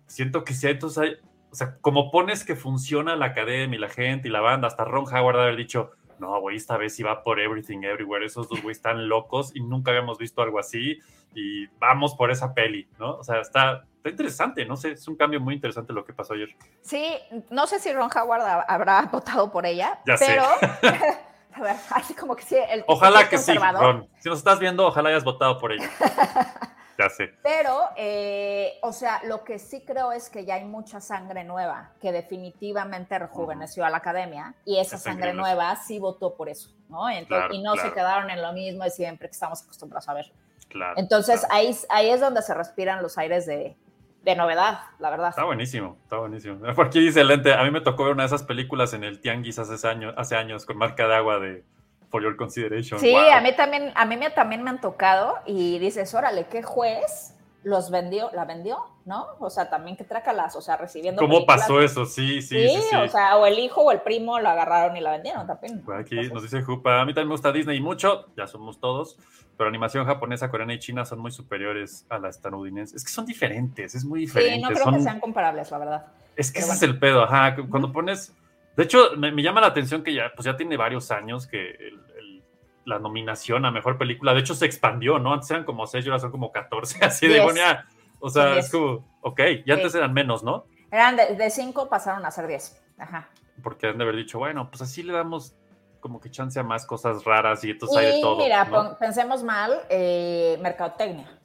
siento 0.05 0.43
que 0.43 0.53
si 0.53 0.67
hay, 0.67 0.73
entonces 0.73 0.97
hay, 0.99 1.17
o 1.51 1.55
sea, 1.55 1.77
como 1.81 2.11
pones 2.11 2.43
que 2.43 2.55
funciona 2.55 3.15
la 3.15 3.27
academia 3.27 3.77
y 3.77 3.79
la 3.81 3.89
gente 3.89 4.27
y 4.27 4.31
la 4.31 4.41
banda, 4.41 4.67
hasta 4.67 4.83
Ron 4.85 5.05
Howard 5.13 5.39
haber 5.39 5.55
dicho, 5.55 5.91
no, 6.19 6.39
güey, 6.41 6.57
esta 6.57 6.77
vez 6.77 6.99
iba 6.99 7.23
por 7.23 7.39
Everything 7.39 7.83
Everywhere, 7.83 8.25
esos 8.25 8.49
dos 8.49 8.61
güey 8.61 8.71
están 8.71 9.07
locos 9.07 9.55
y 9.55 9.61
nunca 9.61 9.91
habíamos 9.91 10.17
visto 10.17 10.41
algo 10.41 10.59
así 10.59 10.99
y 11.35 11.67
vamos 11.79 12.15
por 12.15 12.31
esa 12.31 12.53
peli, 12.53 12.87
¿no? 12.97 13.17
O 13.17 13.23
sea, 13.23 13.39
está, 13.41 13.83
está 13.97 14.09
interesante, 14.09 14.65
no 14.65 14.75
sé, 14.75 14.91
es 14.93 15.07
un 15.07 15.15
cambio 15.15 15.39
muy 15.39 15.53
interesante 15.53 15.93
lo 15.93 16.03
que 16.03 16.13
pasó 16.13 16.33
ayer. 16.33 16.49
Sí, 16.81 17.15
no 17.51 17.67
sé 17.67 17.79
si 17.79 17.93
Ron 17.93 18.09
Howard 18.15 18.41
ha- 18.41 18.61
habrá 18.61 19.01
votado 19.03 19.51
por 19.51 19.65
ella, 19.65 19.99
Ya 20.07 20.17
sé. 20.17 20.25
pero, 20.27 20.43
a 21.53 21.61
ver, 21.61 21.75
así 21.91 22.15
como 22.15 22.35
que 22.35 22.43
sí, 22.43 22.55
el 22.69 22.83
Ojalá 22.87 23.29
que 23.29 23.37
sí, 23.37 23.53
Ron. 23.55 24.07
Si 24.19 24.29
nos 24.29 24.39
estás 24.39 24.59
viendo, 24.59 24.87
ojalá 24.87 25.09
hayas 25.09 25.23
votado 25.23 25.59
por 25.59 25.71
ella. 25.71 25.89
Ya 26.97 27.09
sé. 27.09 27.31
Pero, 27.43 27.89
eh, 27.95 28.79
o 28.81 28.91
sea, 28.91 29.21
lo 29.25 29.43
que 29.43 29.59
sí 29.59 29.83
creo 29.85 30.11
es 30.11 30.29
que 30.29 30.45
ya 30.45 30.55
hay 30.55 30.65
mucha 30.65 30.99
sangre 30.99 31.43
nueva 31.43 31.91
que 32.01 32.11
definitivamente 32.11 33.19
rejuveneció 33.19 33.85
a 33.85 33.89
la 33.89 33.97
academia 33.97 34.55
y 34.65 34.79
esa 34.79 34.97
sangre 34.97 35.33
nueva 35.33 35.75
sí 35.75 35.99
votó 35.99 36.33
por 36.33 36.49
eso, 36.49 36.71
¿no? 36.89 37.07
Entonces, 37.09 37.27
Claro, 37.49 37.53
y 37.53 37.61
no 37.61 37.73
claro. 37.73 37.89
se 37.89 37.93
quedaron 37.93 38.29
en 38.31 38.41
lo 38.41 38.51
mismo 38.53 38.83
de 38.83 38.89
siempre 38.89 39.27
que 39.27 39.33
estamos 39.33 39.61
acostumbrados 39.61 40.09
a 40.09 40.13
ver. 40.15 40.31
Claro. 40.69 40.95
Entonces, 40.97 41.41
claro. 41.41 41.53
ahí, 41.55 41.77
ahí 41.89 42.09
es 42.09 42.19
donde 42.19 42.41
se 42.41 42.53
respiran 42.53 43.01
los 43.03 43.17
aires 43.17 43.45
de, 43.45 43.75
de 44.23 44.35
novedad, 44.35 44.79
la 44.99 45.09
verdad. 45.09 45.29
Está 45.29 45.45
buenísimo, 45.45 45.97
está 46.03 46.17
buenísimo. 46.17 46.57
Por 46.75 46.87
aquí 46.87 46.99
dice 46.99 47.23
Lente, 47.23 47.53
a 47.53 47.63
mí 47.63 47.71
me 47.71 47.81
tocó 47.81 48.03
ver 48.05 48.13
una 48.13 48.23
de 48.23 48.27
esas 48.27 48.43
películas 48.43 48.93
en 48.93 49.03
el 49.03 49.21
Tianguis 49.21 49.59
hace 49.59 49.87
años, 49.87 50.13
hace 50.17 50.35
años 50.35 50.65
con 50.65 50.77
marca 50.77 51.07
de 51.07 51.15
agua 51.15 51.39
de 51.39 51.63
For 52.09 52.21
Your 52.23 52.35
Consideration. 52.37 52.99
Sí, 52.99 53.11
Wow. 53.11 53.31
a 53.33 53.41
mí 53.41 53.53
también, 53.55 53.91
a 53.95 54.05
mí 54.05 54.17
me, 54.17 54.29
también 54.29 54.63
me 54.63 54.69
han 54.69 54.79
tocado 54.81 55.35
y 55.45 55.77
dices, 55.79 56.13
órale, 56.13 56.45
¿qué 56.47 56.63
juez 56.63 57.33
los 57.63 57.91
vendió, 57.91 58.29
la 58.33 58.45
vendió, 58.45 58.77
no? 59.05 59.25
O 59.39 59.49
sea, 59.49 59.69
también 59.69 59.97
que 59.97 60.05
trácalas, 60.05 60.55
o 60.55 60.61
sea, 60.61 60.77
recibiendo. 60.77 61.19
¿Cómo 61.21 61.33
películas. 61.45 61.59
pasó 61.61 61.81
eso? 61.81 62.05
Sí, 62.05 62.41
sí, 62.41 62.69
Sí, 62.69 62.75
sí, 62.77 62.81
sí. 62.91 62.95
o 62.95 63.07
sea, 63.09 63.35
o 63.37 63.45
el 63.45 63.59
hijo 63.59 63.81
o 63.81 63.91
el 63.91 63.99
primo 64.01 64.39
lo 64.39 64.47
agarraron 64.47 64.95
y 64.95 65.01
la 65.01 65.11
vendieron 65.11 65.45
también. 65.47 65.81
Por 65.83 65.95
aquí 65.97 66.15
Entonces, 66.15 66.33
nos 66.33 66.43
dice 66.43 66.61
Jupa, 66.63 67.01
a 67.01 67.05
mí 67.05 67.13
también 67.13 67.27
me 67.27 67.33
gusta 67.33 67.51
Disney 67.51 67.81
mucho, 67.81 68.27
ya 68.37 68.47
somos 68.47 68.79
todos, 68.79 69.17
pero 69.57 69.67
animación 69.67 70.05
japonesa, 70.05 70.49
coreana 70.49 70.75
y 70.75 70.79
china 70.79 71.03
son 71.03 71.19
muy 71.19 71.31
superiores 71.31 72.05
a 72.09 72.19
la 72.19 72.29
estadounidense. 72.29 72.95
Es 72.95 73.03
que 73.03 73.11
son 73.11 73.25
diferentes, 73.25 73.95
es 73.95 74.05
muy 74.05 74.21
diferente. 74.21 74.55
Sí, 74.55 74.61
no 74.61 74.69
creo 74.69 74.83
son- 74.85 74.93
que 74.95 75.01
sean 75.01 75.19
comparables, 75.19 75.69
la 75.69 75.77
verdad. 75.77 76.05
Es 76.37 76.51
que 76.51 76.61
pero 76.61 76.67
ese 76.73 76.75
es 76.75 76.83
el 76.83 76.99
pedo, 76.99 77.23
ajá. 77.23 77.55
cu- 77.55 77.67
Cuando 77.69 77.91
pones. 77.91 78.31
De 78.77 78.83
hecho, 78.83 79.11
me, 79.17 79.31
me 79.31 79.41
llama 79.41 79.59
la 79.59 79.67
atención 79.67 80.03
que 80.03 80.13
ya, 80.13 80.31
pues 80.35 80.45
ya 80.45 80.55
tiene 80.55 80.77
varios 80.77 81.11
años 81.11 81.47
que 81.47 81.71
el- 81.71 81.99
el- 82.17 82.43
la 82.85 82.99
nominación 82.99 83.65
a 83.65 83.71
mejor 83.71 83.97
película, 83.97 84.33
de 84.33 84.39
hecho, 84.39 84.55
se 84.55 84.65
expandió, 84.65 85.19
¿no? 85.19 85.33
Antes 85.33 85.51
eran 85.51 85.65
como 85.65 85.85
6 85.87 86.05
y 86.05 86.09
ahora 86.09 86.19
son 86.19 86.31
como 86.31 86.51
14, 86.53 86.99
así 87.03 87.27
de 87.27 87.41
bueno, 87.41 87.57
ya, 87.59 87.85
O 88.19 88.29
sea, 88.29 88.57
es 88.57 88.71
como, 88.71 89.05
ok, 89.21 89.39
y 89.65 89.71
antes 89.71 89.91
Sí. 89.91 89.97
eran 89.97 90.13
menos, 90.13 90.43
¿no? 90.43 90.65
Eran 90.91 91.15
de, 91.17 91.35
de 91.35 91.49
cinco, 91.49 91.89
pasaron 91.89 92.25
a 92.25 92.31
ser 92.31 92.47
diez. 92.47 92.81
Ajá. 92.97 93.27
Porque 93.61 93.87
han 93.87 93.97
de 93.97 94.03
haber 94.05 94.15
dicho, 94.15 94.39
bueno, 94.39 94.69
pues 94.69 94.81
así 94.81 95.03
le 95.03 95.11
damos 95.13 95.53
como 95.99 96.19
que 96.21 96.31
chance 96.31 96.59
a 96.59 96.63
más 96.63 96.85
cosas 96.85 97.23
raras 97.25 97.63
y 97.63 97.71
entonces 97.71 97.97
hay 97.97 98.05
de 98.05 98.17
Y 98.19 98.21
todo. 98.21 98.37
mira, 98.37 98.67
pensemos 98.99 99.43
mal, 99.43 99.81
eh, 99.89 100.57
mercadotecnia. 100.61 101.36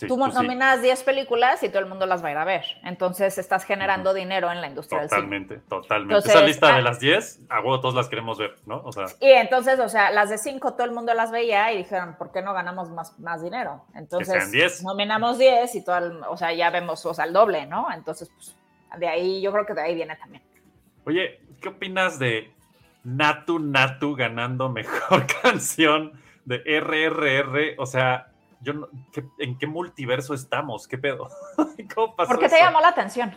Sí, 0.00 0.08
Tú 0.08 0.16
pues 0.16 0.32
sí, 0.32 0.40
nominas 0.42 0.80
10 0.80 1.02
películas 1.02 1.62
y 1.62 1.68
todo 1.68 1.80
el 1.80 1.86
mundo 1.86 2.06
las 2.06 2.24
va 2.24 2.28
a 2.28 2.30
ir 2.30 2.36
a 2.38 2.44
ver. 2.46 2.64
Entonces 2.84 3.36
estás 3.36 3.64
generando 3.64 4.14
dinero 4.14 4.50
en 4.50 4.62
la 4.62 4.66
industria 4.66 5.00
del 5.00 5.10
cine. 5.10 5.20
Totalmente, 5.20 5.56
totalmente. 5.68 6.28
Esa 6.28 6.40
lista 6.40 6.72
ah- 6.72 6.76
de 6.76 6.82
las 6.82 7.00
10, 7.00 7.40
a 7.50 7.60
huevo 7.60 7.80
todos 7.80 7.94
las 7.94 8.08
queremos 8.08 8.38
ver, 8.38 8.56
¿no? 8.64 8.80
O 8.82 8.92
sea, 8.92 9.04
Y 9.20 9.28
entonces, 9.30 9.78
o 9.78 9.90
sea, 9.90 10.10
las 10.10 10.30
de 10.30 10.38
5 10.38 10.72
todo 10.72 10.84
el 10.84 10.92
mundo 10.92 11.12
las 11.12 11.30
veía 11.30 11.70
y 11.74 11.76
dijeron, 11.76 12.14
¿por 12.16 12.32
qué 12.32 12.40
no 12.40 12.54
ganamos 12.54 12.88
más, 12.88 13.18
más 13.18 13.42
dinero? 13.42 13.84
Entonces, 13.94 14.32
sean 14.32 14.50
10. 14.50 14.82
nominamos 14.84 15.36
10 15.36 15.74
y 15.74 15.84
todo, 15.84 15.98
el- 15.98 16.22
o 16.28 16.36
sea, 16.38 16.50
ya 16.54 16.70
vemos, 16.70 17.04
o 17.04 17.12
sea, 17.12 17.26
el 17.26 17.34
doble, 17.34 17.66
¿no? 17.66 17.86
Entonces, 17.92 18.30
pues, 18.34 18.56
de 18.98 19.06
ahí, 19.06 19.42
yo 19.42 19.52
creo 19.52 19.66
que 19.66 19.74
de 19.74 19.82
ahí 19.82 19.94
viene 19.94 20.16
también. 20.16 20.42
oye, 21.04 21.40
¿qué 21.60 21.68
opinas 21.68 22.18
de 22.18 22.50
Natu 23.04 23.58
Natu 23.58 24.16
ganando 24.16 24.70
mejor 24.70 25.26
canción 25.42 26.12
de 26.46 26.62
RRR? 26.64 27.74
O 27.76 27.84
sea, 27.84 28.29
yo 28.60 28.72
no- 28.74 28.88
¿qué- 29.12 29.24
¿en 29.38 29.58
qué 29.58 29.66
multiverso 29.66 30.34
estamos? 30.34 30.86
¿Qué 30.88 30.98
pedo? 30.98 31.28
¿Cómo 31.94 32.14
pasó 32.16 32.30
¿Por 32.32 32.38
qué 32.40 32.48
te 32.48 32.56
eso? 32.56 32.64
llamó 32.64 32.80
la 32.80 32.88
atención? 32.88 33.34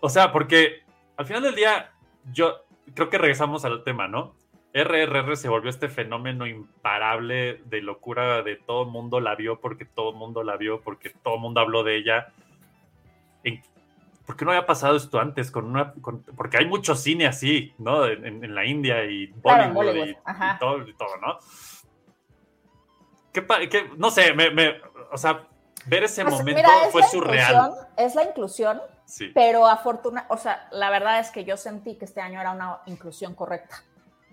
O 0.00 0.08
sea, 0.08 0.32
porque 0.32 0.82
al 1.16 1.26
final 1.26 1.42
del 1.42 1.54
día, 1.54 1.90
yo 2.32 2.64
creo 2.94 3.08
que 3.10 3.18
regresamos 3.18 3.64
al 3.64 3.82
tema, 3.84 4.08
¿no? 4.08 4.34
RRR 4.74 5.36
se 5.36 5.48
volvió 5.48 5.70
este 5.70 5.88
fenómeno 5.88 6.46
imparable 6.46 7.62
de 7.64 7.80
locura 7.80 8.42
de 8.42 8.56
todo 8.56 8.82
el 8.82 8.90
mundo 8.90 9.20
la 9.20 9.34
vio 9.34 9.58
porque 9.58 9.86
todo 9.86 10.10
el 10.10 10.16
mundo 10.16 10.42
la 10.42 10.56
vio, 10.58 10.82
porque 10.82 11.10
todo 11.22 11.36
el 11.36 11.40
mundo 11.40 11.60
habló 11.62 11.82
de 11.82 11.96
ella. 11.96 12.26
En- 13.42 13.62
¿Por 14.26 14.36
qué 14.36 14.44
no 14.44 14.50
había 14.50 14.66
pasado 14.66 14.96
esto 14.96 15.20
antes? 15.20 15.50
Con 15.52 15.64
una, 15.66 15.92
con- 15.94 16.22
porque 16.36 16.58
hay 16.58 16.66
mucho 16.66 16.94
cine 16.96 17.26
así, 17.26 17.72
¿no? 17.78 18.06
En, 18.06 18.44
en- 18.44 18.54
la 18.54 18.64
India 18.66 19.04
y 19.04 19.28
Bollywood, 19.28 19.42
Claro, 19.42 19.72
Bollywood, 19.74 20.06
y- 20.08 20.10
y, 20.10 20.58
todo, 20.58 20.88
y 20.88 20.94
todo, 20.94 21.16
¿no? 21.22 21.38
¿Qué, 23.44 23.68
qué- 23.68 23.90
no 23.96 24.10
sé, 24.10 24.32
me, 24.32 24.50
me- 24.50 24.74
o 25.12 25.16
sea, 25.18 25.46
ver 25.86 26.04
ese 26.04 26.22
Pues, 26.22 26.34
momento 26.34 26.56
mira, 26.62 26.84
es 26.86 26.92
fue 26.92 27.02
surreal. 27.04 27.72
Es 27.96 28.14
la 28.14 28.24
inclusión, 28.24 28.80
Sí. 29.04 29.30
pero 29.34 29.66
afortunadamente, 29.66 30.34
o 30.34 30.38
sea, 30.38 30.66
la 30.70 30.90
verdad 30.90 31.18
es 31.20 31.30
que 31.30 31.44
yo 31.44 31.56
sentí 31.56 31.96
que 31.96 32.04
este 32.06 32.20
año 32.20 32.40
era 32.40 32.52
una 32.52 32.80
inclusión 32.86 33.34
correcta, 33.34 33.76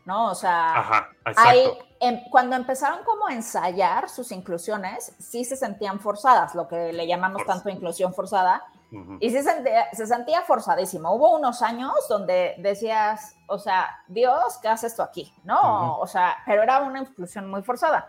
¿no? 0.06 0.32
O 0.32 0.36
sea, 0.36 0.80
Ajá, 0.80 1.10
Ahí, 1.26 1.60
exacto. 1.60 1.86
em, 1.99 2.22
cuando 2.32 2.56
empezaron 2.56 3.04
como 3.04 3.28
a 3.28 3.34
ensayar 3.34 4.10
sus 4.10 4.32
inclusiones, 4.32 5.14
sí 5.20 5.45
se 5.45 5.56
sentían 5.56 5.99
forzadas, 5.99 6.56
lo 6.56 6.68
que 6.68 6.91
le 6.91 7.06
llamamos 7.08 7.43
Forza- 7.43 7.54
tanto 7.54 7.70
inclusión 7.70 8.14
forzada, 8.14 8.64
y 9.20 9.30
sí 9.32 9.38
se 9.38 9.43
sentía, 9.43 9.88
se 9.91 10.06
sentía 10.06 10.41
forzadísimo. 10.43 11.12
Hubo 11.16 11.36
unos 11.36 11.64
años 11.64 11.93
donde 12.10 12.54
decías, 12.60 13.36
o 13.47 13.58
sea, 13.58 13.89
Dios, 14.08 14.60
¿qué 14.62 14.68
hace 14.68 14.86
esto 14.86 15.01
aquí? 15.01 15.34
¿No? 15.43 15.93
Ujú. 15.93 16.01
O 16.04 16.08
sea, 16.08 16.38
pero 16.45 16.62
era 16.62 16.80
una 16.82 16.99
inclusión 16.99 17.49
muy 17.49 17.64
forzada. 17.64 18.08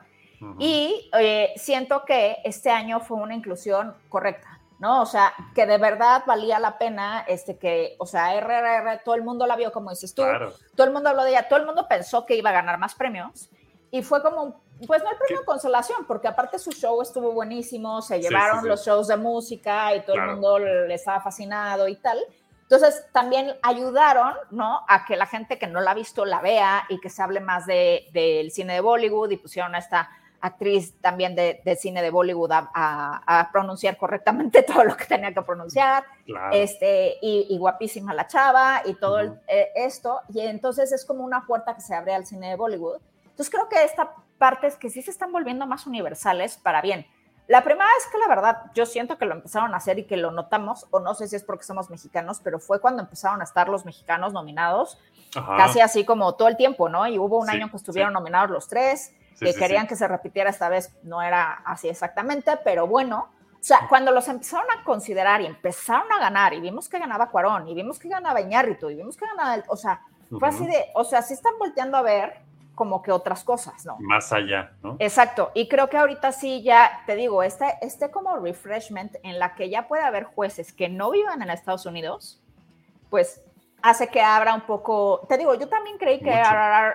Y 0.58 1.10
eh, 1.18 1.52
siento 1.56 2.04
que 2.04 2.36
este 2.44 2.70
año 2.70 3.00
fue 3.00 3.16
una 3.18 3.34
inclusión 3.34 3.94
correcta, 4.08 4.58
¿no? 4.78 5.02
O 5.02 5.06
sea, 5.06 5.32
que 5.54 5.66
de 5.66 5.78
verdad 5.78 6.22
valía 6.26 6.58
la 6.58 6.76
pena, 6.78 7.24
este, 7.26 7.56
que, 7.58 7.96
o 7.98 8.06
sea, 8.06 8.34
RRR, 8.40 9.02
todo 9.04 9.14
el 9.14 9.22
mundo 9.22 9.46
la 9.46 9.56
vio, 9.56 9.72
como 9.72 9.90
dices 9.90 10.14
tú, 10.14 10.22
Claro. 10.22 10.52
todo 10.76 10.86
el 10.86 10.92
mundo 10.92 11.08
habló 11.10 11.24
de 11.24 11.30
ella, 11.30 11.48
todo 11.48 11.58
el 11.58 11.66
mundo 11.66 11.86
pensó 11.88 12.26
que 12.26 12.36
iba 12.36 12.50
a 12.50 12.54
ganar 12.54 12.78
más 12.78 12.94
premios 12.94 13.48
y 13.90 14.02
fue 14.02 14.22
como, 14.22 14.60
pues 14.86 15.02
no 15.02 15.10
el 15.10 15.16
premio 15.16 15.44
consolación, 15.44 16.04
porque 16.06 16.28
aparte 16.28 16.58
su 16.58 16.72
show 16.72 17.00
estuvo 17.00 17.32
buenísimo, 17.32 18.02
se 18.02 18.16
Sí, 18.16 18.22
llevaron 18.22 18.56
sí, 18.58 18.62
sí. 18.64 18.68
los 18.68 18.84
shows 18.84 19.08
de 19.08 19.16
música 19.16 19.94
y 19.94 20.00
todo 20.02 20.16
Claro. 20.16 20.30
el 20.32 20.36
mundo 20.36 20.58
le 20.58 20.94
estaba 20.94 21.20
fascinado 21.20 21.86
y 21.88 21.96
tal. 21.96 22.18
Entonces 22.62 23.06
también 23.12 23.54
ayudaron, 23.62 24.34
¿no? 24.50 24.80
A 24.88 25.04
que 25.04 25.16
la 25.16 25.26
gente 25.26 25.58
que 25.58 25.66
no 25.66 25.80
la 25.80 25.92
ha 25.92 25.94
visto 25.94 26.24
la 26.24 26.40
vea 26.40 26.84
y 26.88 26.98
que 26.98 27.10
se 27.10 27.22
hable 27.22 27.38
más 27.40 27.66
de- 27.66 28.06
del 28.12 28.50
cine 28.50 28.72
de 28.74 28.80
Bollywood 28.80 29.30
y 29.30 29.36
pusieron 29.36 29.74
a 29.74 29.78
esta 29.78 30.10
actriz 30.46 30.94
también 31.00 31.34
de, 31.34 31.62
de 31.64 31.76
cine 31.76 32.02
de 32.02 32.10
Bollywood 32.10 32.52
a, 32.52 32.70
a- 32.74 33.40
a 33.40 33.50
pronunciar 33.50 33.96
correctamente 33.96 34.62
todo 34.70 34.84
lo 34.84 34.96
que 34.96 35.06
tenía 35.06 35.32
que 35.32 35.42
pronunciar 35.42 36.04
Claro. 36.26 36.52
este, 36.52 37.16
y, 37.22 37.46
y 37.50 37.58
guapísima 37.58 38.12
la 38.12 38.26
chava 38.26 38.82
y 38.84 38.94
todo 38.94 39.20
el- 39.20 39.40
eh, 39.48 39.70
esto, 39.74 40.20
y 40.28 40.40
entonces 40.40 40.92
es 40.92 41.04
como 41.04 41.24
una 41.24 41.46
puerta 41.46 41.74
que 41.74 41.80
se 41.80 41.94
abre 41.94 42.14
al 42.14 42.26
cine 42.26 42.50
de 42.50 42.56
Bollywood. 42.56 43.00
Entonces 43.24 43.50
creo 43.50 43.68
que 43.68 43.82
esta 43.84 44.12
parte 44.38 44.66
es 44.66 44.76
que 44.76 44.90
sí 44.90 45.00
se 45.02 45.10
están 45.10 45.32
volviendo 45.32 45.66
más 45.66 45.86
universales 45.86 46.56
para 46.58 46.80
bien. 46.82 47.06
La 47.46 47.62
primera 47.62 47.88
es 47.98 48.06
que 48.10 48.18
la 48.18 48.28
verdad 48.28 48.62
yo 48.74 48.86
siento 48.86 49.18
que 49.18 49.26
lo 49.26 49.34
empezaron 49.34 49.74
a 49.74 49.76
hacer 49.78 49.98
y 49.98 50.04
que 50.04 50.16
lo 50.16 50.30
notamos, 50.30 50.86
o 50.90 51.00
no 51.00 51.14
sé 51.14 51.28
si 51.28 51.36
es 51.36 51.42
porque 51.44 51.64
somos 51.64 51.90
mexicanos, 51.90 52.40
pero 52.42 52.58
fue 52.58 52.80
cuando 52.80 53.02
empezaron 53.02 53.40
a 53.40 53.44
estar 53.44 53.68
los 53.68 53.84
mexicanos 53.84 54.32
nominados, 54.32 54.98
Ajá. 55.36 55.56
casi 55.56 55.80
así 55.80 56.04
como 56.06 56.34
todo 56.36 56.48
el 56.48 56.56
tiempo, 56.56 56.88
¿no? 56.88 57.06
Y 57.06 57.18
hubo 57.18 57.38
un. 57.38 57.46
Sí, 57.48 57.56
año 57.56 57.70
que 57.70 57.76
estuvieron 57.76 58.12
sí. 58.12 58.14
nominados 58.14 58.50
los 58.50 58.66
tres, 58.68 59.12
Sí, 59.34 59.46
que 59.46 59.52
sí, 59.52 59.58
querían 59.58 59.82
sí. 59.82 59.88
que 59.88 59.96
se 59.96 60.08
repitiera 60.08 60.50
esta 60.50 60.68
vez, 60.68 60.94
no 61.02 61.20
era 61.22 61.62
así 61.64 61.88
exactamente, 61.88 62.58
pero 62.64 62.86
bueno, 62.86 63.28
o 63.52 63.66
sea, 63.66 63.86
cuando 63.88 64.10
los 64.12 64.28
empezaron 64.28 64.66
a 64.70 64.84
considerar 64.84 65.40
y 65.40 65.46
empezaron 65.46 66.10
a 66.12 66.18
ganar, 66.20 66.52
y 66.54 66.60
vimos 66.60 66.88
que 66.88 66.98
ganaba 66.98 67.30
Cuarón, 67.30 67.66
y 67.68 67.74
vimos 67.74 67.98
que 67.98 68.08
ganaba 68.08 68.40
Iñárritu, 68.40 68.90
y 68.90 68.94
vimos 68.94 69.16
que 69.16 69.26
ganaba, 69.26 69.54
el- 69.54 69.64
o 69.68 69.76
sea, 69.76 70.00
fue 70.38 70.48
así 70.48 70.62
Ujú. 70.64 70.72
de, 70.72 70.84
o 70.94 71.04
sea, 71.04 71.22
sí 71.22 71.34
están 71.34 71.54
volteando 71.58 71.96
a 71.96 72.02
ver 72.02 72.40
como 72.74 73.02
que 73.02 73.12
otras 73.12 73.44
cosas, 73.44 73.84
¿no? 73.86 73.96
Más 74.00 74.32
allá, 74.32 74.72
¿no? 74.82 74.96
Exacto, 74.98 75.50
y 75.54 75.68
creo 75.68 75.88
que 75.88 75.96
ahorita 75.96 76.32
sí 76.32 76.62
ya, 76.62 77.02
te 77.06 77.14
digo, 77.14 77.42
este, 77.42 77.66
este 77.80 78.10
como 78.10 78.36
refreshment 78.36 79.14
en 79.22 79.38
la 79.38 79.54
que 79.54 79.70
ya 79.70 79.86
puede 79.88 80.02
haber 80.02 80.24
jueces 80.24 80.72
que 80.72 80.88
no 80.88 81.10
vivan 81.10 81.40
en 81.40 81.50
Estados 81.50 81.86
Unidos, 81.86 82.42
pues 83.10 83.40
hace 83.80 84.08
que 84.08 84.20
abra 84.20 84.54
un 84.54 84.62
poco, 84.62 85.24
te 85.28 85.38
digo, 85.38 85.54
yo 85.54 85.68
también 85.68 85.98
creí 85.98 86.18
que 86.20 86.30
Mucho. 86.30 86.50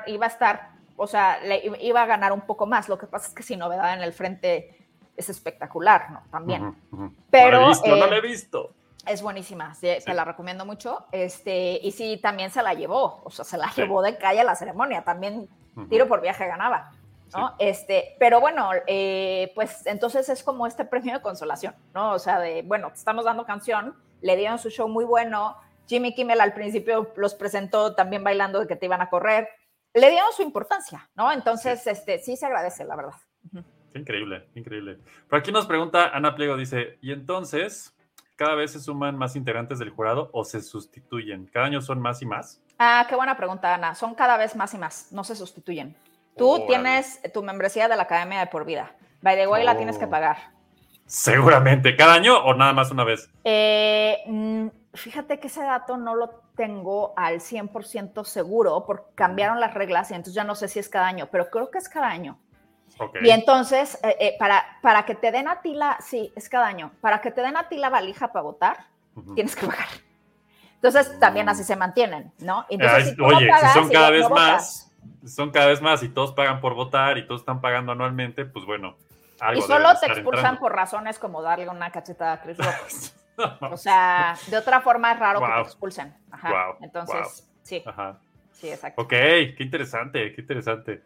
Iba 0.08 0.26
a 0.26 0.28
estar, 0.28 0.70
o 1.00 1.08
sea, 1.08 1.40
le 1.40 1.62
iba 1.82 2.02
a 2.02 2.06
ganar 2.06 2.32
un 2.34 2.42
poco 2.42 2.66
más, 2.66 2.90
lo 2.90 2.98
que 2.98 3.08
pasa 3.08 3.28
es 3.30 3.34
que 3.34 3.42
sin 3.42 3.60
novedad 3.60 3.94
en 3.94 4.02
el 4.02 4.12
frente 4.14 4.76
es 5.16 5.30
espectacular, 5.30 6.12
¿no? 6.12 6.22
También. 6.30 6.64
Ujú, 6.92 7.04
ujú. 7.06 7.14
Pero, 7.32 7.52
no 7.52 7.60
la 7.62 7.66
he 7.66 7.70
visto, 7.70 7.88
no 7.96 8.06
eh, 8.06 8.10
la 8.10 8.18
he 8.18 8.22
visto. 8.22 8.74
Es 9.06 9.22
buenísima, 9.22 9.74
sí, 9.76 9.88
Sí. 10.00 10.06
te 10.06 10.14
la 10.14 10.26
recomiendo 10.26 10.66
mucho. 10.66 11.06
Este, 11.12 11.80
y 11.82 11.92
sí, 11.92 12.18
también 12.22 12.52
se 12.52 12.62
la 12.62 12.74
llevó, 12.74 13.22
o 13.24 13.30
sea, 13.32 13.46
se 13.46 13.58
la 13.58 13.70
Sí. 13.72 13.82
llevó 13.82 14.02
de 14.02 14.18
calle 14.18 14.42
a 14.42 14.44
la 14.44 14.56
ceremonia, 14.56 15.04
también 15.04 15.48
Ujú. 15.76 15.88
tiro 15.88 16.08
por 16.08 16.22
viaje 16.22 16.46
ganaba. 16.46 16.92
¿no? 17.32 17.54
Este, 17.60 18.16
pero 18.18 18.42
bueno, 18.42 18.72
eh, 18.88 19.52
pues 19.54 19.86
entonces 19.86 20.28
es 20.30 20.42
como 20.44 20.66
este 20.66 20.84
premio 20.84 21.14
de 21.14 21.22
consolación, 21.22 21.76
¿no? 21.94 22.14
O 22.14 22.18
sea, 22.20 22.40
de, 22.40 22.64
bueno, 22.64 22.88
te 22.90 22.96
estamos 22.96 23.24
dando 23.24 23.46
canción, 23.46 23.96
le 24.22 24.36
dieron 24.36 24.58
su 24.58 24.72
show 24.72 24.88
muy 24.88 25.06
bueno, 25.06 25.56
Jimmy 25.88 26.16
Kimmel 26.16 26.42
al 26.42 26.54
principio 26.54 27.12
los 27.18 27.36
presentó 27.36 27.94
también 27.94 28.24
bailando 28.24 28.60
de 28.60 28.66
que 28.68 28.76
te 28.76 28.88
iban 28.88 29.02
a 29.02 29.12
correr, 29.12 29.48
le 29.94 30.10
dieron 30.10 30.32
su 30.34 30.42
importancia, 30.44 31.10
¿no? 31.16 31.32
Entonces, 31.32 31.86
este, 31.88 32.20
sí 32.20 32.36
se 32.38 32.46
agradece, 32.46 32.86
la 32.86 32.96
verdad. 32.96 33.14
Qué 33.92 34.00
increíble, 34.00 34.48
qué 34.54 34.60
increíble. 34.60 35.00
Por 35.30 35.40
aquí 35.40 35.52
nos 35.52 35.66
pregunta 35.66 36.10
Ana 36.10 36.36
Pliego, 36.36 36.56
dice, 36.58 37.00
¿y 37.02 37.12
entonces 37.12 37.96
cada 38.36 38.56
vez 38.56 38.72
se 38.72 38.80
suman 38.80 39.18
más 39.18 39.36
integrantes 39.36 39.80
del 39.80 39.90
jurado 39.90 40.30
o 40.32 40.46
se 40.46 40.62
sustituyen? 40.62 41.48
¿Cada 41.48 41.66
año 41.66 41.82
son 41.82 42.00
más 42.00 42.22
y 42.22 42.26
más? 42.26 42.62
Ah, 42.78 43.06
qué 43.10 43.16
buena 43.16 43.36
pregunta, 43.36 43.74
Ana. 43.74 43.96
Son 43.96 44.14
cada 44.16 44.38
vez 44.38 44.56
más 44.56 44.74
y 44.74 44.78
más, 44.78 45.12
no 45.12 45.24
se 45.24 45.36
sustituyen. 45.36 45.98
Tú 46.38 46.66
tienes 46.68 47.20
tu 47.34 47.44
membresía 47.44 47.88
de 47.90 47.98
la 47.98 48.04
Academia 48.04 48.40
de 48.40 48.48
por 48.48 48.64
vida. 48.64 48.96
By 49.22 49.36
the 49.36 49.48
way, 49.48 49.66
la 49.66 49.76
tienes 49.76 49.98
que 49.98 50.06
Oh. 50.06 50.10
pagar. 50.10 50.38
Seguramente. 51.10 51.96
¿Cada 51.96 52.14
año 52.14 52.38
o 52.38 52.54
nada 52.54 52.72
más 52.72 52.92
una 52.92 53.04
vez? 53.04 53.32
Eh, 53.44 54.20
mm, 54.28 54.68
fíjate 54.94 55.40
que 55.40 55.48
ese 55.48 55.64
dato 55.64 55.98
no 55.98 56.14
lo 56.14 56.44
tengo 56.56 57.16
al 57.18 57.40
100% 57.40 58.24
seguro 58.24 58.84
porque 58.86 59.06
cambiaron 59.16 59.60
las 59.60 59.74
reglas 59.74 60.12
y 60.12 60.14
entonces 60.14 60.36
ya 60.36 60.44
no 60.44 60.54
sé 60.54 60.68
si 60.68 60.78
es 60.78 60.88
cada 60.88 61.08
año, 61.08 61.28
pero 61.32 61.50
creo 61.50 61.72
que 61.72 61.80
es 61.80 61.90
cada 61.90 62.10
año. 62.10 62.38
Y 63.24 63.32
entonces, 63.32 63.98
eh, 64.04 64.18
eh, 64.20 64.36
para, 64.38 64.64
para 64.84 65.06
que 65.06 65.16
te 65.16 65.32
den 65.32 65.48
a 65.48 65.62
ti 65.62 65.74
la, 65.74 65.98
sí, 66.00 66.32
es 66.36 66.48
cada 66.48 66.68
año, 66.68 66.92
para 67.02 67.22
que 67.22 67.32
te 67.32 67.42
den 67.42 67.58
a 67.58 67.70
ti 67.70 67.78
la 67.78 67.90
valija 67.90 68.32
para 68.32 68.44
votar, 68.44 68.78
tienes 69.34 69.56
que 69.56 69.66
pagar. 69.66 69.88
Entonces, 70.76 71.20
también 71.20 71.50
así 71.50 71.64
se 71.64 71.76
mantienen, 71.76 72.32
¿no? 72.40 72.66
Entonces, 72.70 73.06
Ay, 73.06 73.12
si 73.12 73.16
no 73.16 73.28
oye, 73.28 73.48
pagas 73.48 73.74
si 73.74 73.80
son 73.80 73.90
cada 73.90 74.10
vez 74.12 74.30
más, 74.30 74.92
son 75.26 75.50
cada 75.52 75.68
vez 75.68 75.82
más 75.82 76.04
y 76.04 76.10
todos 76.10 76.34
pagan 76.34 76.62
por 76.62 76.76
votar 76.76 77.18
y 77.18 77.26
todos 77.26 77.42
están 77.42 77.62
pagando 77.62 77.94
anualmente, 77.94 78.46
pues 78.46 78.66
bueno, 78.66 78.96
algo 79.42 79.60
Y 79.60 79.62
solo 79.64 79.90
te 80.00 80.06
expulsan 80.08 80.38
entrando. 80.38 80.60
por 80.60 80.76
razones 80.76 81.20
como 81.20 81.42
darle 81.42 81.68
una 81.70 81.92
cachetada 81.92 82.34
a 82.34 82.42
Chris 82.42 82.58
Rock. 83.38 83.72
O 83.72 83.78
sea, 83.78 84.36
de 84.48 84.58
otra 84.58 84.82
forma 84.82 85.12
es 85.14 85.20
raro 85.20 85.40
que 85.40 85.46
te 85.48 85.62
expulsen. 85.62 86.16
Ajá. 86.32 86.50
Wow, 86.50 86.78
Entonces, 86.82 87.16
wow. 87.22 87.60
sí, 87.64 87.84
Ajá. 87.86 88.20
sí, 88.52 88.70
exacto. 88.70 89.02
Ok, 89.02 89.10
qué 89.10 89.56
interesante, 89.60 90.34
qué 90.34 90.42
interesante. 90.42 91.04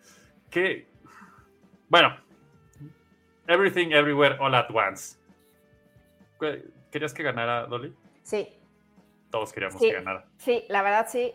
¿Qué? 0.49 0.87
Bueno, 1.89 2.15
Everything 3.47 3.91
Everywhere 3.91 4.37
All 4.39 4.55
at 4.55 4.67
Once. 4.73 5.17
¿Qué- 6.39 6.65
¿Querías 6.91 7.13
que 7.13 7.23
ganara 7.23 7.65
Dolly? 7.65 7.95
Sí, 8.23 8.47
Todos 9.31 9.51
queríamos 9.51 9.79
Sí. 9.81 9.87
que 9.89 9.93
ganara. 9.95 10.25
sí, 10.37 10.63
la 10.69 10.81
verdad 10.83 11.07
sí. 11.09 11.33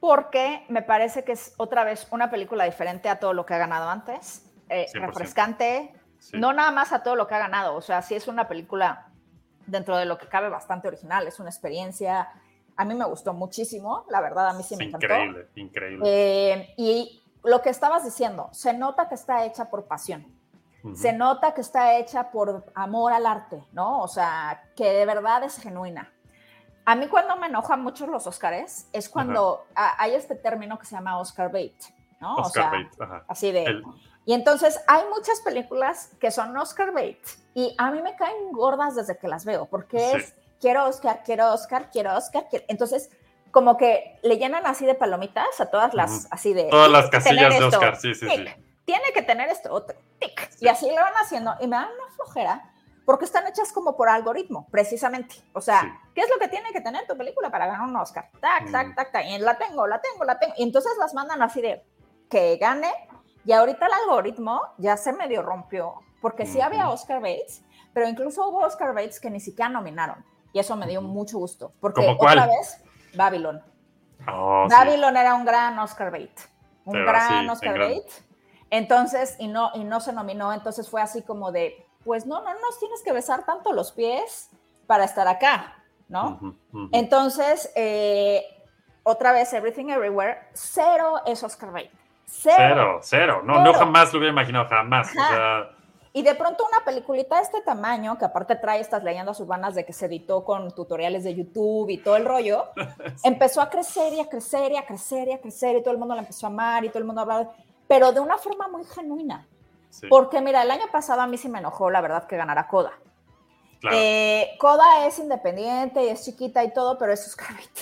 Porque 0.00 0.64
me 0.68 0.82
parece 0.82 1.24
que 1.24 1.32
es 1.32 1.54
otra 1.56 1.82
vez 1.84 2.06
una 2.10 2.30
película 2.30 2.64
diferente 2.64 3.08
a 3.08 3.18
todo 3.18 3.32
lo 3.32 3.46
que 3.46 3.54
ha 3.54 3.58
ganado 3.58 3.88
antes. 3.88 4.42
eh, 4.68 4.86
100%. 4.92 5.06
refrescante, 5.06 5.94
Sí. 6.18 6.38
no 6.38 6.52
nada 6.52 6.70
más 6.70 6.92
a 6.92 7.02
todo 7.02 7.16
lo 7.16 7.26
que 7.26 7.34
ha 7.34 7.38
ganado. 7.38 7.74
O 7.76 7.80
sea, 7.80 8.02
sí 8.02 8.14
es 8.14 8.28
una 8.28 8.48
película 8.48 9.08
dentro 9.66 9.96
de 9.96 10.04
lo 10.06 10.18
que 10.18 10.28
cabe 10.28 10.48
bastante 10.48 10.88
original. 10.88 11.26
Es 11.26 11.38
una 11.40 11.50
experiencia. 11.50 12.28
A 12.76 12.84
mí 12.84 12.94
me 12.94 13.04
gustó 13.04 13.32
muchísimo, 13.32 14.04
la 14.10 14.20
verdad, 14.20 14.48
a 14.48 14.52
mí 14.52 14.62
sí 14.62 14.76
me 14.76 14.84
encantó. 14.84 15.06
increíble, 15.06 15.48
increíble. 15.54 16.02
Eh, 16.52 16.74
y 16.76 17.22
lo 17.42 17.62
que 17.62 17.70
estabas 17.70 18.04
diciendo, 18.04 18.48
se 18.52 18.74
nota 18.74 19.08
que 19.08 19.14
está 19.14 19.44
hecha 19.44 19.70
por 19.70 19.86
pasión. 19.86 20.26
Ujú. 20.82 20.94
Se 20.94 21.12
nota 21.12 21.54
que 21.54 21.62
está 21.62 21.96
hecha 21.96 22.30
por 22.30 22.64
amor 22.74 23.12
al 23.12 23.26
arte, 23.26 23.64
¿no? 23.72 24.00
O 24.02 24.08
sea, 24.08 24.62
que 24.76 24.90
de 24.92 25.06
verdad 25.06 25.42
es 25.44 25.58
genuina. 25.58 26.12
A 26.84 26.94
mí 26.94 27.08
cuando 27.08 27.34
me 27.36 27.46
enojan 27.46 27.82
mucho 27.82 28.06
los 28.06 28.26
Oscars 28.28 28.88
es 28.92 29.08
cuando 29.08 29.64
ah, 29.74 29.94
hay 29.98 30.14
este 30.14 30.36
término 30.36 30.78
que 30.78 30.86
se 30.86 30.94
llama 30.94 31.18
Oscar 31.18 31.50
bait, 31.50 31.74
¿no? 32.20 32.36
Oscar 32.36 32.66
o 32.66 32.70
sea, 32.70 32.78
Bates, 32.82 33.00
ajá. 33.00 33.24
así 33.26 33.50
de... 33.50 33.64
El- 33.64 33.82
Y 34.26 34.34
entonces 34.34 34.78
hay 34.88 35.04
muchas 35.08 35.40
películas 35.40 36.10
que 36.20 36.30
son 36.30 36.54
Oscar 36.56 36.92
bait 36.92 37.18
y 37.54 37.74
a 37.78 37.90
mí 37.92 38.02
me 38.02 38.16
caen 38.16 38.50
gordas 38.52 38.96
desde 38.96 39.16
que 39.16 39.28
las 39.28 39.44
veo, 39.44 39.66
porque 39.66 39.98
Sí. 40.00 40.16
es 40.16 40.34
quiero 40.60 40.84
Oscar, 40.86 41.22
quiero 41.24 41.52
Oscar, 41.52 41.90
quiero 41.92 42.14
Oscar, 42.16 42.46
quiero... 42.50 42.64
Entonces, 42.68 43.08
como 43.52 43.76
que 43.76 44.18
le 44.22 44.36
llenan 44.36 44.66
así 44.66 44.84
de 44.84 44.94
palomitas 44.96 45.60
a 45.60 45.66
todas 45.70 45.94
las, 45.94 46.10
Ujú. 46.10 46.28
así 46.32 46.52
de... 46.54 46.64
Todas 46.64 46.90
las 46.90 47.08
"Tiene 47.08 47.22
que 47.24 47.28
tener 47.30 47.44
casillas 47.44 47.60
de 47.60 47.66
esto, 47.66 47.78
Oscar, 47.78 47.96
sí, 47.96 48.14
sí, 48.14 48.28
sí. 48.28 48.36
tic, 48.44 48.58
Tiene 48.84 49.12
que 49.14 49.22
tener 49.22 49.48
esto, 49.48 49.72
otro, 49.72 49.96
tic. 50.18 50.50
Sí. 50.50 50.64
Y 50.64 50.68
así 50.68 50.88
lo 50.88 50.96
van 50.96 51.14
haciendo 51.14 51.54
y 51.60 51.68
me 51.68 51.76
dan 51.76 51.88
una 51.88 52.12
flojera 52.16 52.72
porque 53.04 53.24
están 53.26 53.46
hechas 53.46 53.70
como 53.72 53.96
por 53.96 54.08
algoritmo, 54.08 54.66
precisamente. 54.72 55.36
O 55.52 55.60
sea, 55.60 55.82
Sí. 55.82 55.88
¿qué 56.16 56.22
es 56.22 56.28
lo 56.30 56.38
que 56.40 56.48
tiene 56.48 56.72
que 56.72 56.80
tener 56.80 57.06
tu 57.06 57.16
película 57.16 57.48
para 57.50 57.66
ganar 57.66 57.88
un 57.88 57.94
Oscar? 57.96 58.28
Tac, 58.40 58.72
tac, 58.72 58.88
Mm. 58.88 58.94
tac, 58.96 59.12
tac. 59.12 59.24
Y 59.26 59.38
la 59.38 59.56
tengo, 59.56 59.86
la 59.86 60.00
tengo, 60.00 60.24
la 60.24 60.36
tengo. 60.40 60.54
Y 60.56 60.64
entonces 60.64 60.92
las 60.98 61.14
mandan 61.14 61.40
así 61.42 61.62
de 61.62 61.84
que 62.28 62.56
gane. 62.56 62.92
Y 63.46 63.52
ahorita 63.52 63.86
el 63.86 63.92
algoritmo 63.92 64.60
ya 64.76 64.96
se 64.96 65.12
medio 65.12 65.40
rompió, 65.40 65.94
porque 66.20 66.46
sí 66.46 66.60
había. 66.60 66.90
Oscar 66.90 67.20
Bates, 67.20 67.62
pero 67.94 68.08
incluso 68.08 68.46
hubo 68.48 68.58
Oscar 68.58 68.92
Bates 68.92 69.20
que 69.20 69.30
ni 69.30 69.38
siquiera 69.38 69.68
nominaron. 69.68 70.24
Y 70.52 70.58
eso 70.58 70.74
me 70.74 70.86
dio 70.86 71.00
mucho 71.00 71.38
gusto, 71.38 71.72
porque 71.80 72.04
¿Cómo 72.04 72.18
cuál? 72.18 72.38
otra 72.38 72.48
vez, 72.48 72.82
Babylon. 73.14 73.62
Oh, 74.28 74.66
sí. 74.68 74.74
Babylon 74.74 75.16
era 75.16 75.34
un 75.34 75.44
gran 75.44 75.78
Oscar 75.78 76.10
bait, 76.10 76.36
un 76.84 76.94
Pero 76.94 77.06
gran 77.06 77.44
sí, 77.44 77.48
Oscar 77.48 77.78
bait. 77.78 78.06
Entonces, 78.70 79.36
y 79.38 79.46
no, 79.46 79.70
y 79.74 79.84
no 79.84 80.00
se 80.00 80.12
nominó, 80.12 80.52
entonces 80.52 80.90
fue 80.90 81.00
así 81.00 81.22
como 81.22 81.52
de, 81.52 81.86
pues 82.04 82.26
no, 82.26 82.42
no 82.42 82.52
nos 82.52 82.78
tienes 82.80 83.02
que 83.02 83.12
besar 83.12 83.44
tanto 83.44 83.72
los 83.72 83.92
pies 83.92 84.50
para 84.88 85.04
estar 85.04 85.28
acá, 85.28 85.84
¿no? 86.08 86.56
Entonces, 86.90 87.70
eh, 87.76 88.44
otra 89.04 89.30
vez, 89.30 89.52
Everything 89.52 89.90
Everywhere, 89.90 90.48
cero 90.52 91.20
es 91.26 91.44
Oscar 91.44 91.70
bait. 91.70 91.92
Cero. 92.26 92.56
Cero, 92.56 92.98
cero. 93.02 93.42
No, 93.44 93.62
no 93.62 93.72
jamás 93.72 94.12
lo 94.12 94.18
hubiera 94.18 94.32
imaginado, 94.32 94.66
jamás. 94.68 95.08
O 95.08 95.12
sea, 95.12 95.70
Y 96.12 96.22
de 96.22 96.34
pronto 96.34 96.64
una 96.70 96.84
peliculita 96.84 97.36
de 97.36 97.42
este 97.42 97.60
tamaño, 97.60 98.18
que 98.18 98.24
aparte 98.24 98.56
trae 98.56 98.80
estas 98.80 99.04
leyendas 99.04 99.38
urbanas 99.40 99.74
de 99.74 99.84
que 99.84 99.92
se 99.92 100.06
editó 100.06 100.44
con 100.44 100.72
tutoriales 100.74 101.24
de 101.24 101.34
YouTube 101.34 101.90
y 101.90 101.98
todo 101.98 102.16
el 102.16 102.24
rollo, 102.24 102.66
empezó 103.22 103.60
a 103.60 103.70
crecer 103.70 104.12
y 104.14 104.20
a 104.20 104.28
crecer 104.28 104.72
y 104.72 104.76
a 104.76 104.86
crecer 104.86 105.28
y 105.28 105.32
a 105.32 105.40
crecer 105.40 105.76
y 105.76 105.82
todo 105.82 105.92
el 105.92 105.98
mundo 105.98 106.14
la 106.14 106.22
empezó 106.22 106.46
a 106.46 106.50
amar 106.50 106.84
y 106.84 106.88
todo 106.88 106.98
el 107.00 107.04
mundo 107.04 107.20
hablaba, 107.22 107.52
pero 107.86 108.12
de 108.12 108.20
una 108.20 108.38
forma 108.38 108.66
muy 108.68 108.84
genuina. 108.84 109.46
sí, 109.90 110.06
Porque 110.08 110.40
mira, 110.40 110.62
el 110.62 110.70
año 110.70 110.86
pasado 110.90 111.20
a 111.20 111.26
mí 111.26 111.36
sí 111.38 111.48
me 111.48 111.58
enojó, 111.60 111.90
la 111.90 112.00
verdad, 112.00 112.26
que 112.26 112.36
ganara 112.36 112.66
Coda. 112.66 112.92
claro. 113.80 113.96
Eh, 114.00 114.56
Coda 114.58 115.06
es 115.06 115.18
independiente 115.20 116.02
y 116.02 116.08
es 116.08 116.24
chiquita 116.24 116.64
y 116.64 116.72
todo, 116.72 116.98
pero 116.98 117.12
es 117.12 117.24
Oscar 117.26 117.54
Bait. 117.54 117.78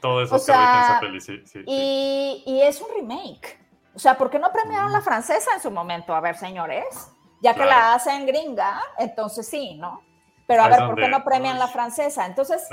Todo 0.00 0.20
eso 0.22 0.34
o 0.34 0.38
se 0.40 0.50
ve 0.50 0.58
en 0.58 0.64
sea, 0.64 0.82
esa 0.82 1.00
peli, 1.00 1.20
sí, 1.20 1.38
sí, 1.46 1.60
sí. 1.60 1.64
Y, 1.64 2.42
y 2.44 2.60
es 2.62 2.80
un 2.80 2.88
remake. 2.92 3.61
O 3.94 3.98
sea, 3.98 4.16
¿por 4.16 4.30
qué 4.30 4.38
no 4.38 4.50
premiaron 4.52 4.92
la 4.92 5.00
francesa 5.00 5.50
en 5.54 5.60
su 5.60 5.70
momento? 5.70 6.14
A 6.14 6.20
ver, 6.20 6.36
señores, 6.36 7.10
ya 7.40 7.52
que 7.52 7.62
Claro. 7.62 7.70
la 7.70 7.94
hacen 7.94 8.26
gringa, 8.26 8.80
entonces 8.98 9.46
sí, 9.46 9.74
¿no? 9.74 10.00
Pero 10.46 10.62
a 10.64 10.68
ver, 10.68 10.86
¿por 10.86 10.96
qué 10.96 11.08
no 11.08 11.22
premian 11.24 11.58
la 11.58 11.68
francesa? 11.68 12.26
Entonces, 12.26 12.68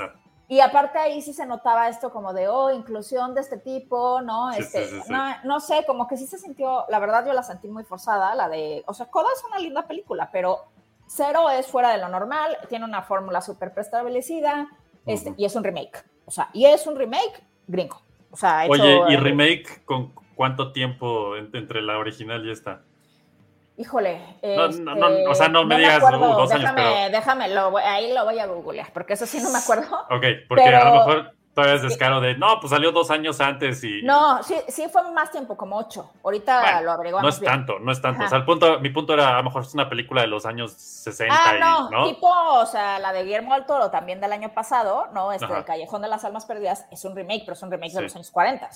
y 0.48 0.60
aparte 0.60 0.98
ahí 0.98 1.22
sí 1.22 1.32
se 1.32 1.46
notaba 1.46 1.88
esto 1.88 2.10
como 2.12 2.32
de, 2.32 2.48
oh, 2.48 2.70
inclusión 2.70 3.34
de 3.34 3.40
este 3.40 3.56
tipo, 3.58 4.20
¿no? 4.22 4.52
Sí, 4.52 4.60
Este, 4.60 4.84
sí, 4.86 4.96
sí, 4.96 5.02
sí. 5.06 5.12
No, 5.12 5.34
no 5.44 5.60
sé, 5.60 5.84
como 5.86 6.08
que 6.08 6.16
sí 6.16 6.26
se 6.26 6.38
sintió, 6.38 6.84
la 6.88 6.98
verdad 6.98 7.24
yo 7.26 7.32
la 7.32 7.42
sentí 7.42 7.68
muy 7.68 7.84
forzada, 7.84 8.34
la 8.34 8.48
de, 8.48 8.82
o 8.86 8.94
sea, 8.94 9.06
Coda 9.06 9.28
es 9.34 9.44
una 9.44 9.58
linda 9.58 9.86
película, 9.86 10.28
pero 10.32 10.64
Cero 11.06 11.48
es 11.50 11.66
fuera 11.66 11.90
de 11.90 11.98
lo 11.98 12.08
normal, 12.08 12.56
tiene 12.68 12.84
una 12.84 13.02
fórmula 13.02 13.40
súper 13.40 13.72
preestablecida, 13.72 14.68
este, 15.06 15.34
y 15.36 15.44
es 15.44 15.54
un 15.54 15.64
remake. 15.64 16.04
O 16.26 16.30
sea, 16.30 16.50
y 16.52 16.66
es 16.66 16.86
un 16.86 16.96
remake 16.96 17.42
gringo. 17.66 18.00
O 18.30 18.36
sea, 18.36 18.64
hecho, 18.64 18.72
Oye, 18.72 19.00
¿y 19.10 19.16
remake 19.16 19.84
con 19.84 20.12
cuánto 20.40 20.72
tiempo 20.72 21.36
en- 21.36 21.50
entre 21.52 21.82
la 21.82 21.98
original 21.98 22.46
y 22.46 22.50
esta? 22.50 22.80
Híjole. 23.76 24.18
No, 24.42 24.64
este, 24.66 24.82
no, 24.82 24.94
no, 24.94 25.30
o 25.30 25.34
sea, 25.34 25.48
no 25.48 25.66
me 25.66 25.76
digas, 25.76 25.98
acuerdo, 25.98 26.30
uh, 26.30 26.34
dos 26.34 26.50
años, 26.50 26.62
déjame, 26.74 26.82
pero- 26.82 27.10
déjame, 27.18 27.48
lo 27.54 27.70
voy- 27.72 27.82
ahí 27.82 28.10
lo 28.14 28.24
voy 28.24 28.38
a 28.38 28.46
googlear, 28.46 28.90
porque 28.94 29.12
eso 29.12 29.26
sí 29.26 29.38
no 29.42 29.50
me 29.50 29.58
acuerdo. 29.58 29.84
Ok, 30.08 30.24
porque 30.48 30.64
Pero- 30.64 30.78
a 30.80 30.84
lo 30.86 30.92
mejor 30.94 31.32
todavía 31.52 31.74
es 31.76 31.82
descaro 31.82 32.22
de, 32.22 32.38
no, 32.38 32.58
pues 32.58 32.70
salió 32.70 32.90
dos 32.90 33.10
años 33.10 33.38
antes 33.42 33.84
y... 33.84 34.00
No, 34.02 34.42
sí, 34.42 34.54
sí 34.68 34.86
fue 34.90 35.10
más 35.12 35.30
tiempo, 35.30 35.58
como 35.58 35.76
ocho. 35.76 36.10
Ahorita 36.24 36.62
Bueno, 36.62 36.80
lo 36.84 36.92
averiguamos 36.92 37.22
No 37.22 37.28
es 37.28 37.38
bien. 37.40 37.52
tanto, 37.52 37.78
no 37.78 37.92
es 37.92 38.00
tanto. 38.00 38.20
Ajá. 38.20 38.26
O 38.26 38.28
sea, 38.30 38.38
el 38.38 38.44
punto, 38.46 38.80
mi 38.80 38.88
punto 38.88 39.12
era, 39.12 39.34
a 39.34 39.36
lo 39.38 39.44
mejor 39.44 39.60
es 39.62 39.74
una 39.74 39.90
película 39.90 40.22
de 40.22 40.28
los 40.28 40.46
años 40.46 40.72
60 40.72 41.34
Ah, 41.38 41.56
y, 41.56 41.60
no, 41.60 41.90
¿no? 41.90 42.04
tipo, 42.06 42.28
o 42.30 42.64
sea, 42.64 42.98
la 42.98 43.12
de 43.12 43.24
Guillermo 43.24 43.52
del 43.54 43.66
Toro 43.66 43.90
también 43.90 44.22
del 44.22 44.32
año 44.32 44.54
pasado, 44.54 45.08
¿no? 45.12 45.32
Este, 45.32 45.44
Ajá. 45.44 45.58
El 45.58 45.64
Callejón 45.66 46.00
de 46.00 46.08
las 46.08 46.24
Almas 46.24 46.46
Perdidas 46.46 46.86
es 46.90 47.04
un 47.04 47.14
remake, 47.14 47.42
pero 47.44 47.52
es 47.52 47.62
un 47.62 47.70
remake 47.70 47.92
de 47.92 48.02
los 48.02 48.16
años 48.16 48.30
40. 48.30 48.70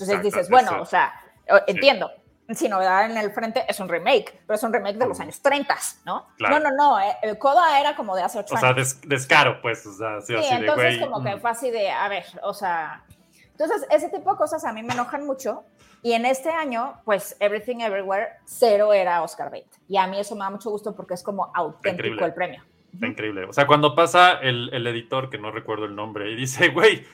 Entonces 0.00 0.08
Exacto, 0.16 0.36
dices, 0.38 0.50
bueno, 0.50 0.70
eso. 0.72 0.80
o 0.82 0.86
sea, 0.86 1.12
o- 1.50 1.60
entiendo, 1.66 2.10
si 2.48 2.68
novedad 2.68 3.08
en 3.10 3.16
el 3.16 3.30
frente 3.30 3.64
es 3.68 3.78
un 3.80 3.88
remake, 3.88 4.40
pero 4.46 4.56
es 4.56 4.62
un 4.62 4.72
remake 4.72 4.96
de 4.98 5.06
los 5.06 5.20
años 5.20 5.40
30, 5.40 5.76
¿no? 6.04 6.26
Claro. 6.36 6.58
No, 6.58 6.70
no, 6.70 6.76
no, 6.76 7.00
eh, 7.00 7.16
el 7.22 7.38
Coda 7.38 7.78
era 7.80 7.94
como 7.94 8.16
de 8.16 8.22
hace 8.22 8.38
ocho 8.40 8.54
O 8.54 8.56
años. 8.58 8.66
sea, 8.66 8.72
des- 8.74 9.00
descaro, 9.02 9.60
pues, 9.62 9.84
o 9.86 9.92
sea, 9.92 10.20
sí, 10.20 10.32
Sí, 10.32 10.34
así 10.38 10.48
de, 10.48 10.60
entonces 10.60 10.98
güey. 10.98 11.10
como 11.10 11.22
que 11.24 11.36
fue 11.38 11.50
así 11.50 11.70
de, 11.70 11.90
a 11.90 12.08
ver, 12.08 12.24
o 12.42 12.52
sea, 12.54 13.04
entonces 13.52 13.86
ese 13.90 14.08
tipo 14.08 14.30
de 14.32 14.36
cosas 14.36 14.64
a 14.64 14.72
mí 14.72 14.82
me 14.82 14.94
enojan 14.94 15.24
mucho 15.26 15.64
y 16.02 16.14
en 16.14 16.24
este 16.24 16.48
año, 16.50 16.94
pues 17.04 17.36
Everything 17.40 17.80
Everywhere, 17.80 18.30
cero 18.46 18.92
era 18.94 19.22
Oscar 19.22 19.50
Bate. 19.50 19.68
Y 19.86 19.98
a 19.98 20.06
mí 20.06 20.18
eso 20.18 20.34
me 20.34 20.40
da 20.40 20.50
mucho 20.50 20.70
gusto 20.70 20.96
porque 20.96 21.12
es 21.14 21.22
como 21.22 21.52
auténtico 21.54 21.90
Increíble. 22.06 22.24
el 22.26 22.34
premio. 22.34 22.64
Está 22.94 23.06
increíble. 23.06 23.44
O 23.44 23.52
sea, 23.52 23.66
cuando 23.68 23.94
pasa 23.94 24.32
el, 24.40 24.70
el 24.72 24.84
editor, 24.88 25.30
que 25.30 25.38
no 25.38 25.52
recuerdo 25.52 25.84
el 25.84 25.94
nombre, 25.94 26.30
y 26.32 26.34
dice, 26.36 26.68
güey, 26.70 27.06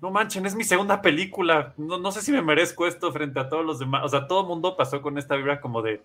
no 0.00 0.10
manchen, 0.10 0.46
es 0.46 0.54
mi 0.54 0.64
segunda 0.64 1.02
película. 1.02 1.74
No, 1.76 1.98
no 1.98 2.10
sé 2.12 2.22
si 2.22 2.32
me 2.32 2.42
merezco 2.42 2.86
esto 2.86 3.12
frente 3.12 3.38
a 3.38 3.48
todos 3.48 3.64
los 3.64 3.78
demás. 3.78 4.02
O 4.04 4.08
sea, 4.08 4.26
todo 4.26 4.42
el 4.42 4.46
mundo 4.46 4.76
pasó 4.76 5.02
con 5.02 5.18
esta 5.18 5.36
vibra 5.36 5.60
como 5.60 5.82
de, 5.82 6.02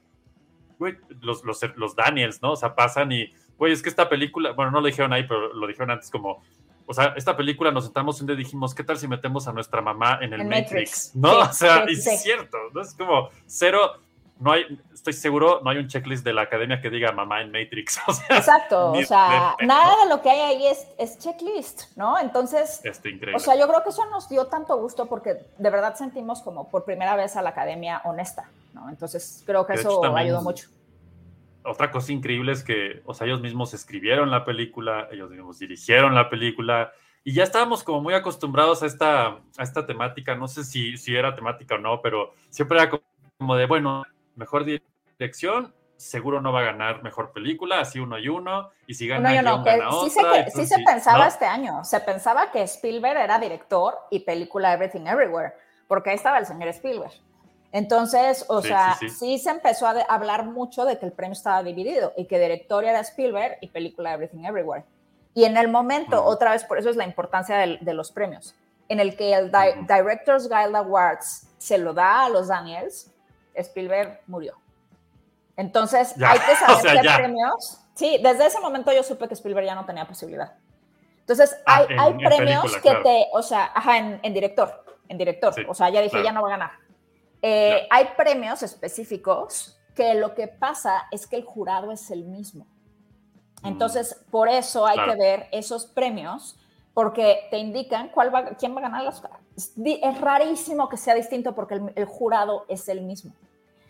güey, 0.78 0.98
los, 1.22 1.44
los, 1.44 1.62
los 1.76 1.96
Daniels, 1.96 2.42
¿no? 2.42 2.52
O 2.52 2.56
sea, 2.56 2.76
pasan 2.76 3.12
y, 3.12 3.34
güey, 3.58 3.72
es 3.72 3.82
que 3.82 3.90
esta 3.90 4.10
película, 4.10 4.52
bueno, 4.52 4.72
no 4.72 4.82
lo 4.82 4.88
dijeron 4.88 5.14
ahí, 5.14 5.24
pero 5.28 5.54
lo 5.54 5.66
dijeron 5.68 5.92
antes 5.92 6.10
como, 6.10 6.44
o 6.86 6.94
sea, 6.94 7.14
esta 7.16 7.36
película 7.36 7.72
nos 7.72 7.86
sentamos 7.86 8.20
un 8.20 8.28
día 8.28 8.36
y 8.36 8.40
dijimos, 8.40 8.76
¿qué 8.76 8.84
tal 8.84 8.98
si 8.98 9.08
metemos 9.08 9.48
a 9.48 9.54
nuestra 9.54 9.82
mamá 9.82 10.20
en 10.22 10.34
el 10.34 10.46
Matrix? 10.46 11.16
Matrix. 11.16 11.16
¿No? 11.16 11.46
Sí, 11.46 11.50
o 11.50 11.54
sea, 11.54 11.86
sí. 11.88 11.94
es 11.94 12.24
cierto, 12.24 12.58
¿no? 12.74 12.82
Es 12.82 12.94
como 12.94 13.30
cero, 13.46 14.00
no 14.38 14.52
hay, 14.52 14.66
estoy 14.94 15.14
seguro, 15.14 15.62
no 15.64 15.70
hay 15.70 15.78
un 15.78 15.88
checklist 15.88 16.26
de 16.26 16.34
la 16.34 16.42
academia 16.42 16.82
que 16.82 16.90
diga 16.90 17.12
mamá 17.12 17.42
en 17.42 17.52
Matrix. 17.52 18.00
O 18.08 18.14
sea, 18.14 18.38
Exacto, 18.38 18.92
o 18.92 19.04
sea, 19.04 19.56
de 19.60 19.66
nada 19.66 20.04
de 20.04 20.10
lo 20.10 20.22
que 20.22 20.30
hay 20.30 20.40
ahí 20.40 20.68
es, 20.68 20.88
es 20.98 21.18
checklist, 21.20 21.96
¿no? 21.96 22.20
Entonces, 22.20 22.82
Este, 22.84 23.10
increíble. 23.10 23.38
o 23.38 23.40
sea, 23.40 23.56
yo 23.56 23.68
creo 23.68 23.82
que 23.84 23.90
eso 23.90 24.06
nos 24.08 24.28
dio 24.30 24.48
tanto 24.48 24.78
gusto 24.78 25.06
porque 25.06 25.46
de 25.58 25.70
verdad 25.70 25.96
sentimos 25.96 26.42
como 26.42 26.70
por 26.70 26.84
primera 26.84 27.16
vez 27.16 27.36
a 27.38 27.42
la 27.42 27.52
academia 27.52 28.02
honesta, 28.04 28.50
¿no? 28.74 28.90
Entonces, 28.90 29.44
creo 29.46 29.66
que 29.66 29.74
eso 29.74 30.04
hecho, 30.04 30.16
ayudó 30.16 30.42
mucho. 30.42 30.68
otra 31.64 31.90
cosa 31.90 32.12
increíble 32.12 32.52
es 32.52 32.64
que, 32.64 33.02
o 33.06 33.14
sea, 33.14 33.28
ellos 33.28 33.42
mismos 33.42 33.74
escribieron 33.74 34.32
la 34.32 34.44
película, 34.44 35.08
ellos 35.12 35.30
mismos 35.30 35.60
dirigieron 35.60 36.14
la 36.14 36.30
película, 36.30 36.92
y 37.24 37.34
ya 37.34 37.44
estábamos 37.44 37.84
como 37.84 38.02
muy 38.02 38.14
acostumbrados 38.14 38.84
a 38.84 38.86
esta, 38.86 39.28
a 39.58 39.64
esta 39.64 39.86
temática, 39.86 40.36
no 40.36 40.48
sé 40.48 40.64
si, 40.64 40.96
si 40.98 41.16
era 41.16 41.34
temática 41.34 41.76
o 41.76 41.80
no, 41.80 42.02
pero 42.02 42.34
siempre 42.50 42.78
era 42.78 42.92
como 43.38 43.56
de, 43.56 43.66
bueno, 43.66 44.04
mejor 44.36 44.66
dirección, 44.66 45.74
seguro 45.98 46.42
no 46.42 46.52
va 46.52 46.60
a 46.62 46.64
ganar 46.66 47.04
mejor 47.04 47.32
película, 47.32 47.80
así 47.80 48.00
uno 48.00 48.20
y 48.20 48.28
uno, 48.28 48.70
y 48.86 48.94
si 48.96 49.08
gana 49.08 49.30
No, 49.30 49.36
yo 49.36 49.42
guion, 49.42 49.58
no, 49.60 49.64
que 49.64 49.78
gana 49.78 49.92
sí 49.92 49.98
otra. 49.98 50.10
se, 50.10 50.20
que- 50.20 50.24
sí 50.26 50.40
entonces 50.50 50.70
se 50.70 50.76
sí, 50.76 50.84
pensaba 50.86 51.20
¿no? 51.20 51.26
este 51.26 51.46
año. 51.46 51.84
Se 51.86 52.00
pensaba 52.02 52.52
que 52.52 52.62
Spielberg 52.64 53.18
era 53.18 53.40
director 53.40 53.98
y 54.12 54.20
película 54.20 54.74
Everything 54.74 55.06
Everywhere, 55.08 55.54
porque 55.88 56.10
ahí 56.10 56.16
estaba 56.18 56.38
el 56.38 56.46
señor 56.46 56.68
Spielberg. 56.70 57.14
Entonces, 57.72 58.46
o 58.48 58.62
Sí, 58.62 58.70
sea, 58.70 58.94
sí, 59.00 59.10
sí, 59.10 59.16
sí. 59.16 59.38
se 59.40 59.50
empezó 59.50 59.88
a 59.88 59.92
hablar 60.08 60.46
mucho 60.46 60.86
de 60.86 60.98
que 60.98 61.06
el 61.06 61.12
premio 61.12 61.34
estaba 61.34 61.62
dividido 61.64 62.14
y 62.16 62.26
que 62.26 62.40
director 62.40 62.86
era 62.86 63.00
Spielberg 63.02 63.58
y 63.62 63.68
película 63.70 64.14
Everything 64.14 64.46
Everywhere. 64.46 64.86
Y 65.34 65.44
en 65.44 65.58
el 65.58 65.68
momento, 65.70 66.22
Ujú. 66.22 66.30
otra 66.30 66.52
vez, 66.52 66.64
por 66.64 66.78
eso 66.78 66.90
es 66.90 66.96
la 66.96 67.04
importancia 67.06 67.58
del- 67.58 67.80
de 67.82 67.94
los 67.94 68.12
premios, 68.12 68.56
en 68.88 69.02
el 69.02 69.18
que 69.18 69.34
el 69.34 69.52
Di- 69.52 69.80
Ujú. 69.80 69.94
Directors 69.94 70.48
Guild 70.48 70.76
Awards 70.76 71.50
se 71.58 71.78
lo 71.78 71.94
da 71.94 72.26
a 72.26 72.30
los 72.30 72.48
Daniels, 72.48 73.12
Spielberg 73.62 74.22
murió. 74.28 74.56
Entonces, 75.58 76.16
Ya, 76.16 76.32
hay 76.32 76.40
que 76.40 76.56
saber 76.60 76.76
o 76.78 76.80
sea, 76.82 77.02
qué 77.02 77.08
ya. 77.08 77.16
premios. 77.18 77.80
Sí, 77.94 78.20
desde 78.22 78.46
ese 78.48 78.60
momento 78.60 78.92
yo 78.92 79.04
supe 79.04 79.28
que 79.28 79.34
Spielberg 79.36 79.66
ya 79.66 79.76
no 79.76 79.86
tenía 79.86 80.06
posibilidad. 80.08 80.54
Entonces, 81.22 81.56
Ah, 81.66 81.78
hay, 81.78 81.86
en- 81.94 82.00
hay 82.00 82.12
en 82.12 82.18
premios 82.18 82.62
película, 82.64 82.82
que 82.82 82.90
claro. 82.90 83.04
te, 83.04 83.28
o 83.34 83.42
sea, 83.42 83.72
ajá, 83.74 83.98
en, 83.98 84.20
en 84.22 84.34
director, 84.34 84.84
en 85.08 85.18
director. 85.18 85.54
Sí, 85.54 85.62
o 85.68 85.74
sea, 85.74 85.90
ya 85.90 86.02
dije, 86.02 86.12
claro. 86.12 86.26
ya 86.26 86.32
no 86.34 86.42
va 86.42 86.48
a 86.50 86.52
ganar. 86.52 86.72
Eh, 87.42 87.88
Hay 87.90 88.10
premios 88.18 88.64
específicos 88.64 89.80
que 89.96 90.14
lo 90.16 90.36
que 90.36 90.48
pasa 90.48 91.06
es 91.12 91.26
que 91.26 91.36
el 91.38 91.44
jurado 91.46 91.92
es 91.92 92.12
el 92.12 92.26
mismo. 92.26 92.68
Entonces, 93.64 94.22
por 94.30 94.50
eso 94.50 94.86
hay 94.86 94.98
Mm. 94.98 95.04
Claro. 95.04 95.12
que 95.14 95.18
ver 95.20 95.48
esos 95.52 95.86
premios, 95.86 96.58
porque 96.94 97.48
te 97.50 97.58
indican 97.58 98.10
cuál 98.10 98.34
va, 98.34 98.46
quién 98.56 98.76
va 98.76 98.80
a 98.80 98.84
ganar 98.84 99.02
el 99.02 99.08
Oscar. 99.08 99.32
Es, 99.58 99.72
es 99.78 100.22
rarísimo 100.22 100.88
que 100.90 100.98
sea 100.98 101.16
distinto 101.16 101.56
porque 101.56 101.76
el, 101.76 101.94
el 101.96 102.06
jurado 102.06 102.66
es 102.68 102.88
el 102.90 103.02
mismo. 103.02 103.34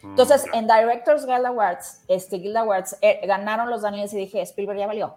Mm, 0.05 0.09
Entonces, 0.11 0.45
ya. 0.45 0.59
en 0.59 0.67
Directors 0.67 1.25
Guild 1.25 1.45
Awards, 1.45 2.01
este, 2.07 2.37
Guild 2.37 2.57
Awards, 2.57 2.97
eh, 3.01 3.21
ganaron 3.27 3.69
los 3.69 3.81
Daniels 3.81 4.13
y 4.13 4.17
dije, 4.17 4.41
Spielberg 4.41 4.79
ya 4.79 4.87
valió. 4.87 5.15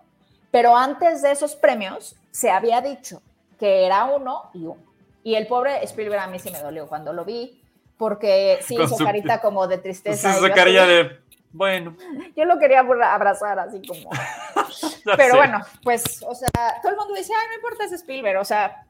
Pero 0.51 0.77
antes 0.77 1.23
de 1.23 1.31
esos 1.33 1.55
premios, 1.57 2.17
se 2.31 2.51
había 2.51 2.81
dicho 2.81 3.21
que 3.59 3.85
era 3.87 4.05
uno 4.07 4.51
y 4.55 4.65
uno. 4.65 4.77
Y 5.23 5.35
el 5.35 5.47
pobre 5.47 5.83
Spielberg 5.85 6.21
a 6.23 6.27
mí 6.27 6.39
sí 6.39 6.51
me 6.51 6.61
dolió 6.61 6.87
cuando 6.87 7.13
lo 7.13 7.25
vi, 7.25 7.61
porque 7.99 8.59
sí 8.63 8.77
Con 8.77 8.87
hizo 8.87 8.97
su- 8.97 9.05
carita 9.05 9.41
como 9.43 9.67
de 9.67 9.77
Sí, 9.77 9.83
tristeza. 9.83 10.35
carilla 10.55 10.85
así- 10.85 10.93
de, 10.93 11.19
bueno, 11.53 11.97
Yo 12.37 12.45
lo 12.45 12.59
quería 12.59 12.81
abra- 12.81 13.15
abrazar 13.15 13.59
así 13.59 13.81
como... 13.87 14.11
Pero 15.17 15.31
sé. 15.31 15.37
bueno, 15.37 15.61
pues, 15.83 16.23
o 16.27 16.35
sea, 16.35 16.49
todo 16.83 16.93
el 16.93 16.99
mundo 16.99 17.15
dice, 17.15 17.33
ay, 17.35 17.47
no 17.49 17.55
importa, 17.55 17.85
es 17.85 17.93
Spielberg. 17.93 18.39
O 18.39 18.45
sea, 18.45 18.85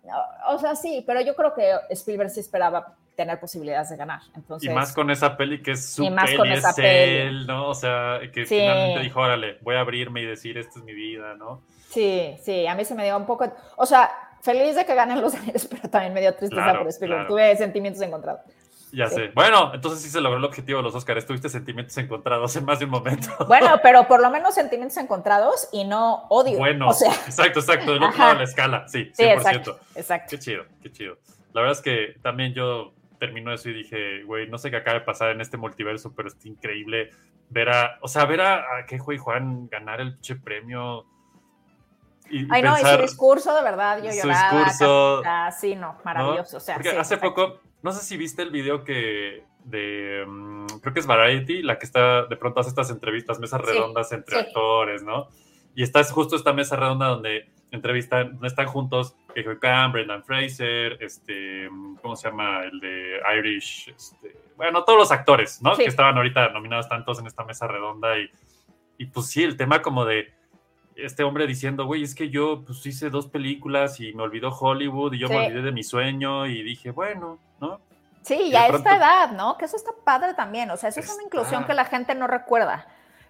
o, 0.49 0.55
o 0.55 0.59
sea, 0.59 0.75
sí, 0.75 1.05
pero 1.07 1.21
yo 1.21 1.35
creo 1.37 1.55
que 1.55 1.71
Spielberg 1.91 2.31
sí 2.31 2.41
esperaba 2.41 2.95
tener 3.15 3.39
posibilidades 3.39 3.91
de 3.91 3.97
ganar. 3.97 4.21
Entonces, 4.35 4.69
Y 4.69 4.73
más 4.75 4.93
con 4.93 5.11
esa 5.11 5.37
peli 5.37 5.63
que 5.63 5.73
es 5.73 5.91
su 5.95 6.03
Y 6.03 6.11
más 6.11 6.25
peli, 6.27 6.37
con 6.37 6.49
esa 6.53 6.71
es 6.71 6.75
peli. 6.77 7.17
él, 7.29 7.47
¿no? 7.47 7.69
O 7.69 7.75
sea, 7.75 8.19
que 8.33 8.47
Sí. 8.47 8.57
finalmente 8.57 9.01
dijo, 9.01 9.21
órale, 9.21 9.59
voy 9.61 9.77
a 9.77 9.81
abrirme 9.81 10.23
y 10.23 10.25
decir, 10.27 10.59
esta 10.59 10.79
es 10.81 10.85
mi 10.85 10.93
vida, 10.95 11.35
¿no? 11.35 11.61
Sí, 11.91 12.37
sí, 12.43 12.67
a 12.67 12.75
mí 12.75 12.85
se 12.85 12.95
me 12.97 13.05
dio 13.05 13.17
un 13.17 13.27
poco, 13.27 13.51
o 13.77 13.87
sea, 13.87 14.11
feliz 14.43 14.75
de 14.77 14.85
que 14.85 14.95
ganen 14.95 15.21
los 15.21 15.33
Daniels, 15.33 15.67
pero 15.71 15.89
también 15.89 16.13
me 16.15 16.21
dio 16.21 16.35
tristeza 16.35 16.63
Claro, 16.65 16.81
por 16.81 16.89
Spielberg. 16.89 17.21
claro. 17.27 17.29
Tuve 17.35 17.57
sentimientos 17.57 18.03
encontrados. 18.03 18.41
Ya 18.93 19.09
Sí. 19.09 19.16
sé. 19.16 19.28
Bueno, 19.34 19.72
entonces 19.74 20.01
sí 20.03 20.09
se 20.09 20.20
logró 20.20 20.39
el 20.39 20.45
objetivo 20.45 20.78
de 20.78 20.84
los 20.84 20.95
Oscars. 20.95 21.26
Tuviste 21.26 21.49
sentimientos 21.49 21.97
encontrados 21.99 22.55
en 22.57 22.64
más 22.64 22.78
de 22.78 22.86
un 22.86 22.91
momento. 22.93 23.28
Bueno, 23.47 23.78
pero 23.82 24.07
por 24.09 24.20
lo 24.20 24.30
menos 24.30 24.55
sentimientos 24.55 24.97
encontrados 24.99 25.68
y 25.72 25.84
no 25.84 26.24
odio. 26.28 26.59
Bueno, 26.59 26.89
o 26.89 26.93
sea, 26.93 27.12
exacto, 27.12 27.61
exacto. 27.61 27.93
Del 27.93 28.03
otro 28.03 28.18
lado 28.18 28.32
de 28.32 28.39
la 28.39 28.45
escala, 28.45 28.89
sí, 28.89 29.05
100%. 29.05 29.14
sí, 29.14 29.22
exacto, 29.24 29.78
exacto. 29.95 30.26
Qué 30.30 30.39
chido, 30.39 30.64
qué 30.82 30.93
chido. 30.93 31.18
La 31.53 31.61
verdad 31.62 31.76
es 31.78 31.82
que 31.82 32.16
también 32.22 32.55
yo 32.55 32.93
termino 33.18 33.53
eso 33.53 33.68
y 33.68 33.72
dije, 33.72 34.22
güey, 34.24 34.49
no 34.49 34.59
sé 34.59 34.70
qué 34.70 34.76
acaba 34.76 34.99
de 35.01 35.05
pasar 35.05 35.30
en 35.30 35.41
este 35.41 35.57
multiverso, 35.57 36.12
pero 36.14 36.28
está 36.28 36.47
increíble 36.49 37.11
ver 37.51 37.68
a, 37.70 37.99
o 38.01 38.09
sea, 38.09 38.24
ver 38.26 38.41
a, 38.43 38.78
a 38.78 38.86
que 38.86 38.99
Juan 38.99 39.18
Juan 39.18 39.68
ganar 39.68 40.01
el 40.01 40.12
pinche 40.12 40.36
premio. 40.36 41.05
Y, 42.30 42.43
y 42.45 42.49
Ay, 42.51 42.62
no, 42.62 42.78
y 42.78 42.82
su 42.82 42.97
discurso, 43.03 43.55
de 43.55 43.62
verdad, 43.62 44.03
yo 44.03 44.11
su 44.12 44.18
lloraba. 44.18 44.59
discurso, 44.64 45.20
casi, 45.24 45.70
sí, 45.70 45.74
no, 45.76 45.97
maravilloso. 46.05 46.59
O 46.59 46.61
sea, 46.61 46.74
Porque 46.74 46.91
sí, 46.91 46.97
hace 46.97 47.16
poco, 47.16 47.59
no 47.83 47.93
sé 47.93 48.05
si 48.05 48.16
viste 48.16 48.43
el 48.43 48.51
video 48.51 48.85
que 48.85 49.45
de, 49.64 50.24
mm, 50.26 50.66
creo 50.81 50.95
que 50.95 51.01
es 51.01 51.07
Variety, 51.07 51.62
la 51.62 51.79
que 51.79 51.87
está, 51.87 52.24
de 52.26 52.37
pronto 52.37 52.61
hace 52.61 52.70
estas 52.70 52.91
entrevistas, 52.91 53.39
mesas 53.39 53.61
Sí, 53.64 53.72
redondas 53.72 54.12
entre 54.12 54.37
sí. 54.37 54.41
actores, 54.47 55.03
¿no? 55.03 55.29
Y 55.74 55.83
está 55.83 56.03
justo 56.05 56.37
esta 56.37 56.53
mesa 56.53 56.76
redonda 56.76 57.07
donde 57.09 57.49
entrevistan, 57.70 58.33
donde 58.33 58.49
están 58.49 58.66
juntos 58.66 59.14
Kehoe 59.35 59.59
Khan, 59.59 59.93
Brendan 59.93 60.24
Fraser, 60.24 60.97
este, 61.01 61.68
¿cómo 62.01 62.16
se 62.16 62.29
llama? 62.29 62.64
El 62.64 62.81
de 62.81 63.20
Irish, 63.39 63.91
este, 63.95 64.37
bueno, 64.57 64.85
todos 64.85 64.99
los 64.99 65.12
actores, 65.12 65.61
¿no? 65.62 65.74
Sí. 65.76 65.83
Que 65.83 65.89
estaban 65.89 66.16
ahorita 66.16 66.49
nominados 66.49 66.89
tantos 66.89 67.20
en 67.20 67.26
esta 67.26 67.45
mesa 67.45 67.66
redonda 67.68 68.18
y, 68.18 68.31
y 68.97 69.07
pues 69.07 69.26
sí, 69.26 69.45
el 69.45 69.57
tema 69.57 69.83
como 69.83 70.05
de 70.05 70.33
este 70.97 71.22
hombre 71.22 71.47
diciendo, 71.47 71.85
güey, 71.87 72.03
es 72.03 72.14
que 72.14 72.31
yo 72.31 72.64
pues 72.66 72.85
hice 72.87 73.11
dos 73.11 73.29
películas 73.29 74.01
y 74.01 74.12
me 74.14 74.22
olvidó 74.24 74.49
Hollywood 74.49 75.12
y 75.12 75.18
yo 75.18 75.29
me 75.29 75.47
olvidé 75.47 75.62
de 75.62 75.70
mi 75.72 75.85
sueño 75.85 76.47
y 76.47 76.62
dije, 76.62 76.91
bueno, 76.91 77.39
¿no? 77.61 77.81
Sí, 78.23 78.37
de 78.37 78.43
y 78.45 78.57
a 78.57 78.69
pronto- 78.69 78.77
esta 78.89 78.97
edad, 78.97 79.31
¿no? 79.31 79.57
Que 79.57 79.65
eso 79.67 79.77
está 79.77 79.93
padre 80.05 80.35
también. 80.35 80.71
O 80.71 80.77
sea, 80.77 80.89
eso 80.91 81.01
es 81.01 81.13
una 81.15 81.23
inclusión 81.25 81.65
que 81.67 81.75
la 81.75 81.85
gente 81.85 82.15
no 82.15 82.27
recuerda. 82.27 82.87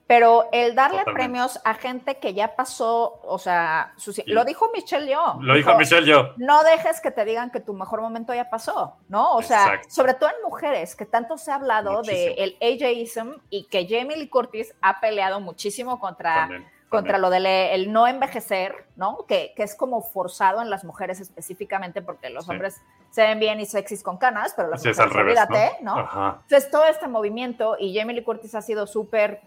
Pero 0.07 0.49
el 0.53 0.75
darle 0.75 1.01
Totalmente. 1.01 1.13
premios 1.23 1.61
a 1.67 1.75
gente 1.75 2.17
que 2.17 2.33
ya 2.33 2.57
pasó, 2.57 3.21
o 3.25 3.39
sea, 3.39 3.93
su- 3.99 4.15
Sí. 4.15 4.23
lo 4.27 4.47
dijo 4.47 4.71
Michelle 4.73 5.07
yo. 5.13 5.37
Lo 5.43 5.53
dijo 5.55 5.75
Michelle 5.77 6.07
yo. 6.07 6.31
No 6.39 6.63
dejes 6.65 7.03
que 7.03 7.11
te 7.11 7.27
digan 7.27 7.51
que 7.51 7.61
tu 7.61 7.75
mejor 7.75 8.01
momento 8.01 8.33
ya 8.33 8.49
pasó, 8.49 8.97
¿no? 9.11 9.35
O 9.35 9.43
sea, 9.43 9.83
sobre 9.91 10.15
todo 10.15 10.31
en 10.31 10.43
mujeres, 10.43 10.97
que 10.97 11.05
tanto 11.05 11.37
se 11.37 11.53
ha 11.53 11.57
hablado 11.57 11.93
Muchísimo. 11.93 12.35
de 12.37 12.43
el 12.43 12.57
AJism 12.83 13.33
y 13.51 13.65
que 13.67 13.87
Jamie 13.87 14.17
Lee 14.17 14.31
Curtis 14.31 14.75
ha 14.81 14.99
peleado 14.99 15.41
muchísimo 15.41 16.01
contra, 16.01 16.35
También, 16.37 16.67
contra 16.89 17.19
lo 17.19 17.29
del 17.31 17.45
el 17.47 17.93
no 17.93 18.07
envejecer, 18.07 18.87
¿no? 18.97 19.19
Que, 19.29 19.53
que 19.55 19.63
es 19.63 19.75
como 19.75 20.01
forzado 20.03 20.63
en 20.63 20.71
las 20.71 20.85
mujeres 20.85 21.21
específicamente 21.21 22.01
porque 22.03 22.31
los 22.31 22.47
Sí. 22.47 22.51
hombres 22.51 22.81
se 23.11 23.23
ven 23.23 23.39
bien 23.39 23.61
y 23.61 23.67
sexys 23.67 24.03
con 24.03 24.17
canas, 24.17 24.55
pero 24.57 24.69
las 24.69 24.83
Sí, 24.83 24.89
es 24.91 24.97
mujeres, 24.99 25.17
al 25.17 25.25
revés, 25.25 25.39
olvídate, 25.51 25.85
¿no? 25.85 25.95
¿no? 25.97 26.01
Ajá. 26.03 26.39
Entonces, 26.43 26.71
todo 26.71 26.87
este 26.87 27.07
movimiento 27.09 27.77
y 27.79 27.97
Jamie 27.99 28.17
Lee 28.17 28.25
Curtis 28.25 28.55
ha 28.55 28.63
sido 28.63 28.87
súper, 28.87 29.41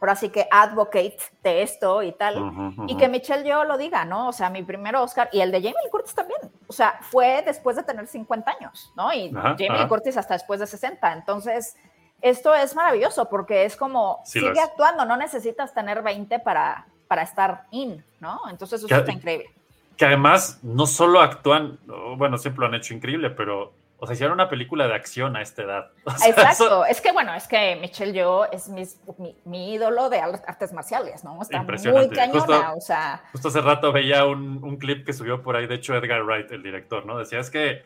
ahora 0.00 0.16
sí 0.16 0.28
que 0.30 0.46
advocate 0.50 1.16
de 1.42 1.62
esto 1.62 2.02
y 2.02 2.12
tal. 2.12 2.52
Y 2.88 2.96
que 2.96 3.08
Michelle 3.08 3.48
yo 3.48 3.64
lo 3.64 3.78
diga, 3.78 4.04
¿no? 4.04 4.28
O 4.28 4.32
sea, 4.32 4.50
mi 4.50 4.62
primer 4.62 4.96
Oscar 4.96 5.28
y 5.32 5.40
el 5.40 5.50
de 5.52 5.58
Jamie 5.58 5.76
Lee 5.84 5.90
Curtis 5.90 6.14
también. 6.14 6.40
O 6.66 6.72
sea, 6.72 6.98
fue 7.02 7.42
después 7.46 7.76
de 7.76 7.84
tener 7.84 8.06
50 8.06 8.50
años, 8.50 8.92
¿no? 8.96 9.12
Y 9.12 9.28
Ajá, 9.34 9.50
Jamie 9.50 9.68
ajá. 9.70 9.82
Lee 9.84 9.88
Curtis 9.88 10.16
hasta 10.16 10.34
después 10.34 10.58
de 10.60 10.66
60. 10.66 11.12
Entonces, 11.12 11.76
esto 12.22 12.54
es 12.54 12.74
maravilloso 12.74 13.28
porque 13.28 13.64
es 13.64 13.76
como, 13.76 14.20
Sí 14.24 14.40
sigue 14.40 14.52
es. 14.52 14.58
actuando, 14.58 15.04
no 15.04 15.16
necesitas 15.16 15.74
tener 15.74 16.02
20 16.02 16.38
para, 16.40 16.86
para 17.08 17.22
estar 17.22 17.64
in, 17.70 18.02
¿no? 18.20 18.40
Entonces, 18.50 18.80
eso 18.80 18.88
Que- 18.88 18.94
está 18.94 19.12
increíble. 19.12 19.50
Que 19.96 20.06
además 20.06 20.58
no 20.62 20.86
solo 20.86 21.20
actúan, 21.20 21.78
bueno, 22.16 22.36
siempre 22.38 22.62
lo 22.62 22.66
han 22.66 22.74
hecho 22.74 22.94
increíble, 22.94 23.30
pero, 23.30 23.72
o 24.00 24.06
sea, 24.06 24.14
hicieron 24.14 24.34
una 24.34 24.48
película 24.48 24.88
de 24.88 24.94
acción 24.94 25.36
a 25.36 25.40
esta 25.42 25.62
edad. 25.62 25.90
O 26.04 26.10
sea, 26.10 26.28
Exacto, 26.30 26.64
eso- 26.64 26.84
es 26.86 27.00
que 27.00 27.12
bueno, 27.12 27.32
es 27.34 27.46
que 27.46 27.76
Michelle 27.76 28.12
Yo 28.12 28.44
es 28.46 28.68
mis- 28.68 28.98
mi, 29.18 29.36
mi 29.44 29.72
ídolo 29.74 30.10
de 30.10 30.18
ar- 30.18 30.42
artes 30.48 30.72
marciales, 30.72 31.22
¿no? 31.22 31.40
Está 31.40 31.62
muy 31.62 32.08
cañona, 32.08 32.40
Justo- 32.40 32.72
o 32.76 32.80
sea, 32.80 33.22
Justo 33.30 33.48
hace 33.48 33.60
rato 33.60 33.92
veía 33.92 34.24
un, 34.26 34.64
un 34.64 34.78
clip 34.78 35.06
que 35.06 35.12
subió 35.12 35.42
por 35.42 35.54
ahí, 35.54 35.68
de 35.68 35.76
hecho, 35.76 35.94
Edgar 35.94 36.24
Wright, 36.24 36.50
el 36.50 36.62
director, 36.64 37.06
¿no? 37.06 37.16
Decía, 37.18 37.38
es 37.38 37.50
que 37.50 37.84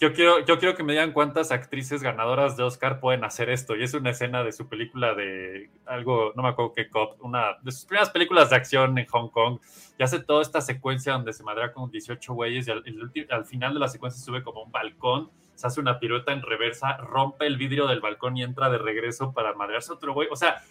yo 0.00 0.14
quiero, 0.14 0.42
yo 0.46 0.58
quiero 0.58 0.74
que 0.74 0.82
me 0.82 0.94
digan 0.94 1.12
cuántas 1.12 1.52
actrices 1.52 2.02
ganadoras 2.02 2.56
de 2.56 2.62
Oscar 2.62 3.00
pueden 3.00 3.22
hacer 3.22 3.50
esto. 3.50 3.76
Y 3.76 3.82
es 3.82 3.92
una 3.92 4.10
escena 4.10 4.42
de 4.42 4.50
su 4.50 4.66
película 4.66 5.14
de 5.14 5.70
algo, 5.84 6.32
no 6.34 6.42
me 6.42 6.48
acuerdo 6.48 6.72
qué 6.72 6.88
cop, 6.88 7.20
una 7.20 7.58
de 7.60 7.70
sus 7.70 7.84
primeras 7.84 8.08
películas 8.08 8.48
de 8.48 8.56
acción 8.56 8.96
en 8.96 9.06
Hong 9.06 9.28
Kong. 9.28 9.60
Y 9.98 10.02
hace 10.02 10.18
toda 10.20 10.40
esta 10.40 10.62
secuencia 10.62 11.12
donde 11.12 11.34
se 11.34 11.44
madrea 11.44 11.74
con 11.74 11.90
18 11.90 12.32
güeyes 12.32 12.66
y 12.66 12.70
al, 12.70 13.44
final 13.44 13.74
de 13.74 13.80
la 13.80 13.88
secuencia 13.88 14.24
sube 14.24 14.42
como 14.42 14.62
un 14.62 14.72
balcón, 14.72 15.30
se 15.54 15.66
hace 15.66 15.82
una 15.82 16.00
pirueta 16.00 16.32
en 16.32 16.40
reversa, 16.40 16.96
rompe 16.96 17.46
el 17.46 17.58
vidrio 17.58 17.86
del 17.86 18.00
balcón 18.00 18.38
y 18.38 18.42
entra 18.42 18.70
de 18.70 18.78
regreso 18.78 19.34
para 19.34 19.52
madrearse 19.52 19.92
otro 19.92 20.14
güey. 20.14 20.28
O 20.30 20.36
sea, 20.36 20.62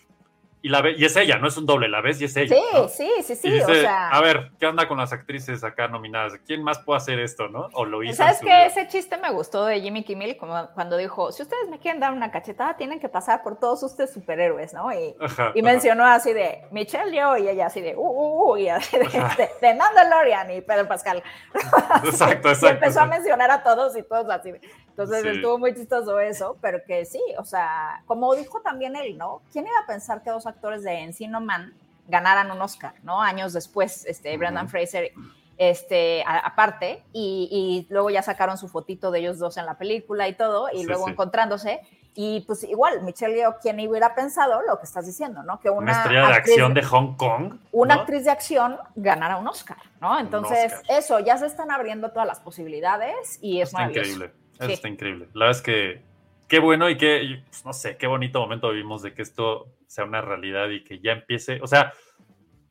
y, 0.62 0.70
la 0.70 0.82
ve, 0.82 0.96
y 0.98 1.06
es 1.06 1.16
ella, 1.16 1.38
no 1.38 1.48
es 1.48 1.56
un 1.58 1.66
doble, 1.66 1.88
la 1.88 2.02
ves 2.02 2.20
y 2.22 2.26
es 2.26 2.36
ella. 2.36 2.56
sí, 2.56 2.62
¿no? 2.74 2.88
sí, 2.88 3.10
sí, 3.24 3.34
Y 3.34 3.36
sí, 3.36 3.50
dice, 3.52 3.72
o 3.72 3.76
sea. 3.76 4.10
a 4.10 4.22
ver, 4.22 4.52
¿qué 4.60 4.68
onda 4.68 4.88
con 4.88 4.98
las 4.98 5.14
actrices 5.14 5.64
acá 5.64 5.88
nominadas? 5.88 6.34
¿Quién 6.46 6.64
más 6.64 6.80
puede 6.80 6.98
hacer 6.98 7.20
esto, 7.20 7.48
no? 7.48 7.70
O 7.74 7.86
lo 7.86 8.04
hizo. 8.04 8.16
¿Sabes 8.16 8.40
qué? 8.42 8.66
Ese 8.66 8.88
chiste 8.88 9.18
me 9.18 9.32
gustó 9.32 9.66
de 9.66 9.80
Jimmy 9.82 10.04
Kimmel 10.04 10.36
como 10.38 10.70
cuando 10.74 10.98
dijo, 10.98 11.32
si 11.32 11.44
ustedes 11.44 11.70
me 11.70 11.80
quieren 11.80 12.00
dar 12.00 12.12
una 12.12 12.30
cachetada, 12.32 12.76
tienen 12.76 13.00
que 13.00 13.10
pasar 13.10 13.42
por 13.42 13.58
todos 13.58 13.82
ustedes 13.84 14.12
superhéroes, 14.14 14.74
¿no? 14.74 14.92
Y, 14.92 15.16
Ajá, 15.20 15.52
y 15.56 15.60
ajá. 15.60 15.72
mencionó 15.72 16.06
así 16.06 16.34
de 16.34 16.66
Michelle 16.72 17.16
Yo 17.16 17.38
y 17.38 17.48
ella 17.48 17.68
así 17.68 17.82
de, 17.82 17.96
uh, 17.96 18.00
uh, 18.02 18.52
uh, 18.54 18.58
y 18.58 18.70
así 18.70 18.98
de, 18.98 19.06
de, 19.06 19.50
de 19.62 19.76
Mandalorian 19.76 20.52
y 20.52 20.62
Pedro 20.62 20.88
Pascal. 20.88 21.24
Exacto, 22.04 22.50
y 22.50 22.52
exacto. 22.52 22.68
empezó 22.68 23.00
a 23.00 23.04
exacto. 23.04 23.08
mencionar 23.08 23.52
a 23.52 23.64
todos 23.64 23.96
y 23.98 24.04
todos 24.04 24.30
así. 24.30 24.52
Entonces 24.90 25.22
Sí. 25.24 25.30
estuvo 25.30 25.58
muy 25.58 25.74
chistoso 25.74 26.20
eso, 26.20 26.58
pero 26.62 26.80
que 26.86 27.06
sí, 27.06 27.22
o 27.38 27.46
sea, 27.46 28.02
como 28.06 28.36
dijo 28.36 28.62
también 28.62 28.96
él, 28.98 29.18
¿no? 29.18 29.42
¿Quién 29.52 29.66
iba 29.66 29.78
a 29.82 29.88
pensar 29.88 30.22
que 30.22 30.30
dos 30.30 30.46
actores 30.50 30.84
de 30.84 31.00
Encino 31.00 31.40
Man 31.42 31.74
ganaran 32.08 32.52
un 32.52 32.62
Oscar, 32.62 32.94
¿no? 33.04 33.22
Años 33.22 33.54
después, 33.54 34.06
este, 34.06 34.36
Brendan 34.38 34.66
Ujú. 34.66 34.72
Fraser, 34.72 35.12
este, 35.58 36.24
aparte, 36.26 37.04
y, 37.14 37.86
y 37.88 37.94
luego 37.94 38.10
ya 38.10 38.22
sacaron 38.22 38.58
su 38.58 38.68
fotito 38.68 39.12
de 39.12 39.20
ellos 39.20 39.40
dos 39.40 39.58
en 39.58 39.66
la 39.66 39.78
película 39.78 40.28
y 40.28 40.34
todo, 40.34 40.70
y 40.74 40.80
Sí, 40.80 40.86
luego 40.86 41.06
sí. 41.06 41.12
encontrándose. 41.12 41.82
Y 42.16 42.42
pues 42.42 42.64
igual, 42.64 43.04
Michelle 43.04 43.36
Yeoh, 43.36 43.56
¿quién 43.62 43.80
hubiera 43.88 44.16
pensado 44.16 44.62
lo 44.68 44.78
que 44.80 44.86
estás 44.86 45.06
diciendo, 45.06 45.44
no? 45.44 45.60
Que 45.60 45.70
una, 45.70 45.82
Una 45.84 45.92
estrella 45.92 46.28
de 46.28 46.34
actriz- 46.34 46.38
acción 46.54 46.74
de 46.74 46.84
Hong 46.84 47.16
Kong. 47.16 47.54
una 47.72 47.94
actriz 47.96 48.26
de 48.26 48.32
acción 48.32 48.78
ganara 48.96 49.38
un 49.38 49.48
Oscar, 49.48 49.78
¿no? 50.02 50.20
Entonces, 50.20 50.74
Oscar. 50.74 50.98
eso, 50.98 51.20
ya 51.20 51.38
se 51.38 51.46
están 51.46 51.72
abriendo 51.72 52.10
todas 52.12 52.28
las 52.28 52.40
posibilidades 52.40 53.38
y 53.42 53.62
es 53.62 53.70
Está 53.70 53.84
increíble. 53.86 54.34
Eso 54.58 54.66
Sí. 54.68 54.74
está 54.74 54.88
increíble. 54.88 55.30
La 55.34 55.46
verdad 55.46 55.58
es 55.58 55.62
que 55.62 56.02
qué 56.48 56.60
bueno 56.60 56.90
y 56.90 56.98
qué, 56.98 57.44
pues, 57.50 57.64
no 57.66 57.72
sé, 57.74 57.96
qué 57.98 58.08
bonito 58.08 58.40
momento 58.42 58.70
vivimos 58.72 59.02
de 59.02 59.14
que 59.14 59.22
esto 59.22 59.68
sea 59.90 60.06
una 60.06 60.22
realidad 60.22 60.70
y 60.70 60.84
que 60.84 61.00
ya 61.00 61.14
empiece. 61.14 61.60
O 61.64 61.68
sea, 61.68 61.92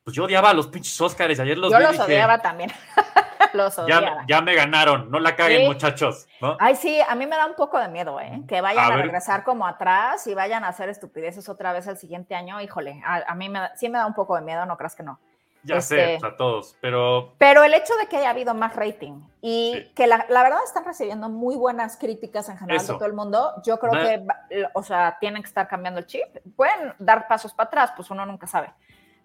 pues 0.05 0.15
yo 0.17 0.25
odiaba 0.25 0.51
a 0.51 0.55
los 0.55 0.69
pinches 0.69 0.99
Oscars 1.01 1.37
y 1.39 1.43
ayer 1.43 1.59
los 1.59 1.73
Yo 1.73 1.79
vi 1.79 1.83
los 1.83 1.93
dije, 1.93 2.05
odiaba 2.05 2.39
también. 2.39 2.71
los 3.55 3.77
odiaba. 3.79 4.25
ya 4.29 4.41
me 4.41 4.55
ganaron, 4.55 5.11
no 5.11 5.19
la 5.19 5.35
caguen, 5.35 5.63
Sí. 5.63 5.67
muchachos. 5.67 6.29
¿no? 6.41 6.57
Ay, 6.61 6.77
sí, 6.77 7.01
a 7.07 7.15
mí 7.17 7.27
me 7.27 7.35
da 7.37 7.47
un 7.47 7.55
poco 7.57 7.79
de 7.81 7.89
miedo, 7.89 8.21
¿eh? 8.21 8.43
Que 8.47 8.61
vayan 8.61 8.93
A 8.93 8.97
regresar 8.97 9.43
como 9.43 9.67
atrás 9.67 10.27
y 10.29 10.35
vayan 10.35 10.63
a 10.65 10.69
hacer 10.69 10.89
estupideces 10.89 11.49
otra 11.49 11.73
vez 11.73 11.87
el 11.89 11.97
siguiente 11.97 12.37
año. 12.37 12.61
Híjole, 12.61 13.03
a, 13.05 13.25
a 13.27 13.35
mí 13.35 13.49
me 13.49 13.59
da- 13.59 13.77
sí 13.77 13.89
me 13.89 13.99
da 13.99 14.07
un 14.07 14.15
poco 14.15 14.37
de 14.37 14.43
miedo, 14.43 14.65
no 14.65 14.77
creas 14.77 14.95
que 14.95 15.03
no. 15.03 15.19
Ya 15.75 15.81
sé, 15.81 16.15
este- 16.15 16.27
a 16.27 16.37
todos, 16.37 16.77
pero 16.81 17.35
Pero 17.39 17.63
el 17.65 17.75
hecho 17.75 17.95
de 17.97 18.07
que 18.07 18.17
haya 18.19 18.31
habido 18.31 18.55
más 18.55 18.75
rating 18.77 19.21
y 19.41 19.73
Sí. 19.77 19.93
que 19.95 20.07
la, 20.07 20.27
la 20.29 20.43
verdad 20.43 20.59
están 20.65 20.85
recibiendo 20.85 21.29
muy 21.29 21.57
buenas 21.57 21.97
críticas 21.97 22.49
en 22.49 22.57
general 22.59 22.77
Eso. 22.83 22.95
de 22.95 22.99
todo 22.99 23.07
el 23.09 23.15
mundo, 23.15 23.53
yo 23.65 23.79
creo 23.79 23.93
que, 23.93 24.25
o 24.75 24.83
sea, 24.83 25.17
tienen 25.21 25.43
que 25.43 25.49
estar 25.49 25.69
cambiando 25.69 26.01
el 26.01 26.07
chip. 26.07 26.25
Pueden 26.57 26.95
dar 26.99 27.29
pasos 27.29 27.53
para 27.55 27.69
atrás, 27.69 27.93
pues 27.97 28.11
uno 28.11 28.25
nunca 28.27 28.47
sabe. 28.47 28.71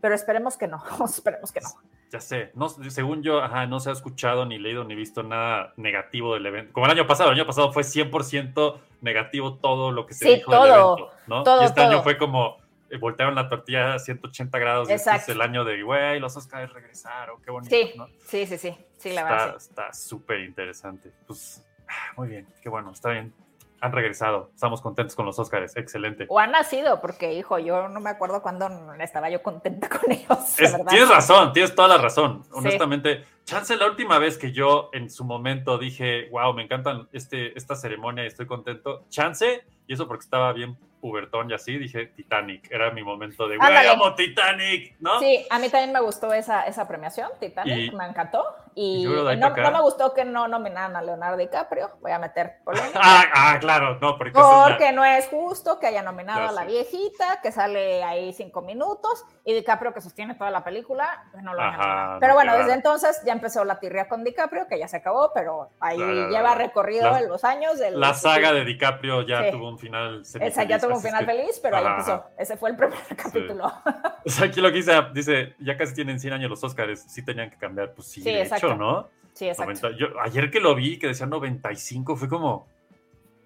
Pero 0.02 0.16
esperemos 0.16 0.58
que 0.58 0.68
no, 0.68 0.84
esperemos 1.06 1.52
que 1.52 1.62
no. 1.62 1.70
ya 2.12 2.20
sé, 2.20 2.52
no, 2.54 2.70
según 2.70 3.24
yo, 3.24 3.42
ajá, 3.42 3.66
no 3.66 3.80
se 3.80 3.90
ha 3.90 3.94
escuchado 3.94 4.46
ni 4.46 4.60
leído 4.60 4.84
ni 4.84 4.94
visto 4.94 5.24
nada 5.24 5.74
negativo 5.78 6.34
del 6.36 6.46
evento. 6.46 6.72
Como 6.74 6.86
el 6.86 6.92
año 6.92 7.08
pasado, 7.08 7.32
el 7.32 7.40
año 7.40 7.48
pasado 7.48 7.72
fue 7.74 7.84
100% 7.84 8.80
negativo 9.02 9.56
todo 9.56 9.92
lo 9.92 10.06
que 10.06 10.14
se 10.14 10.26
Sí, 10.26 10.36
dijo 10.36 10.52
del 10.52 10.60
todo, 10.60 10.96
evento, 10.98 11.16
¿no? 11.28 11.44
todo, 11.44 11.62
y 11.62 11.66
este 11.66 11.82
todo. 11.82 11.90
año 11.90 12.04
fue 12.04 12.18
como 12.20 12.58
voltearon 12.98 13.36
la 13.36 13.50
tortilla 13.50 13.94
a 13.96 14.00
180 14.00 14.58
grados 14.60 14.90
este 14.90 14.96
es 14.96 15.02
Exacto. 15.08 15.32
el 15.32 15.42
año 15.42 15.64
de, 15.66 15.82
güey, 15.84 16.20
los 16.20 16.36
Oscars 16.38 16.72
regresaron, 16.74 17.42
qué 17.42 17.52
bonito, 17.52 17.76
Sí, 17.76 17.94
¿no? 17.98 18.08
sí, 18.26 18.46
sí, 18.46 18.58
sí, 18.58 18.78
sí, 18.98 19.14
la 19.14 19.24
verdad. 19.24 19.56
Está 19.58 19.92
sí. 19.94 20.10
súper 20.10 20.42
interesante. 20.42 21.12
Pues, 21.28 21.66
ah, 21.88 22.14
muy 22.18 22.28
bien, 22.30 22.48
qué 22.62 22.70
bueno, 22.70 22.92
está 22.92 23.10
bien. 23.10 23.34
Han 23.82 23.92
regresado, 23.92 24.50
estamos 24.56 24.80
contentos 24.82 25.14
con 25.14 25.26
los 25.26 25.38
Oscars, 25.40 25.76
excelente. 25.76 26.26
O 26.30 26.40
han 26.40 26.52
nacido, 26.52 27.02
porque, 27.02 27.34
hijo, 27.34 27.60
yo 27.60 27.90
no 27.90 28.00
me 28.00 28.10
acuerdo 28.12 28.42
cuándo 28.42 28.70
estaba 28.98 29.30
yo 29.30 29.44
contenta 29.44 29.90
con 30.00 30.10
ellos. 30.10 30.58
Es- 30.58 30.72
verdad. 30.72 30.86
tienes 30.88 31.10
razón, 31.10 31.52
tienes 31.52 31.76
toda 31.76 31.90
la 31.90 31.98
razón. 31.98 32.44
Sí. 32.46 32.50
Honestamente, 32.54 33.26
chance 33.44 33.76
la 33.76 33.88
última 33.88 34.20
vez 34.20 34.38
que 34.38 34.54
yo 34.54 34.90
en 34.94 35.10
su 35.10 35.26
momento 35.26 35.78
dije, 35.78 36.30
wow, 36.32 36.54
me 36.54 36.64
encantan 36.64 37.10
este, 37.12 37.58
esta 37.58 37.76
ceremonia 37.76 38.24
y 38.24 38.28
estoy 38.28 38.46
contento. 38.46 39.04
Chance, 39.10 39.66
y 39.86 39.94
eso 39.94 40.08
porque 40.08 40.24
estaba 40.24 40.54
bien 40.54 40.78
pubertón 41.04 41.52
y 41.52 41.54
así, 41.54 41.78
dije 41.78 42.06
Titanic. 42.16 42.72
Era 42.72 42.90
mi 42.92 43.04
momento 43.04 43.46
de, 43.46 43.58
güey, 43.58 43.88
amo 43.88 44.16
Titanic, 44.16 44.96
¿no? 45.02 45.20
Sí, 45.20 45.46
a 45.50 45.60
mí 45.60 45.68
también 45.68 45.92
me 45.92 46.00
gustó 46.00 46.34
esa, 46.34 46.62
esa 46.62 46.88
premiación, 46.88 47.30
Titanic, 47.42 47.92
Y- 47.92 47.96
me 47.96 48.06
encantó. 48.06 48.42
Y 48.76 49.06
no, 49.06 49.52
me 49.52 49.82
gustó 49.82 50.14
que 50.14 50.26
no 50.26 50.48
nominaran 50.48 50.96
a 50.96 51.02
Leonardo 51.02 51.38
DiCaprio, 51.38 51.92
voy 52.02 52.12
a 52.12 52.20
meter 52.20 52.58
polémica. 52.64 53.00
Ah, 53.04 53.24
ah, 53.34 53.58
claro, 53.60 53.98
no, 54.00 54.18
porque 54.18 54.32
esa 54.32 54.40
es 54.42 54.58
la- 54.58 54.64
Porque 54.68 54.92
no 54.94 55.04
es 55.06 55.28
justo 55.28 55.80
que 55.80 55.88
haya 55.88 56.02
nominado 56.02 56.48
a 56.48 56.52
la 56.52 56.64
viejita, 56.66 57.40
que 57.42 57.52
sale 57.52 58.04
ahí 58.04 58.34
cinco 58.34 58.62
minutos, 58.62 59.24
y 59.44 59.54
DiCaprio 59.54 59.94
que 59.94 60.02
sostiene 60.02 60.36
toda 60.36 60.52
la 60.52 60.64
película, 60.64 61.26
pues 61.32 61.44
no 61.44 61.54
lo 61.54 61.62
Ajá, 61.62 62.18
Pero 62.20 62.34
bueno, 62.34 62.56
desde 62.58 62.74
entonces 62.74 63.22
ya 63.26 63.34
empezó 63.34 63.64
la 63.66 63.80
tirria 63.80 64.08
con 64.08 64.24
DiCaprio, 64.24 64.68
que 64.68 64.80
ya 64.80 64.88
se 64.88 64.98
acabó, 64.98 65.32
pero 65.34 65.70
ahí 65.80 65.98
La- 65.98 66.06
la- 66.08 66.28
lleva 66.30 66.56
recorrido 66.56 67.12
la- 67.12 67.20
en 67.20 67.28
los 67.28 67.44
años. 67.44 67.78
del- 67.80 68.00
la 68.00 68.14
saga 68.14 68.54
de 68.54 68.64
DiCaprio 68.66 69.22
ya 69.24 69.44
Sí. 69.44 69.52
tuvo 69.52 69.70
un 69.70 69.78
final 69.80 70.22
Esa 70.22 70.32
semifeliz, 70.40 70.68
ya 70.70 70.80
tuvo 70.80 70.96
un 70.96 71.02
final 71.02 71.26
que- 71.26 71.32
feliz, 71.34 71.60
pero 71.62 71.78
ahí 71.78 71.86
empezó. 71.86 72.26
Ese 72.38 72.58
fue 72.58 72.70
el 72.72 72.76
primer 72.78 72.98
capítulo. 73.16 73.72
O 74.26 74.30
sea, 74.30 74.46
aquí 74.48 74.62
lo 74.62 74.70
que 74.70 74.76
dice, 74.76 74.94
dice, 75.14 75.54
ya 75.60 75.76
casi 75.76 75.94
tienen 75.94 76.18
100 76.18 76.32
años 76.34 76.50
los 76.50 76.64
Oscars, 76.64 77.04
sí 77.12 77.26
tenían 77.26 77.50
que 77.50 77.58
cambiar, 77.58 77.94
pues 77.94 78.08
sí, 78.08 78.22
Sí, 78.22 78.30
exacto. 78.30 78.63
¿No? 78.70 79.08
Sí, 79.34 79.48
exacto. 79.48 79.88
90 79.90 79.98
yo, 79.98 80.20
ayer 80.22 80.52
que 80.52 80.60
lo 80.60 80.76
vi, 80.76 80.98
que 81.00 81.08
decía 81.08 81.26
95, 81.26 82.16
fue 82.16 82.30
como, 82.30 82.68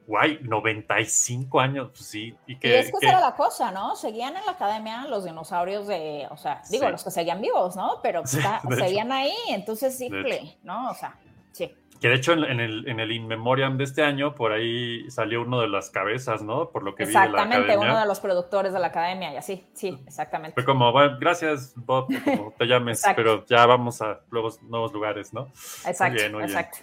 guay, 0.05 0.39
95 0.41 1.59
años, 1.59 1.89
pues 1.89 2.05
sí. 2.05 2.35
Y 2.45 2.57
que, 2.57 2.69
y 2.69 2.73
es 2.73 2.85
que 2.87 2.91
que- 2.99 3.07
esa 3.07 3.17
era 3.17 3.19
la 3.29 3.35
cosa, 3.35 3.71
¿no? 3.71 3.95
Seguían 3.95 4.35
en 4.37 4.45
la 4.45 4.51
academia 4.53 5.05
los 5.07 5.25
dinosaurios 5.25 5.87
de, 5.87 6.27
o 6.31 6.37
sea, 6.37 6.61
digo, 6.69 6.85
Sí. 6.85 6.91
los 6.91 7.03
que 7.03 7.11
seguían 7.11 7.41
vivos, 7.41 7.75
¿no? 7.75 7.99
Pero 8.01 8.21
Sí, 8.25 8.37
está- 8.37 8.61
de 8.63 8.75
hecho. 8.75 8.85
seguían 8.85 9.11
ahí, 9.11 9.33
entonces, 9.49 9.99
híjole, 10.01 10.57
¿no? 10.63 10.91
O 10.91 10.93
sea, 10.93 11.15
sí. 11.51 11.73
Que 11.99 12.09
de 12.09 12.15
hecho 12.15 12.33
en, 12.33 12.43
en 12.43 12.59
el, 12.59 12.87
en 12.87 12.99
el 12.99 13.11
In 13.11 13.27
Memoriam 13.27 13.77
de 13.77 13.83
este 13.83 14.03
año, 14.03 14.35
por 14.35 14.51
ahí 14.51 15.09
salió 15.09 15.41
uno 15.41 15.59
de 15.61 15.67
las 15.67 15.89
cabezas, 15.89 16.41
¿no? 16.43 16.69
Por 16.69 16.83
lo 16.83 16.95
que 16.95 17.03
vi 17.05 17.09
de 17.09 17.13
la 17.13 17.25
Exactamente, 17.25 17.71
academia. 17.71 17.91
uno 17.91 17.99
de 17.99 18.05
los 18.05 18.19
productores 18.19 18.73
de 18.73 18.79
la 18.79 18.87
academia 18.87 19.33
y 19.33 19.37
así, 19.37 19.65
sí, 19.73 19.97
exactamente. 20.05 20.53
Fue 20.53 20.65
como, 20.65 20.91
bueno, 20.91 21.17
gracias, 21.19 21.73
Bob, 21.75 22.07
como 22.23 22.51
te 22.57 22.65
llames, 22.65 23.03
pero 23.15 23.45
ya 23.45 23.65
vamos 23.65 24.01
a 24.01 24.21
nuevos, 24.31 24.61
nuevos 24.63 24.93
lugares, 24.93 25.33
¿no? 25.33 25.47
Exacto, 25.85 26.15
bien, 26.15 26.31
muy 26.31 26.43
bien. 26.43 26.49
exacto. 26.57 26.77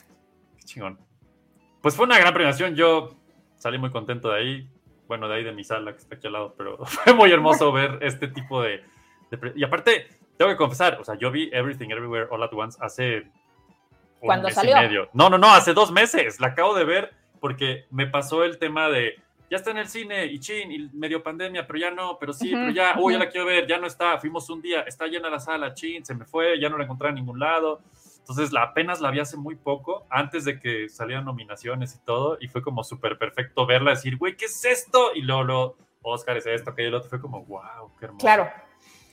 Qué 0.58 0.64
chingón. 0.64 0.98
Pues 1.80 1.94
fue 1.96 2.06
una 2.06 2.18
gran 2.18 2.32
premiación. 2.32 2.74
Yo 2.74 3.10
salí 3.56 3.78
muy 3.78 3.90
contento 3.90 4.30
de 4.30 4.38
ahí. 4.40 4.70
Bueno, 5.06 5.28
de 5.28 5.34
ahí 5.36 5.44
de 5.44 5.52
mi 5.52 5.64
sala 5.64 5.92
que 5.92 5.98
está 5.98 6.14
aquí 6.16 6.26
al 6.26 6.32
lado, 6.32 6.54
pero 6.56 6.78
fue 6.86 7.12
muy 7.12 7.30
hermoso 7.30 7.70
ver 7.72 7.98
este 8.00 8.28
tipo 8.28 8.62
de, 8.62 8.82
de 9.30 9.52
Y 9.54 9.62
aparte, 9.64 10.08
tengo 10.38 10.50
que 10.50 10.56
confesar, 10.56 10.98
o 11.00 11.04
sea, 11.04 11.14
yo 11.16 11.30
vi 11.30 11.50
Everything 11.52 11.90
Everywhere 11.90 12.26
All 12.30 12.42
at 12.42 12.52
Once 12.52 12.78
hace 12.80 13.30
un 14.24 14.28
¿Cuándo 14.28 14.48
mes 14.48 14.54
salió? 14.54 14.76
y 14.76 14.80
medio. 14.80 15.08
No, 15.12 15.28
no, 15.28 15.36
no, 15.36 15.52
hace 15.52 15.74
dos 15.74 15.92
meses. 15.92 16.40
La 16.40 16.48
acabo 16.48 16.74
de 16.74 16.84
ver 16.84 17.12
porque 17.40 17.84
me 17.90 18.06
pasó 18.06 18.42
el 18.42 18.58
tema 18.58 18.88
de 18.88 19.16
ya 19.50 19.58
está 19.58 19.70
en 19.70 19.78
el 19.78 19.88
cine 19.88 20.24
y 20.26 20.40
chin, 20.40 20.72
y 20.72 20.88
medio 20.94 21.22
pandemia, 21.22 21.66
pero 21.66 21.78
ya 21.78 21.90
no, 21.90 22.18
pero 22.18 22.32
sí, 22.32 22.48
Ujú, 22.48 22.62
pero 22.62 22.72
ya, 22.72 22.94
uy, 22.98 23.12
ya 23.12 23.18
la 23.18 23.28
quiero 23.28 23.46
ver, 23.46 23.66
ya 23.66 23.78
no 23.78 23.86
está, 23.86 24.18
fuimos 24.18 24.48
un 24.48 24.62
día, 24.62 24.80
está 24.80 25.06
llena 25.06 25.28
la 25.28 25.38
sala, 25.38 25.74
chin, 25.74 26.04
se 26.04 26.14
me 26.14 26.24
fue, 26.24 26.58
ya 26.58 26.70
no 26.70 26.78
la 26.78 26.84
encontré 26.84 27.10
en 27.10 27.16
ningún 27.16 27.38
lado. 27.38 27.82
Entonces, 28.20 28.52
la, 28.52 28.62
apenas 28.62 29.02
la 29.02 29.10
vi 29.10 29.20
hace 29.20 29.36
muy 29.36 29.54
poco, 29.54 30.06
antes 30.08 30.46
de 30.46 30.58
que 30.58 30.88
salieran 30.88 31.26
nominaciones 31.26 31.94
y 31.94 31.98
todo, 32.04 32.38
y 32.40 32.48
fue 32.48 32.62
como 32.62 32.82
súper 32.82 33.18
perfecto 33.18 33.66
verla, 33.66 33.90
decir, 33.90 34.16
güey, 34.16 34.34
¿qué 34.34 34.46
es 34.46 34.64
esto? 34.64 35.10
Y 35.14 35.20
luego, 35.20 35.44
lo, 35.44 35.76
Oscar 36.00 36.38
es 36.38 36.46
esto, 36.46 36.74
que 36.74 36.86
el 36.86 36.94
otro 36.94 37.10
fue 37.10 37.20
como, 37.20 37.44
wow, 37.44 37.92
qué 37.98 38.06
hermoso. 38.06 38.24
Claro, 38.24 38.50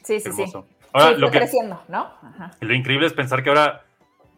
sí, 0.04 0.14
qué 0.14 0.22
sí, 0.22 0.32
sí. 0.32 0.42
hermoso. 0.44 0.66
Ahora, 0.94 1.16
sí, 1.16 1.20
lo, 1.20 1.30
que, 1.30 1.40
creciendo, 1.40 1.84
¿no? 1.90 2.14
Ajá. 2.22 2.52
lo 2.62 2.74
increíble 2.74 3.08
es 3.08 3.14
pensar 3.14 3.44
que 3.44 3.50
ahora, 3.50 3.84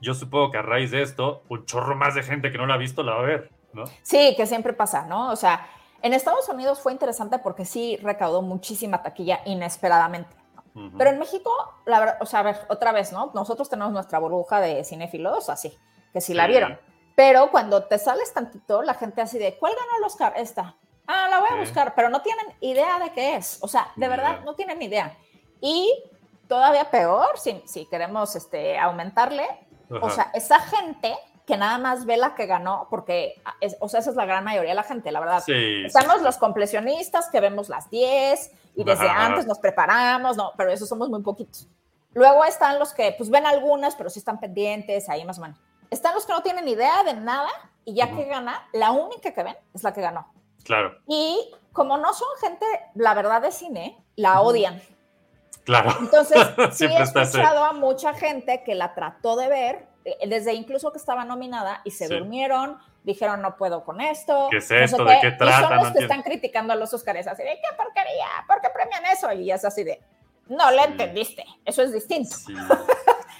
yo 0.03 0.13
supongo 0.13 0.51
que 0.51 0.57
a 0.57 0.61
raíz 0.61 0.91
de 0.91 1.01
esto, 1.01 1.41
un 1.49 1.65
chorro 1.65 1.95
más 1.95 2.13
de 2.13 2.21
gente 2.23 2.51
que 2.51 2.57
no 2.57 2.65
la 2.67 2.75
ha 2.75 2.77
visto 2.77 3.01
la 3.01 3.13
va 3.13 3.19
a 3.19 3.23
ver, 3.23 3.51
¿no? 3.73 3.85
Sí, 4.03 4.33
que 4.37 4.45
siempre 4.45 4.73
pasa, 4.73 5.05
¿no? 5.07 5.31
O 5.31 5.35
sea, 5.35 5.65
en 6.01 6.13
Estados 6.13 6.47
Unidos 6.49 6.79
fue 6.81 6.91
interesante 6.91 7.39
porque 7.39 7.65
sí 7.65 7.97
recaudó 8.03 8.41
muchísima 8.41 9.01
taquilla 9.01 9.39
inesperadamente. 9.45 10.35
Ujú. 10.75 10.97
Pero 10.97 11.09
en 11.11 11.19
México, 11.19 11.51
la 11.85 11.99
verdad, 11.99 12.17
o 12.19 12.25
sea, 12.25 12.39
a 12.39 12.43
ver, 12.43 12.57
otra 12.69 12.91
vez, 12.91 13.11
¿no? 13.11 13.31
Nosotros 13.33 13.69
tenemos 13.69 13.93
nuestra 13.93 14.19
burbuja 14.19 14.59
de 14.59 14.83
cinéfilos, 14.83 15.49
así, 15.49 15.75
que 16.11 16.19
sí, 16.21 16.33
la 16.33 16.45
Sí. 16.45 16.51
vieron. 16.51 16.79
Pero 17.15 17.51
cuando 17.51 17.83
te 17.83 17.97
sales 17.99 18.33
tantito, 18.33 18.81
la 18.81 18.95
gente 18.95 19.21
así 19.21 19.37
de, 19.39 19.57
¿cuál 19.57 19.73
ganó 19.73 19.97
el 19.99 20.03
Oscar? 20.03 20.33
Esta. 20.35 20.75
Ah, 21.05 21.27
la 21.29 21.39
voy 21.39 21.49
a 21.51 21.55
buscar, 21.59 21.93
pero 21.95 22.09
no 22.09 22.21
tienen 22.21 22.45
idea 22.61 22.97
de 22.99 23.11
qué 23.11 23.35
es. 23.35 23.59
O 23.61 23.67
sea, 23.67 23.91
de 23.95 24.05
Ni 24.05 24.09
verdad, 24.09 24.31
idea. 24.35 24.45
no 24.45 24.55
tienen 24.55 24.81
idea. 24.81 25.15
Y 25.61 25.93
todavía 26.47 26.89
peor, 26.89 27.37
si, 27.37 27.61
si 27.65 27.85
queremos 27.85 28.35
este, 28.35 28.77
aumentarle, 28.79 29.45
o 29.89 29.97
Ajá. 29.97 30.09
sea, 30.09 30.31
esa 30.33 30.59
gente 30.59 31.15
que 31.45 31.57
nada 31.57 31.77
más 31.77 32.05
ve 32.05 32.15
la 32.17 32.35
que 32.35 32.45
ganó, 32.45 32.87
porque, 32.89 33.35
es- 33.59 33.75
o 33.81 33.89
sea, 33.89 33.99
esa 33.99 34.11
es 34.11 34.15
la 34.15 34.25
gran 34.25 34.43
mayoría 34.45 34.71
de 34.71 34.75
la 34.75 34.83
gente, 34.83 35.11
la 35.11 35.19
verdad. 35.19 35.43
sí, 35.45 35.83
Estamos 35.85 36.21
los 36.21 36.37
completionistas 36.37 37.29
que 37.29 37.39
vemos 37.41 37.67
las 37.69 37.89
10 37.89 38.51
y 38.75 38.83
desde 38.85 39.09
Ajá. 39.09 39.25
antes 39.25 39.45
nos 39.45 39.59
preparamos, 39.59 40.37
no, 40.37 40.53
pero 40.57 40.71
esos 40.71 40.87
somos 40.87 41.09
muy 41.09 41.21
poquitos. 41.21 41.67
Luego 42.13 42.45
están 42.45 42.79
los 42.79 42.93
que 42.93 43.13
pues 43.17 43.29
ven 43.29 43.45
algunas, 43.45 43.95
pero 43.95 44.09
sí 44.09 44.19
están 44.19 44.39
pendientes, 44.39 45.09
ahí 45.09 45.25
más 45.25 45.37
o 45.39 45.41
menos. 45.41 45.59
Están 45.89 46.13
los 46.15 46.25
que 46.25 46.31
no 46.33 46.41
tienen 46.43 46.67
idea 46.67 47.03
de 47.03 47.13
nada 47.15 47.49
y 47.83 47.93
ya 47.95 48.05
Ujú. 48.05 48.17
que 48.17 48.25
gana, 48.25 48.65
la 48.71 48.91
única 48.91 49.33
que 49.33 49.43
ven 49.43 49.57
es 49.73 49.83
la 49.83 49.93
que 49.93 50.01
ganó. 50.01 50.31
claro, 50.63 50.95
Y 51.07 51.51
como 51.73 51.97
no 51.97 52.13
son 52.13 52.27
gente, 52.39 52.65
la 52.95 53.13
verdad, 53.15 53.41
de 53.41 53.51
cine, 53.51 54.01
la 54.15 54.39
odian. 54.41 54.81
Claro. 55.63 55.95
Entonces, 55.99 56.37
sí 56.73 56.85
he 56.85 57.01
escuchado 57.01 57.63
a 57.65 57.73
mucha 57.73 58.13
gente 58.13 58.63
que 58.63 58.75
la 58.75 58.93
trató 58.93 59.35
de 59.35 59.47
ver, 59.49 59.87
eh, 60.05 60.27
desde 60.27 60.53
incluso 60.53 60.91
que 60.91 60.97
estaba 60.97 61.25
nominada, 61.25 61.81
y 61.83 61.91
se 61.91 62.07
Sí. 62.07 62.13
durmieron, 62.13 62.77
dijeron 63.03 63.41
no 63.41 63.55
puedo 63.57 63.83
con 63.83 63.99
esto. 64.01 64.47
¿Qué 64.51 64.57
es 64.57 64.63
no 64.69 64.77
sé 64.77 64.83
esto? 64.83 65.05
¿De 65.05 65.17
qué 65.21 65.27
Y 65.29 65.37
trata? 65.37 65.59
son 65.61 65.69
No 65.69 65.75
los 65.75 65.83
que 65.83 65.87
entiendo. 65.87 66.01
están 66.01 66.21
criticando 66.23 66.73
a 66.73 66.75
los 66.75 66.93
Oscars, 66.93 67.27
así 67.27 67.43
de 67.43 67.49
qué 67.61 67.75
porquería, 67.77 68.27
¿por 68.47 68.61
qué 68.61 68.69
premian 68.73 69.05
eso? 69.11 69.31
Y 69.33 69.51
es 69.51 69.63
así 69.65 69.83
de, 69.83 70.01
no 70.47 70.69
Sí. 70.69 70.75
entendiste, 70.85 71.45
eso 71.65 71.81
es 71.81 71.91
distinto. 71.93 72.35
Sí. 72.35 72.53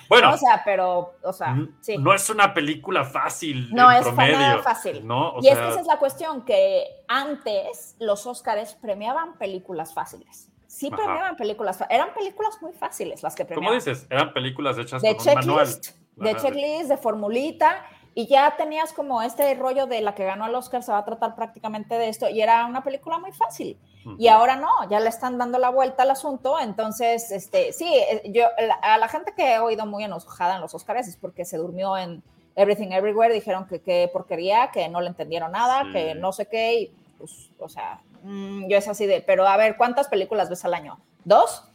Bueno, 0.10 0.34
o 0.34 0.38
sea, 0.38 0.62
pero, 0.66 1.16
o 1.24 1.34
sea, 1.34 1.56
sí. 1.82 1.98
no 1.98 2.14
es 2.14 2.30
una 2.30 2.54
película 2.54 3.04
fácil 3.06 3.74
No 3.74 3.90
en 3.90 3.98
es 4.00 4.04
promedio. 4.04 4.38
nada 4.38 4.62
fácil. 4.62 5.08
¿no? 5.08 5.30
O 5.36 5.42
y 5.42 5.48
es 5.48 5.58
que 5.58 5.70
esa 5.70 5.80
es 5.80 5.88
la 5.88 5.98
cuestión, 5.98 6.44
que 6.46 6.86
antes 7.08 7.96
los 8.00 8.28
Oscars 8.28 8.76
premiaban 8.76 9.38
películas 9.40 9.94
fáciles. 9.94 10.50
Sí 10.74 10.88
Ajá. 10.88 10.96
premiaban 10.96 11.36
películas, 11.36 11.84
eran 11.88 12.16
películas 12.16 12.60
muy 12.60 12.74
fáciles 12.74 13.22
las 13.22 13.36
que 13.36 13.46
premiaban. 13.46 13.66
¿Cómo 13.66 13.76
dices? 13.76 14.08
Eran 14.10 14.34
películas 14.34 14.76
hechas 14.80 15.04
de 15.04 15.16
con 15.16 15.28
un 15.28 15.34
manual. 15.36 15.68
de 16.16 16.30
Ajá, 16.32 16.42
checklist, 16.42 16.90
de 16.90 16.98
formulita, 16.98 17.86
y 18.16 18.26
ya 18.26 18.56
tenías 18.58 18.92
como 18.92 19.22
este 19.22 19.54
rollo 19.54 19.86
de 19.86 20.02
la 20.02 20.16
que 20.16 20.26
ganó 20.26 20.48
el 20.48 20.56
Oscar 20.56 20.82
se 20.82 20.92
va 20.92 20.98
a 20.98 21.06
tratar 21.06 21.36
prácticamente 21.36 21.96
de 21.96 22.10
esto 22.10 22.28
y 22.28 22.42
era 22.42 22.66
una 22.66 22.84
película 22.84 23.20
muy 23.20 23.32
fácil. 23.34 23.78
Y 24.18 24.28
ahora 24.28 24.56
no, 24.56 24.70
ya 24.90 25.00
le 25.00 25.10
están 25.10 25.38
dando 25.38 25.60
la 25.60 25.70
vuelta 25.70 26.04
al 26.04 26.12
asunto, 26.12 26.60
entonces, 26.60 27.32
este, 27.32 27.72
sí, 27.72 27.88
eh, 27.94 28.24
yo, 28.34 28.48
a 28.82 28.98
la 28.98 29.08
gente 29.08 29.34
que 29.34 29.54
he 29.54 29.60
oído 29.60 29.86
muy 29.86 30.04
enojada 30.04 30.56
en 30.56 30.62
los 30.62 30.74
Oscars 30.74 31.08
es 31.08 31.18
porque 31.18 31.46
se 31.46 31.58
durmió 31.58 31.96
en 31.98 32.24
Everything 32.56 32.92
Everywhere, 32.92 33.32
dijeron 33.32 33.68
que 33.68 33.80
qué 33.80 34.10
porquería, 34.12 34.72
que 34.72 34.90
no 34.90 35.02
le 35.02 35.08
entendieron 35.08 35.52
nada, 35.52 35.86
que 35.94 36.16
no 36.16 36.34
sé 36.34 36.48
qué, 36.48 36.74
y 36.74 36.96
pues, 37.18 37.52
o 37.60 37.70
sea, 37.70 38.02
mm, 38.24 38.68
yo 38.70 38.78
es 38.78 38.88
así 38.88 39.06
de, 39.06 39.22
pero 39.22 39.48
a 39.48 39.56
ver, 39.58 39.78
¿cuántas 39.78 40.08
películas 40.08 40.50
ves 40.50 40.66
al 40.66 40.74
año? 40.74 41.00
¿Dos? 41.24 41.70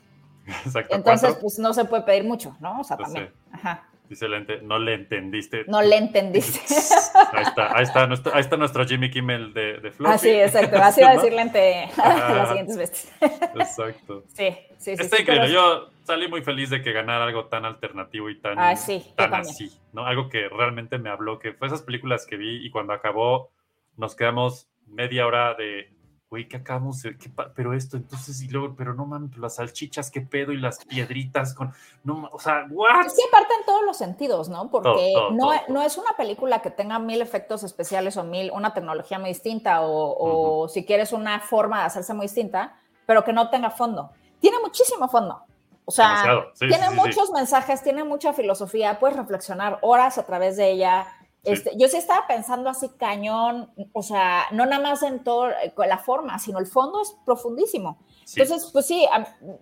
Exacto. 0.65 0.95
Entonces, 0.95 1.37
pues 1.41 1.59
no 1.59 1.73
se 1.75 1.85
puede 1.85 2.03
pedir 2.05 2.25
mucho, 2.25 2.57
¿no? 2.61 2.81
O 2.81 2.85
sea, 2.85 2.97
Pues 2.97 3.13
también. 3.13 3.33
Ajá. 3.53 3.85
Dice 4.09 4.27
la 4.27 4.39
gente, 4.39 4.63
no 4.63 4.79
le 4.79 4.95
entendiste. 4.95 5.65
No 5.67 5.83
le 5.83 5.95
entendiste. 5.99 6.61
Ahí 7.35 7.43
está, 7.45 7.77
ahí 7.77 7.83
está, 7.83 8.07
nuestro, 8.07 8.35
ahí 8.35 8.41
está 8.41 8.57
nuestro 8.57 8.87
Jimmy 8.87 9.11
Kimmel 9.11 9.53
de, 9.53 9.81
de 9.81 9.91
Floppy. 9.91 10.15
Así, 10.15 10.31
exacto. 10.31 10.79
Así 10.79 11.03
va 11.03 11.11
a 11.11 11.13
decir 11.17 11.33
lente 11.35 11.91
las 11.99 12.49
siguientes 12.49 12.77
veces. 12.79 13.13
Exacto. 13.55 14.25
Sí, 14.29 14.49
sí, 14.79 14.97
sí. 14.97 15.03
Está 15.03 15.17
sí, 15.17 15.23
increíble. 15.23 15.49
pero- 15.49 15.53
Yo 15.53 15.91
salí 16.05 16.27
muy 16.29 16.41
feliz 16.43 16.71
de 16.71 16.81
que 16.81 16.93
ganara 16.93 17.25
algo 17.25 17.47
tan 17.47 17.67
alternativo 17.67 18.31
y 18.31 18.41
tan, 18.41 18.59
Ah, 18.59 18.77
sí, 18.77 19.13
tan 19.15 19.35
así, 19.35 19.71
¿no? 19.93 20.07
Algo 20.07 20.31
que 20.31 20.49
realmente 20.49 20.97
me 20.99 21.11
habló, 21.11 21.39
que 21.39 21.53
fue 21.53 21.67
esas 21.67 21.83
películas 21.83 22.25
que 22.25 22.39
vi 22.39 22.65
y 22.65 22.71
cuando 22.71 22.95
acabó 22.95 23.51
nos 23.99 24.15
quedamos 24.17 24.69
media 24.87 25.27
hora 25.27 25.53
de, 25.55 25.93
güey, 26.31 26.47
¿qué 26.47 26.59
acabamos? 26.59 27.03
de- 27.03 27.17
qué 27.17 27.31
pero 27.55 27.73
esto, 27.73 27.97
entonces, 27.97 28.43
y 28.43 28.49
luego, 28.49 28.75
pero 28.77 28.93
no 28.95 29.07
mames, 29.07 29.37
las 29.39 29.55
salchichas, 29.57 30.11
qué 30.11 30.21
pedo, 30.21 30.53
y 30.53 30.59
las 30.59 30.85
piedritas 30.85 31.55
con, 31.55 31.73
no, 32.05 32.29
o 32.33 32.39
sea, 32.39 32.67
¿what? 32.71 33.07
Es 33.07 33.15
que 33.15 33.23
aparte 33.29 33.55
en 33.59 33.65
todos 33.65 33.83
los 33.85 33.97
sentidos, 33.97 34.49
¿no? 34.49 34.71
Porque 34.71 35.13
Todo, 35.15 35.29
todo, 35.29 35.31
no, 35.33 35.47
todo, 35.47 35.61
no 35.69 35.83
es 35.83 35.97
una 35.97 36.13
película 36.17 36.61
que 36.61 36.71
tenga 36.71 36.99
mil 36.99 37.23
efectos 37.23 37.65
especiales 37.65 38.17
o 38.17 38.25
mil, 38.25 38.51
una 38.53 38.75
tecnología 38.75 39.19
muy 39.19 39.31
distinta 39.31 39.81
o, 39.81 40.63
o 40.65 40.69
si 40.69 40.85
quieres 40.85 41.13
una 41.13 41.41
forma 41.41 41.81
de 41.81 41.87
hacerse 41.87 42.13
muy 42.13 42.27
distinta, 42.27 42.77
pero 43.07 43.25
que 43.25 43.33
no 43.33 43.49
tenga 43.49 43.71
fondo. 43.71 44.11
Tiene 44.41 44.59
muchísimo 44.61 45.09
fondo. 45.09 45.43
O 45.87 45.91
sea. 45.91 46.45
Sí, 46.53 46.67
tiene 46.69 46.85
sí, 46.85 46.91
sí, 46.91 46.95
sí. 46.95 47.01
muchos 47.01 47.31
mensajes, 47.33 47.83
tiene 47.83 48.05
mucha 48.05 48.35
filosofía, 48.35 48.99
puedes 48.99 49.17
reflexionar 49.17 49.79
horas 49.81 50.19
a 50.19 50.27
través 50.27 50.59
de 50.59 50.71
ella. 50.73 51.07
Este, 51.45 51.71
yo 51.77 51.89
sí 51.89 51.97
estaba 51.97 52.27
pensando 52.27 52.69
así 52.69 52.91
cañón, 52.99 53.71
o 53.93 54.03
sea, 54.03 54.47
no 54.51 54.67
nada 54.67 54.83
más 54.83 55.03
en 55.03 55.23
toda 55.23 55.55
la 55.87 55.99
forma, 55.99 56.39
sino 56.39 56.59
el 56.59 56.67
fondo 56.67 57.01
es 57.01 57.17
profundísimo. 57.25 57.99
Sí. 58.25 58.41
Entonces, 58.43 58.69
pues 58.73 58.87
sí, 58.87 59.07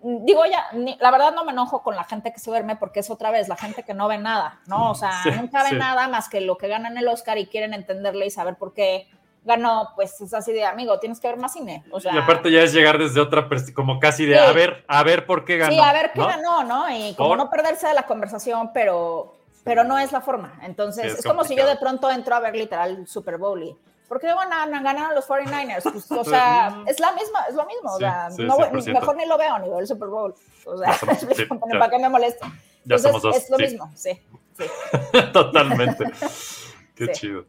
digo 0.03 0.41
ya, 0.45 0.65
la 0.99 1.11
verdad 1.11 1.33
no 1.33 1.45
me 1.45 1.51
enojo 1.53 1.83
con 1.83 1.95
la 1.95 2.03
gente 2.03 2.33
que 2.33 2.39
se 2.39 2.49
duerme 2.49 2.75
porque 2.75 2.99
es 2.99 3.09
otra 3.09 3.31
vez 3.31 3.47
la 3.47 3.55
gente 3.55 3.83
que 3.83 3.93
no 3.93 4.07
ve 4.09 4.17
nada, 4.17 4.59
¿no? 4.67 4.91
O 4.91 4.95
sea, 4.95 5.21
Sí, 5.23 5.29
nunca 5.31 5.63
ve 5.63 5.69
sí. 5.69 5.75
nada 5.77 6.07
más 6.09 6.27
que 6.27 6.41
lo 6.41 6.57
que 6.57 6.67
ganan 6.67 6.97
el 6.97 7.07
Oscar 7.07 7.37
y 7.37 7.45
quieren 7.47 7.73
entenderle 7.73 8.25
y 8.25 8.31
saber 8.31 8.55
por 8.57 8.73
qué 8.73 9.07
ganó, 9.45 9.91
pues 9.95 10.19
es 10.19 10.33
así 10.33 10.51
de 10.51 10.65
amigo, 10.65 10.99
tienes 10.99 11.21
que 11.21 11.29
ver 11.29 11.37
más 11.37 11.53
cine. 11.53 11.85
O 11.91 12.01
sea, 12.01 12.13
y 12.13 12.17
aparte 12.17 12.51
ya 12.51 12.61
es 12.63 12.73
llegar 12.73 12.97
desde 12.97 13.21
otra 13.21 13.47
como 13.73 13.99
casi 13.99 14.25
de, 14.25 14.37
a 14.37 14.51
ver, 14.51 14.83
a 14.89 15.03
ver 15.03 15.25
por 15.25 15.45
qué 15.45 15.57
ganó. 15.57 15.71
sí, 15.71 15.79
a 15.79 15.93
ver 15.93 16.11
qué 16.11 16.19
¿no? 16.19 16.27
ganó, 16.27 16.63
¿no? 16.65 16.89
Y 16.89 17.13
como 17.15 17.29
Por- 17.29 17.37
no 17.37 17.49
perderse 17.49 17.87
de 17.87 17.93
la 17.93 18.03
conversación, 18.05 18.71
pero, 18.73 19.36
pero 19.67 19.83
no 19.83 19.99
es 19.99 20.11
la 20.11 20.21
forma. 20.21 20.59
Entonces, 20.63 21.03
Sí, 21.03 21.09
es, 21.11 21.19
es 21.19 21.25
como 21.25 21.43
si 21.43 21.55
yo 21.55 21.67
de 21.67 21.75
pronto 21.77 22.09
entro 22.09 22.35
a 22.35 22.39
ver 22.39 22.55
literal 22.55 23.05
Super 23.07 23.37
Bowl 23.37 23.61
y, 23.61 23.75
¿por 24.07 24.19
qué 24.19 24.27
ganaron, 24.27 24.83
ganaron 24.83 25.13
los 25.13 25.27
49ers? 25.27 25.83
Pues, 25.91 26.11
o 26.11 26.23
sea, 26.25 26.83
es 26.87 26.99
la 26.99 27.11
misma, 27.11 27.41
es 27.49 27.55
lo 27.55 27.65
mismo. 27.65 27.91
o 27.93 27.97
sea, 27.99 28.31
sí, 28.31 28.43
no 28.43 28.55
voy- 28.57 28.67
100%. 28.69 28.93
mejor 28.93 29.15
ni 29.17 29.25
lo 29.27 29.37
veo, 29.37 29.59
ni 29.59 29.69
veo 29.69 29.79
el 29.79 29.87
Super 29.87 30.07
Bowl. 30.09 30.33
O 30.65 30.77
sea, 30.77 30.87
Ya 30.91 30.97
somos- 30.97 31.35
ya. 31.73 31.79
¿para 31.79 31.89
qué 31.89 31.99
me 31.99 32.09
molesto? 32.09 32.45
Ya 32.45 32.95
Entonces, 32.95 33.03
somos 33.11 33.21
dos. 33.21 33.35
es 33.35 33.49
lo 33.49 33.57
mismo, 33.57 33.91
sí. 33.95 34.19
Totalmente. 35.33 36.05
Qué 36.95 37.11
chido. 37.11 37.45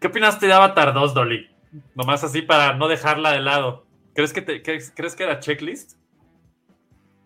¿Qué 0.00 0.06
opinaste 0.08 0.46
de 0.46 0.52
Avatar 0.52 0.92
2, 0.94 1.14
Dolly? 1.14 1.50
Nomás 1.94 2.22
así 2.24 2.42
para 2.42 2.74
no 2.74 2.88
dejarla 2.88 3.32
de 3.32 3.40
lado. 3.40 3.84
¿Crees 4.14 4.32
que, 4.32 4.42
te, 4.42 4.62
que- 4.62 4.78
¿crees 4.94 5.16
que 5.16 5.24
era 5.24 5.40
checklist? 5.40 5.98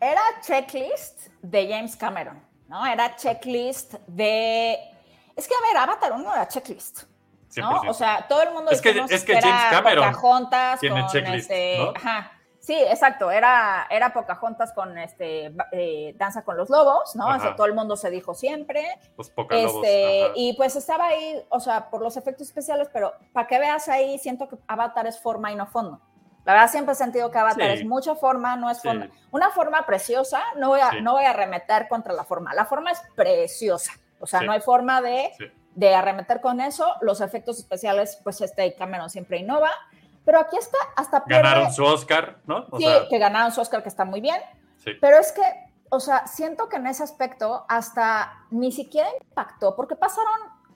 Era 0.01 0.21
checklist 0.43 1.27
de 1.43 1.69
James 1.69 1.97
Cameron, 1.97 2.41
¿no? 2.69 2.87
Era 2.87 3.17
checklist 3.17 3.95
de... 4.07 4.79
Es 5.35 5.47
que, 5.49 5.55
a 5.55 5.67
ver, 5.67 5.77
Avatar 5.77 6.13
1 6.13 6.35
era 6.35 6.49
checklist. 6.49 7.03
¿no? 7.57 7.83
100%. 7.83 7.89
O 7.91 7.95
sea, 7.95 8.27
todo 8.29 8.43
el 8.43 8.51
mundo 8.53 8.71
Es 8.71 8.81
que- 8.81 8.91
es 8.91 9.25
que 9.25 9.41
James 9.41 9.65
Cameron 9.71 10.05
tiene 10.81 11.01
con 11.01 11.07
checklist, 11.11 11.51
este, 11.51 11.79
¿no? 11.79 11.93
ajá. 11.97 12.33
Sí, 12.61 12.75
exacto, 12.75 13.31
era, 13.31 13.87
era 13.89 14.13
Pocahontas 14.13 14.73
con 14.75 14.99
este 14.99 15.55
eh, 15.73 16.15
Danza 16.19 16.45
con 16.45 16.57
los 16.59 16.69
Lobos, 16.69 17.17
¿no? 17.17 17.25
Todo 17.57 17.67
el 17.67 17.73
mundo 17.73 17.97
se 17.97 18.11
dijo 18.11 18.35
siempre. 18.35 18.85
Los. 19.17 19.31
Este, 19.77 20.25
ajá. 20.25 20.33
y 20.37 20.53
pues 20.55 20.77
estaba 20.77 21.07
ahí, 21.07 21.43
o 21.49 21.61
sea, 21.61 21.89
por 21.89 22.03
los 22.03 22.19
efectos 22.19 22.49
especiales, 22.49 22.91
pero 22.93 23.15
para 23.33 23.47
que 23.47 23.59
veas 23.59 23.89
ahí, 23.89 24.19
siento 24.19 24.49
que 24.49 24.57
Avatar 24.67 25.07
es 25.07 25.19
forma 25.19 25.51
y 25.51 25.55
no 25.57 25.67
fondo. 25.67 25.99
La 26.49 26.55
verdad 26.55 26.71
siempre 26.71 26.93
he 26.93 26.97
sentido 26.97 27.31
que 27.31 27.37
Avatar 27.37 27.73
Sí. 27.73 27.83
es 27.83 27.85
mucha 27.85 28.15
forma, 28.15 28.57
no 28.57 28.71
es 28.71 28.79
Sí. 28.79 28.89
forma. 28.89 29.11
Una 29.33 29.51
forma 29.51 29.85
preciosa, 29.85 30.41
no 30.57 30.69
voy, 30.69 30.81
a, 30.81 30.93
Sí. 30.93 31.03
no 31.03 31.13
voy 31.13 31.25
a 31.25 31.31
arremeter 31.31 31.89
contra 31.89 32.15
la 32.15 32.25
forma. 32.25 32.55
La 32.55 32.65
forma 32.65 32.91
es 32.91 33.03
preciosa. 33.15 33.93
O 34.19 34.27
sea, 34.27 34.41
no 34.41 34.53
hay 34.53 34.63
forma 34.63 35.03
de, 35.03 35.31
de 35.75 35.95
arremeter 35.95 36.41
con 36.41 36.63
eso. 36.63 36.91
Los 37.03 37.21
efectos 37.21 37.59
especiales, 37.59 38.19
pues 38.25 38.41
este 38.41 38.75
Cameron 38.77 39.11
siempre 39.11 39.37
innova. 39.37 39.71
Pero 40.25 40.41
aquí 40.41 40.57
está 40.57 40.79
hasta 40.97 41.23
pierde- 41.23 41.43
Ganaron 41.43 41.71
su 41.71 41.85
Oscar, 41.85 42.39
¿no? 42.47 42.65
O 42.71 42.79
sí, 42.79 42.85
sea, 42.85 43.07
que 43.11 43.19
ganaron 43.19 43.53
su 43.53 43.61
Oscar, 43.61 43.83
que 43.83 43.91
está 43.91 44.07
muy 44.07 44.23
bien. 44.23 44.41
Pero 45.03 45.19
es 45.19 45.33
que, 45.33 45.43
o 45.91 46.01
sea, 46.01 46.27
siento 46.27 46.71
que 46.71 46.77
en 46.77 46.87
ese 46.87 47.03
aspecto 47.03 47.67
hasta 47.69 48.33
ni 48.51 48.73
siquiera 48.73 49.11
impactó, 49.21 49.77
porque 49.77 49.97
pasaron, 49.97 50.33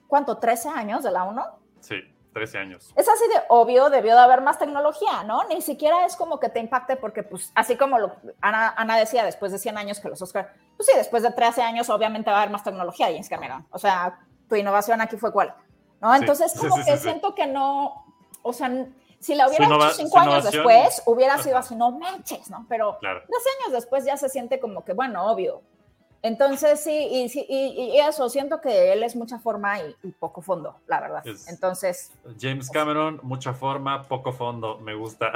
¿cuánto? 0.07 0.39
¿13 0.39 0.69
años 0.69 1.01
de 1.03 1.09
la 1.09 1.23
1? 1.23 1.43
Sí, 1.79 1.95
13 2.33 2.57
años. 2.57 2.91
Es 2.95 3.07
así 3.07 3.23
de 3.29 3.41
obvio, 3.49 3.89
debió 3.89 4.15
de 4.15 4.21
haber 4.21 4.41
más 4.41 4.57
tecnología, 4.59 5.23
¿no? 5.23 5.43
Ni 5.47 5.61
siquiera 5.61 6.05
es 6.05 6.15
como 6.15 6.39
que 6.39 6.49
te 6.49 6.59
impacte 6.59 6.95
porque, 6.95 7.23
pues, 7.23 7.51
así 7.55 7.77
como 7.77 7.99
lo, 7.99 8.15
Ana, 8.41 8.73
Ana 8.75 8.97
decía, 8.97 9.23
después 9.23 9.51
de 9.51 9.59
100 9.59 9.77
años 9.77 9.99
que 9.99 10.09
los 10.09 10.21
Oscar, 10.21 10.53
pues 10.75 10.87
sí, 10.87 10.97
después 10.97 11.23
de 11.23 11.31
13 11.31 11.61
años 11.61 11.89
obviamente 11.89 12.29
va 12.31 12.37
a 12.37 12.41
haber 12.41 12.51
más 12.51 12.63
tecnología, 12.63 13.07
James 13.07 13.29
Cameron. 13.29 13.65
O 13.71 13.77
sea, 13.79 14.19
tu 14.49 14.55
innovación 14.55 14.99
aquí 15.01 15.15
fue 15.17 15.31
cuál, 15.31 15.53
¿no? 16.01 16.13
Entonces, 16.15 16.51
sí, 16.51 16.59
como 16.59 16.77
sí, 16.77 16.83
que 16.85 16.97
sí, 16.97 17.03
siento 17.03 17.33
que 17.35 17.47
no, 17.47 18.05
o 18.41 18.51
sea, 18.53 18.69
si 19.19 19.35
la 19.35 19.47
hubiera 19.47 19.65
hecho 19.67 19.89
cinco 19.91 20.09
su 20.09 20.17
años 20.19 20.33
innovación- 20.43 20.51
después, 20.67 21.03
hubiera 21.05 21.37
sido 21.37 21.57
así, 21.57 21.75
no 21.75 21.91
manches, 21.91 22.49
¿no? 22.49 22.65
Pero 22.67 22.97
Claro. 22.99 23.21
13 23.21 23.49
años 23.61 23.71
después 23.73 24.03
ya 24.05 24.17
se 24.17 24.27
siente 24.27 24.59
como 24.59 24.83
que, 24.83 24.93
bueno, 24.93 25.25
obvio. 25.31 25.61
Entonces, 26.25 26.79
sí, 26.81 26.89
y, 26.91 27.25
y- 27.49 27.91
y 27.95 27.99
eso, 27.99 28.29
siento 28.29 28.61
que 28.61 28.93
él 28.93 29.03
es 29.03 29.13
mucha 29.13 29.39
forma 29.39 29.79
y, 29.81 29.93
y 30.03 30.11
poco 30.13 30.41
fondo, 30.41 30.77
la 30.87 31.01
verdad. 31.01 31.27
Es- 31.27 31.49
Entonces, 31.49 32.11
James 32.39 32.69
Cameron, 32.69 33.19
mucha 33.23 33.53
forma, 33.53 34.03
poco 34.03 34.31
fondo, 34.31 34.77
me 34.79 34.95
gusta. 34.95 35.33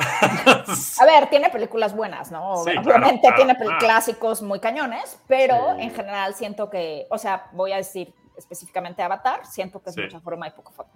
a 1.00 1.06
ver, 1.06 1.30
tiene 1.30 1.50
películas 1.50 1.94
buenas, 1.94 2.32
¿no? 2.32 2.56
Sí, 2.64 2.72
Obviamente 2.72 3.20
claro, 3.22 3.36
tiene 3.36 3.56
claro, 3.58 3.78
clásicos 3.80 4.42
muy 4.42 4.60
cañones, 4.62 5.20
pero 5.28 5.76
Sí. 5.76 5.82
en 5.84 5.92
general 5.94 6.34
siento 6.36 6.70
que, 6.70 7.06
o 7.10 7.18
sea, 7.18 7.48
voy 7.52 7.74
a 7.74 7.78
decir 7.78 8.14
específicamente 8.38 9.04
Avatar, 9.04 9.46
siento 9.46 9.82
que 9.82 9.90
es 9.90 9.96
Sí. 9.96 10.02
mucha 10.04 10.22
forma 10.22 10.48
y 10.48 10.52
poco 10.52 10.72
fondo. 10.72 10.92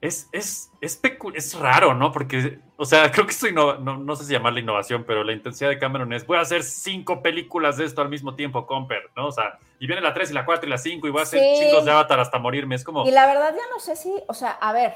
Es, 0.00 0.28
es, 0.32 0.70
es, 0.80 1.00
es 1.34 1.58
raro, 1.58 1.94
¿no? 1.94 2.12
Porque, 2.12 2.58
o 2.76 2.84
sea, 2.84 3.10
creo 3.10 3.26
que 3.26 3.32
esto 3.32 3.50
no, 3.50 3.76
no 3.78 4.16
sé 4.16 4.24
si 4.24 4.32
llamarla 4.32 4.60
innovación, 4.60 5.04
pero 5.06 5.24
la 5.24 5.32
intensidad 5.32 5.70
de 5.70 5.78
Cameron 5.78 6.12
es, 6.12 6.26
voy 6.26 6.38
a 6.38 6.40
hacer 6.42 6.62
cinco 6.62 7.22
películas 7.22 7.76
de 7.76 7.84
esto 7.84 8.02
al 8.02 8.08
mismo 8.08 8.34
tiempo, 8.34 8.66
Comper, 8.66 9.10
¿no? 9.16 9.26
O 9.26 9.32
sea, 9.32 9.58
y 9.78 9.86
viene 9.86 10.02
la 10.02 10.12
3 10.12 10.30
y 10.30 10.34
la 10.34 10.44
4 10.44 10.66
y 10.66 10.70
la 10.70 10.78
5 10.78 11.06
y 11.06 11.10
voy 11.10 11.20
a 11.20 11.22
hacer 11.24 11.40
Sí. 11.40 11.60
chingos 11.64 11.84
de 11.84 11.90
Avatar 11.90 12.20
hasta 12.20 12.38
morirme. 12.38 12.74
Es 12.74 12.84
como, 12.84 13.06
Y 13.06 13.10
la 13.10 13.26
verdad 13.26 13.54
ya 13.54 13.62
no 13.72 13.80
sé 13.80 13.96
si, 13.96 14.12
o 14.28 14.34
sea, 14.34 14.50
a 14.52 14.72
ver, 14.72 14.94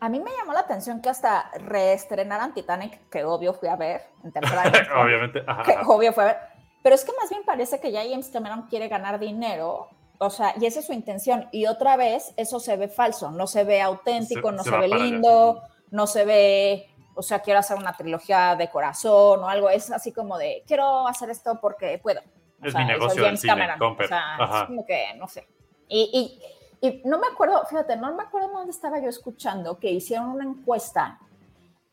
a 0.00 0.08
mí 0.08 0.20
me 0.20 0.30
llamó 0.36 0.52
la 0.52 0.60
atención 0.60 1.00
que 1.00 1.08
hasta 1.08 1.50
reestrenaran 1.58 2.54
Titanic, 2.54 3.08
que 3.08 3.24
obvio 3.24 3.54
fui 3.54 3.68
a 3.68 3.76
ver 3.76 4.02
en 4.24 4.32
tercera 4.32 4.62
obviamente, 5.02 5.42
ajá, 5.46 5.62
que 5.62 5.72
ajá. 5.72 5.88
obvio 5.88 6.12
fue 6.12 6.24
a 6.24 6.26
ver, 6.26 6.36
pero 6.82 6.94
es 6.94 7.04
que 7.04 7.12
más 7.20 7.30
bien 7.30 7.42
parece 7.44 7.80
que 7.80 7.92
ya 7.92 8.02
James 8.02 8.28
Cameron 8.28 8.62
quiere 8.62 8.88
ganar 8.88 9.18
dinero, 9.20 9.88
o 10.24 10.30
sea, 10.30 10.54
y 10.60 10.66
esa 10.66 10.80
es 10.80 10.86
su 10.86 10.92
intención, 10.92 11.48
y 11.52 11.66
otra 11.66 11.96
vez 11.96 12.32
eso 12.36 12.60
se 12.60 12.76
ve 12.76 12.88
falso, 12.88 13.30
no 13.30 13.46
se 13.46 13.64
ve 13.64 13.80
auténtico, 13.82 14.50
Se- 14.50 14.56
no 14.56 14.62
se 14.62 14.70
se, 14.70 14.76
ve 14.76 14.88
para 14.88 14.94
allá. 14.96 15.04
lindo, 15.04 15.62
no 15.90 16.06
se 16.06 16.24
ve, 16.24 16.88
o 17.14 17.22
sea, 17.22 17.40
quiero 17.40 17.60
hacer 17.60 17.76
una 17.76 17.96
trilogía 17.96 18.54
de 18.56 18.70
corazón 18.70 19.42
o 19.42 19.48
algo, 19.48 19.68
es 19.68 19.90
así 19.90 20.12
como 20.12 20.38
de, 20.38 20.62
quiero 20.66 21.06
hacer 21.06 21.28
esto 21.30 21.58
porque 21.60 21.98
puedo. 22.02 22.20
O 22.62 22.66
Es 22.66 22.72
sea, 22.72 22.80
mi 22.82 22.86
negocio 22.86 23.22
del 23.24 23.36
cine. 23.36 23.52
O 23.80 24.06
sea, 24.06 24.36
es 24.62 24.66
como 24.66 24.86
que, 24.86 25.14
no 25.16 25.26
sé. 25.28 25.46
Y, 25.88 26.38
y, 26.80 26.86
y 26.88 27.02
no 27.04 27.18
me 27.18 27.26
acuerdo, 27.26 27.64
fíjate, 27.66 27.96
no 27.96 28.14
me 28.14 28.22
acuerdo 28.22 28.48
dónde 28.48 28.70
estaba 28.70 29.00
yo 29.00 29.08
escuchando 29.08 29.78
que 29.78 29.90
hicieron 29.90 30.28
una 30.28 30.44
encuesta 30.44 31.18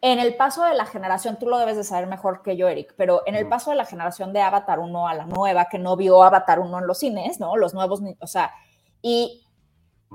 en 0.02 0.20
el 0.20 0.36
paso 0.36 0.64
de 0.64 0.74
la 0.74 0.86
generación, 0.86 1.38
tú 1.38 1.48
lo 1.48 1.58
debes 1.58 1.76
de 1.76 1.84
saber 1.84 2.08
mejor 2.08 2.42
que 2.42 2.56
yo, 2.56 2.68
Eric, 2.68 2.94
pero 2.98 3.24
en 3.26 3.36
el 3.36 3.50
paso 3.50 3.72
de 3.72 3.76
la 3.76 3.86
generación 3.86 4.32
de 4.32 4.42
Avatar 4.42 4.80
1 4.80 5.08
a 5.08 5.14
la 5.14 5.26
nueva, 5.26 5.66
que 5.66 5.78
no 5.78 5.98
vio 5.98 6.24
Avatar 6.24 6.60
1 6.60 6.80
en 6.80 6.88
los 6.88 7.00
cines, 7.00 7.40
¿no? 7.40 7.58
Los 7.58 7.74
nuevos, 7.74 8.02
o 8.22 8.28
sea, 8.28 8.54
y, 9.02 9.46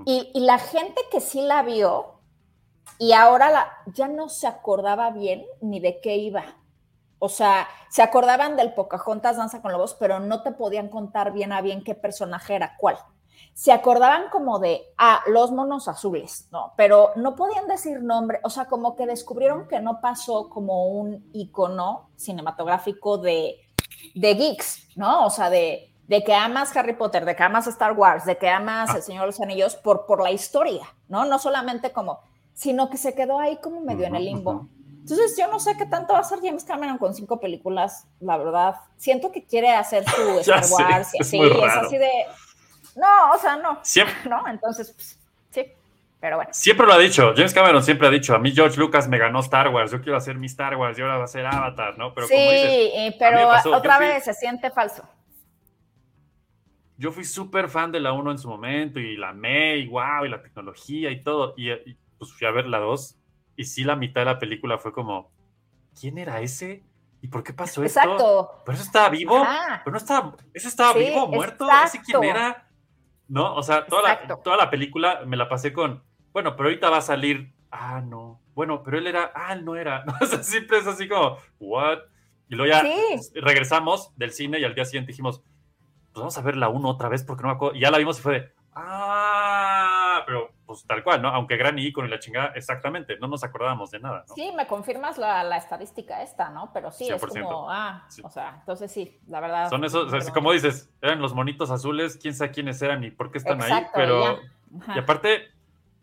y, 0.07 0.31
y 0.35 0.41
la 0.41 0.59
gente 0.59 1.01
que 1.11 1.21
sí 1.21 1.43
la 1.43 1.63
vio 1.63 2.15
y 2.99 3.13
ahora 3.13 3.51
la, 3.51 3.73
ya 3.87 4.09
no 4.09 4.29
se 4.29 4.47
acordaba 4.47 5.11
bien 5.11 5.45
ni 5.61 5.81
de 5.81 6.01
qué 6.01 6.17
iba. 6.17 6.45
O 7.19 7.29
sea, 7.29 7.69
se 7.91 8.03
acordaban 8.03 8.57
del 8.57 8.75
Pocahontas 8.75 9.37
Danza 9.37 9.63
con 9.63 9.73
Lobos, 9.73 9.97
pero 9.99 10.21
no 10.21 10.43
te 10.43 10.53
podían 10.53 10.89
contar 10.89 11.33
bien 11.33 11.53
a 11.53 11.61
bien 11.61 11.83
qué 11.83 11.95
personaje 11.95 12.55
era 12.55 12.77
cuál. 12.77 12.99
Se 13.53 13.73
acordaban 13.73 14.25
como 14.31 14.59
de, 14.59 14.83
ah, 14.99 15.21
los 15.27 15.53
monos 15.53 15.87
azules, 15.89 16.49
¿no? 16.51 16.73
Pero 16.77 17.13
no 17.17 17.37
podían 17.37 17.69
decir 17.69 18.03
nombre, 18.03 18.41
o 18.43 18.51
sea, 18.51 18.65
como 18.67 18.97
que 18.97 19.07
descubrieron 19.07 19.69
que 19.69 19.81
no 19.81 20.01
pasó 20.01 20.49
como 20.49 20.87
un 20.89 21.31
icono 21.33 22.11
cinematográfico 22.17 23.19
de, 23.19 23.57
de 24.15 24.35
geeks, 24.35 24.89
¿no? 24.97 25.27
O 25.27 25.31
sea, 25.31 25.51
de, 25.51 25.93
de 26.09 26.25
que 26.25 26.35
amas 26.35 26.77
Harry 26.77 26.95
Potter, 26.97 27.25
de 27.25 27.37
que 27.37 27.43
amas 27.43 27.67
Star 27.69 27.93
Wars, 27.93 28.25
de 28.25 28.37
que 28.37 28.49
amas 28.49 28.91
Ah. 28.91 28.97
El 28.97 29.03
Señor 29.03 29.23
de 29.23 29.27
los 29.29 29.41
Anillos 29.41 29.77
por, 29.77 30.05
por 30.07 30.23
la 30.23 30.31
historia, 30.33 30.85
¿no? 31.09 31.25
No 31.25 31.39
solamente 31.39 31.93
como, 31.93 32.21
sino 32.55 32.91
que 32.91 32.97
se 32.97 33.15
quedó 33.15 33.39
ahí 33.39 33.57
como 33.59 33.81
medio 33.81 34.07
en 34.07 34.15
el 34.17 34.25
limbo. 34.25 34.51
ujú. 34.53 34.69
Entonces, 35.01 35.37
yo 35.37 35.47
no 35.49 35.61
sé 35.61 35.77
qué 35.77 35.85
tanto 35.85 36.15
va 36.15 36.21
a 36.21 36.23
hacer 36.23 36.39
James 36.43 36.65
Cameron 36.65 36.97
con 36.97 37.13
cinco 37.15 37.39
películas, 37.39 38.07
la 38.21 38.39
verdad. 38.39 38.77
Siento 38.97 39.31
que 39.31 39.45
quiere 39.45 39.71
hacer 39.73 40.03
su 40.09 40.39
Star 40.41 40.65
sé, 40.65 40.73
Wars 40.75 41.15
y 41.15 41.19
es 41.21 41.27
así, 41.29 41.41
es 41.43 41.57
raro. 41.61 41.87
así 41.87 41.99
de. 41.99 42.11
No, 42.97 43.33
o 43.33 43.39
sea, 43.39 43.57
no, 43.57 43.79
Siempre, 43.83 44.15
¿no? 44.31 44.47
Entonces, 44.49 44.93
pues, 44.93 45.19
sí, 45.51 45.65
pero 46.21 46.37
bueno. 46.37 46.51
siempre 46.53 46.87
lo 46.87 46.93
ha 46.95 46.99
dicho. 46.99 47.33
James 47.37 47.53
Cameron 47.53 47.83
siempre 47.83 48.07
ha 48.07 48.11
dicho, 48.11 48.35
a 48.35 48.39
mí 48.39 48.53
George 48.53 48.79
Lucas 48.79 49.09
me 49.09 49.19
ganó 49.19 49.41
Star 49.41 49.69
Wars, 49.69 49.91
yo 49.91 50.01
quiero 50.01 50.17
hacer 50.17 50.37
mi 50.37 50.47
Star 50.47 50.77
Wars 50.77 50.99
y 50.99 51.03
ahora 51.03 51.19
va 51.19 51.25
a 51.25 51.29
ser 51.29 51.47
Avatar, 51.47 51.99
¿no? 51.99 52.15
Pero 52.15 52.27
sí, 52.29 52.35
como 52.35 52.51
dices, 52.51 53.15
pero 53.19 53.49
pasó, 53.49 53.77
otra 53.77 53.97
fui- 53.99 54.07
vez 54.07 54.25
se 54.25 54.35
siente 54.35 54.71
falso. 54.71 55.03
yo 56.97 57.11
fui 57.11 57.25
súper 57.25 57.69
fan 57.69 57.91
de 57.93 58.01
la 58.01 58.13
1 58.13 58.31
en 58.31 58.39
su 58.39 58.49
momento 58.49 59.01
y 59.01 59.17
la 59.17 59.31
amé 59.31 59.79
y 59.79 59.89
wow, 59.89 60.25
y 60.25 60.29
la 60.29 60.41
tecnología 60.43 61.11
y 61.11 61.23
todo. 61.23 61.55
Y, 61.57 61.71
y, 61.73 61.99
pues 62.19 62.33
fui 62.33 62.47
a 62.47 62.53
ver 62.53 62.67
la 62.67 62.79
2 62.79 63.17
y 63.57 63.65
sí 63.65 63.83
la 63.85 63.97
mitad 63.97 64.21
de 64.21 64.27
la 64.27 64.39
película 64.39 64.79
fue 64.79 64.93
como, 64.93 65.31
¿quién 65.99 66.19
era 66.19 66.41
ese? 66.41 66.85
¿Y 67.21 67.29
por 67.29 67.43
qué 67.43 67.53
pasó 67.53 67.83
esto? 67.83 68.01
Exacto. 68.01 68.63
¿Pero 68.65 68.77
eso 68.77 68.85
estaba 68.85 69.09
vivo? 69.09 69.37
Ajá. 69.43 69.81
¿Pero 69.85 69.93
no 69.93 69.99
estaba, 69.99 70.37
ese 70.53 70.69
estaba 70.69 70.93
Sí, 70.93 71.01
vivo, 71.01 71.27
muerto? 71.27 71.67
¿Ese 71.85 72.01
quién 72.03 72.23
exacto. 72.23 72.23
era? 72.23 72.64
No, 73.29 73.55
o 73.55 73.63
sea, 73.63 73.87
toda 73.87 74.03
la, 74.03 74.37
toda 74.43 74.57
la 74.57 74.71
película 74.71 75.23
me 75.27 75.37
la 75.37 75.49
pasé 75.49 75.73
con, 75.73 76.03
bueno, 76.33 76.57
pero 76.57 76.69
ahorita 76.69 76.91
va 76.91 76.99
a 76.99 77.03
salir, 77.03 77.53
ah, 77.71 78.01
no, 78.05 78.41
bueno, 78.55 78.83
pero 78.83 78.99
él 78.99 79.07
era, 79.07 79.33
ah, 79.35 79.53
él 79.55 79.65
no 79.65 79.77
era, 79.77 80.05
¿no? 80.05 80.15
O 80.21 80.27
sea, 80.27 80.43
siempre 80.43 80.79
es 80.79 80.87
así 80.87 81.09
como, 81.09 81.39
what? 81.59 81.99
Y 82.49 82.55
luego 82.57 82.71
ya 82.73 82.83
Sí. 82.83 83.41
regresamos 83.41 84.13
del 84.17 84.31
cine 84.33 84.59
y 84.61 84.65
al 84.65 84.75
día 84.75 84.85
siguiente 84.85 85.13
dijimos, 85.13 85.41
pues 86.13 86.21
vamos 86.21 86.37
a 86.39 86.43
ver 86.43 86.57
la 86.57 86.69
1 86.69 86.89
otra 86.89 87.09
vez 87.09 87.25
porque 87.25 87.43
no 87.43 87.49
me 87.49 87.55
acuerdo. 87.55 87.77
Y 87.77 87.81
ya 87.81 87.91
la 87.91 87.99
vimos 87.99 88.19
y 88.19 88.23
fue 88.23 88.33
de, 88.41 88.53
ah, 88.75 89.14
pues 90.75 90.87
tal 90.87 91.03
cual, 91.05 91.23
¿no? 91.23 91.29
Aunque 91.29 91.57
gran 91.57 91.79
icono 91.79 92.07
y 92.09 92.11
la 92.11 92.19
chingada, 92.19 92.49
exactamente, 92.55 93.17
no 93.19 93.29
nos 93.29 93.45
acordábamos 93.45 93.91
de 93.91 94.01
nada, 94.01 94.25
¿no? 94.29 94.35
Sí, 94.35 94.51
me 94.57 94.67
confirmas 94.67 95.19
la, 95.19 95.43
la 95.45 95.57
estadística 95.57 96.23
esta, 96.23 96.51
¿no? 96.51 96.71
Pero 96.73 96.91
sí, 96.91 97.09
es 97.09 97.23
100%. 97.23 97.43
como, 97.45 97.71
ah, 97.71 98.05
Sí. 98.09 98.23
o 98.25 98.31
sea, 98.31 98.57
entonces 98.61 98.91
sí, 98.91 99.19
la 99.29 99.41
verdad. 99.41 99.71
Son 99.71 99.85
esos, 99.85 100.07
o 100.07 100.11
sea, 100.11 100.19
perdón. 100.19 100.35
como 100.35 100.53
dices, 100.53 100.91
eran 101.01 101.21
los 101.21 101.35
monitos 101.35 101.71
azules, 101.71 102.19
quién 102.21 102.35
sabe 102.35 102.51
quiénes 102.51 102.81
eran 102.83 103.05
y 103.05 103.11
por 103.11 103.31
qué 103.31 103.39
están 103.39 103.63
ahí, 103.63 103.87
pero... 103.95 104.41
Y 104.95 104.99
aparte, 104.99 105.49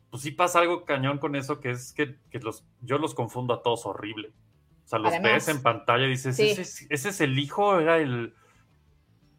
pues 0.10 0.24
sí 0.24 0.32
pasa 0.32 0.60
algo 0.60 0.86
cañón 0.86 1.18
con 1.18 1.36
eso, 1.36 1.60
que 1.60 1.72
es 1.72 1.92
que, 1.94 2.18
que 2.30 2.40
los, 2.40 2.66
yo 2.82 2.98
los 2.98 3.14
confundo 3.14 3.54
a 3.54 3.62
todos 3.64 3.86
horrible. 3.86 4.32
O 4.86 4.88
sea, 4.88 5.00
los 5.00 5.12
Además. 5.14 5.32
ves 5.34 5.48
en 5.50 5.62
pantalla 5.62 6.06
y 6.06 6.10
dices, 6.10 6.36
Sí. 6.36 6.50
¿ese, 6.50 6.62
es- 6.62 6.88
ese 6.90 7.10
es 7.10 7.22
el 7.22 7.38
hijo? 7.40 7.80
Era 7.80 7.98
el... 7.98 8.34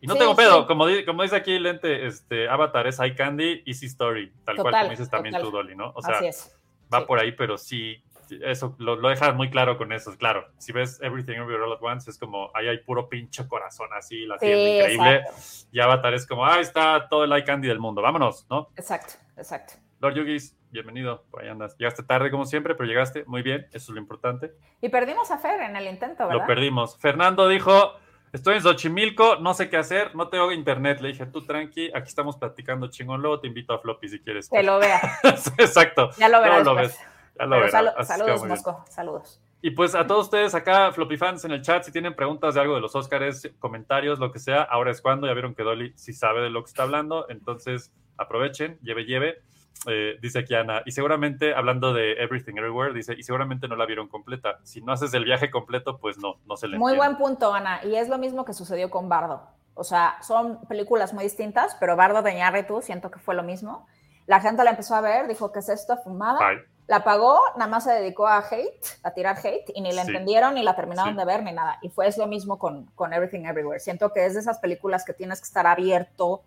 Y 0.03 0.07
no 0.07 0.15
Sí, 0.15 0.19
tengo 0.21 0.37
pedo, 0.37 0.61
sí. 0.63 0.67
como, 0.67 0.85
como 1.07 1.23
dice 1.23 1.37
aquí 1.37 1.59
Lente, 1.59 2.07
este, 2.07 2.49
Avatar 2.49 2.87
es 2.89 2.99
Eye 3.01 3.15
Candy, 3.15 3.63
Easy 3.65 3.87
Story, 3.87 4.31
tal 4.45 4.57
cual 4.57 4.67
Total, 4.67 4.81
como 4.83 4.91
dices 4.91 5.09
también 5.09 5.33
total. 5.35 5.51
tú, 5.51 5.57
Dolly, 5.57 5.77
¿no? 5.77 5.93
O 5.95 6.03
sea, 6.03 6.17
Así 6.17 6.27
es. 6.27 6.55
va 6.93 6.99
sí. 7.01 7.05
por 7.07 7.19
ahí, 7.21 7.33
pero 7.33 7.57
sí, 7.57 8.03
eso 8.43 8.75
lo, 8.79 8.97
lo 8.97 9.09
dejas 9.11 9.35
muy 9.35 9.49
claro 9.49 9.79
con 9.79 9.93
eso, 9.93 10.15
claro. 10.19 10.49
Si 10.59 10.73
ves 10.73 11.01
Everything 11.03 11.35
Everywhere 11.37 11.63
All 11.65 11.73
at 11.75 11.79
Once, 11.83 12.11
es 12.11 12.19
como, 12.19 12.51
ahí 12.55 12.67
hay 12.69 12.79
puro 12.79 13.09
pinche 13.09 13.47
corazón 13.47 13.89
así, 13.97 14.27
la 14.27 14.39
Sí, 14.39 14.47
haciendo 14.47 14.69
increíble. 14.77 15.17
exacto, 15.17 15.69
Y 15.71 15.81
Avatar 15.81 16.15
es 16.15 16.27
como, 16.27 16.45
ahí 16.47 16.61
está 16.63 17.09
todo 17.09 17.25
el 17.25 17.33
Eye 17.33 17.45
Candy 17.45 17.69
del 17.69 17.79
mundo, 17.79 18.03
vámonos, 18.03 18.47
¿no? 18.51 18.69
exacto, 18.77 19.15
exacto. 19.37 19.75
Lord 20.01 20.15
Yugis, 20.17 20.57
bienvenido, 20.73 21.23
por 21.31 21.43
ahí 21.43 21.49
andas. 21.49 21.77
Llegaste 21.79 22.03
tarde 22.03 22.29
como 22.33 22.45
siempre, 22.45 22.75
pero 22.75 22.89
llegaste 22.89 23.25
muy 23.27 23.43
bien, 23.43 23.67
eso 23.73 23.93
es 23.93 23.95
lo 23.95 23.99
importante. 24.01 24.53
Y 24.81 24.89
perdimos 24.89 25.31
a 25.31 25.39
Fer 25.39 25.61
en 25.61 25.77
el 25.77 25.87
intento, 25.87 26.27
¿verdad? 26.27 26.41
Lo 26.41 26.47
perdimos. 26.49 26.99
Fernando 26.99 27.47
dijo, 27.47 27.93
estoy 28.33 28.57
en 28.57 28.63
Xochimilco, 28.63 29.37
no 29.37 29.55
sé 29.55 29.69
qué 29.69 29.77
hacer, 29.77 30.15
no 30.15 30.29
tengo 30.29 30.53
internet. 30.53 31.01
Le 31.01 31.09
dije, 31.09 31.27
tú 31.27 31.45
tranqui, 31.45 31.91
aquí 31.95 32.09
estamos 32.09 32.37
platicando 32.37 32.89
chingón, 32.89 33.21
luego 33.23 33.41
te 33.41 33.47
invito 33.47 33.73
a 33.73 33.79
Floppy 33.79 34.09
si 34.09 34.21
quieres. 34.21 34.49
Que 34.49 34.63
lo 34.63 34.79
vea. 34.79 35.01
Exacto. 35.59 36.11
Ya 36.19 36.29
lo 36.29 36.41
verás. 36.41 36.65
Lo 36.65 36.75
después. 36.75 36.99
ves. 36.99 37.09
Ya 37.39 37.47
lo 37.47 37.61
verás. 37.61 38.09
saludos. 38.09 38.45
Mosco. 38.45 38.85
Saludos. 38.89 39.41
Y 39.65 39.71
pues 39.71 39.95
a 39.95 40.07
todos 40.07 40.25
ustedes 40.25 40.57
acá, 40.57 40.91
Floppy 40.91 41.17
fans 41.17 41.45
en 41.45 41.53
el 41.53 41.63
chat, 41.63 41.85
si 41.85 41.93
tienen 41.93 42.17
preguntas 42.17 42.55
de 42.55 42.61
algo 42.61 42.75
de 42.75 42.81
los 42.81 42.97
Oscars, 42.97 43.49
comentarios, 43.61 44.19
lo 44.19 44.33
que 44.33 44.41
sea, 44.41 44.63
ahora 44.63 44.91
es 44.91 45.01
cuando. 45.01 45.29
Ya 45.29 45.35
vieron 45.35 45.55
que 45.55 45.63
Dolly 45.63 45.93
sí 45.95 46.13
sabe 46.13 46.41
de 46.41 46.51
lo 46.51 46.65
que 46.65 46.69
está 46.69 46.83
hablando, 46.83 47.27
entonces 47.29 47.93
aprovechen, 48.17 48.79
lleve, 48.83 49.05
lleve. 49.05 49.43
Eh, 49.87 50.17
dice 50.23 50.41
aquí 50.41 50.55
Ana, 50.55 50.83
y 50.87 50.93
seguramente 50.93 51.55
hablando 51.55 51.93
de 51.93 52.13
Everything 52.23 52.55
Everywhere, 52.57 52.93
dice, 52.95 53.15
y 53.19 53.23
seguramente 53.23 53.67
no 53.69 53.75
la 53.77 53.85
vieron 53.87 54.09
completa. 54.09 54.59
Si 54.63 54.81
no 54.81 54.93
haces 54.93 55.13
el 55.15 55.25
viaje 55.25 55.51
completo, 55.51 55.99
pues 55.99 56.19
no, 56.19 56.37
no 56.47 56.57
se 56.57 56.69
le 56.69 56.79
Muy 56.79 56.93
entiende. 56.93 57.17
buen 57.17 57.31
punto, 57.31 57.53
Ana. 57.53 57.85
Y 57.85 57.97
es 57.97 58.09
lo 58.09 58.19
mismo 58.19 58.45
que 58.45 58.53
sucedió 58.53 58.91
con 58.91 59.09
Bardo. 59.09 59.43
O 59.75 59.85
sea, 59.85 60.19
son 60.23 60.61
películas 60.67 61.13
muy 61.15 61.25
distintas, 61.25 61.77
pero 61.81 61.97
Bardo 61.97 62.23
de 62.23 62.33
Iñárritu 62.33 62.81
siento 62.83 63.11
que 63.11 63.19
fue 63.19 63.35
lo 63.35 63.43
mismo. 63.43 63.87
La 64.27 64.41
gente 64.41 64.63
la 64.63 64.71
empezó 64.71 64.95
a 64.95 65.01
ver, 65.01 65.27
dijo 65.27 65.51
que 65.51 65.59
es 65.61 65.69
esto, 65.69 65.97
fumada. 65.97 66.39
La 66.87 67.03
pagó, 67.05 67.41
nada 67.57 67.71
más 67.71 67.85
se 67.85 67.93
dedicó 67.93 68.27
a 68.29 68.39
hate, 68.39 68.85
a 69.03 69.13
tirar 69.13 69.37
hate, 69.43 69.71
y 69.75 69.81
ni 69.81 69.93
la 69.93 70.03
Sí. 70.03 70.09
entendieron, 70.11 70.55
ni 70.55 70.63
la 70.63 70.77
terminaron 70.77 71.15
Sí. 71.15 71.19
de 71.19 71.25
ver, 71.25 71.43
ni 71.43 71.53
nada. 71.53 71.79
Y 71.81 71.89
fue 71.89 72.07
es 72.07 72.19
lo 72.19 72.27
mismo 72.27 72.59
con, 72.59 72.87
con 72.95 73.13
Everything 73.13 73.47
Everywhere. 73.47 73.81
Siento 73.81 74.13
que 74.13 74.27
es 74.27 74.35
de 74.35 74.41
esas 74.41 74.59
películas 74.59 75.05
que 75.05 75.13
tienes 75.15 75.41
que 75.41 75.47
estar 75.47 75.67
abierto 75.67 76.43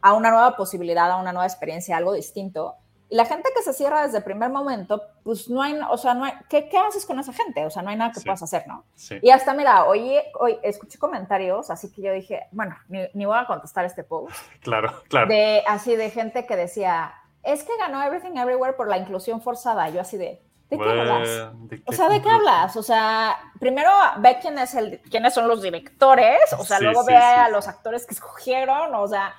a 0.00 0.12
una 0.14 0.30
nueva 0.30 0.56
posibilidad, 0.56 1.10
a 1.10 1.16
una 1.16 1.32
nueva 1.32 1.46
experiencia, 1.46 1.96
algo 1.96 2.12
distinto. 2.12 2.76
Y 3.10 3.16
la 3.16 3.24
gente 3.24 3.48
que 3.56 3.62
se 3.62 3.72
cierra 3.72 4.02
desde 4.04 4.18
el 4.18 4.24
primer 4.24 4.50
momento, 4.50 5.00
pues 5.24 5.48
no 5.48 5.62
hay, 5.62 5.78
o 5.90 5.96
sea, 5.96 6.12
no 6.12 6.24
hay, 6.26 6.32
¿qué, 6.50 6.68
qué 6.68 6.76
haces 6.76 7.06
con 7.06 7.18
esa 7.18 7.32
gente? 7.32 7.64
O 7.64 7.70
sea, 7.70 7.80
no 7.82 7.88
hay 7.88 7.96
nada 7.96 8.12
que 8.12 8.20
Sí. 8.20 8.24
puedas 8.26 8.42
hacer, 8.42 8.68
¿no? 8.68 8.84
sí. 8.94 9.18
Y 9.22 9.30
hasta, 9.30 9.54
mira, 9.54 9.84
hoy, 9.86 10.18
hoy 10.38 10.58
escuché 10.62 10.98
comentarios, 10.98 11.70
así 11.70 11.90
que 11.90 12.02
yo 12.02 12.12
dije, 12.12 12.48
bueno, 12.52 12.76
ni, 12.88 13.00
ni 13.14 13.24
voy 13.24 13.38
a 13.38 13.46
contestar 13.46 13.86
este 13.86 14.04
post, 14.04 14.34
Claro, 14.62 14.92
claro. 15.08 15.26
de, 15.28 15.62
así 15.66 15.96
de 15.96 16.10
gente 16.10 16.44
que 16.46 16.54
decía, 16.54 17.14
es 17.42 17.62
que 17.64 17.72
ganó 17.78 18.02
Everything 18.02 18.36
Everywhere 18.36 18.74
por 18.74 18.88
la 18.88 18.98
inclusión 18.98 19.40
forzada. 19.40 19.88
Yo 19.88 20.02
así 20.02 20.18
de, 20.18 20.42
¿de 20.68 20.76
qué 20.76 20.84
hablas? 20.90 21.28
Bueno, 21.54 21.66
¿de 21.68 21.82
O 21.86 21.92
sea, 21.92 22.10
¿de 22.10 22.20
qué 22.20 22.28
hablas? 22.28 22.76
O 22.76 22.82
sea, 22.82 23.38
primero 23.58 23.90
ve 24.18 24.36
quién 24.42 24.58
es 24.58 24.74
el, 24.74 25.00
quiénes 25.10 25.32
son 25.32 25.48
los 25.48 25.62
directores, 25.62 26.40
o 26.58 26.64
sea, 26.64 26.76
Sí, 26.76 26.84
luego 26.84 27.06
ve 27.06 27.16
a 27.16 27.48
los 27.48 27.68
actores 27.68 28.04
que 28.06 28.12
escogieron, 28.12 28.94
o 28.94 29.08
sea, 29.08 29.34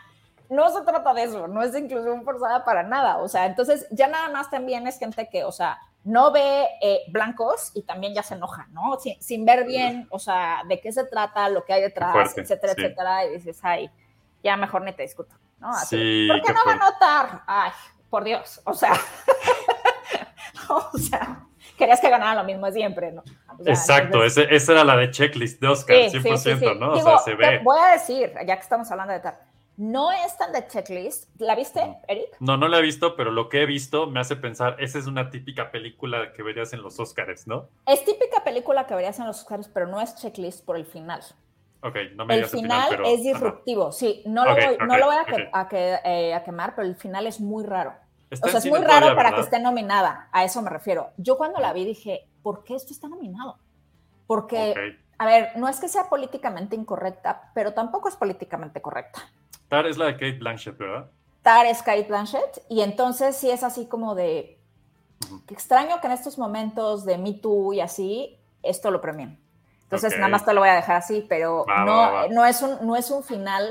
no 0.49 0.69
se 0.71 0.81
trata 0.81 1.13
de 1.13 1.23
eso, 1.23 1.47
no 1.47 1.61
es 1.61 1.73
de 1.73 1.79
inclusión 1.79 2.23
forzada 2.23 2.65
para 2.65 2.83
nada. 2.83 3.17
O 3.17 3.27
sea, 3.27 3.45
entonces 3.45 3.87
ya 3.91 4.07
nada 4.07 4.29
más 4.29 4.49
también 4.49 4.87
es 4.87 4.97
gente 4.99 5.29
que, 5.29 5.43
o 5.43 5.51
sea, 5.51 5.77
no 6.03 6.31
ve 6.31 6.67
eh, 6.81 7.01
blancos 7.09 7.71
y 7.75 7.83
también 7.83 8.13
ya 8.13 8.23
se 8.23 8.33
enoja, 8.35 8.67
¿no? 8.71 8.97
Sin, 8.99 9.21
sin 9.21 9.45
ver 9.45 9.65
bien, 9.65 10.07
o 10.11 10.17
sea, 10.19 10.61
de 10.67 10.79
qué 10.79 10.91
se 10.91 11.03
trata, 11.05 11.49
lo 11.49 11.65
que 11.65 11.73
hay 11.73 11.81
detrás, 11.81 12.13
fuerte, 12.13 12.41
etcétera, 12.41 12.73
sí. 12.73 12.81
etcétera, 12.81 13.25
y 13.25 13.29
dices, 13.35 13.59
ay, 13.63 13.91
ya 14.43 14.55
mejor 14.57 14.81
ni 14.83 14.93
te 14.93 15.03
discuto, 15.03 15.35
¿no? 15.59 15.69
Así, 15.69 15.97
Sí, 15.97 16.27
¿Por 16.29 16.41
qué 16.41 16.53
no 16.53 16.61
fuerte. 16.63 16.79
ganó 16.79 16.97
Tar? 16.99 17.41
Ay, 17.45 17.71
por 18.09 18.23
Dios, 18.23 18.61
o 18.63 18.73
sea, 18.73 18.93
o 20.69 20.97
sea, 20.97 21.39
querías 21.77 21.99
que 21.99 22.09
ganara 22.09 22.35
lo 22.35 22.43
mismo 22.43 22.71
siempre, 22.71 23.11
¿no? 23.11 23.23
O 23.57 23.63
sea, 23.63 23.73
Exacto, 23.73 24.17
entonces- 24.23 24.45
ese- 24.45 24.55
esa 24.55 24.71
era 24.73 24.83
la 24.83 24.95
de 24.95 25.11
checklist 25.11 25.61
de 25.61 25.67
Oscar, 25.67 25.95
Sí, 26.09 26.17
100%, 26.19 26.37
sí, 26.37 26.51
sí, 26.53 26.59
sí. 26.59 26.79
¿no? 26.79 26.93
Digo, 26.95 27.07
o 27.09 27.17
sea, 27.17 27.19
se 27.19 27.35
ve. 27.35 27.59
voy 27.63 27.77
a 27.79 27.91
decir, 27.91 28.33
ya 28.45 28.55
que 28.55 28.61
estamos 28.61 28.89
hablando 28.91 29.13
de 29.13 29.19
Tar, 29.19 29.39
no 29.79 30.11
es 30.11 30.37
tan 30.37 30.51
de 30.51 30.67
checklist. 30.67 31.29
¿La 31.39 31.55
viste, 31.55 31.97
Eric? 32.07 32.35
No, 32.41 32.57
no 32.57 32.67
la 32.67 32.79
he 32.79 32.81
visto, 32.81 33.15
pero 33.15 33.31
lo 33.31 33.47
que 33.47 33.61
he 33.61 33.65
visto 33.65 34.07
me 34.07 34.19
hace 34.19 34.35
pensar, 34.35 34.75
esa 34.79 34.99
es 34.99 35.07
una 35.07 35.29
típica 35.29 35.71
película 35.71 36.33
que 36.33 36.43
verías 36.43 36.73
en 36.73 36.81
los 36.81 36.99
Oscars, 36.99 37.47
¿no? 37.47 37.69
Es 37.85 38.03
típica 38.03 38.43
película 38.43 38.85
que 38.85 38.93
verías 38.93 39.17
en 39.19 39.27
los 39.27 39.39
Oscars, 39.39 39.69
pero 39.69 39.87
no 39.87 40.01
es 40.01 40.15
checklist 40.15 40.65
por 40.65 40.75
el 40.75 40.85
final. 40.85 41.21
Ok, 41.81 41.95
no 42.15 42.25
me 42.25 42.33
El 42.33 42.39
digas 42.41 42.51
final, 42.51 42.87
pero... 42.89 43.05
es 43.05 43.19
ajá. 43.21 43.21
disruptivo, 43.21 43.91
sí. 43.93 44.21
No 44.25 44.43
lo 44.43 44.53
voy, 44.53 44.77
no 44.85 44.93
ok, 44.95 44.99
lo 44.99 45.05
voy 45.05 45.15
a, 45.15 45.25
que- 45.25 45.33
ok. 45.43 45.49
a 45.53 45.67
que- 45.69 45.99
eh, 46.03 46.33
a 46.33 46.43
quemar, 46.43 46.75
pero 46.75 46.85
el 46.85 46.95
final 46.97 47.25
es 47.25 47.39
muy 47.39 47.63
raro. 47.63 47.93
Está 48.29 48.47
O 48.47 48.49
sea, 48.49 48.59
es 48.59 48.65
muy 48.65 48.79
raro 48.79 48.99
todavía, 49.07 49.15
para 49.15 49.33
que 49.35 49.41
esté 49.41 49.59
nominada. 49.59 50.27
A 50.33 50.43
eso 50.43 50.61
me 50.61 50.69
refiero. 50.69 51.11
Yo 51.17 51.37
cuando 51.37 51.59
la 51.61 51.71
vi 51.71 51.85
dije, 51.85 52.27
¿por 52.43 52.65
qué 52.65 52.75
esto 52.75 52.91
está 52.93 53.07
nominado? 53.07 53.57
Porque, 54.27 54.75
a 55.17 55.25
ver, 55.25 55.51
no 55.55 55.67
es 55.69 55.79
que 55.79 55.87
sea 55.87 56.09
políticamente 56.09 56.75
incorrecta, 56.75 57.49
pero 57.55 57.73
tampoco 57.73 58.09
es 58.09 58.15
políticamente 58.17 58.81
correcta. 58.81 59.21
Tar 59.69 59.85
es 59.87 59.97
la 59.97 60.05
de 60.07 60.13
Kate 60.13 60.33
Blanchett, 60.39 60.77
¿verdad? 60.77 61.09
Tar 61.41 61.65
es 61.65 61.81
Kate 61.81 62.03
Blanchett 62.07 62.63
y 62.69 62.81
entonces 62.81 63.37
sí 63.37 63.49
es 63.49 63.63
así 63.63 63.87
como 63.87 64.13
de 64.15 64.59
Ujú. 65.25 65.45
qué 65.45 65.53
extraño 65.53 66.01
que 66.01 66.07
en 66.07 66.13
estos 66.13 66.37
momentos 66.37 67.05
de 67.05 67.17
Me 67.17 67.33
Too 67.33 67.73
y 67.73 67.81
así 67.81 68.37
esto 68.63 68.91
lo 68.91 68.99
premien. 68.99 69.39
Entonces 69.83 70.13
Ok. 70.13 70.19
nada 70.19 70.29
más 70.31 70.45
te 70.45 70.53
lo 70.53 70.59
voy 70.61 70.69
a 70.69 70.75
dejar 70.75 70.97
así, 70.97 71.25
pero 71.27 71.65
Va, 71.65 71.85
no, 71.85 71.95
va, 71.95 72.11
va. 72.11 72.27
no 72.29 72.45
es 72.45 72.61
un 72.61 72.85
no 72.85 72.95
es 72.95 73.09
un 73.09 73.23
final 73.23 73.67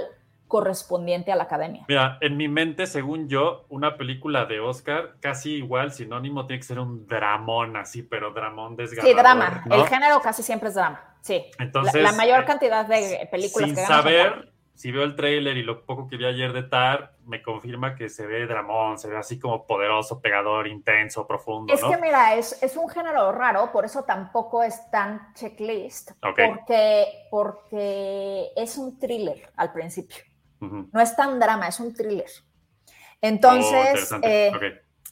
correspondiente 0.49 1.31
a 1.31 1.37
la 1.37 1.45
academia. 1.45 1.85
Mira, 1.89 2.17
en 2.23 2.37
mi 2.39 2.49
mente, 2.49 2.87
según 2.87 3.29
yo, 3.29 3.67
una 3.69 3.99
película 3.99 4.47
de 4.47 4.61
Oscar, 4.61 5.17
casi 5.21 5.57
igual, 5.57 5.93
sinónimo, 5.93 6.47
tiene 6.47 6.61
que 6.61 6.67
ser 6.67 6.79
un 6.79 7.07
dramón 7.07 7.77
así, 7.77 8.03
pero 8.03 8.33
dramón 8.33 8.75
desgarrador. 8.75 9.15
Sí, 9.15 9.23
drama. 9.23 9.63
¿no? 9.67 9.75
El 9.75 9.87
género 9.87 10.21
casi 10.23 10.43
siempre 10.43 10.71
es 10.71 10.75
drama. 10.75 11.17
Sí. 11.21 11.45
Entonces, 11.59 11.95
la, 12.03 12.13
la 12.13 12.17
mayor 12.17 12.41
eh, 12.41 12.45
cantidad 12.47 12.87
de 12.87 13.29
películas 13.31 13.69
sin 13.69 13.77
que 13.77 13.85
saber. 13.87 14.51
Si 14.79 14.93
veo 14.93 15.03
el 15.03 15.17
tráiler 15.17 15.57
y 15.57 15.65
lo 15.65 15.85
poco 15.85 16.07
que 16.07 16.17
vi 16.17 16.25
ayer 16.25 16.53
de 16.53 16.63
Tar, 16.63 17.13
me 17.27 17.43
confirma 17.43 17.97
que 17.97 18.09
se 18.09 18.29
ve 18.29 18.47
dramón, 18.47 18.97
se 18.97 19.09
ve 19.09 19.17
así 19.17 19.37
como 19.37 19.67
poderoso, 19.67 20.21
pegador, 20.21 20.69
intenso, 20.69 21.27
profundo, 21.27 21.75
Es 21.75 21.83
¿no? 21.83 21.91
que 21.91 21.97
mira, 21.97 22.37
es, 22.37 22.63
es 22.63 22.77
un 22.77 22.89
género 22.89 23.33
raro, 23.33 23.73
por 23.73 23.85
eso 23.85 24.05
tampoco 24.05 24.63
es 24.63 24.89
tan 24.93 25.35
checklist, 25.35 26.13
porque, 26.21 27.27
porque 27.29 28.53
es 28.55 28.79
un 28.79 29.01
thriller 29.01 29.51
al 29.57 29.73
principio. 29.73 30.23
No 30.61 31.01
es 31.01 31.17
tan 31.17 31.41
drama, 31.41 31.67
es 31.67 31.81
un 31.81 31.93
thriller. 31.93 32.31
Oh, 32.31 32.93
Entonces, 33.21 34.15
eh, 34.23 34.53
Ok. 34.55 34.63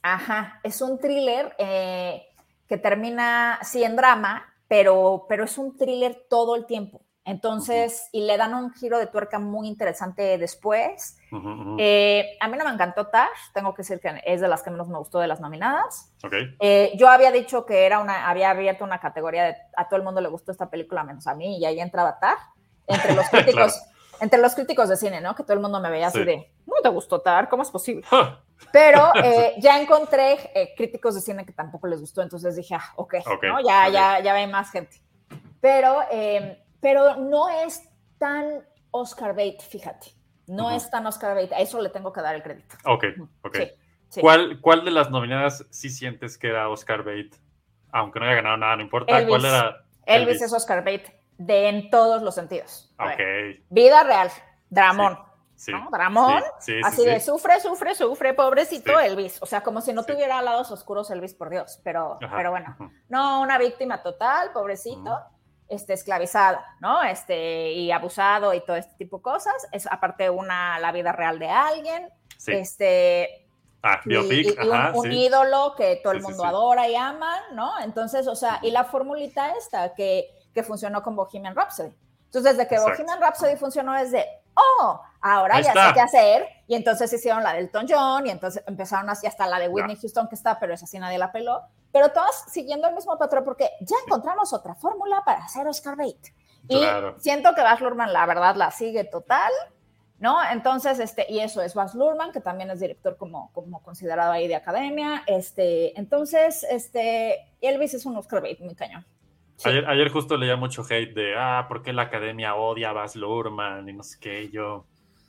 Ajá, 0.01 0.61
es 0.63 0.81
un 0.81 1.01
thriller 1.01 1.57
eh, 1.59 2.23
que 2.69 2.79
termina, 2.79 3.59
sí, 3.63 3.83
en 3.83 3.97
drama, 3.97 4.47
pero, 4.69 5.27
pero 5.29 5.43
es 5.43 5.59
un 5.59 5.77
thriller 5.77 6.25
todo 6.31 6.55
el 6.55 6.67
tiempo. 6.67 7.06
Entonces, 7.27 8.09
y 8.13 8.21
le 8.23 8.37
dan 8.37 8.55
un 8.55 8.73
giro 8.73 8.99
de 9.01 9.09
tuerca 9.09 9.41
muy 9.41 9.67
interesante 9.67 10.39
después. 10.39 11.19
Ujú, 11.33 11.49
ujú. 11.49 11.77
Eh, 11.81 12.37
a 12.41 12.47
mí 12.47 12.57
no 12.57 12.65
me 12.65 12.71
encantó 12.71 13.09
Tash, 13.09 13.51
tengo 13.53 13.75
que 13.75 13.83
decir 13.83 13.99
que 13.99 14.23
es 14.25 14.41
de 14.41 14.47
las 14.47 14.63
que 14.63 14.71
menos 14.71 14.87
me 14.89 14.97
gustó 14.97 15.19
de 15.19 15.27
las 15.27 15.41
nominadas. 15.41 16.15
Ok. 16.23 16.33
Eh, 16.61 16.93
yo 16.97 17.09
había 17.09 17.33
dicho 17.33 17.67
que 17.67 17.85
era 17.85 17.99
una, 17.99 18.29
había 18.31 18.51
abierto 18.51 18.85
una 18.85 19.01
categoría 19.01 19.45
de 19.45 19.57
a 19.77 19.89
todo 19.89 19.97
el 19.99 20.05
mundo 20.05 20.21
le 20.21 20.29
gustó 20.29 20.53
esta 20.53 20.71
película 20.71 21.03
menos 21.03 21.27
a 21.27 21.35
mí, 21.35 21.59
y 21.59 21.65
ahí 21.65 21.81
entraba 21.81 22.17
Tar. 22.21 22.37
Entre 22.87 23.13
los 23.13 23.29
críticos, 23.31 23.83
entre 24.21 24.41
los 24.41 24.55
críticos 24.55 24.89
de 24.89 24.97
cine, 24.97 25.21
¿no? 25.21 25.35
Que 25.35 25.43
todo 25.43 25.55
el 25.55 25.61
mundo 25.61 25.81
me 25.81 25.91
veía 25.91 26.07
así 26.07 26.19
Sí. 26.21 26.25
de, 26.25 26.53
no 26.65 26.75
te 26.81 26.89
gustó 26.91 27.21
Tar, 27.23 27.49
¿cómo 27.49 27.65
es 27.65 27.71
posible? 27.73 28.05
Ja, 28.07 28.41
Pero 28.73 29.11
eh, 29.25 29.55
ya 29.59 29.81
encontré 29.81 30.35
eh, 30.55 30.75
críticos 30.77 31.17
de 31.17 31.21
cine 31.23 31.45
que 31.45 31.53
tampoco 31.53 31.89
les 31.89 32.01
gustó, 32.01 32.23
entonces 32.23 32.55
dije, 32.55 32.77
ah, 32.77 32.93
ok, 32.95 33.15
Ok, 33.27 33.43
¿no? 33.43 33.61
ya, 33.67 33.87
ok. 33.89 33.93
ya, 33.93 34.21
ya 34.21 34.33
ve 34.33 34.47
más 34.47 34.71
gente. 34.71 35.03
Pero, 35.61 36.03
eh, 36.13 36.63
pero 36.87 37.17
no 37.17 37.49
es 37.49 37.83
tan 38.17 38.65
Oscar 38.93 39.35
bait, 39.35 39.61
fíjate. 39.61 40.15
No 40.47 40.71
es 40.71 40.89
tan 40.89 41.05
Oscar 41.05 41.35
bait, 41.35 41.53
a 41.53 41.59
eso 41.59 41.83
le 41.83 41.89
tengo 41.89 42.13
que 42.13 42.21
dar 42.21 42.37
el 42.37 42.45
crédito. 42.45 42.77
ok, 42.85 43.05
ok. 43.43 43.57
Sí, 43.57 43.71
sí. 44.09 44.21
¿Cuál, 44.21 44.61
¿Cuál 44.61 44.85
de 44.85 44.93
las 44.93 45.11
nominadas 45.11 45.67
sí 45.71 45.91
sientes 45.91 46.39
que 46.39 46.47
era 46.47 46.69
Oscar 46.69 46.99
Bate? 47.03 47.33
Aunque 47.91 48.21
no 48.21 48.27
haya 48.27 48.37
ganado 48.37 48.57
nada, 48.59 48.77
no 48.77 48.83
importa. 48.83 49.19
Elvis. 49.19 49.29
¿Cuál 49.31 49.45
era? 49.47 49.85
Elvis, 50.07 50.29
Elvis. 50.29 50.43
es 50.43 50.53
Oscar 50.53 50.85
bait 50.85 51.09
de 51.39 51.69
en 51.71 51.91
todos 51.91 52.23
los 52.23 52.37
sentidos. 52.37 52.95
Ok. 53.01 53.17
ver, 53.19 53.63
Vida 53.69 54.05
real, 54.05 54.31
dramón, 54.71 55.19
Sí. 55.57 55.73
¿no? 55.73 55.89
Dramón. 55.91 56.41
Sí, 56.61 56.73
sí, 56.75 56.81
Así 56.85 57.03
sí, 57.03 57.09
de 57.09 57.19
sufre, 57.19 57.59
sufre, 57.59 57.97
sufre, 57.97 58.33
pobrecito. 58.33 59.01
Elvis. 59.01 59.43
O 59.43 59.47
sea, 59.47 59.63
como 59.65 59.81
si 59.81 59.93
no 59.93 60.05
tuviera 60.05 60.41
lados 60.41 60.71
oscuros 60.71 61.11
Elvis, 61.11 61.35
por 61.35 61.51
Dios. 61.51 61.81
Pero, 61.83 62.17
Ajá, 62.23 62.37
pero 62.37 62.53
bueno, 62.53 62.77
no, 63.09 63.41
una 63.41 63.59
víctima 63.59 64.05
total, 64.05 64.53
pobrecito. 64.53 65.19
Este, 65.69 65.93
esclavizado, 65.95 66.59
¿no? 66.81 67.03
Este, 67.03 67.73
y 67.73 67.91
abusado 67.93 68.55
y 68.55 68.61
todo 68.65 68.77
este 68.77 68.95
tipo 68.97 69.19
de 69.19 69.23
cosas. 69.23 69.55
Es 69.73 69.87
aparte 69.91 70.31
una, 70.31 70.79
la 70.79 70.93
vida 70.93 71.13
real 71.13 71.39
de 71.39 71.49
alguien. 71.49 72.09
Sí. 72.39 72.53
Este, 72.53 73.43
Ah, 73.83 74.01
biopic, 74.05 74.47
y- 74.47 74.65
y 74.65 74.69
un, 74.69 74.75
ajá, 74.75 74.93
un 74.97 75.03
sí. 75.05 75.27
ídolo 75.27 75.75
que 75.77 76.01
todo 76.03 76.13
el 76.13 76.21
Sí, 76.21 76.27
mundo 76.27 76.45
adora 76.45 76.89
y 76.89 76.97
ama, 76.97 77.33
¿no? 77.53 77.79
Entonces, 77.81 78.27
o 78.27 78.35
sea, 78.35 78.59
y 78.63 78.73
la 78.73 78.83
formulita 78.85 79.51
esta 79.53 79.95
que, 79.95 80.29
que 80.53 80.63
funcionó 80.65 81.03
con 81.05 81.15
Bohemian 81.15 81.55
Rhapsody. 81.55 81.93
Entonces, 82.25 82.57
desde 82.57 82.67
que 82.69 82.75
Exacto. 82.75 82.97
Bohemian 82.97 83.21
Rhapsody 83.21 83.55
funcionó, 83.57 83.95
es 83.97 84.11
de, 84.11 84.25
oh, 84.55 85.01
ahora 85.21 85.57
Ahí 85.57 85.63
ya 85.63 85.69
está. 85.69 85.89
sé 85.89 85.95
qué 85.95 86.01
hacer. 86.01 86.49
Y 86.67 86.75
entonces 86.75 87.13
hicieron 87.13 87.45
la 87.45 87.53
del 87.53 87.67
Elton 87.67 87.87
John, 87.89 88.27
y 88.27 88.31
entonces 88.31 88.65
empezaron 88.67 89.09
así 89.09 89.29
hasta 89.29 89.47
la 89.47 89.61
de 89.61 89.69
Whitney 89.69 89.97
Houston, 90.01 90.27
que 90.29 90.35
está, 90.35 90.59
pero 90.59 90.75
esa 90.75 90.87
sí 90.87 90.99
nadie 90.99 91.19
la 91.19 91.31
peló. 91.31 91.63
Pero 91.97 92.11
todas 92.11 92.45
siguiendo 92.53 92.89
el 92.89 92.95
mismo 92.95 93.17
patrón, 93.17 93.43
porque 93.43 93.71
ya 93.81 93.97
encontramos 94.05 94.53
otra 94.53 94.75
fórmula 94.75 95.23
para 95.25 95.39
hacer 95.43 95.67
Oscar 95.67 95.97
Bate. 95.97 96.35
Y 96.69 96.77
Claro. 96.77 97.15
siento 97.17 97.55
que 97.55 97.63
Baz 97.63 97.81
Luhrmann, 97.81 98.13
la 98.13 98.27
verdad, 98.27 98.55
la 98.55 98.71
sigue 98.71 99.05
total. 99.05 99.51
¿no? 100.19 100.37
Entonces, 100.53 100.99
este, 100.99 101.25
y 101.27 101.41
eso 101.41 101.63
es 101.63 101.75
Baz 101.75 101.95
Luhrmann, 101.95 102.33
que 102.33 102.41
también 102.43 102.69
es 102.71 102.81
director 102.81 103.17
como, 103.17 103.51
como 103.55 103.83
considerado 103.83 104.31
ahí 104.33 104.47
de 104.47 104.57
academia. 104.57 105.23
Este, 105.27 105.99
entonces, 105.99 106.67
este, 106.71 107.47
Elvis 107.63 107.95
es 107.95 108.05
un 108.05 108.15
Oscar 108.19 108.43
bait 108.43 108.61
muy 108.61 108.75
cañón. 108.75 109.07
Sí. 109.57 109.71
Ayer, 109.71 109.89
ayer 109.89 110.11
justo 110.11 110.37
leía 110.37 110.57
mucho 110.57 110.83
hate 110.83 111.15
de, 111.15 111.35
ah, 111.35 111.65
¿por 111.67 111.83
qué 111.83 111.95
la 111.95 112.03
academia 112.03 112.57
odia 112.57 112.91
a 112.91 112.93
Baz 112.93 113.17
Luhrmann? 113.17 113.89
Y 113.89 113.95
no 113.95 114.03
sé 114.03 114.19
qué, 114.21 114.51
yo 114.51 114.85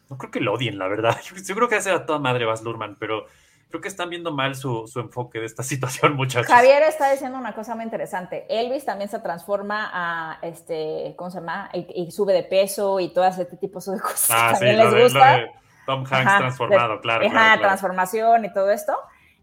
no 0.10 0.18
creo 0.18 0.32
que 0.32 0.42
lo 0.42 0.54
odien, 0.54 0.78
la 0.78 0.90
verdad. 0.90 1.18
Yo, 1.24 1.36
yo 1.48 1.56
creo 1.56 1.70
que 1.70 1.76
hace 1.76 1.92
a 1.92 2.06
toda 2.06 2.20
madre 2.20 2.44
Baz 2.44 2.62
Luhrmann, 2.62 2.98
pero 3.00 3.26
creo 3.70 3.82
que 3.82 3.88
están 3.88 4.10
viendo 4.10 4.32
mal 4.32 4.56
su, 4.56 4.88
su 4.88 5.00
enfoque 5.00 5.40
de 5.40 5.46
esta 5.46 5.64
situación, 5.64 6.16
muchachos. 6.16 6.48
Javier 6.48 6.84
está 6.84 7.12
diciendo 7.12 7.38
una 7.38 7.54
cosa 7.54 7.76
muy 7.76 7.84
interesante. 7.84 8.46
Elvis 8.50 8.86
también 8.86 9.10
se 9.10 9.20
transforma 9.20 9.90
a, 9.94 10.40
este, 10.42 11.14
¿cómo 11.18 11.30
se 11.32 11.40
llama? 11.40 11.70
Y, 11.74 12.04
y 12.04 12.12
sube 12.12 12.34
de 12.34 12.44
peso 12.44 13.00
y 13.00 13.10
todo 13.10 13.26
ese 13.26 13.46
tipo 13.46 13.80
de 13.80 14.00
cosas. 14.02 14.30
Ah, 14.32 14.56
sí, 14.56 14.66
les 14.66 14.92
de, 14.92 15.04
gusta. 15.04 15.40
Tom 15.86 16.00
Hanks 16.02 16.12
Ajá, 16.12 16.38
transformado, 16.40 16.96
de- 16.96 17.00
claro, 17.02 17.22
Ajá, 17.26 17.32
claro, 17.32 17.48
claro. 17.48 17.62
transformación 17.62 18.46
y 18.46 18.54
todo 18.54 18.72
esto. 18.72 18.94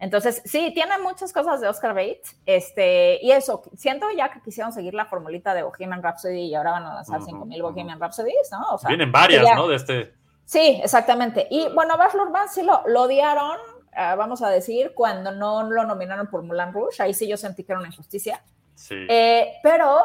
Entonces, 0.01 0.43
sí, 0.45 0.73
tiene 0.75 0.99
muchas 0.99 1.33
cosas 1.33 1.61
de 1.63 1.69
Oscar 1.69 1.95
Bates. 1.95 2.37
Este, 2.45 3.19
y 3.23 3.31
eso, 3.31 3.63
siento 3.77 4.07
ya 4.15 4.31
que 4.31 4.41
quisieron 4.43 4.73
seguir 4.73 4.93
la 4.93 5.07
formulita 5.07 5.55
de 5.55 5.63
Bohemian 5.63 6.03
Rhapsody 6.03 6.47
y 6.47 6.55
ahora 6.55 6.73
van 6.73 6.85
a 6.85 6.95
lanzar 6.97 7.19
Ujú, 7.21 7.27
5000 7.31 7.63
ujú. 7.63 7.73
Bohemian 7.73 7.99
Rhapsodies, 8.01 8.51
¿no? 8.53 8.75
O 8.75 8.79
sea, 8.79 8.89
Vienen 8.89 9.11
varias, 9.11 9.45
ya- 9.47 9.55
¿no? 9.55 9.69
De 9.69 9.77
este. 9.77 10.13
Sí, 10.45 10.81
exactamente. 10.85 11.47
Y 11.51 11.69
bueno, 11.73 11.97
Baz 11.97 12.13
Luhrmann 12.15 12.49
sí 12.51 12.63
lo, 12.63 12.83
lo 12.87 13.03
odiaron, 13.05 13.57
ah, 13.97 14.15
vamos 14.17 14.43
a 14.43 14.49
decir, 14.51 14.93
cuando 14.95 15.31
no 15.33 15.63
lo 15.65 15.85
nominaron 15.85 16.27
por 16.29 16.43
Moulin 16.43 16.73
Rouge. 16.73 17.03
Ahí 17.03 17.15
sí 17.15 17.27
yo 17.29 17.37
sentí 17.37 17.65
que 17.65 17.73
era 17.73 17.79
una 17.81 17.89
injusticia. 17.89 18.43
Sí. 18.75 18.97
Eh, 19.09 19.55
pero 19.63 19.99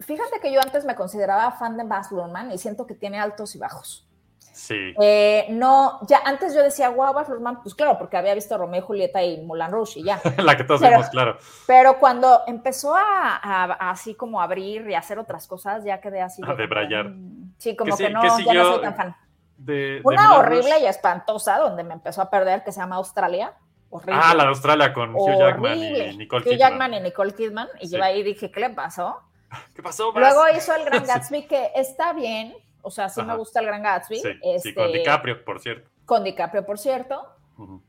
fíjate 0.00 0.40
que 0.40 0.52
yo 0.52 0.60
antes 0.60 0.84
me 0.84 0.94
consideraba 0.94 1.50
fan 1.52 1.76
de 1.76 1.84
Baz 1.84 2.10
Luhrmann 2.12 2.52
y 2.52 2.58
siento 2.58 2.86
que 2.86 2.94
tiene 2.94 3.18
altos 3.20 3.54
y 3.54 3.58
bajos. 3.58 4.06
sí. 4.52 4.94
Eh, 5.00 5.46
no, 5.50 6.00
ya 6.06 6.20
antes 6.24 6.54
yo 6.54 6.62
decía, 6.62 6.88
wow, 6.90 7.12
Baz 7.12 7.28
Luhrmann, 7.28 7.62
pues 7.62 7.74
claro, 7.74 7.98
porque 7.98 8.16
había 8.16 8.34
visto 8.34 8.56
Romeo 8.58 8.80
y 8.82 8.84
Julieta 8.86 9.22
y 9.22 9.40
Moulin 9.44 9.70
Rouge 9.70 10.00
y 10.00 10.04
ya. 10.04 10.20
la 10.38 10.56
que 10.56 10.64
todos 10.64 10.80
pero- 10.80 10.92
vimos, 10.98 11.10
claro. 11.10 11.38
Pero 11.66 11.98
cuando 11.98 12.42
empezó 12.46 12.94
a, 12.96 13.36
a- 13.36 13.64
a 13.64 13.90
así 13.90 14.14
como 14.14 14.40
abrir 14.40 14.88
y 14.88 14.94
hacer 14.94 15.18
otras 15.18 15.46
cosas, 15.46 15.84
ya 15.84 16.00
quedé 16.00 16.20
así. 16.20 16.42
A 16.46 16.54
debrayar. 16.54 17.08
mm, 17.10 17.54
Sí, 17.58 17.76
como 17.76 17.94
¿Qué 17.96 18.04
que 18.04 18.08
sí- 18.08 18.12
no, 18.14 18.22
ya 18.52 18.54
no 18.54 18.72
soy 18.72 18.80
tan 18.82 18.94
fan. 18.96 19.16
De, 19.64 20.00
Una 20.04 20.38
horrible 20.38 20.78
y 20.80 20.86
espantosa 20.86 21.58
donde 21.58 21.84
me 21.84 21.92
empezó 21.94 22.22
a 22.22 22.30
perder 22.30 22.64
que 22.64 22.72
se 22.72 22.80
llama 22.80 22.96
Australia. 22.96 23.52
Horrible. 23.90 24.20
Ah, 24.22 24.34
la 24.34 24.44
de 24.44 24.48
Australia 24.50 24.92
con 24.94 25.14
Hugh 25.14 25.36
Jackman 25.38 25.72
Horrible. 25.72 26.06
y 26.12 26.16
Nicole 26.16 26.42
Hugh 26.42 26.50
Kidman. 26.52 26.58
Jackman 26.70 26.94
y 26.94 27.00
Nicole 27.00 27.34
Kidman. 27.34 27.68
Y 27.80 27.88
Sí. 27.88 27.96
yo 27.96 28.02
ahí 28.02 28.22
dije, 28.22 28.50
¿qué 28.50 28.60
le 28.60 28.70
pasó? 28.70 29.20
¿Qué 29.74 29.82
pasó? 29.82 30.12
Luego 30.12 30.44
hizo 30.56 30.74
el 30.74 30.84
Gran 30.84 31.00
Sí. 31.06 31.12
Gatsby, 31.12 31.46
que 31.46 31.72
está 31.74 32.12
bien. 32.12 32.54
O 32.82 32.90
sea, 32.90 33.08
sí 33.10 33.20
me 33.22 33.36
gusta 33.36 33.60
el 33.60 33.66
Gran 33.66 33.82
Gatsby. 33.82 34.20
Sí, 34.20 34.28
este, 34.42 34.74
con 34.74 34.90
DiCaprio, 34.92 35.44
por 35.44 35.60
cierto. 35.60 35.90
Con 36.06 36.24
DiCaprio, 36.24 36.64
por 36.64 36.78
cierto. 36.78 37.26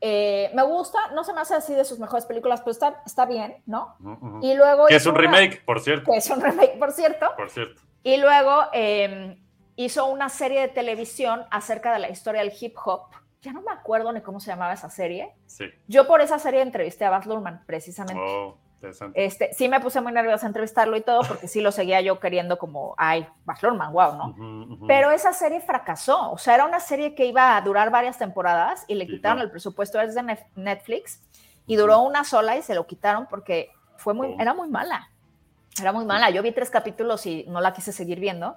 Eh, 0.02 0.52
me 0.54 0.64
gusta, 0.64 1.00
no 1.14 1.24
se 1.24 1.32
me 1.34 1.40
hace 1.40 1.56
así 1.56 1.74
de 1.74 1.86
sus 1.86 1.98
mejores 1.98 2.26
películas, 2.26 2.60
pero 2.60 2.72
está, 2.72 3.02
está 3.06 3.26
bien, 3.26 3.64
¿no? 3.66 3.96
Y 4.42 4.54
luego. 4.54 4.88
Que 4.88 4.96
es 4.98 5.06
un 5.06 5.14
una- 5.14 5.22
remake, 5.22 5.64
por 5.64 5.80
cierto. 5.80 6.12
Que 6.12 6.18
es 6.18 6.30
un 6.30 6.42
remake, 6.42 6.78
por 6.78 6.92
cierto. 6.92 7.28
Por 7.38 7.50
cierto. 7.50 7.82
Y 8.04 8.18
luego 8.18 8.64
eh, 8.74 9.40
hizo 9.86 10.06
una 10.08 10.30
serie 10.30 10.62
de 10.62 10.68
televisión 10.68 11.46
acerca 11.52 11.94
de 11.94 12.00
la 12.00 12.10
historia 12.10 12.42
del 12.42 12.54
hip 12.60 12.76
hop. 12.86 13.04
Ya 13.42 13.54
no 13.54 13.62
me 13.62 13.72
acuerdo 13.72 14.12
ni 14.12 14.22
cómo 14.22 14.40
se 14.40 14.52
llamaba 14.52 14.74
esa 14.74 14.90
serie. 14.90 15.34
Sí. 15.48 15.66
Yo 15.88 16.08
por 16.08 16.22
esa 16.22 16.38
serie 16.40 16.62
entrevisté 16.62 17.06
a 17.06 17.10
Baz 17.10 17.26
Luhrmann, 17.26 17.64
precisamente. 17.66 18.22
Oh, 18.24 18.58
interesante. 18.76 19.26
Este, 19.26 19.54
sí 19.54 19.68
me 19.68 19.80
puse 19.80 20.00
muy 20.00 20.12
nerviosa 20.12 20.46
a 20.46 20.50
entrevistarlo 20.50 20.96
y 20.96 21.02
todo, 21.02 21.22
porque 21.28 21.48
sí 21.48 21.60
lo 21.62 21.72
seguía 21.72 22.02
yo 22.02 22.20
queriendo 22.20 22.60
como, 22.60 22.94
ay, 22.98 23.28
Baz 23.46 23.64
Luhrmann, 23.64 23.94
wow, 23.94 24.16
¿no? 24.16 24.28
Ujú, 24.30 24.74
ujú. 24.74 24.88
Pero 24.88 25.10
esa 25.10 25.34
serie 25.34 25.60
fracasó, 25.60 26.32
o 26.32 26.38
sea, 26.38 26.54
era 26.56 26.66
una 26.66 26.80
serie 26.80 27.16
que 27.16 27.26
iba 27.26 27.56
a 27.58 27.62
durar 27.62 27.90
varias 27.90 28.20
temporadas 28.20 28.86
y 28.88 28.94
le 28.96 29.06
Sí, 29.06 29.14
quitaron 29.14 29.40
no. 29.40 29.44
el 29.46 29.50
presupuesto, 29.52 30.00
es 30.00 30.14
de 30.14 30.22
Nef- 30.22 30.46
Netflix, 30.56 31.22
y 31.66 31.78
duró 31.78 32.02
una 32.02 32.24
sola 32.24 32.58
y 32.58 32.62
se 32.62 32.76
lo 32.76 32.86
quitaron 32.86 33.26
porque 33.28 33.72
fue 33.98 34.14
muy, 34.14 34.28
Oh. 34.28 34.36
era 34.40 34.54
muy 34.54 34.70
mala, 34.70 35.10
era 35.80 35.92
muy 35.94 36.06
mala. 36.06 36.30
Yo 36.30 36.44
vi 36.44 36.52
tres 36.52 36.70
capítulos 36.70 37.26
y 37.26 37.46
no 37.48 37.60
la 37.62 37.74
quise 37.74 37.92
seguir 37.92 38.20
viendo. 38.20 38.56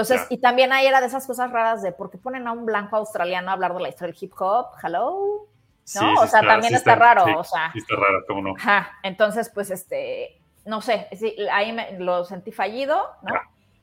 Entonces, 0.00 0.26
y 0.30 0.38
también 0.38 0.72
ahí 0.72 0.86
era 0.86 1.00
de 1.00 1.08
esas 1.08 1.26
cosas 1.26 1.50
raras 1.50 1.82
de 1.82 1.90
por 1.90 2.08
qué 2.10 2.18
ponen 2.18 2.46
a 2.46 2.52
un 2.52 2.64
blanco 2.64 2.96
australiano 2.96 3.50
a 3.50 3.54
hablar 3.54 3.74
de 3.74 3.80
la 3.80 3.88
historia 3.88 4.12
del 4.14 4.22
hip 4.22 4.32
hop, 4.38 4.66
hello, 4.82 5.46
¿no? 5.46 5.46
sí 5.84 6.04
o 6.18 6.26
sea, 6.28 6.40
también 6.40 6.70
sí 6.70 6.74
está, 6.74 6.94
raro, 6.94 7.24
sí, 7.24 7.32
o 7.36 7.42
sea. 7.42 7.72
está 7.74 7.96
raro, 7.96 8.24
cómo 8.28 8.42
no. 8.42 8.54
Ajá, 8.56 8.92
entonces, 9.02 9.50
pues, 9.52 9.70
este, 9.70 10.40
no 10.64 10.80
sé, 10.80 11.08
sí, 11.18 11.34
ahí 11.50 11.72
me- 11.72 11.98
lo 11.98 12.24
sentí 12.24 12.52
fallido, 12.52 13.10
¿no? 13.22 13.32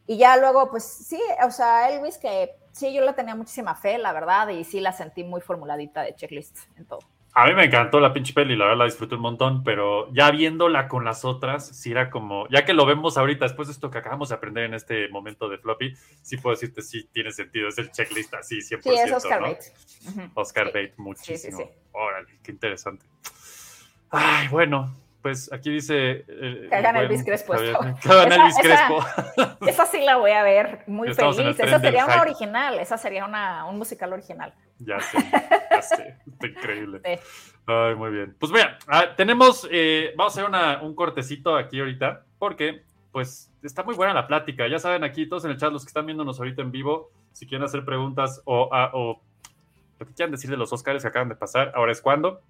Y 0.08 0.18
ya 0.18 0.38
luego, 0.38 0.70
pues 0.70 0.86
sí, 0.86 1.22
o 1.46 1.52
sea, 1.52 1.90
Elvis, 1.90 2.18
que 2.18 2.56
sí, 2.72 2.94
yo 2.94 3.04
le 3.04 3.12
tenía 3.14 3.36
muchísima 3.36 3.76
fe, 3.76 3.98
la 3.98 4.14
verdad, 4.14 4.48
y 4.50 4.64
sí 4.64 4.80
la 4.80 4.94
sentí 4.94 5.24
muy 5.24 5.42
formuladita 5.42 6.04
de 6.04 6.16
checklist 6.16 6.60
en 6.78 6.86
todo. 6.86 7.00
A 7.38 7.48
mí 7.48 7.53
me 7.53 7.66
encantó 7.66 7.99
la 7.99 8.14
pinche 8.14 8.32
peli, 8.34 8.56
la 8.56 8.64
verdad 8.64 8.80
la 8.80 8.86
disfruté 8.86 9.16
un 9.16 9.22
montón, 9.22 9.62
pero 9.62 10.10
ya 10.14 10.32
viéndola 10.32 10.88
con 10.88 11.03
las 11.03 11.26
otras, 11.26 11.68
sí 11.68 11.91
era 11.91 12.10
como, 12.10 12.48
ya 12.48 12.64
que 12.64 12.74
lo 12.74 12.86
vemos 12.86 13.18
ahorita, 13.18 13.44
después 13.44 13.68
de 13.68 13.74
esto 13.74 13.91
que 13.91 13.98
acabamos 13.98 14.30
de 14.30 14.36
aprender 14.36 14.64
en 14.64 14.74
este 14.74 15.10
momento 15.10 15.49
de 15.49 15.57
floppy, 15.57 15.94
sí 16.22 16.38
puedo 16.38 16.56
decirte, 16.56 16.82
sí 16.82 17.10
tiene 17.12 17.32
sentido, 17.32 17.68
es 17.68 17.78
el 17.78 17.91
checklist 17.91 18.34
así, 18.36 18.62
100%. 18.62 18.82
Sí, 18.84 18.90
es 18.90 19.12
Oscar 19.12 19.41
¿no? 19.41 19.48
Bates. 19.49 19.74
Ujú. 20.07 20.22
Oscar 20.34 20.68
Sí. 20.68 20.72
Bate, 20.74 20.94
muchísimo. 20.95 21.57
sí, 21.57 21.64
sí. 21.66 21.70
Órale, 21.91 22.40
qué 22.41 22.52
interesante. 22.53 23.06
Ay, 24.12 24.48
bueno, 24.48 24.95
pues 25.26 25.52
aquí 25.52 25.72
dice. 25.72 26.23
eh, 26.27 26.68
Que 26.69 26.76
hagan 26.76 26.97
Elvis 26.97 27.23
Crespo. 27.26 27.53
Que 28.03 28.10
hagan 28.10 28.31
Esa- 28.31 28.35
Elvis 28.35 28.60
esa- 28.60 28.61
Crespo. 28.61 29.57
Esa 29.68 29.85
sí 29.88 30.02
la 30.06 30.18
voy 30.18 30.30
a 30.30 30.43
ver 30.43 30.84
muy 30.85 31.10
Estamos 31.10 31.35
feliz. 31.35 31.60
Esa 31.60 31.80
sería 31.80 32.06
una 32.06 32.14
hype. 32.19 32.30
original. 32.30 32.77
Esa 32.80 32.95
sería 32.99 33.26
una, 33.26 33.65
un 33.65 33.80
musical 33.80 34.14
original. 34.14 34.53
ya 34.77 34.99
sé, 34.99 35.18
ya 35.72 35.81
sé. 35.81 36.18
Está 36.27 36.47
increíble. 36.47 37.02
Sí. 37.03 37.19
Ay, 37.65 37.95
muy 37.95 38.11
bien. 38.11 38.35
Pues 38.39 38.52
mira, 38.52 38.77
ah, 38.88 39.15
tenemos, 39.18 39.68
eh, 39.72 40.14
vamos 40.15 40.34
a 40.38 40.41
hacer 40.41 40.47
una- 40.47 40.84
un 40.84 40.93
cortecito 40.93 41.56
aquí 41.56 41.80
ahorita, 41.80 42.23
porque 42.38 42.84
pues 43.11 43.52
está 43.64 43.81
muy 43.81 43.95
buena 43.95 44.14
la 44.14 44.27
plática. 44.27 44.68
Ya 44.68 44.77
saben, 44.77 45.03
aquí 45.03 45.27
todos 45.27 45.43
en 45.45 45.49
el 45.52 45.57
chat, 45.57 45.72
los 45.72 45.85
que 45.85 45.88
están 45.88 46.06
viéndonos 46.06 46.38
ahorita 46.38 46.61
en 46.61 46.69
vivo, 46.69 47.10
si 47.31 47.47
quieren 47.47 47.65
hacer 47.65 47.84
preguntas 47.84 48.43
o, 48.45 48.69
ah, 48.72 48.91
o 48.93 49.19
lo 49.97 50.06
que 50.06 50.14
quieran 50.14 50.30
decir 50.31 50.52
de 50.52 50.57
los 50.57 50.72
Oscars 50.72 51.02
que 51.02 51.07
acaban 51.07 51.30
de 51.30 51.35
pasar, 51.35 51.72
ahora 51.73 51.91
es 51.93 51.99
cuando. 51.99 52.41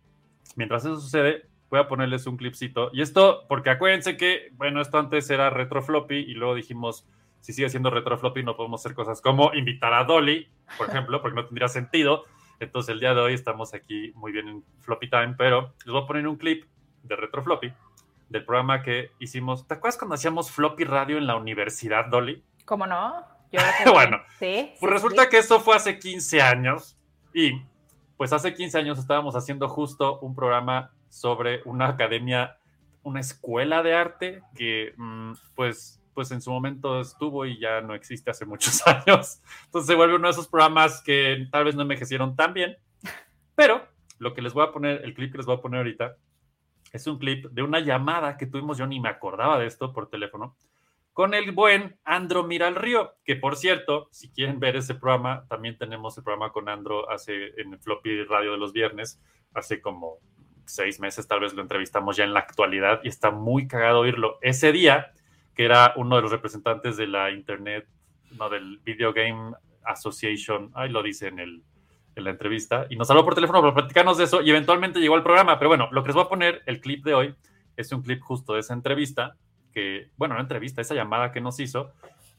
Mientras 0.57 0.83
eso 0.83 0.99
sucede, 0.99 1.45
voy 1.69 1.79
a 1.79 1.87
ponerles 1.87 2.27
un 2.27 2.37
clipcito. 2.37 2.89
Y 2.93 3.01
esto, 3.01 3.45
porque 3.47 3.69
acuérdense 3.69 4.17
que, 4.17 4.49
bueno, 4.53 4.81
esto 4.81 4.97
antes 4.97 5.29
era 5.29 5.49
retro 5.49 5.81
floppy 5.81 6.15
y 6.15 6.33
luego 6.33 6.55
dijimos, 6.55 7.07
si 7.41 7.53
sigue 7.53 7.69
siendo 7.69 7.89
retro 7.89 8.17
floppy, 8.17 8.43
no 8.43 8.55
podemos 8.55 8.81
hacer 8.81 8.95
cosas 8.95 9.21
como 9.21 9.53
invitar 9.53 9.93
a 9.93 10.03
Dolly, 10.03 10.47
por 10.77 10.89
ejemplo, 10.89 11.21
porque 11.21 11.35
no 11.35 11.45
tendría 11.45 11.67
sentido. 11.67 12.25
Entonces 12.59 12.93
el 12.93 12.99
día 12.99 13.13
de 13.13 13.21
hoy 13.21 13.33
estamos 13.33 13.73
aquí 13.73 14.11
muy 14.15 14.31
bien 14.31 14.47
en 14.47 14.63
Floppy 14.79 15.09
Time, 15.09 15.35
pero 15.37 15.73
les 15.85 15.93
voy 15.93 16.03
a 16.03 16.07
poner 16.07 16.27
un 16.27 16.37
clip 16.37 16.65
de 17.03 17.15
Retro 17.15 17.43
Floppy 17.43 17.71
del 18.29 18.45
programa 18.45 18.81
que 18.81 19.11
hicimos. 19.19 19.67
¿Te 19.67 19.75
acuerdas 19.75 19.97
cuando 19.97 20.15
hacíamos 20.15 20.51
Floppy 20.51 20.83
Radio 20.83 21.17
en 21.17 21.27
la 21.27 21.35
universidad, 21.35 22.05
Dolly? 22.05 22.43
¿Cómo 22.65 22.87
no? 22.87 23.25
Yo 23.51 23.61
Bueno, 23.93 24.17
sí. 24.39 24.73
Pues 24.79 24.91
resulta 24.91 25.29
que 25.29 25.37
eso 25.37 25.59
fue 25.59 25.75
hace 25.75 25.99
15 25.99 26.41
años 26.41 26.97
y 27.33 27.61
pues 28.17 28.33
hace 28.33 28.53
15 28.53 28.77
años 28.77 28.97
estábamos 28.97 29.35
haciendo 29.35 29.67
justo 29.67 30.19
un 30.19 30.33
programa 30.35 30.91
sobre 31.15 31.61
una 31.63 31.87
academia, 31.87 32.57
una 33.03 33.21
escuela 33.21 33.81
de 33.83 33.93
arte 33.93 34.41
que 34.53 34.93
mm, 34.97 35.31
pues, 35.55 36.03
pues 36.13 36.29
en 36.31 36.41
su 36.41 36.51
momento 36.51 36.99
estuvo 36.99 37.45
y 37.45 37.57
ya 37.57 37.79
no 37.79 37.95
existe 37.95 38.31
hace 38.31 38.45
muchos 38.45 38.85
años. 38.87 39.41
Entonces 39.65 39.87
se 39.87 39.95
vuelve 39.95 40.15
uno 40.15 40.27
de 40.27 40.33
esos 40.33 40.49
programas 40.49 41.01
que 41.01 41.47
tal 41.51 41.63
vez 41.63 41.75
no 41.75 41.83
envejecieron 41.83 42.35
tan 42.35 42.53
bien, 42.53 42.75
pero 43.55 43.87
lo 44.19 44.33
que 44.33 44.41
les 44.41 44.53
voy 44.53 44.65
a 44.65 44.73
poner, 44.73 45.05
el 45.05 45.13
clip 45.13 45.31
que 45.31 45.37
les 45.37 45.45
voy 45.45 45.55
a 45.55 45.61
poner 45.61 45.77
ahorita, 45.77 46.17
es 46.91 47.07
un 47.07 47.17
clip 47.17 47.45
de 47.45 47.63
una 47.63 47.79
llamada 47.79 48.35
que 48.35 48.45
tuvimos, 48.45 48.77
yo 48.77 48.85
ni 48.85 48.99
me 48.99 49.09
acordaba 49.09 49.57
de 49.57 49.67
esto 49.67 49.93
por 49.93 50.09
teléfono, 50.09 50.57
con 51.13 51.33
el 51.33 51.53
buen 51.53 51.97
Andro 52.03 52.43
Miral 52.43 52.75
Río, 52.75 53.15
que 53.23 53.37
por 53.37 53.55
cierto, 53.55 54.09
si 54.11 54.31
quieren 54.31 54.59
ver 54.59 54.75
ese 54.75 54.95
programa, 54.95 55.45
también 55.47 55.77
tenemos 55.77 56.17
el 56.17 56.25
programa 56.25 56.51
con 56.51 56.67
Andro 56.67 57.09
hace 57.09 57.53
en 57.57 57.79
Floppy 57.79 58.25
Radio 58.25 58.51
de 58.51 58.57
los 58.57 58.73
viernes, 58.73 59.21
hace 59.53 59.79
como 59.79 60.19
seis 60.65 60.99
meses 60.99 61.27
tal 61.27 61.39
vez 61.39 61.53
lo 61.53 61.61
entrevistamos 61.61 62.17
ya 62.17 62.23
en 62.23 62.33
la 62.33 62.39
actualidad 62.39 63.01
y 63.03 63.07
está 63.07 63.31
muy 63.31 63.67
cagado 63.67 63.99
oírlo. 63.99 64.37
Ese 64.41 64.71
día, 64.71 65.11
que 65.55 65.65
era 65.65 65.93
uno 65.95 66.15
de 66.15 66.21
los 66.21 66.31
representantes 66.31 66.97
de 66.97 67.07
la 67.07 67.31
Internet, 67.31 67.87
no, 68.37 68.49
del 68.49 68.79
Video 68.83 69.13
Game 69.13 69.53
Association, 69.83 70.71
ahí 70.73 70.89
lo 70.89 71.03
dice 71.03 71.27
en, 71.27 71.39
el, 71.39 71.63
en 72.15 72.23
la 72.23 72.31
entrevista, 72.31 72.87
y 72.89 72.95
nos 72.95 73.09
habló 73.09 73.23
por 73.23 73.35
teléfono 73.35 73.61
para 73.61 73.73
platicarnos 73.73 74.17
de 74.17 74.25
eso 74.25 74.41
y 74.41 74.49
eventualmente 74.49 74.99
llegó 74.99 75.15
al 75.15 75.23
programa. 75.23 75.57
Pero 75.57 75.69
bueno, 75.69 75.89
lo 75.91 76.03
que 76.03 76.09
les 76.09 76.15
voy 76.15 76.25
a 76.25 76.29
poner, 76.29 76.61
el 76.65 76.81
clip 76.81 77.05
de 77.05 77.13
hoy, 77.13 77.35
es 77.77 77.91
un 77.91 78.01
clip 78.01 78.21
justo 78.21 78.53
de 78.53 78.61
esa 78.61 78.73
entrevista, 78.73 79.35
que, 79.73 80.09
bueno, 80.17 80.35
no 80.35 80.41
entrevista, 80.41 80.81
esa 80.81 80.95
llamada 80.95 81.31
que 81.31 81.41
nos 81.41 81.59
hizo, 81.59 81.91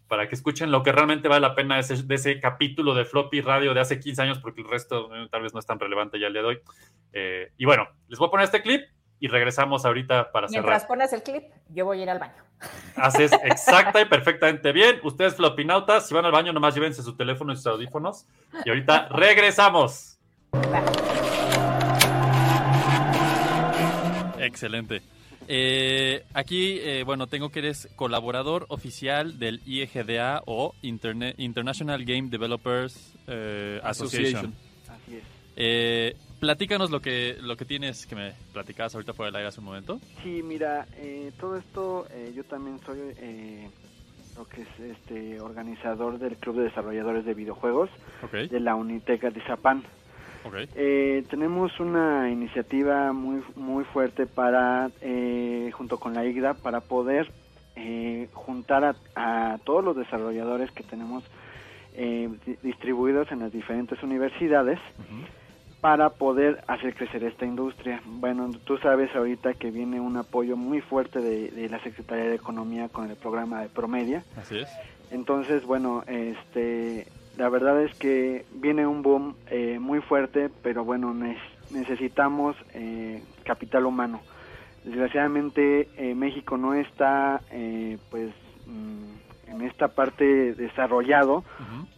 para 0.08 0.28
que 0.28 0.34
escuchen 0.34 0.70
lo 0.70 0.82
que 0.82 0.92
realmente 0.92 1.28
vale 1.28 1.40
la 1.40 1.54
pena 1.54 1.74
de 1.74 1.80
ese, 1.80 2.02
de 2.02 2.14
ese 2.14 2.40
capítulo 2.40 2.94
de 2.94 3.04
Floppy 3.04 3.40
Radio 3.40 3.74
de 3.74 3.80
hace 3.80 3.98
15 3.98 4.22
años, 4.22 4.38
porque 4.38 4.60
el 4.60 4.68
resto 4.68 5.14
eh, 5.14 5.28
tal 5.30 5.42
vez 5.42 5.52
no 5.52 5.60
es 5.60 5.66
tan 5.66 5.80
relevante 5.80 6.18
ya 6.20 6.28
el 6.28 6.32
día 6.32 6.42
de 6.42 6.48
hoy. 6.48 6.58
Eh, 7.12 7.52
y 7.56 7.64
bueno, 7.64 7.88
les 8.08 8.18
voy 8.18 8.28
a 8.28 8.30
poner 8.30 8.44
este 8.44 8.62
clip 8.62 8.82
y 9.18 9.28
regresamos 9.28 9.84
ahorita 9.84 10.30
para 10.30 10.46
Mientras 10.48 10.82
cerrar. 10.82 10.88
pones 10.88 11.12
el 11.12 11.22
clip, 11.22 11.44
yo 11.70 11.84
voy 11.86 12.00
a 12.00 12.02
ir 12.02 12.10
al 12.10 12.18
baño. 12.18 12.42
Haces 12.96 13.32
exacta 13.44 14.00
y 14.00 14.04
perfectamente 14.04 14.72
bien. 14.72 15.00
Ustedes, 15.02 15.34
Floppinautas, 15.34 16.06
si 16.06 16.14
van 16.14 16.24
al 16.24 16.32
baño, 16.32 16.52
nomás 16.52 16.74
llévense 16.74 17.02
su 17.02 17.16
teléfono 17.16 17.52
y 17.52 17.56
sus 17.56 17.66
audífonos. 17.66 18.26
Y 18.64 18.68
ahorita 18.68 19.08
regresamos. 19.08 20.18
Excelente. 24.38 25.02
Eh, 25.48 26.24
aquí, 26.34 26.78
eh, 26.80 27.02
bueno, 27.04 27.26
tengo 27.26 27.50
que 27.50 27.60
eres 27.60 27.88
colaborador 27.96 28.66
oficial 28.68 29.38
del 29.38 29.60
IEGDA 29.66 30.42
o 30.46 30.74
Interne- 30.82 31.34
International 31.38 32.04
Game 32.04 32.28
Developers 32.30 33.14
eh, 33.26 33.80
Association. 33.82 34.54
Así 34.88 35.16
es. 35.16 35.22
Eh, 35.56 36.16
platícanos 36.40 36.90
lo 36.90 37.00
que, 37.00 37.36
lo 37.40 37.56
que 37.56 37.64
tienes, 37.64 38.06
que 38.06 38.14
me 38.14 38.32
platicabas 38.52 38.94
ahorita 38.94 39.12
fuera 39.14 39.28
del 39.30 39.36
aire 39.36 39.48
hace 39.48 39.60
un 39.60 39.66
momento. 39.66 40.00
Sí, 40.22 40.42
mira, 40.42 40.86
eh, 40.96 41.32
todo 41.40 41.56
esto, 41.56 42.06
eh, 42.10 42.32
yo 42.36 42.44
también 42.44 42.78
soy 42.84 42.98
eh, 43.18 43.68
lo 44.36 44.46
que 44.46 44.62
es 44.62 44.68
este 44.80 45.40
organizador 45.40 46.18
del 46.18 46.36
Club 46.36 46.56
de 46.56 46.64
Desarrolladores 46.64 47.24
de 47.24 47.32
Videojuegos 47.34 47.88
de 48.32 48.60
la 48.60 48.74
Uniteca 48.74 49.30
de 49.30 49.40
Zapán. 49.46 49.82
Eh, 50.74 51.24
tenemos 51.30 51.78
una 51.80 52.30
iniciativa 52.30 53.12
muy 53.12 53.42
muy 53.54 53.84
fuerte 53.84 54.26
para, 54.26 54.90
eh, 55.00 55.70
junto 55.74 55.98
con 55.98 56.14
la 56.14 56.24
IGDA, 56.24 56.54
para 56.54 56.80
poder 56.80 57.30
eh, 57.76 58.28
juntar 58.32 58.84
a, 58.84 58.96
a 59.54 59.58
todos 59.64 59.84
los 59.84 59.96
desarrolladores 59.96 60.70
que 60.72 60.82
tenemos 60.82 61.22
eh, 61.94 62.28
di- 62.46 62.56
distribuidos 62.62 63.30
en 63.32 63.40
las 63.40 63.52
diferentes 63.52 64.02
universidades 64.02 64.78
para 65.80 66.10
poder 66.10 66.62
hacer 66.66 66.94
crecer 66.94 67.22
esta 67.24 67.44
industria. 67.44 68.00
Bueno, 68.04 68.50
tú 68.64 68.76
sabes 68.78 69.14
ahorita 69.14 69.54
que 69.54 69.70
viene 69.70 70.00
un 70.00 70.16
apoyo 70.16 70.56
muy 70.56 70.80
fuerte 70.80 71.20
de, 71.20 71.50
de 71.50 71.68
la 71.68 71.80
Secretaría 71.82 72.24
de 72.24 72.34
Economía 72.34 72.88
con 72.88 73.08
el 73.10 73.16
programa 73.16 73.60
de 73.62 73.68
Promedia. 73.68 74.24
Así 74.36 74.58
es. 74.58 74.68
Entonces, 75.10 75.64
bueno, 75.64 76.02
este, 76.06 77.06
la 77.36 77.48
verdad 77.48 77.82
es 77.82 77.94
que 77.96 78.46
viene 78.50 78.86
un 78.86 79.02
boom 79.02 79.36
eh, 79.46 79.78
muy 79.78 80.00
fuerte, 80.00 80.50
pero 80.62 80.84
bueno, 80.84 81.14
ne- 81.14 81.38
necesitamos 81.70 82.56
eh, 82.72 83.22
capital 83.44 83.86
humano. 83.86 84.22
Desgraciadamente, 84.84 85.90
eh, 85.96 86.14
México 86.14 86.56
no 86.56 86.74
está, 86.74 87.42
eh, 87.50 87.98
pues, 88.08 88.32
mm, 88.66 89.12
en 89.48 89.60
esta 89.62 89.88
parte 89.94 90.54
desarrollado 90.54 91.44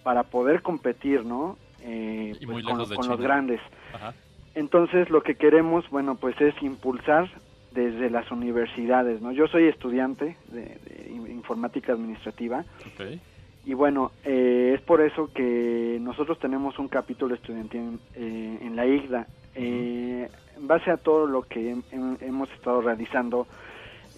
para 0.02 0.24
poder 0.24 0.62
competir, 0.62 1.24
¿no? 1.24 1.58
Eh, 1.80 2.36
Y 2.40 2.46
pues, 2.46 2.54
muy 2.54 2.62
con, 2.62 2.78
los 3.08 3.20
grandes. 3.20 3.60
Ajá. 3.94 4.14
Entonces, 4.54 5.08
lo 5.10 5.22
que 5.22 5.36
queremos, 5.36 5.88
bueno, 5.90 6.16
pues 6.16 6.40
es 6.40 6.54
impulsar 6.62 7.28
desde 7.70 8.10
las 8.10 8.30
universidades, 8.32 9.20
¿no? 9.20 9.30
Yo 9.32 9.46
soy 9.46 9.64
estudiante 9.68 10.38
de, 10.46 10.62
de 10.82 11.10
in- 11.10 11.30
informática 11.30 11.92
administrativa 11.92 12.64
Ok. 12.86 13.20
Y 13.68 13.74
bueno, 13.74 14.12
eh, 14.24 14.72
es 14.76 14.80
por 14.82 15.02
eso 15.02 15.30
que 15.34 15.98
nosotros 16.00 16.38
tenemos 16.38 16.78
un 16.78 16.88
capítulo 16.88 17.34
estudiantil 17.34 18.00
eh, 18.14 18.58
en 18.62 18.74
la 18.74 18.86
IGDA. 18.86 19.28
Eh, 19.54 20.30
en 20.56 20.66
base 20.66 20.90
a 20.90 20.96
todo 20.96 21.26
lo 21.26 21.42
que 21.42 21.74
hem- 21.74 21.84
hem- 21.92 22.16
hemos 22.22 22.50
estado 22.52 22.80
realizando, 22.80 23.46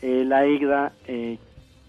eh, 0.02 0.22
la 0.24 0.46
IGDA 0.46 0.92
eh, 1.04 1.38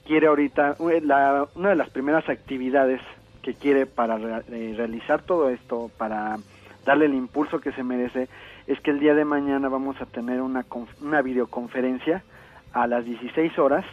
quiere 0.05 0.25
ahorita, 0.25 0.77
eh, 0.91 1.01
la- 1.03 1.49
una 1.53 1.69
de 1.69 1.75
las 1.75 1.91
primeras 1.91 2.27
actividades 2.29 2.99
que 3.43 3.53
quiere 3.53 3.85
para 3.85 4.17
eh, 4.47 4.73
realizar 4.75 5.21
todo 5.21 5.51
esto, 5.51 5.91
para 5.97 6.39
darle 6.83 7.05
el 7.05 7.13
impulso 7.13 7.61
que 7.61 7.73
se 7.73 7.83
merece, 7.83 8.27
es 8.65 8.81
que 8.81 8.89
el 8.89 8.99
día 8.99 9.13
de 9.13 9.25
mañana 9.25 9.69
vamos 9.69 10.01
a 10.01 10.07
tener 10.07 10.41
una, 10.41 10.65
una 10.99 11.21
videoconferencia 11.21 12.23
a 12.73 12.87
las 12.87 13.05
16 13.05 13.59
horas. 13.59 13.85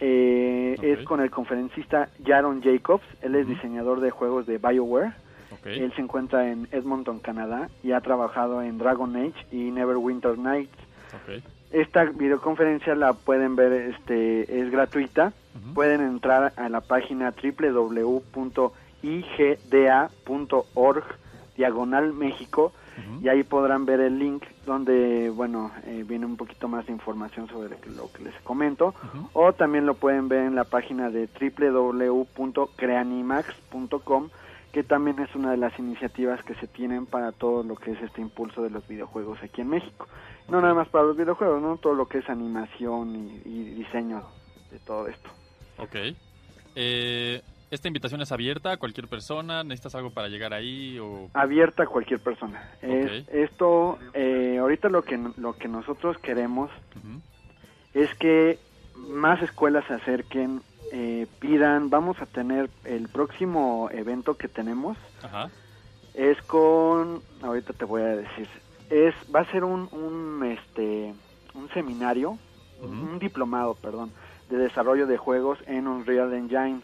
Eh. 0.00 0.76
Es 0.82 1.04
con 1.04 1.20
el 1.20 1.30
conferencista 1.30 2.08
Jaron 2.24 2.62
Jacobs, 2.62 3.04
él 3.22 3.34
es 3.36 3.46
diseñador 3.46 4.00
de 4.00 4.10
juegos 4.10 4.46
de 4.46 4.58
BioWare. 4.58 5.12
Él 5.64 5.92
se 5.94 6.02
encuentra 6.02 6.50
en 6.50 6.68
Edmonton, 6.72 7.20
Canadá, 7.20 7.70
y 7.82 7.92
ha 7.92 8.00
trabajado 8.02 8.60
en 8.60 8.76
Dragon 8.76 9.16
Age 9.16 9.46
y 9.50 9.70
Neverwinter 9.70 10.36
Nights. 10.36 10.76
Esta 11.70 12.04
videoconferencia 12.04 12.94
la 12.94 13.14
pueden 13.14 13.56
ver, 13.56 13.72
este, 13.72 14.60
es 14.60 14.70
gratuita. 14.70 15.32
Pueden 15.72 16.02
entrar 16.02 16.52
a 16.56 16.68
la 16.68 16.82
página 16.82 17.32
www.igda.org 17.32 18.24
diagonal 21.56 22.12
México 22.12 22.72
y 23.22 23.28
ahí 23.28 23.42
podrán 23.42 23.86
ver 23.86 24.00
el 24.00 24.18
link 24.18 24.44
donde, 24.64 25.30
bueno, 25.30 25.70
eh, 25.84 26.04
viene 26.06 26.26
un 26.26 26.36
poquito 26.36 26.68
más 26.68 26.86
de 26.86 26.92
información 26.92 27.48
sobre 27.48 27.70
lo 27.70 27.76
que- 28.12 28.22
les 28.24 28.34
comento. 28.42 28.94
O 29.32 29.52
también 29.52 29.86
lo 29.86 29.94
pueden 29.94 30.28
ver 30.28 30.44
en 30.46 30.54
la 30.54 30.64
página 30.64 31.10
de 31.10 31.28
www.creanimax.com, 31.40 34.30
que 34.72 34.82
también 34.82 35.18
es 35.20 35.34
una 35.34 35.50
de 35.52 35.56
las 35.56 35.78
iniciativas 35.78 36.42
que 36.44 36.54
se 36.56 36.66
tienen 36.66 37.06
para 37.06 37.32
todo 37.32 37.62
lo 37.62 37.76
que 37.76 37.92
es 37.92 38.02
este 38.02 38.20
impulso 38.20 38.62
de 38.62 38.70
los 38.70 38.86
videojuegos 38.88 39.38
aquí 39.42 39.60
en 39.60 39.68
México. 39.68 40.08
No 40.48 40.60
nada 40.60 40.74
más 40.74 40.88
para 40.88 41.04
los 41.04 41.16
videojuegos, 41.16 41.62
¿no? 41.62 41.76
Todo 41.78 41.94
lo 41.94 42.06
que 42.06 42.18
es 42.18 42.28
animación 42.28 43.14
y, 43.14 43.40
y 43.48 43.64
diseño 43.74 44.22
de 44.70 44.78
todo 44.80 45.06
esto. 45.06 45.30
Ok. 45.78 45.94
Eh, 46.76 47.40
¿Esta 47.74 47.88
invitación 47.88 48.20
es 48.22 48.30
abierta 48.30 48.70
a 48.70 48.76
cualquier 48.76 49.08
persona? 49.08 49.64
¿Necesitas 49.64 49.96
algo 49.96 50.10
para 50.10 50.28
llegar 50.28 50.54
ahí? 50.54 50.96
O... 51.00 51.28
Abierta 51.34 51.82
a 51.82 51.86
cualquier 51.86 52.20
persona. 52.20 52.70
Es- 52.80 53.28
esto, 53.28 53.98
eh, 54.14 54.58
ahorita 54.60 54.88
lo 54.88 55.02
que, 55.02 55.18
lo 55.36 55.54
que 55.56 55.66
nosotros 55.66 56.16
queremos 56.18 56.70
es 57.94 58.14
que 58.14 58.60
más 59.08 59.42
escuelas 59.42 59.84
se 59.88 59.94
acerquen, 59.94 60.62
eh, 60.92 61.26
pidan, 61.40 61.90
vamos 61.90 62.20
a 62.22 62.26
tener 62.26 62.70
el 62.84 63.08
próximo 63.08 63.88
evento 63.90 64.34
que 64.36 64.46
tenemos, 64.46 64.96
Ajá. 65.22 65.50
es 66.14 66.40
con, 66.42 67.22
ahorita 67.42 67.72
te 67.72 67.84
voy 67.84 68.02
a 68.02 68.16
decir, 68.16 68.48
es, 68.88 69.14
va 69.34 69.40
a 69.40 69.50
ser 69.50 69.64
un, 69.64 69.88
un 69.90 70.44
este, 70.44 71.12
un 71.54 71.68
seminario, 71.70 72.38
un 72.80 73.18
diplomado, 73.18 73.74
perdón, 73.74 74.12
de 74.48 74.58
desarrollo 74.58 75.08
de 75.08 75.16
juegos 75.16 75.58
en 75.66 75.88
Unreal 75.88 76.32
Engine. 76.34 76.80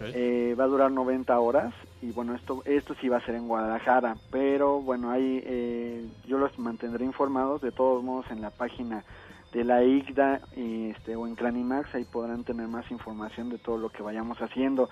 Eh, 0.00 0.54
va 0.58 0.64
a 0.64 0.68
durar 0.68 0.90
90 0.90 1.38
horas 1.38 1.74
y 2.02 2.10
bueno, 2.12 2.34
esto 2.34 2.62
esto 2.64 2.94
sí 3.00 3.08
va 3.08 3.18
a 3.18 3.26
ser 3.26 3.34
en 3.34 3.48
Guadalajara, 3.48 4.16
pero 4.30 4.80
bueno, 4.80 5.10
ahí 5.10 5.42
eh, 5.44 6.06
yo 6.26 6.38
los 6.38 6.58
mantendré 6.58 7.04
informados 7.04 7.60
de 7.60 7.72
todos 7.72 8.02
modos 8.02 8.26
en 8.30 8.40
la 8.40 8.50
página 8.50 9.04
de 9.52 9.64
la 9.64 9.82
IGDA 9.82 10.40
este, 10.56 11.16
o 11.16 11.26
en 11.26 11.34
Clanimax, 11.34 11.94
ahí 11.94 12.04
podrán 12.04 12.44
tener 12.44 12.68
más 12.68 12.90
información 12.90 13.50
de 13.50 13.58
todo 13.58 13.78
lo 13.78 13.88
que 13.90 14.02
vayamos 14.02 14.38
haciendo. 14.38 14.88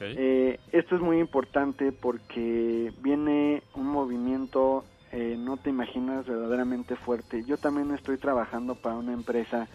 Eh, 0.00 0.58
esto 0.72 0.96
es 0.96 1.00
muy 1.00 1.18
importante 1.18 1.92
porque 1.92 2.92
viene 3.00 3.62
un 3.74 3.86
movimiento, 3.86 4.84
eh, 5.12 5.36
no 5.38 5.56
te 5.56 5.70
imaginas, 5.70 6.26
verdaderamente 6.26 6.96
fuerte. 6.96 7.44
Yo 7.44 7.56
también 7.56 7.92
estoy 7.92 8.18
trabajando 8.18 8.74
para 8.74 8.96
una 8.96 9.12
empresa, 9.12 9.68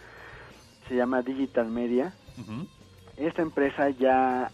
se 0.88 0.96
llama 0.96 1.22
Digital 1.22 1.68
Media. 1.68 2.14
Esta 3.16 3.42
empresa 3.42 3.90
ya 3.90 4.50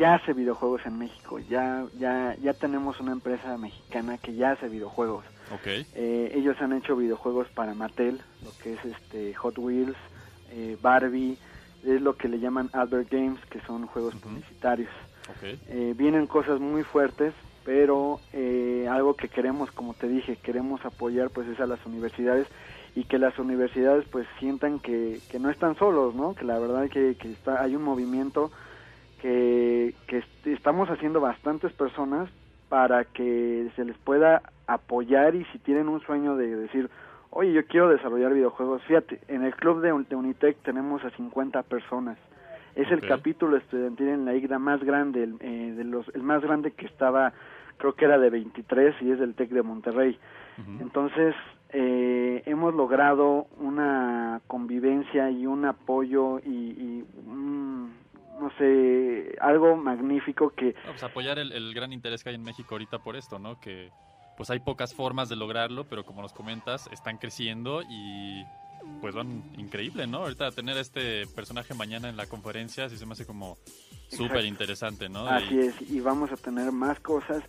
ya 0.00 0.14
hace 0.14 0.32
videojuegos 0.32 0.80
en 0.86 0.98
México, 0.98 1.38
ya 1.38 1.84
ya 1.98 2.34
ya 2.40 2.54
tenemos 2.54 2.98
una 3.00 3.12
empresa 3.12 3.58
mexicana 3.58 4.16
que 4.16 4.34
ya 4.34 4.52
hace 4.52 4.66
videojuegos. 4.68 5.26
Ok. 5.52 5.66
Eh, 5.66 6.32
ellos 6.34 6.56
han 6.60 6.72
hecho 6.72 6.96
videojuegos 6.96 7.48
para 7.48 7.74
Mattel, 7.74 8.18
lo 8.42 8.50
que 8.62 8.72
es 8.72 8.84
este 8.84 9.34
Hot 9.34 9.58
Wheels, 9.58 9.96
eh, 10.52 10.78
Barbie, 10.80 11.36
es 11.84 12.00
lo 12.00 12.16
que 12.16 12.28
le 12.28 12.40
llaman 12.40 12.70
Albert 12.72 13.10
Games, 13.10 13.40
que 13.50 13.60
son 13.60 13.86
juegos 13.86 14.14
publicitarios. 14.16 14.90
Ok. 15.28 15.58
Eh, 15.68 15.94
vienen 15.94 16.26
cosas 16.26 16.60
muy 16.60 16.82
fuertes, 16.82 17.34
pero 17.66 18.20
eh, 18.32 18.88
algo 18.90 19.14
que 19.16 19.28
queremos, 19.28 19.70
como 19.70 19.92
te 19.92 20.08
dije, 20.08 20.36
queremos 20.36 20.82
apoyar 20.82 21.28
pues 21.28 21.46
es 21.46 21.60
a 21.60 21.66
las 21.66 21.84
universidades 21.84 22.46
y 22.94 23.04
que 23.04 23.18
las 23.18 23.38
universidades 23.38 24.06
pues 24.10 24.26
sientan 24.38 24.78
que, 24.78 25.20
que 25.30 25.38
no 25.38 25.50
están 25.50 25.76
solos, 25.76 26.14
¿no? 26.14 26.34
Que 26.34 26.46
la 26.46 26.58
verdad 26.58 26.88
que, 26.88 27.16
que 27.16 27.30
está, 27.30 27.62
hay 27.62 27.76
un 27.76 27.82
movimiento 27.82 28.50
que, 29.22 29.94
que 30.06 30.18
est- 30.18 30.46
estamos 30.46 30.88
haciendo 30.90 31.20
bastantes 31.20 31.72
personas 31.72 32.28
para 32.68 33.04
que 33.04 33.70
se 33.76 33.84
les 33.84 33.96
pueda 33.98 34.42
apoyar 34.66 35.34
y 35.34 35.44
si 35.46 35.58
tienen 35.58 35.88
un 35.88 36.00
sueño 36.00 36.36
de 36.36 36.54
decir, 36.56 36.88
oye, 37.30 37.52
yo 37.52 37.66
quiero 37.66 37.88
desarrollar 37.88 38.32
videojuegos, 38.32 38.82
fíjate, 38.84 39.20
en 39.28 39.42
el 39.44 39.54
club 39.54 39.80
de, 39.80 39.92
Un- 39.92 40.06
de 40.08 40.16
Unitec 40.16 40.56
tenemos 40.62 41.04
a 41.04 41.10
50 41.10 41.62
personas. 41.64 42.16
Es 42.76 42.90
el 42.92 43.00
capítulo 43.08 43.56
estudiantil 43.56 44.08
en 44.08 44.24
la 44.24 44.34
IGDA 44.34 44.58
más 44.60 44.82
grande, 44.84 45.24
el, 45.24 45.34
eh, 45.40 45.72
de 45.76 45.84
los, 45.84 46.08
el 46.14 46.22
más 46.22 46.40
grande 46.42 46.70
que 46.70 46.86
estaba, 46.86 47.32
creo 47.78 47.94
que 47.94 48.04
era 48.04 48.16
de 48.18 48.30
23 48.30 48.94
y 49.02 49.10
es 49.10 49.18
del 49.18 49.34
TEC 49.34 49.50
de 49.50 49.62
Monterrey. 49.62 50.16
Entonces, 50.80 51.34
eh, 51.70 52.42
hemos 52.46 52.74
logrado 52.74 53.46
una 53.58 54.40
convivencia 54.46 55.30
y 55.30 55.46
un 55.46 55.64
apoyo 55.64 56.38
y, 56.40 56.48
y 56.50 57.04
un, 57.26 57.92
no 58.40 58.50
sé, 58.56 59.36
algo 59.40 59.76
magnífico 59.76 60.50
que 60.50 60.74
pues 60.84 61.02
apoyar 61.02 61.38
el, 61.38 61.52
el 61.52 61.74
gran 61.74 61.92
interés 61.92 62.24
que 62.24 62.30
hay 62.30 62.36
en 62.36 62.42
México 62.42 62.74
ahorita 62.74 62.98
por 62.98 63.16
esto, 63.16 63.38
¿no? 63.38 63.60
Que 63.60 63.92
pues 64.36 64.48
hay 64.50 64.60
pocas 64.60 64.94
formas 64.94 65.28
de 65.28 65.36
lograrlo, 65.36 65.84
pero 65.84 66.04
como 66.04 66.22
nos 66.22 66.32
comentas, 66.32 66.88
están 66.90 67.18
creciendo 67.18 67.82
y 67.82 68.46
pues 69.02 69.14
van 69.14 69.42
increíble, 69.58 70.06
¿no? 70.06 70.18
Ahorita 70.18 70.50
tener 70.52 70.78
a 70.78 70.80
este 70.80 71.26
personaje 71.26 71.74
mañana 71.74 72.08
en 72.08 72.16
la 72.16 72.26
conferencia 72.26 72.88
sí 72.88 72.96
se 72.96 73.04
me 73.04 73.12
hace 73.12 73.26
como 73.26 73.58
súper 74.08 74.46
interesante, 74.46 75.08
¿no? 75.08 75.26
Así 75.26 75.54
Y- 75.54 75.58
es, 75.58 75.90
y 75.90 76.00
vamos 76.00 76.32
a 76.32 76.36
tener 76.36 76.72
más 76.72 76.98
cosas. 77.00 77.42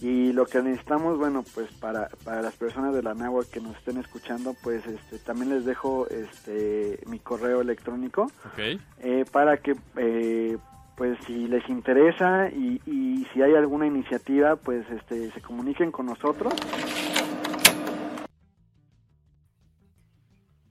Y 0.00 0.32
lo 0.32 0.46
que 0.46 0.60
necesitamos, 0.60 1.18
bueno, 1.18 1.44
pues 1.54 1.70
para, 1.72 2.08
para 2.24 2.42
las 2.42 2.54
personas 2.54 2.94
de 2.94 3.02
la 3.02 3.14
NAWA 3.14 3.44
que 3.50 3.60
nos 3.60 3.76
estén 3.76 3.98
escuchando, 3.98 4.54
pues 4.62 4.86
este, 4.86 5.18
también 5.18 5.50
les 5.50 5.64
dejo 5.64 6.08
este 6.08 7.00
mi 7.06 7.18
correo 7.18 7.60
electrónico 7.60 8.24
Ok, 8.44 8.80
eh, 9.00 9.24
para 9.30 9.58
que, 9.58 9.76
eh, 9.96 10.58
pues 10.96 11.18
si 11.26 11.46
les 11.46 11.68
interesa 11.68 12.50
y, 12.50 12.80
y 12.86 13.26
si 13.32 13.42
hay 13.42 13.54
alguna 13.54 13.86
iniciativa, 13.86 14.56
pues 14.56 14.84
este, 14.90 15.30
se 15.30 15.40
comuniquen 15.40 15.90
con 15.90 16.06
nosotros. 16.06 16.52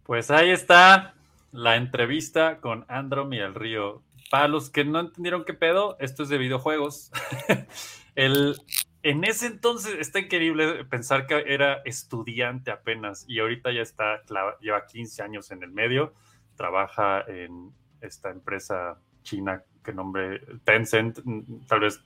Pues 0.04 0.30
ahí 0.32 0.50
está 0.52 1.14
la 1.54 1.78
entrevista 1.78 2.60
con 2.60 2.86
Androm 2.90 3.32
y 3.32 3.40
el 3.40 3.56
Río. 3.56 4.02
Para 4.30 4.48
los 4.48 4.70
que 4.70 4.84
no 4.84 5.00
entendieron 5.00 5.46
qué 5.46 5.54
pedo, 5.54 5.96
esto 6.00 6.24
es 6.24 6.30
de 6.30 6.38
videojuegos. 6.38 7.12
el, 8.16 8.58
en 9.04 9.24
ese 9.26 9.48
entonces 9.48 9.98
está 10.00 10.20
increíble 10.20 10.86
pensar 10.86 11.28
que 11.28 11.44
era 11.46 11.82
estudiante 11.84 12.72
apenas 12.72 13.26
y 13.28 13.40
ahorita 13.40 13.72
ya 13.72 13.82
está, 13.82 14.22
lleva 14.62 14.86
15 14.88 15.22
años 15.22 15.52
en 15.52 15.62
el 15.62 15.72
medio, 15.72 16.14
trabaja 16.56 17.22
en 17.28 17.72
esta 18.02 18.30
empresa 18.30 18.98
china 19.22 19.62
que 19.84 19.94
nombre 19.94 20.42
Tencent, 20.64 21.20
tal 21.68 21.82
vez 21.82 22.02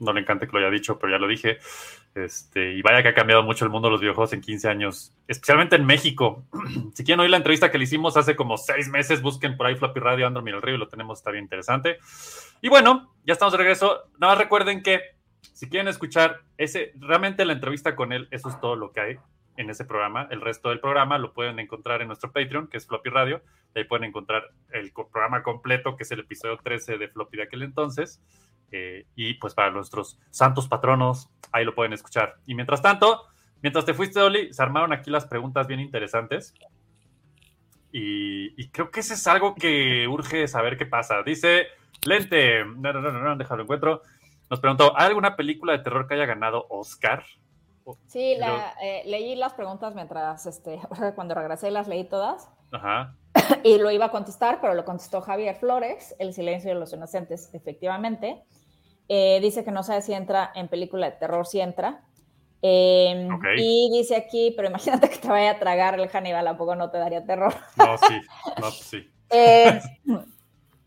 no 0.00 0.12
le 0.12 0.20
encante 0.20 0.46
que 0.46 0.52
lo 0.52 0.58
haya 0.58 0.70
dicho, 0.70 0.98
pero 0.98 1.12
ya 1.12 1.18
lo 1.18 1.28
dije. 1.28 1.58
Este, 2.14 2.72
y 2.72 2.82
vaya 2.82 3.02
que 3.02 3.10
ha 3.10 3.14
cambiado 3.14 3.44
mucho 3.44 3.64
el 3.64 3.70
mundo 3.70 3.86
de 3.86 3.92
los 3.92 4.00
videojuegos 4.00 4.32
en 4.32 4.40
15 4.40 4.68
años, 4.68 5.12
especialmente 5.28 5.76
en 5.76 5.86
México. 5.86 6.44
si 6.94 7.04
quieren 7.04 7.20
oír 7.20 7.30
la 7.30 7.36
entrevista 7.36 7.70
que 7.70 7.78
le 7.78 7.84
hicimos 7.84 8.16
hace 8.16 8.34
como 8.34 8.56
seis 8.56 8.88
meses, 8.88 9.22
busquen 9.22 9.56
por 9.56 9.66
ahí 9.66 9.76
Floppy 9.76 10.00
Radio, 10.00 10.26
Andro 10.26 10.44
el 10.44 10.62
Río, 10.62 10.78
lo 10.78 10.88
tenemos, 10.88 11.18
está 11.18 11.30
bien 11.30 11.44
interesante. 11.44 11.98
Y 12.60 12.68
bueno, 12.68 13.14
ya 13.24 13.34
estamos 13.34 13.52
de 13.52 13.58
regreso. 13.58 14.10
Nada 14.18 14.32
más 14.32 14.42
recuerden 14.42 14.82
que 14.82 15.19
si 15.42 15.68
quieren 15.68 15.88
escuchar 15.88 16.40
ese, 16.56 16.92
realmente 16.98 17.44
la 17.44 17.52
entrevista 17.52 17.96
con 17.96 18.12
él, 18.12 18.28
eso 18.30 18.48
es 18.48 18.60
todo 18.60 18.76
lo 18.76 18.92
que 18.92 19.00
hay 19.00 19.18
en 19.56 19.68
ese 19.68 19.84
programa. 19.84 20.26
El 20.30 20.40
resto 20.40 20.70
del 20.70 20.80
programa 20.80 21.18
lo 21.18 21.32
pueden 21.32 21.58
encontrar 21.58 22.00
en 22.00 22.08
nuestro 22.08 22.32
Patreon, 22.32 22.68
que 22.68 22.78
es 22.78 22.86
Floppy 22.86 23.10
Radio. 23.10 23.42
Ahí 23.74 23.84
pueden 23.84 24.04
encontrar 24.04 24.50
el 24.72 24.92
programa 24.92 25.42
completo, 25.42 25.96
que 25.96 26.04
es 26.04 26.10
el 26.12 26.20
episodio 26.20 26.58
13 26.62 26.98
de 26.98 27.08
Floppy 27.08 27.36
de 27.36 27.42
aquel 27.42 27.62
entonces. 27.62 28.22
Eh, 28.72 29.06
y 29.16 29.34
pues 29.34 29.54
para 29.54 29.70
nuestros 29.70 30.18
santos 30.30 30.68
patronos, 30.68 31.28
ahí 31.52 31.64
lo 31.64 31.74
pueden 31.74 31.92
escuchar. 31.92 32.36
Y 32.46 32.54
mientras 32.54 32.80
tanto, 32.80 33.24
mientras 33.62 33.84
te 33.84 33.94
fuiste, 33.94 34.20
Oli, 34.20 34.52
se 34.52 34.62
armaron 34.62 34.92
aquí 34.92 35.10
las 35.10 35.26
preguntas 35.26 35.66
bien 35.66 35.80
interesantes. 35.80 36.54
Y, 37.92 38.54
y 38.62 38.68
creo 38.68 38.90
que 38.90 39.00
ese 39.00 39.14
es 39.14 39.26
algo 39.26 39.54
que 39.54 40.06
urge 40.08 40.48
saber 40.48 40.78
qué 40.78 40.86
pasa. 40.86 41.22
Dice 41.22 41.66
Lente, 42.04 42.64
no, 42.64 42.92
no, 42.92 43.00
no, 43.00 43.12
no, 43.12 43.20
no, 43.20 43.36
déjalo 43.36 43.64
encuentro. 43.64 44.02
Nos 44.50 44.58
preguntó, 44.58 44.92
¿hay 44.96 45.06
alguna 45.06 45.36
película 45.36 45.72
de 45.72 45.78
terror 45.78 46.08
que 46.08 46.14
haya 46.14 46.26
ganado 46.26 46.66
Oscar? 46.68 47.24
Sí, 48.08 48.34
la, 48.36 48.74
eh, 48.82 49.02
leí 49.06 49.36
las 49.36 49.54
preguntas 49.54 49.94
mientras, 49.94 50.44
este, 50.46 50.80
cuando 51.14 51.34
regresé 51.34 51.70
las 51.70 51.88
leí 51.88 52.04
todas 52.04 52.50
Ajá. 52.72 53.14
y 53.64 53.78
lo 53.78 53.92
iba 53.92 54.06
a 54.06 54.10
contestar, 54.10 54.60
pero 54.60 54.74
lo 54.74 54.84
contestó 54.84 55.20
Javier 55.20 55.54
Flores, 55.54 56.16
El 56.18 56.34
silencio 56.34 56.70
de 56.70 56.80
los 56.80 56.92
inocentes, 56.92 57.54
efectivamente. 57.54 58.42
Eh, 59.08 59.38
dice 59.40 59.64
que 59.64 59.70
no 59.70 59.84
sabe 59.84 60.02
si 60.02 60.12
entra 60.12 60.50
en 60.54 60.68
película 60.68 61.10
de 61.10 61.16
terror, 61.16 61.46
si 61.46 61.60
entra. 61.60 62.02
Eh. 62.62 63.28
Y 63.56 63.90
dice 63.92 64.16
aquí, 64.16 64.52
pero 64.56 64.68
imagínate 64.68 65.08
que 65.08 65.18
te 65.18 65.28
vaya 65.28 65.52
a 65.52 65.58
tragar 65.58 65.98
el 65.98 66.08
Hannibal, 66.08 66.46
¿a 66.48 66.56
poco 66.56 66.74
no 66.74 66.90
te 66.90 66.98
daría 66.98 67.24
terror? 67.24 67.54
No, 67.76 67.96
sí, 67.98 68.20
no, 68.46 68.52
pues 68.58 68.74
sí. 68.74 69.10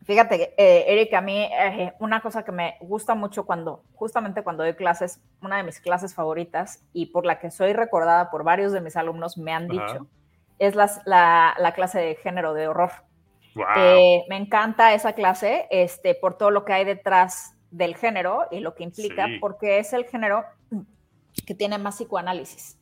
Eh, 0.03 0.05
fíjate, 0.05 0.53
eh, 0.57 0.85
Eric, 0.87 1.13
a 1.13 1.21
mí 1.21 1.41
eh, 1.43 1.93
una 1.99 2.21
cosa 2.21 2.43
que 2.43 2.51
me 2.51 2.75
gusta 2.81 3.15
mucho 3.15 3.45
cuando, 3.45 3.83
justamente 3.95 4.43
cuando 4.43 4.63
doy 4.63 4.73
clases, 4.75 5.21
una 5.41 5.57
de 5.57 5.63
mis 5.63 5.79
clases 5.79 6.13
favoritas 6.13 6.83
y 6.93 7.07
por 7.07 7.25
la 7.25 7.39
que 7.39 7.49
soy 7.51 7.73
recordada 7.73 8.29
por 8.29 8.43
varios 8.43 8.71
de 8.71 8.81
mis 8.81 8.95
alumnos 8.97 9.37
me 9.37 9.53
han 9.53 9.71
Ajá. 9.71 9.93
dicho, 9.93 10.07
es 10.59 10.75
las- 10.75 11.01
la, 11.05 11.55
la 11.57 11.73
clase 11.73 11.99
de 11.99 12.15
género 12.15 12.53
de 12.53 12.67
horror. 12.67 12.91
Wow. 13.55 13.65
Eh, 13.77 14.25
me 14.29 14.37
encanta 14.37 14.93
esa 14.93 15.13
clase 15.13 15.67
este, 15.69 16.15
por 16.15 16.37
todo 16.37 16.51
lo 16.51 16.65
que 16.65 16.73
hay 16.73 16.85
detrás 16.85 17.55
del 17.71 17.95
género 17.95 18.47
y 18.51 18.59
lo 18.59 18.75
que 18.75 18.83
implica, 18.83 19.25
Sí. 19.27 19.37
porque 19.39 19.79
es 19.79 19.93
el 19.93 20.05
género 20.05 20.43
que 21.45 21.55
tiene 21.55 21.77
más 21.77 21.95
psicoanálisis. 21.95 22.77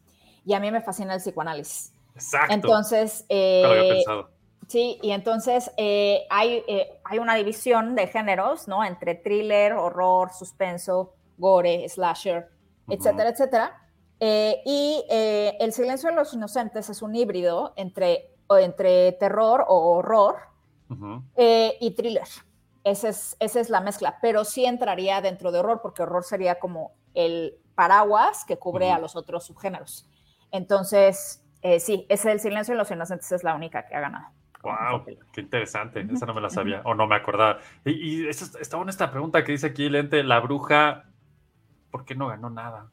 Y 0.45 0.53
a 0.53 0.60
mí 0.60 0.72
me 0.72 0.81
fascina 0.81 1.14
el 1.14 1.19
psicoanálisis. 1.22 1.93
Exacto. 2.15 2.53
Entonces, 2.53 3.26
Nunca 3.30 3.68
lo 3.68 3.73
había 3.73 3.84
eh, 3.84 3.89
pensado. 3.95 4.30
Sí, 4.72 4.98
y 5.02 5.11
entonces 5.11 5.69
eh, 5.76 6.26
hay, 6.30 6.64
eh, 6.65 6.98
hay 7.03 7.19
una 7.19 7.35
división 7.35 7.93
de 7.93 8.07
géneros, 8.07 8.69
¿no? 8.69 8.85
Entre 8.85 9.15
thriller, 9.15 9.73
horror, 9.73 10.31
suspenso, 10.31 11.14
gore, 11.38 11.89
slasher, 11.89 12.48
etcétera, 12.88 13.31
etcétera. 13.31 13.81
Eh, 14.22 14.61
y 14.65 15.03
El 15.10 15.73
silencio 15.73 16.10
de 16.10 16.15
los 16.15 16.34
inocentes 16.34 16.89
es 16.89 17.02
un 17.02 17.14
híbrido 17.14 17.73
entre, 17.76 18.34
entre 18.49 19.11
terror 19.11 19.65
o 19.68 19.98
horror 19.98 20.38
y 21.38 21.91
thriller. 21.91 22.30
Esa 22.85 23.10
es, 23.10 23.35
esa 23.41 23.60
es 23.60 23.69
la 23.69 23.81
mezcla, 23.81 24.19
pero 24.22 24.45
sí 24.45 24.64
entraría 24.64 25.19
dentro 25.19 25.52
de 25.52 25.60
horror, 25.60 25.81
porque 25.81 26.03
horror 26.03 26.23
sería 26.23 26.60
como 26.60 26.93
el 27.14 27.60
paraguas 27.76 28.45
que 28.45 28.57
cubre 28.57 28.89
a 28.89 28.99
los 28.99 29.18
otros 29.18 29.43
subgéneros. 29.48 30.10
Entonces, 30.49 31.43
sí, 31.80 32.06
es 32.07 32.23
El 32.23 32.39
silencio 32.39 32.73
de 32.73 32.77
los 32.77 32.89
inocentes 32.89 33.30
es 33.34 33.43
la 33.43 33.53
única 33.53 33.85
que 33.85 33.95
ha 33.95 33.99
ganado. 33.99 34.40
Wow, 34.63 35.05
qué 35.33 35.41
interesante. 35.41 36.05
Esa 36.11 36.25
no 36.25 36.33
me 36.35 36.41
la 36.41 36.49
sabía 36.49 36.81
o 36.85 36.93
no 36.93 37.07
me 37.07 37.15
acordaba. 37.15 37.59
Y, 37.85 38.23
y 38.23 38.27
eso, 38.29 38.57
está 38.59 38.77
buena 38.77 38.91
esta 38.91 39.09
pregunta 39.11 39.43
que 39.43 39.53
dice 39.53 39.67
aquí 39.67 39.89
Lente, 39.89 40.23
la 40.23 40.39
bruja, 40.39 41.05
¿por 41.91 42.05
qué 42.05 42.15
no 42.15 42.27
ganó 42.27 42.49
nada? 42.49 42.91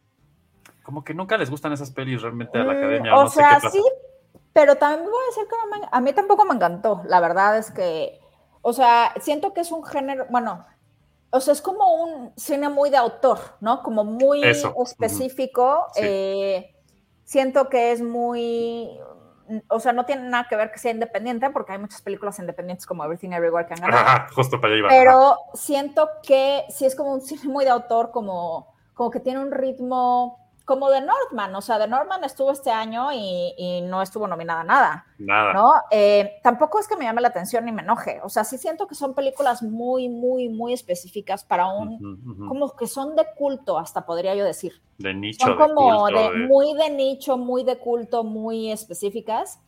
Como 0.84 1.04
que 1.04 1.14
nunca 1.14 1.38
les 1.38 1.50
gustan 1.50 1.72
esas 1.72 1.92
pelis 1.92 2.22
realmente 2.22 2.58
a 2.58 2.64
la 2.64 2.72
Mm, 2.72 2.74
academia. 2.74 3.16
O 3.16 3.26
no 3.26 3.30
sé 3.30 3.46
sea, 3.46 3.48
qué 3.48 3.60
sí, 3.60 3.82
pero 4.52 4.76
también 4.76 5.04
voy 5.10 5.22
a 5.22 5.26
decir 5.28 5.44
que 5.48 5.56
no 5.62 5.78
me- 5.80 5.88
a 5.90 6.00
mí 6.00 6.12
tampoco 6.12 6.44
me 6.44 6.54
encantó. 6.54 7.02
La 7.06 7.20
verdad 7.20 7.58
es 7.58 7.70
que, 7.70 8.20
o 8.62 8.72
sea, 8.72 9.12
siento 9.20 9.52
que 9.54 9.60
es 9.62 9.72
un 9.72 9.84
género, 9.84 10.26
bueno, 10.30 10.66
o 11.30 11.40
sea, 11.40 11.52
es 11.54 11.62
como 11.62 11.94
un 12.04 12.32
cine 12.36 12.68
muy 12.68 12.90
de 12.90 12.96
autor, 12.98 13.38
¿no? 13.60 13.82
Como 13.82 14.04
muy 14.04 14.44
Eso, 14.44 14.74
específico. 14.84 15.86
Sí. 15.92 16.02
eh, 16.02 16.74
siento 17.24 17.68
que 17.68 17.92
es 17.92 18.02
muy, 18.02 18.98
o 19.68 19.80
sea, 19.80 19.92
no 19.92 20.04
tiene 20.04 20.28
nada 20.28 20.46
que 20.48 20.56
ver 20.56 20.70
que 20.70 20.78
sea 20.78 20.92
independiente, 20.92 21.50
porque 21.50 21.72
hay 21.72 21.78
muchas 21.78 22.02
películas 22.02 22.38
independientes 22.38 22.86
como 22.86 23.04
Everything 23.04 23.30
Everywhere 23.30 23.66
que 23.66 23.74
han 23.74 23.80
ganado. 23.80 24.02
Ajá, 24.02 24.26
justo 24.34 24.60
para 24.60 24.72
allá 24.72 24.78
iba. 24.78 24.88
Ajá. 24.88 24.98
Pero 24.98 25.36
siento 25.54 26.08
que 26.22 26.64
sí 26.70 26.86
es 26.86 26.94
como 26.94 27.12
un 27.12 27.20
cine 27.20 27.44
muy 27.44 27.64
de 27.64 27.70
autor, 27.70 28.10
como, 28.10 28.74
como 28.94 29.10
que 29.10 29.20
tiene 29.20 29.40
un 29.40 29.50
ritmo 29.50 30.47
como 30.68 30.90
de 30.90 31.00
Northman. 31.00 31.52
O 31.56 31.60
sea, 31.62 31.78
de 31.78 31.88
Northman 31.88 32.22
estuvo 32.22 32.52
este 32.52 32.70
año 32.70 33.10
y, 33.10 33.54
y 33.56 33.80
no 33.80 34.02
estuvo 34.02 34.28
nominada 34.28 34.60
a 34.60 34.64
nada, 34.64 35.06
Nada. 35.18 35.52
¿no? 35.54 35.72
Eh, 35.90 36.38
tampoco 36.44 36.78
es 36.78 36.86
que 36.86 36.96
me 36.96 37.06
llame 37.06 37.22
la 37.22 37.28
atención 37.28 37.64
ni 37.64 37.72
me 37.72 37.82
enoje. 37.82 38.20
O 38.22 38.28
sea, 38.28 38.44
sí 38.44 38.58
siento 38.58 38.86
que 38.86 38.94
son 38.94 39.14
películas 39.14 39.62
muy, 39.62 40.08
muy, 40.10 40.48
muy 40.50 40.74
específicas 40.74 41.42
para 41.42 41.66
un, 41.68 42.46
como 42.46 42.76
que 42.76 42.86
son 42.86 43.16
de 43.16 43.26
culto, 43.36 43.78
hasta 43.78 44.04
podría 44.06 44.34
yo 44.34 44.44
decir. 44.44 44.80
De 44.98 45.14
nicho, 45.14 45.46
Son 45.46 45.56
de 45.58 45.64
como 45.64 45.98
culto, 46.04 46.18
de, 46.32 46.38
de- 46.38 46.46
muy 46.46 46.74
de 46.74 46.90
nicho, 46.90 47.38
muy 47.38 47.64
de 47.64 47.78
culto, 47.78 48.22
muy 48.22 48.70
específicas. 48.70 49.60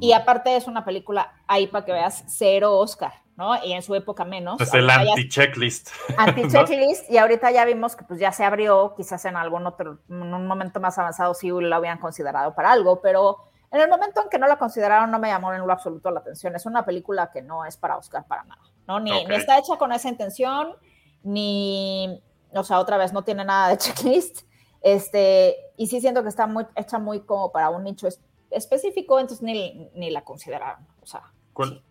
Y 0.00 0.10
Ujú. 0.10 0.20
aparte 0.20 0.56
es 0.56 0.66
una 0.66 0.84
película 0.84 1.32
ahí 1.46 1.66
para 1.68 1.84
que 1.84 1.92
veas 1.92 2.24
cero 2.26 2.76
Oscar, 2.78 3.12
¿no? 3.36 3.62
Y 3.64 3.72
en 3.72 3.82
su 3.82 3.94
época 3.94 4.24
menos. 4.24 4.60
Es 4.60 4.74
el 4.74 4.90
anti-checklist. 4.90 5.90
anti-checklist 6.18 7.10
y 7.10 7.18
ahorita 7.18 7.50
ya 7.50 7.64
vimos 7.64 7.94
que 7.96 8.04
pues 8.04 8.18
ya 8.18 8.32
se 8.32 8.44
abrió, 8.44 8.94
quizás 8.96 9.24
en 9.24 9.36
algún 9.36 9.66
otro, 9.66 9.98
en 10.08 10.34
un 10.34 10.46
momento 10.46 10.80
más 10.80 10.98
avanzado 10.98 11.34
sí 11.34 11.48
lo 11.48 11.74
habían 11.74 11.98
considerado 11.98 12.54
para 12.54 12.72
algo, 12.72 13.00
pero 13.00 13.38
en 13.70 13.80
el 13.80 13.88
momento 13.88 14.22
en 14.22 14.28
que 14.28 14.38
no 14.38 14.46
la 14.46 14.58
consideraron 14.58 15.10
no 15.10 15.18
me 15.18 15.28
llamó 15.28 15.52
en 15.52 15.66
lo 15.66 15.72
absoluto 15.72 16.10
la 16.10 16.20
atención. 16.20 16.54
Es 16.56 16.66
una 16.66 16.84
película 16.84 17.30
que 17.30 17.42
no 17.42 17.64
es 17.64 17.76
para 17.76 17.96
Oscar 17.96 18.26
para 18.26 18.44
nada, 18.44 18.62
¿no? 18.86 19.00
Ni, 19.00 19.12
Ok. 19.12 19.28
ni 19.28 19.34
está 19.36 19.58
hecha 19.58 19.76
con 19.76 19.92
esa 19.92 20.08
intención, 20.08 20.74
ni, 21.22 22.22
o 22.52 22.64
sea, 22.64 22.78
otra 22.78 22.96
vez 22.96 23.12
no 23.12 23.22
tiene 23.22 23.44
nada 23.44 23.68
de 23.68 23.76
checklist, 23.78 24.46
este, 24.80 25.56
y 25.76 25.88
sí 25.88 26.00
siento 26.00 26.22
que 26.22 26.28
está 26.28 26.46
muy, 26.46 26.66
hecha 26.76 26.98
muy 26.98 27.20
como 27.20 27.50
para 27.50 27.70
un 27.70 27.82
nicho 27.82 28.06
específico, 28.50 29.18
entonces 29.20 29.42
ni, 29.42 29.90
ni 29.94 30.10
la 30.10 30.22
consideraron, 30.22 30.86
o 31.02 31.06
sea, 31.06 31.22
¿Cuál, 31.52 31.82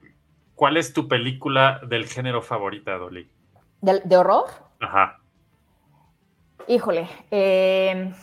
cuál 0.55 0.77
es 0.77 0.93
tu 0.93 1.07
película 1.07 1.79
del 1.87 2.07
género 2.07 2.41
favorita, 2.41 2.97
Dolly? 2.97 3.29
de, 3.81 3.99
de 4.01 4.17
horror, 4.17 4.45
Ajá. 4.79 5.19
híjole, 6.67 7.07
eh, 7.31 8.13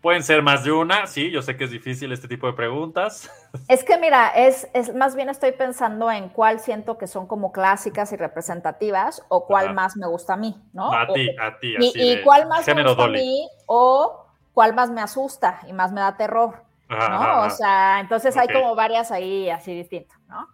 Pueden 0.00 0.24
ser 0.24 0.42
más 0.42 0.64
de 0.64 0.72
una, 0.72 1.06
sí, 1.06 1.30
yo 1.30 1.42
sé 1.42 1.56
que 1.56 1.62
es 1.62 1.70
difícil 1.70 2.10
este 2.10 2.26
tipo 2.26 2.48
de 2.48 2.54
preguntas. 2.54 3.30
Es 3.68 3.84
que 3.84 3.98
mira, 3.98 4.30
es, 4.30 4.66
es 4.74 4.92
más 4.94 5.14
bien 5.14 5.28
estoy 5.28 5.52
pensando 5.52 6.10
en 6.10 6.28
cuál 6.30 6.58
siento 6.58 6.98
que 6.98 7.06
son 7.06 7.26
como 7.28 7.52
clásicas 7.52 8.10
y 8.12 8.16
representativas 8.16 9.22
o 9.28 9.46
cuál 9.46 9.66
Ajá. 9.66 9.74
más 9.74 9.96
me 9.96 10.08
gusta 10.08 10.32
a 10.32 10.36
mí, 10.36 10.60
¿no? 10.72 10.92
a 10.92 11.06
ti, 11.12 11.28
a 11.40 11.58
ti, 11.58 11.74
y, 11.74 11.76
así 11.76 12.00
y 12.00 12.16
de 12.16 12.22
cuál 12.22 12.48
más 12.48 12.66
me 12.66 12.82
gusta 12.82 12.94
Dolly. 13.02 13.18
a 13.18 13.22
mí 13.22 13.48
o 13.66 14.26
cuál 14.54 14.74
más 14.74 14.90
me 14.90 15.02
asusta 15.02 15.60
y 15.68 15.72
más 15.72 15.92
me 15.92 16.00
da 16.00 16.16
terror, 16.16 16.64
¿no? 16.98 17.42
O 17.42 17.50
sea, 17.50 18.00
entonces 18.00 18.36
hay 18.36 18.48
como 18.48 18.74
varias 18.74 19.10
ahí 19.10 19.48
así 19.50 19.74
distintas, 19.74 20.18
¿no? 20.28 20.46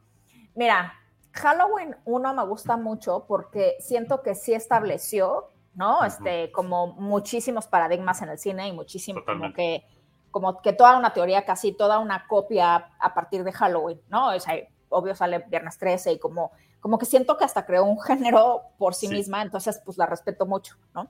Mira, 0.55 0.95
Halloween 1.33 1.97
1 2.05 2.35
me 2.35 2.45
gusta 2.45 2.77
mucho 2.77 3.25
porque 3.27 3.77
siento 3.81 4.23
que 4.23 4.35
sí 4.35 4.55
estableció, 4.55 5.51
¿no? 5.75 5.99
Ujú. 5.99 6.05
Este, 6.07 6.51
como 6.53 6.89
muchísimos 6.89 7.67
paradigmas 7.67 8.23
en 8.23 8.31
el 8.31 8.39
cine 8.39 8.69
y 8.69 8.73
muchísimo 8.73 9.25
como 9.25 9.53
que 9.53 9.85
como 10.31 10.61
que 10.61 10.75
toda 10.75 10.97
una 10.99 11.15
teoría, 11.15 11.45
casi 11.47 11.73
toda 11.73 11.99
una 11.99 12.27
copia 12.27 12.91
a 13.01 13.15
partir 13.15 13.45
de 13.45 13.53
Halloween, 13.53 14.01
¿no? 14.09 14.29
O 14.35 14.39
sea, 14.41 14.55
obvio 14.91 15.15
sale 15.15 15.39
Viernes 15.49 15.79
13 15.79 16.13
y 16.13 16.19
como, 16.19 16.53
como 16.81 16.99
que 16.99 17.07
siento 17.07 17.39
que 17.39 17.45
hasta 17.45 17.65
creó 17.65 17.85
un 17.85 17.99
género 18.03 18.63
por 18.77 18.95
sí, 18.95 19.07
Sí. 19.07 19.15
misma, 19.15 19.41
entonces 19.43 19.81
pues 19.85 19.97
la 19.97 20.05
respeto 20.07 20.45
mucho, 20.45 20.77
¿no? 20.95 21.09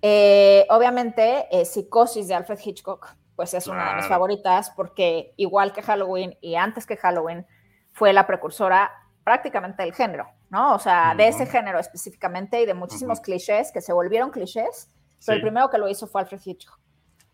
Eh, 0.00 0.66
obviamente, 0.70 1.46
eh, 1.50 1.64
Psicosis 1.66 2.26
de 2.28 2.34
Alfred 2.34 2.58
Hitchcock, 2.64 3.08
pues 3.38 3.54
es 3.54 3.68
una 3.68 3.90
de 3.90 3.94
mis 3.94 4.06
Claro. 4.06 4.16
favoritas 4.16 4.70
porque 4.70 5.32
igual 5.36 5.72
que 5.72 5.80
Halloween 5.80 6.36
y 6.40 6.56
antes 6.56 6.86
que 6.86 6.96
Halloween, 6.96 7.46
fue 7.92 8.12
la 8.12 8.26
precursora 8.26 8.90
prácticamente 9.22 9.84
del 9.84 9.94
género, 9.94 10.26
¿no? 10.50 10.74
O 10.74 10.78
sea, 10.80 11.14
de 11.16 11.28
ese 11.28 11.46
género 11.46 11.78
específicamente 11.78 12.60
y 12.60 12.66
de 12.66 12.74
muchísimos 12.74 13.18
Ujú. 13.20 13.26
clichés 13.26 13.70
que 13.70 13.80
se 13.80 13.92
volvieron 13.92 14.30
clichés, 14.32 14.90
pero 15.24 15.34
el 15.36 15.38
Sí. 15.38 15.42
primero 15.42 15.70
que 15.70 15.78
lo 15.78 15.88
hizo 15.88 16.08
fue 16.08 16.20
Alfred 16.22 16.40
Hitchcock. 16.44 16.80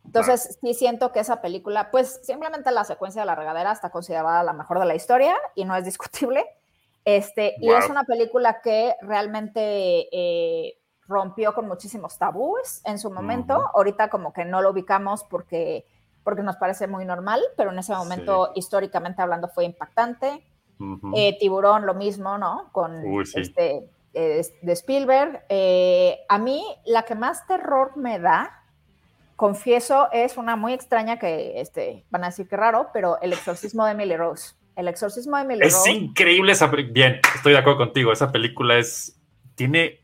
Entonces, 0.05 0.59
sí 0.61 0.75
siento 0.75 1.11
que 1.11 1.21
esa 1.21 1.41
película, 1.41 1.91
pues 1.91 2.21
simplemente 2.23 2.71
la 2.71 2.85
secuencia 2.85 3.23
de 3.23 3.27
la 3.27 3.35
regadera 3.35 3.73
está 3.73 3.89
considerada 3.89 4.43
la 4.43 4.53
mejor 4.53 4.79
de 4.79 4.85
la 4.85 4.95
historia 4.95 5.35
y 5.55 5.65
no 5.65 5.75
es 5.75 5.87
discutible. 5.87 6.45
Este, 7.07 7.55
Y 7.61 7.71
es 7.71 7.85
Wow. 7.85 7.93
una 7.93 8.05
película 8.05 8.61
que 8.61 8.95
realmente 9.01 10.09
eh, 10.13 10.79
rompió 11.07 11.53
con 11.55 11.69
muchísimos 11.69 12.17
tabúes 12.19 12.81
en 12.87 12.99
su 12.99 13.11
momento. 13.11 13.59
Ujú. 13.59 13.67
Ahorita 13.75 14.09
como 14.09 14.33
que 14.33 14.45
no 14.47 14.63
lo 14.63 14.71
ubicamos 14.71 15.23
porque, 15.25 15.87
porque 16.25 16.43
nos 16.43 16.57
parece 16.57 16.87
muy 16.87 17.05
normal, 17.05 17.41
pero 17.57 17.71
en 17.71 17.79
ese 17.79 17.95
momento, 17.95 18.51
históricamente 18.55 19.23
hablando, 19.23 19.49
fue 19.49 19.65
impactante. 19.65 20.43
Ujú. 20.81 21.13
Eh, 21.15 21.37
Tiburón, 21.39 21.87
lo 21.87 21.95
mismo, 21.95 22.39
¿no? 22.39 22.71
Con 22.73 23.05
Uy, 23.05 23.27
sí. 23.27 23.41
este 23.41 23.89
eh, 24.15 24.43
de 24.63 24.73
Spielberg. 24.73 25.45
Eh, 25.49 26.19
a 26.29 26.39
mí, 26.39 26.65
la 26.87 27.03
que 27.03 27.15
más 27.15 27.47
terror 27.47 27.97
me 27.97 28.19
da, 28.19 28.63
confieso, 29.37 30.09
es 30.13 30.37
una 30.37 30.57
muy 30.57 30.73
extraña 30.73 31.19
que 31.19 31.61
este, 31.61 32.05
van 32.11 32.25
a 32.25 32.29
decir 32.29 32.49
que 32.49 32.57
raro, 32.57 32.89
pero 32.93 33.21
El 33.21 33.33
exorcismo 33.33 33.85
de 33.85 33.93
Emily 33.93 34.17
Rose. 34.17 34.55
El 34.77 34.89
exorcismo 34.89 35.37
de 35.37 35.43
Emily 35.43 35.61
Es 35.63 35.75
Rose. 35.75 35.93
increíble 35.93 36.53
esa. 36.53 36.67
Bien, 36.67 37.21
estoy 37.35 37.53
de 37.53 37.59
acuerdo 37.59 37.79
contigo. 37.79 38.13
Esa 38.13 38.33
película 38.33 38.77
es. 38.79 39.17
Tiene. 39.55 40.01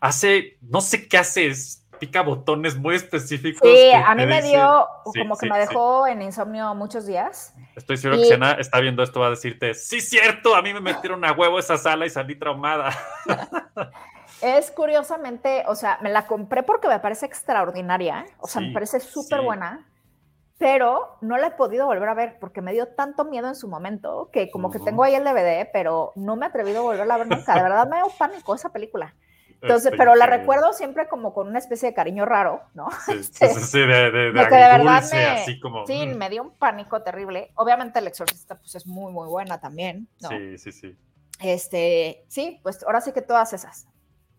Hace. 0.00 0.58
No 0.60 0.80
sé 0.82 1.08
qué 1.08 1.16
hace. 1.16 1.46
Es, 1.46 1.79
pica 2.00 2.22
botones 2.22 2.76
muy 2.76 2.96
específicos. 2.96 3.60
Sí, 3.62 3.92
a 3.92 4.12
mí 4.16 4.26
me 4.26 4.36
dice- 4.42 4.48
dio, 4.56 4.86
Sí, 5.12 5.20
como 5.20 5.36
que 5.36 5.46
sí, 5.46 5.52
me 5.52 5.60
sí. 5.62 5.68
dejó 5.68 6.06
en 6.08 6.22
insomnio 6.22 6.74
muchos 6.74 7.06
días. 7.06 7.54
Estoy 7.76 7.96
seguro 7.98 8.16
Y- 8.18 8.22
que 8.22 8.26
Siena 8.28 8.52
está 8.52 8.80
viendo 8.80 9.02
esto, 9.04 9.20
va 9.20 9.28
a 9.28 9.30
decirte: 9.30 9.74
Sí, 9.74 10.00
cierto, 10.00 10.56
a 10.56 10.62
mí 10.62 10.74
me 10.74 10.80
metieron 10.80 11.24
a 11.24 11.30
huevo 11.32 11.58
esa 11.60 11.76
sala 11.78 12.06
y 12.06 12.10
salí 12.10 12.34
traumada. 12.36 12.90
Es 14.42 14.70
curiosamente, 14.70 15.64
o 15.66 15.74
sea, 15.74 15.98
me 16.00 16.08
la 16.08 16.26
compré 16.26 16.62
porque 16.62 16.88
me 16.88 16.98
parece 16.98 17.26
extraordinaria, 17.26 18.24
¿eh? 18.26 18.32
o 18.38 18.46
sea, 18.46 18.62
me 18.62 18.72
parece 18.72 18.98
súper 18.98 19.42
buena, 19.42 19.86
pero 20.56 21.18
no 21.20 21.36
la 21.36 21.48
he 21.48 21.50
podido 21.50 21.84
volver 21.84 22.08
a 22.08 22.14
ver 22.14 22.38
porque 22.40 22.62
me 22.62 22.72
dio 22.72 22.86
tanto 22.88 23.26
miedo 23.26 23.48
en 23.48 23.54
su 23.54 23.68
momento 23.68 24.30
que 24.32 24.50
como 24.50 24.70
que 24.70 24.78
tengo 24.78 25.04
ahí 25.04 25.14
el 25.14 25.24
DVD, 25.24 25.68
pero 25.70 26.12
no 26.16 26.36
me 26.36 26.46
he 26.46 26.48
atrevido 26.48 26.78
a 26.80 26.82
volverla 26.84 27.14
a 27.14 27.18
ver 27.18 27.26
nunca. 27.26 27.54
De 27.54 27.62
verdad 27.62 27.86
me 27.86 27.96
dio 27.96 28.06
pánico 28.18 28.54
esa 28.54 28.70
película. 28.70 29.14
Entonces, 29.62 29.92
pero 29.96 30.14
la 30.14 30.26
recuerdo 30.26 30.72
siempre 30.72 31.08
como 31.08 31.34
con 31.34 31.48
una 31.48 31.58
especie 31.58 31.90
de 31.90 31.94
cariño 31.94 32.24
raro, 32.24 32.62
¿no? 32.74 32.88
Sí, 33.06 33.22
sí, 33.24 33.46
sí, 33.48 33.60
sí, 33.60 33.78
de, 33.80 33.86
de, 33.86 34.10
de 34.10 34.32
de 34.32 34.32
verdad 34.32 35.02
me, 35.12 35.24
así 35.26 35.60
como. 35.60 35.86
sí, 35.86 36.06
mm. 36.06 36.16
me 36.16 36.30
dio 36.30 36.42
un 36.42 36.56
pánico 36.56 37.02
terrible. 37.02 37.52
Obviamente 37.54 37.98
el 37.98 38.06
exorcista 38.06 38.58
pues 38.58 38.74
es 38.74 38.86
muy, 38.86 39.12
muy 39.12 39.28
buena 39.28 39.60
también, 39.60 40.08
¿no? 40.20 40.28
Sí, 40.28 40.58
sí, 40.58 40.72
sí. 40.72 40.96
Este, 41.40 42.24
sí, 42.28 42.60
pues 42.62 42.82
ahora 42.84 43.00
sí 43.00 43.12
que 43.12 43.22
todas 43.22 43.52
esas. 43.52 43.86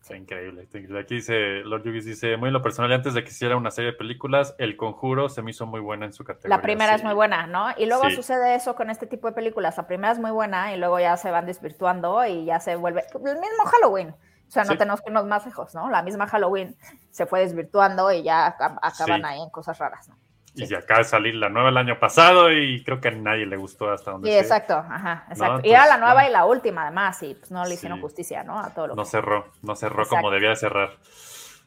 Está 0.01 0.17
increíble, 0.17 0.63
está 0.63 0.79
increíble. 0.79 1.01
Aquí 1.01 1.15
dice, 1.15 1.61
Lord 1.63 1.83
Yugis 1.83 2.05
dice, 2.05 2.35
muy 2.35 2.47
en 2.47 2.53
lo 2.53 2.63
personal, 2.63 2.91
antes 2.91 3.13
de 3.13 3.23
que 3.23 3.29
hiciera 3.29 3.55
una 3.55 3.69
serie 3.69 3.91
de 3.91 3.97
películas, 3.97 4.55
El 4.57 4.75
Conjuro 4.75 5.29
se 5.29 5.43
me 5.43 5.51
hizo 5.51 5.67
muy 5.67 5.79
buena 5.79 6.07
en 6.07 6.13
su 6.13 6.23
categoría. 6.23 6.57
La 6.57 6.61
primera 6.63 6.95
es 6.95 7.01
sí. 7.01 7.05
muy 7.05 7.13
buena, 7.13 7.45
¿no? 7.45 7.67
Y 7.77 7.85
luego 7.85 8.09
Sí. 8.09 8.15
sucede 8.15 8.55
eso 8.55 8.75
con 8.75 8.89
este 8.89 9.05
tipo 9.05 9.27
de 9.27 9.33
películas. 9.33 9.77
La 9.77 9.85
primera 9.85 10.11
es 10.11 10.17
muy 10.17 10.31
buena 10.31 10.73
y 10.73 10.79
luego 10.79 10.99
ya 10.99 11.17
se 11.17 11.29
van 11.29 11.45
desvirtuando 11.45 12.25
y 12.25 12.45
ya 12.45 12.59
se 12.59 12.75
vuelve 12.75 13.03
el 13.13 13.21
mismo 13.39 13.63
Halloween. 13.65 14.15
O 14.51 14.53
sea, 14.53 14.65
no 14.65 14.73
Sí. 14.73 14.77
tenemos 14.79 14.99
que 15.01 15.09
irnos 15.09 15.25
más 15.25 15.45
lejos, 15.45 15.73
¿no? 15.73 15.89
La 15.89 16.01
misma 16.01 16.27
Halloween 16.27 16.75
se 17.09 17.25
fue 17.25 17.39
desvirtuando 17.39 18.11
y 18.11 18.21
ya 18.23 18.57
acab- 18.57 18.79
acaban 18.81 19.21
Sí. 19.21 19.25
ahí 19.27 19.41
en 19.41 19.49
cosas 19.49 19.77
raras, 19.79 20.09
¿no? 20.09 20.17
Y 20.55 20.73
acaba 20.75 20.97
de 20.97 21.03
salir 21.05 21.35
la 21.35 21.47
nueva 21.47 21.69
el 21.69 21.77
año 21.77 21.97
pasado 21.97 22.51
y 22.51 22.83
creo 22.83 22.99
que 22.99 23.07
a 23.07 23.11
nadie 23.11 23.45
le 23.45 23.55
gustó 23.55 23.89
hasta 23.89 24.11
donde 24.11 24.29
Sí, 24.29 24.37
exacto, 24.37 24.73
ajá, 24.75 25.23
exacto. 25.29 25.59
No, 25.59 25.61
y 25.63 25.71
era 25.71 25.87
la 25.87 25.95
nueva 25.97 26.27
y 26.27 26.31
la 26.33 26.43
última 26.45 26.81
además 26.81 27.23
y 27.23 27.33
pues 27.35 27.49
no 27.51 27.63
le 27.63 27.75
hicieron 27.75 27.99
Sí. 27.99 28.01
justicia, 28.01 28.43
¿no? 28.43 28.59
A 28.59 28.71
todo 28.73 28.87
lo 28.87 28.95
No 28.95 29.03
que... 29.03 29.09
cerró, 29.09 29.45
no 29.61 29.77
cerró 29.77 30.01
Exacto. 30.03 30.17
como 30.17 30.29
debía 30.31 30.49
de 30.49 30.57
cerrar. 30.57 30.89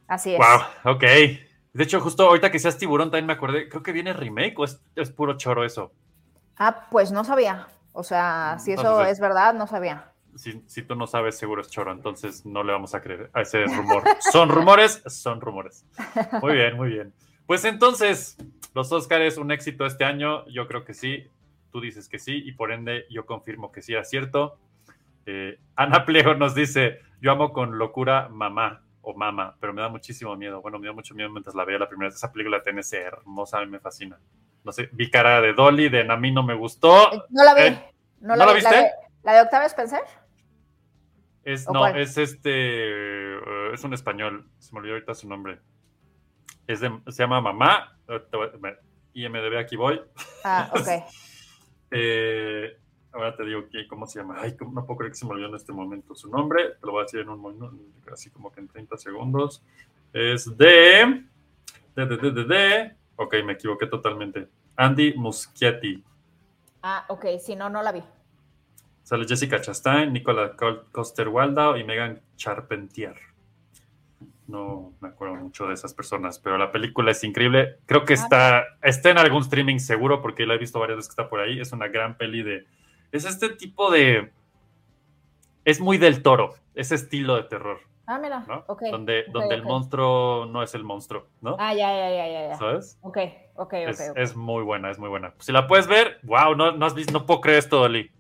Así 0.07 0.35
es. 0.35 0.39
Wow, 0.39 0.95
ok. 0.97 1.03
De 1.73 1.83
hecho, 1.83 1.99
justo 2.03 2.27
ahorita 2.29 2.51
que 2.51 2.59
seas 2.59 2.77
tiburón 2.77 3.11
también 3.11 3.25
me 3.27 3.33
acordé, 3.33 3.71
creo 3.71 3.83
que 3.83 3.93
viene 3.93 4.13
remake 4.13 4.59
o 4.59 4.65
es, 4.65 4.79
es 4.95 5.11
puro 5.11 5.39
choro 5.39 5.65
eso. 5.65 5.91
Ah, 6.59 6.85
pues 6.91 7.11
no 7.11 7.25
sabía. 7.25 7.67
O 7.95 8.03
sea, 8.05 8.57
si 8.59 8.73
eso 8.73 8.83
Entonces- 8.83 9.13
es 9.15 9.21
verdad, 9.21 9.55
no 9.55 9.67
sabía. 9.67 10.11
Si, 10.37 10.63
si 10.67 10.83
tú 10.83 10.95
no 10.95 11.07
sabes, 11.07 11.37
seguro 11.39 11.63
es 11.63 11.71
choro, 11.71 11.93
entonces 11.93 12.45
no 12.45 12.63
le 12.63 12.73
vamos 12.73 12.95
a 12.95 13.01
creer 13.01 13.31
a 13.33 13.43
ese 13.43 13.65
rumor. 13.65 14.03
¿Son 14.33 14.49
rumores? 14.49 15.03
Son 15.07 15.41
rumores. 15.41 15.87
Muy 16.43 16.55
bien, 16.55 16.77
muy 16.77 16.89
bien. 16.91 17.13
Pues 17.47 17.65
entonces, 17.65 18.37
los 18.75 18.91
Oscars, 18.91 19.37
un 19.37 19.53
éxito 19.53 19.87
este 19.87 20.05
año, 20.05 20.47
yo 20.47 20.67
creo 20.67 20.85
que 20.85 20.95
sí. 20.95 21.29
tú 21.71 21.81
dices 21.81 22.09
que 22.09 22.19
sí 22.19 22.43
y 22.45 22.53
por 22.53 22.73
ende 22.73 23.07
yo 23.11 23.27
confirmo 23.27 23.71
que 23.71 23.83
sí 23.83 23.93
era 23.93 24.05
cierto. 24.05 24.59
Eh, 25.27 25.59
Ana 25.77 26.05
Plejo 26.05 26.35
nos 26.35 26.55
dice, 26.55 27.01
yo 27.21 27.33
amo 27.33 27.53
con 27.53 27.79
locura 27.79 28.29
mamá 28.29 28.83
o 29.03 29.15
mama, 29.15 29.57
pero 29.61 29.73
me 29.73 29.83
da 29.83 29.89
muchísimo 29.89 30.35
miedo. 30.37 30.61
Bueno, 30.63 30.79
me 30.79 30.87
da 30.87 30.93
mucho 30.93 31.15
miedo 31.15 31.31
mientras 31.31 31.55
la 31.55 31.65
veía 31.65 31.79
la 31.79 31.89
primera 31.89 32.09
vez. 32.09 32.17
Esa 32.17 32.33
película 32.33 32.63
tiene 32.63 32.81
ese 32.81 33.01
hermosa, 33.01 33.59
a 33.59 33.61
mí 33.61 33.67
me 33.71 33.81
fascina. 33.81 34.19
No 34.65 34.73
sé, 34.73 34.89
vi 34.93 35.11
cara 35.11 35.41
de 35.41 35.53
Dolly, 35.53 35.89
de 35.89 36.11
a 36.11 36.17
mí 36.17 36.33
no 36.33 36.43
me 36.43 36.55
gustó. 36.55 37.11
No 37.29 37.45
la 37.45 37.55
vi. 37.55 37.63
Eh, 37.63 37.93
no 38.21 38.37
¿no 38.37 38.47
la 38.47 38.53
vi. 38.53 38.61
viste? 38.61 38.75
de, 38.75 38.91
la 39.23 39.33
de 39.35 39.41
Octavia 39.43 39.67
Spencer? 39.67 40.01
Es, 41.45 41.69
¿O 41.69 41.73
no, 41.73 41.81
cuál? 41.81 41.99
es 41.99 42.17
este, 42.17 42.51
eh, 42.53 43.71
es 43.75 43.85
un 43.85 43.93
español, 43.95 44.49
se 44.59 44.73
me 44.73 44.79
olvidó 44.81 44.95
ahorita 44.95 45.15
su 45.15 45.29
nombre. 45.29 45.59
Es 46.67 46.81
de- 46.81 47.01
se 47.09 47.23
llama 47.23 47.41
Mamá, 47.41 47.99
me- 48.61 48.77
IMDB, 49.13 49.59
aquí 49.59 49.77
voy. 49.77 50.01
Ah, 50.45 50.71
ok. 50.73 50.89
Eh, 51.97 52.77
ahora 53.13 53.37
te 53.37 53.45
digo 53.45 53.69
que, 53.71 53.87
cómo 53.87 54.05
se 54.09 54.19
llama. 54.19 54.39
Ay, 54.41 54.57
no 54.73 54.85
puedo 54.85 54.97
creer 54.99 55.13
que 55.13 55.19
se 55.19 55.25
me 55.27 55.31
olvidó 55.33 55.49
en 55.51 55.55
este 55.55 55.73
momento 55.73 56.13
su 56.17 56.29
nombre. 56.29 56.71
Te 56.81 56.87
lo 56.87 56.91
voy 56.93 57.03
a 57.03 57.05
decir 57.05 57.21
en 57.21 57.29
un 57.29 57.39
momento, 57.39 57.73
así 58.13 58.31
como 58.31 58.51
que 58.51 58.59
en 58.59 58.67
30 58.67 58.97
segundos. 58.97 59.63
Es 60.13 60.57
de. 60.57 61.23
De, 61.95 62.07
de, 62.07 62.17
de, 62.17 62.31
de, 62.33 62.45
de- 62.45 62.97
Ok, 63.15 63.35
me 63.45 63.53
equivoqué 63.53 63.87
totalmente. 63.87 64.49
Andy 64.75 65.15
Muschietti. 65.15 66.03
Ah, 66.83 67.05
ok, 67.09 67.27
si 67.39 67.55
no, 67.55 67.71
no 67.71 67.81
la 67.81 67.93
vi. 67.93 68.03
Sale 69.05 69.27
Jessica 69.29 69.61
Chastain, 69.61 70.13
Nicola 70.13 70.57
Coster-Waldau 70.91 71.77
y 71.77 71.85
Megan 71.85 72.21
Charpentier. 72.37 73.15
No 74.47 74.93
me 75.01 75.09
acuerdo 75.09 75.37
mucho 75.37 75.67
de 75.69 75.75
esas 75.75 75.95
personas, 75.95 76.39
pero 76.39 76.59
la 76.59 76.73
película 76.73 77.11
es 77.11 77.23
increíble. 77.23 77.79
Creo 77.87 78.05
que 78.05 78.15
Ah, 78.15 78.17
está, 78.17 78.65
está 78.83 79.11
en 79.11 79.19
algún 79.19 79.43
streaming 79.43 79.79
seguro 79.79 80.21
porque 80.21 80.47
la 80.47 80.55
he 80.55 80.59
visto 80.59 80.79
varias 80.81 80.97
veces 80.97 81.09
que 81.15 81.21
está 81.23 81.29
por 81.31 81.41
ahí. 81.41 81.61
Es 81.61 81.73
una 81.73 81.89
gran 81.89 82.17
peli 82.17 82.43
de... 82.43 82.67
Es 83.13 83.25
este 83.25 83.51
tipo 83.51 83.91
de... 83.91 84.33
Es 85.65 85.81
muy 85.81 85.97
del 85.99 86.23
toro, 86.23 86.55
ese 86.75 86.95
estilo 86.95 87.37
de 87.37 87.45
terror, 87.45 87.81
Ah, 88.07 88.19
mira. 88.19 88.45
¿no? 88.47 88.65
Ok. 88.67 88.83
donde 88.91 89.21
ok, 89.29 89.33
donde 89.33 89.55
el 89.55 89.61
ok. 89.63 89.67
monstruo 89.67 90.47
no 90.47 90.63
es 90.63 90.75
el 90.75 90.85
monstruo, 90.85 91.27
¿no? 91.41 91.57
Ah, 91.59 91.73
ya, 91.73 91.91
ya, 91.95 92.11
ya, 92.11 92.27
ya. 92.29 92.49
ya. 92.49 92.55
¿Sabes? 92.57 92.99
Ok, 93.01 93.17
ok, 93.55 93.63
ok. 93.67 93.73
es, 93.75 94.11
ok. 94.11 94.17
es 94.19 94.37
muy 94.37 94.63
buena, 94.63 94.91
es 94.91 94.99
muy 94.99 95.09
buena. 95.09 95.33
Si 95.39 95.53
la 95.53 95.67
puedes 95.67 95.87
ver, 95.87 96.19
wow, 96.23 96.55
no, 96.55 96.73
no 96.73 96.85
has 96.85 96.95
visto, 96.95 97.13
no 97.15 97.25
puedo 97.25 97.41
creer 97.41 97.59
esto, 97.61 97.81
Oli. 97.81 98.11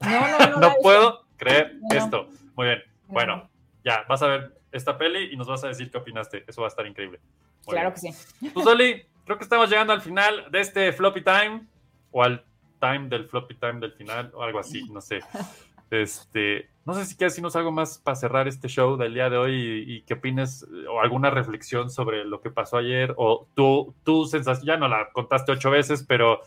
No, 0.10 0.38
no, 0.38 0.50
no. 0.50 0.60
no 0.60 0.74
puedo 0.82 1.24
creer 1.36 1.76
esto. 1.90 2.28
Muy 2.56 2.66
bien. 2.66 2.82
No, 3.08 3.14
Bueno, 3.14 3.36
no. 3.36 3.50
ya, 3.84 4.04
vas 4.08 4.22
a 4.22 4.26
ver 4.28 4.54
esta 4.72 4.96
peli 4.96 5.32
y 5.32 5.36
nos 5.36 5.46
vas 5.48 5.62
a 5.64 5.68
decir 5.68 5.90
qué 5.90 5.98
opinaste. 5.98 6.44
Eso 6.46 6.62
va 6.62 6.68
a 6.68 6.70
estar 6.70 6.86
increíble. 6.86 7.20
Muy 7.66 7.74
Claro 7.74 7.92
bien. 8.00 8.14
que 8.14 8.18
sí. 8.20 8.50
Pues, 8.54 8.66
Oli, 8.66 9.04
creo 9.24 9.36
que 9.36 9.44
estamos 9.44 9.68
llegando 9.68 9.92
al 9.92 10.00
final 10.00 10.46
de 10.50 10.60
este 10.60 10.92
floppy 10.92 11.22
time 11.22 11.66
o 12.12 12.22
al 12.22 12.44
time 12.80 13.08
del 13.08 13.26
floppy 13.28 13.56
time 13.56 13.80
del 13.80 13.92
final 13.92 14.30
o 14.34 14.42
algo 14.42 14.58
así, 14.58 14.88
no 14.90 15.00
sé. 15.00 15.20
Este, 15.90 16.70
no 16.84 16.94
sé 16.94 17.04
si 17.04 17.16
quieres 17.16 17.32
decirnos 17.32 17.56
algo 17.56 17.72
más 17.72 17.98
para 17.98 18.14
cerrar 18.14 18.46
este 18.46 18.68
show 18.68 18.96
del 18.96 19.12
día 19.12 19.28
de 19.28 19.36
hoy 19.36 19.54
y, 19.56 19.92
y 19.96 20.02
qué 20.02 20.14
opines 20.14 20.62
eh, 20.62 20.86
o 20.88 21.00
alguna 21.00 21.30
reflexión 21.30 21.90
sobre 21.90 22.24
lo 22.24 22.40
que 22.40 22.48
pasó 22.50 22.76
ayer 22.76 23.12
o 23.16 23.48
tu, 23.56 23.92
tu 24.04 24.24
sensación, 24.26 24.66
ya 24.66 24.76
no 24.76 24.86
la 24.86 25.10
contaste 25.12 25.50
ocho 25.50 25.68
veces, 25.68 26.04
pero 26.06 26.42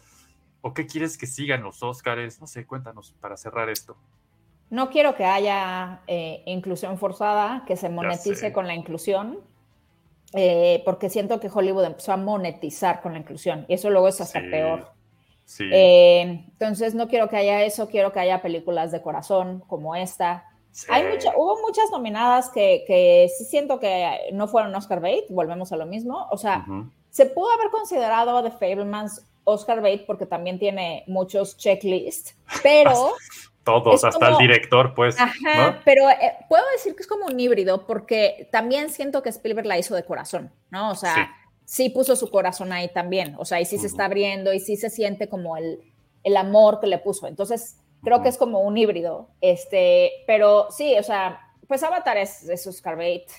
¿o 0.64 0.73
qué 0.73 0.88
quieres 0.88 1.18
que 1.18 1.27
sigan 1.27 1.61
los 1.61 1.84
Óscares? 1.84 2.40
No 2.40 2.48
sé, 2.48 2.65
cuéntanos 2.65 3.14
para 3.19 3.35
cerrar 3.35 3.69
esto. 3.69 3.98
No 4.69 4.90
quiero 4.90 5.14
que 5.14 5.26
haya 5.26 6.02
eh, 6.07 6.41
inclusión 6.45 6.98
forzada, 6.98 7.64
que 7.68 7.76
se 7.76 7.90
monetice 7.90 8.53
con 8.53 8.65
la 8.65 8.73
inclusión, 8.73 9.40
eh, 10.34 10.81
porque 10.85 11.10
siento 11.10 11.40
que 11.40 11.52
Hollywood 11.53 11.84
empezó 11.84 12.14
a 12.14 12.18
monetizar 12.18 13.02
con 13.02 13.14
la 13.14 13.19
inclusión 13.19 13.65
y 13.68 13.76
eso 13.76 13.90
luego 13.91 14.07
es 14.07 14.19
hasta 14.22 14.40
Sí, 14.40 14.48
peor. 14.49 14.91
Sí. 15.45 15.69
Eh, 15.72 16.22
entonces 16.22 16.95
no 16.95 17.07
quiero 17.10 17.27
que 17.30 17.35
haya 17.35 17.64
eso, 17.65 17.90
quiero 17.90 18.14
que 18.14 18.22
haya 18.22 18.41
películas 18.41 18.91
de 18.91 19.02
corazón 19.02 19.60
como 19.68 19.95
esta. 19.95 20.45
sí. 20.72 20.88
Hay 20.90 21.07
mucha, 21.10 21.34
hubo 21.38 21.60
muchas 21.60 21.91
nominadas 21.91 22.49
que, 22.49 22.85
que 22.88 23.30
sí 23.38 23.44
siento 23.44 23.80
que 23.81 24.30
no 24.31 24.48
fueron 24.48 24.73
Oscar 24.73 25.02
bait, 25.02 25.26
volvemos 25.30 25.73
a 25.73 25.77
lo 25.77 25.85
mismo. 25.85 26.26
O 26.31 26.38
sea, 26.38 26.65
se 27.10 27.26
pudo 27.26 27.52
haber 27.52 27.69
considerado 27.69 28.41
The 28.41 28.52
Fablemans 28.52 29.23
Oscar 29.44 29.82
bait 29.82 30.06
porque 30.06 30.26
también 30.26 30.60
tiene 30.60 31.03
muchos 31.07 31.57
checklists, 31.57 32.36
pero... 32.61 33.14
Todos, 33.64 34.03
hasta 34.03 34.26
como- 34.28 34.38
el 34.40 34.45
director, 34.45 34.94
pues. 34.94 35.15
Ajá, 35.18 35.72
¿no? 35.72 35.80
pero 35.86 36.10
eh, 36.10 36.34
puedo 36.49 36.65
decir 36.74 36.98
que 36.98 37.02
es 37.03 37.07
como 37.07 37.28
un 37.28 37.40
híbrido 37.40 37.88
porque 37.88 38.49
también 38.52 38.90
siento 38.90 39.24
que 39.24 39.30
Spielberg 39.30 39.65
la 39.68 39.78
hizo 39.78 39.95
de 39.95 40.03
corazón, 40.03 40.52
¿no? 40.70 40.91
O 40.91 40.95
sea, 40.95 41.34
sí, 41.64 41.90
puso 41.90 42.18
su 42.18 42.30
corazón 42.30 42.74
ahí 42.74 42.90
también, 42.90 43.36
o 43.40 43.45
sea, 43.45 43.61
y 43.61 43.65
sí 43.65 43.78
se 43.78 43.88
está 43.88 44.03
abriendo 44.03 44.52
y 44.52 44.60
sí 44.60 44.76
se 44.76 44.90
siente 44.90 45.30
como 45.30 45.56
el, 45.56 45.80
el 46.26 46.36
amor 46.36 46.82
que 46.82 46.88
le 46.88 46.98
puso. 46.98 47.26
Entonces, 47.26 47.78
creo 48.03 48.22
que 48.22 48.28
es 48.28 48.38
como 48.38 48.60
un 48.60 48.78
híbrido, 48.78 49.30
este, 49.40 50.11
pero 50.28 50.68
sí, 50.70 50.98
o 50.99 51.03
sea, 51.03 51.40
pues 51.65 51.84
Avatar 51.84 52.18
es, 52.18 52.44
es 52.49 52.68
Oscar 52.68 52.98
bait. 52.98 53.30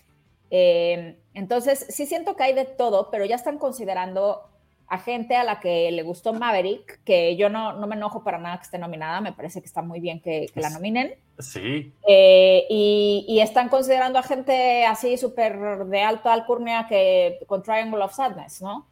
Eh, 0.50 1.18
entonces, 1.34 1.84
sí 1.90 2.06
siento 2.06 2.34
que 2.34 2.44
hay 2.44 2.54
de 2.54 2.64
todo, 2.64 3.10
pero 3.10 3.26
ya 3.26 3.36
están 3.36 3.58
considerando 3.58 4.48
a 4.86 4.98
gente 4.98 5.34
a 5.34 5.44
la 5.44 5.60
que 5.60 5.90
le 5.90 6.02
gustó 6.02 6.32
Maverick, 6.32 7.02
que 7.04 7.36
yo 7.36 7.48
no, 7.48 7.72
no 7.72 7.86
me 7.86 7.96
enojo 7.96 8.22
para 8.22 8.38
nada 8.38 8.58
que 8.58 8.64
esté 8.64 8.78
nominada, 8.78 9.20
me 9.20 9.32
parece 9.32 9.60
que 9.60 9.66
está 9.66 9.80
muy 9.82 9.98
bien 10.00 10.20
que, 10.20 10.46
que 10.52 10.60
la 10.60 10.70
nominen. 10.70 11.14
Sí, 11.38 11.92
Eh, 12.06 12.66
y, 12.68 13.24
y 13.28 13.40
están 13.40 13.68
considerando 13.68 14.18
a 14.18 14.22
gente 14.22 14.84
así 14.86 15.16
súper 15.16 15.86
de 15.86 16.02
alta 16.02 16.32
alcurnia 16.32 16.86
que 16.88 17.40
con 17.46 17.62
Triangle 17.62 18.04
of 18.04 18.14
Sadness, 18.14 18.62
¿no? 18.62 18.86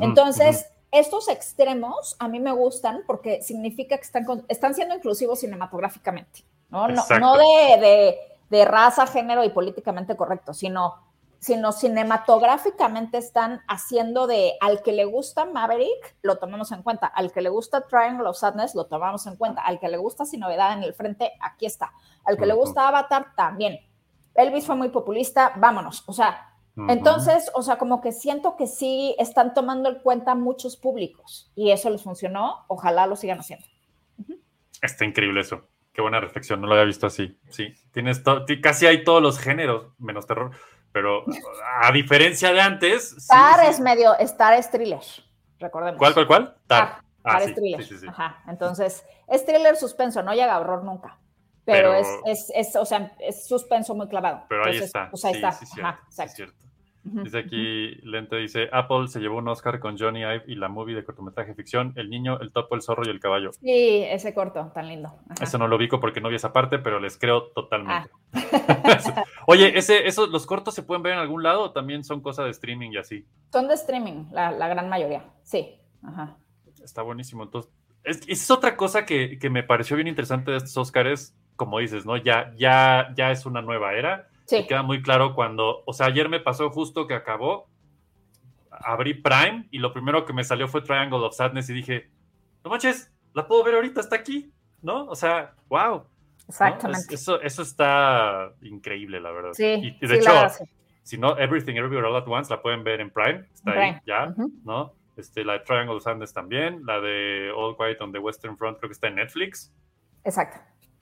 Entonces, 0.00 0.66
estos 0.90 1.28
extremos 1.28 2.14
a 2.18 2.28
mí 2.28 2.40
me 2.40 2.52
gustan 2.52 3.02
porque 3.06 3.42
significa 3.42 3.96
que 3.96 4.02
están, 4.04 4.24
con- 4.24 4.44
están 4.48 4.74
siendo 4.74 4.94
inclusivos 4.94 5.40
cinematográficamente, 5.40 6.44
¿no? 6.70 6.88
No, 6.88 7.00
Exacto. 7.02 7.18
no 7.20 7.36
de, 7.36 7.80
de- 7.80 8.18
de 8.50 8.64
raza, 8.64 9.06
género 9.06 9.44
y 9.44 9.50
políticamente 9.50 10.14
correcto, 10.16 10.54
sino, 10.54 10.94
sino 11.38 11.72
cinematográficamente 11.72 13.18
están 13.18 13.62
haciendo 13.68 14.26
de 14.26 14.54
al 14.60 14.82
que 14.82 14.92
le 14.92 15.04
gusta 15.04 15.44
Maverick, 15.44 16.16
lo 16.22 16.38
tomamos 16.38 16.72
en 16.72 16.82
cuenta, 16.82 17.06
al 17.06 17.32
que 17.32 17.40
le 17.40 17.48
gusta 17.48 17.86
Triangle 17.86 18.28
of 18.28 18.36
Sadness, 18.36 18.74
lo 18.74 18.86
tomamos 18.86 19.26
en 19.26 19.36
cuenta, 19.36 19.62
al 19.62 19.78
que 19.78 19.88
le 19.88 19.96
gusta 19.96 20.24
Sin 20.24 20.40
Novedad 20.40 20.72
en 20.72 20.82
el 20.82 20.94
Frente, 20.94 21.32
aquí 21.40 21.66
está, 21.66 21.92
al 22.24 22.36
que 22.36 22.46
le 22.46 22.54
gusta 22.54 22.88
Avatar, 22.88 23.34
también. 23.36 23.78
Elvis 24.34 24.66
fue 24.66 24.76
muy 24.76 24.88
populista, 24.88 25.52
vámonos, 25.56 26.04
o 26.06 26.12
sea, 26.12 26.44
entonces, 26.88 27.50
o 27.54 27.62
sea, 27.62 27.76
como 27.76 28.00
que 28.00 28.12
siento 28.12 28.56
que 28.56 28.68
sí 28.68 29.16
están 29.18 29.52
tomando 29.52 29.88
en 29.88 29.98
cuenta 29.98 30.36
muchos 30.36 30.76
públicos 30.76 31.50
y 31.56 31.72
eso 31.72 31.90
les 31.90 32.04
funcionó. 32.04 32.64
Ojalá 32.68 33.08
lo 33.08 33.16
sigan 33.16 33.40
haciendo. 33.40 33.66
Está 34.80 35.04
increíble 35.04 35.40
eso. 35.40 35.68
Qué 35.92 36.02
buena 36.02 36.20
reflexión, 36.20 36.60
no 36.60 36.68
lo 36.68 36.74
había 36.74 36.84
visto 36.84 37.08
así. 37.08 37.36
Sí, 37.48 37.74
tienes 37.90 38.22
casi 38.62 38.86
hay 38.86 39.02
todos 39.02 39.20
los 39.20 39.40
géneros, 39.40 39.88
menos 39.98 40.28
terror, 40.28 40.52
pero 40.92 41.24
a 41.82 41.92
diferencia 41.92 42.52
de 42.52 42.60
antes. 42.60 43.10
sí, 43.10 43.16
Star 43.18 43.60
sí. 43.60 43.66
es 43.70 43.80
medio, 43.80 44.16
Star 44.18 44.54
es 44.54 44.70
thriller, 44.70 45.00
recordemos. 45.58 45.98
¿Cuál, 45.98 46.14
cuál, 46.14 46.26
cuál? 46.26 46.56
Tar. 46.66 46.84
Star, 46.84 47.02
Ah, 47.24 47.38
Star 47.38 47.42
sí, 47.42 47.48
es 47.50 47.54
thriller. 47.56 47.82
sí, 47.84 47.88
sí, 47.94 47.98
sí. 48.00 48.06
Ajá. 48.08 48.42
Entonces, 48.48 49.04
es 49.26 49.44
thriller 49.44 49.76
suspenso, 49.76 50.22
no 50.22 50.32
llega 50.32 50.54
a 50.54 50.60
horror 50.60 50.84
nunca. 50.84 51.18
Pero, 51.64 51.90
Pero- 51.90 51.94
es, 52.24 52.48
es, 52.54 52.68
es, 52.68 52.76
o 52.76 52.86
sea, 52.86 53.12
es 53.18 53.46
suspenso 53.46 53.94
muy 53.94 54.08
clavado. 54.08 54.44
Pero 54.48 54.64
ahí 54.64 54.78
está. 54.78 55.10
Pues 55.10 55.24
ahí 55.26 55.34
está. 55.34 55.48
Ajá, 55.48 56.00
exacto. 56.06 56.34
cierto. 56.36 56.54
Dice 57.24 57.38
aquí, 57.38 57.94
Lente 58.02 58.36
dice, 58.36 58.68
Apple 58.72 59.08
se 59.08 59.20
llevó 59.20 59.38
un 59.38 59.48
Oscar 59.48 59.80
con 59.80 59.98
Johnny 59.98 60.20
Ive 60.20 60.44
y 60.46 60.54
la 60.54 60.68
movie 60.68 60.94
de 60.94 61.04
cortometraje 61.04 61.54
ficción, 61.54 61.92
El 61.96 62.10
niño, 62.10 62.38
el 62.40 62.52
topo, 62.52 62.74
el 62.74 62.82
zorro 62.82 63.04
y 63.06 63.10
el 63.10 63.20
caballo. 63.20 63.52
Sí, 63.52 64.04
ese 64.04 64.34
corto, 64.34 64.70
tan 64.74 64.88
lindo. 64.88 65.08
Ajá. 65.30 65.42
Eso 65.44 65.58
no 65.58 65.68
lo 65.68 65.76
ubico 65.76 66.00
porque 66.00 66.20
no 66.20 66.28
vi 66.28 66.36
esa 66.36 66.52
parte, 66.52 66.78
pero 66.78 67.00
les 67.00 67.18
creo 67.18 67.48
totalmente. 67.48 68.10
Ah. 68.32 69.24
Oye, 69.46 69.78
ese, 69.78 70.06
esos, 70.06 70.28
¿los 70.30 70.46
cortos 70.46 70.74
se 70.74 70.82
pueden 70.82 71.02
ver 71.02 71.14
en 71.14 71.18
algún 71.20 71.42
lado 71.42 71.62
o 71.62 71.72
también 71.72 72.04
son 72.04 72.20
cosas 72.20 72.44
de 72.44 72.50
streaming 72.50 72.92
y 72.92 72.98
así? 72.98 73.26
Son 73.52 73.68
de 73.68 73.74
streaming, 73.74 74.26
la, 74.32 74.50
la 74.50 74.68
gran 74.68 74.88
mayoría. 74.88 75.24
Sí. 75.42 75.80
Ajá. 76.02 76.36
Está 76.82 77.02
buenísimo. 77.02 77.42
Entonces, 77.44 77.72
es, 78.04 78.20
es 78.28 78.50
otra 78.50 78.76
cosa 78.76 79.04
que, 79.04 79.38
que 79.38 79.50
me 79.50 79.62
pareció 79.62 79.96
bien 79.96 80.08
interesante 80.08 80.50
de 80.50 80.58
estos 80.58 80.76
Oscars, 80.76 81.34
como 81.56 81.78
dices, 81.78 82.06
¿no? 82.06 82.16
Ya, 82.16 82.52
ya, 82.56 83.12
ya 83.16 83.30
es 83.30 83.46
una 83.46 83.62
nueva 83.62 83.94
era. 83.94 84.27
Sí. 84.48 84.56
Y 84.56 84.66
queda 84.66 84.82
muy 84.82 85.02
claro 85.02 85.34
cuando, 85.34 85.82
o 85.86 85.92
sea, 85.92 86.06
ayer 86.06 86.28
me 86.28 86.40
pasó 86.40 86.70
justo 86.70 87.06
que 87.06 87.14
acabó, 87.14 87.68
abrí 88.70 89.14
Prime 89.14 89.68
y 89.70 89.78
lo 89.78 89.92
primero 89.92 90.24
que 90.24 90.32
me 90.32 90.42
salió 90.42 90.66
fue 90.68 90.80
Triangle 90.80 91.18
of 91.18 91.34
Sadness 91.36 91.68
y 91.68 91.74
dije, 91.74 92.10
no 92.64 92.70
manches, 92.70 93.12
la 93.34 93.46
puedo 93.46 93.62
ver 93.62 93.74
ahorita, 93.74 94.00
está 94.00 94.16
aquí, 94.16 94.50
¿no? 94.82 95.04
O 95.06 95.14
sea, 95.14 95.54
wow. 95.68 95.96
¿no? 95.98 96.06
Exactamente. 96.48 97.14
Es- 97.14 97.20
eso, 97.20 97.40
eso 97.42 97.60
está 97.62 98.52
increíble, 98.62 99.20
la 99.20 99.30
verdad. 99.32 99.50
Sí, 99.52 99.64
y, 99.66 99.98
de 99.98 100.08
sí, 100.08 100.14
hecho, 100.14 100.28
la 100.32 100.42
verdad, 100.42 100.56
sí. 100.58 100.64
si 101.02 101.18
no, 101.18 101.36
Everything 101.38 101.74
Everywhere 101.74 102.06
All 102.08 102.16
at 102.16 102.26
Once 102.26 102.50
la 102.50 102.62
pueden 102.62 102.82
ver 102.82 103.00
en 103.02 103.10
Prime, 103.10 103.44
está 103.52 103.72
ahí, 103.72 103.96
ya. 104.06 104.34
¿no? 104.64 104.94
Este, 105.18 105.44
la 105.44 105.54
de 105.54 105.58
Triangle 105.60 105.96
of 105.96 106.02
Sadness 106.04 106.32
también, 106.32 106.86
la 106.86 107.00
de 107.00 107.52
All 107.54 107.76
Quiet 107.76 108.00
on 108.00 108.12
the 108.12 108.18
Western 108.18 108.56
Front 108.56 108.78
creo 108.78 108.88
que 108.88 108.94
está 108.94 109.08
en 109.08 109.16
Netflix. 109.16 109.74
Exacto. 110.24 110.58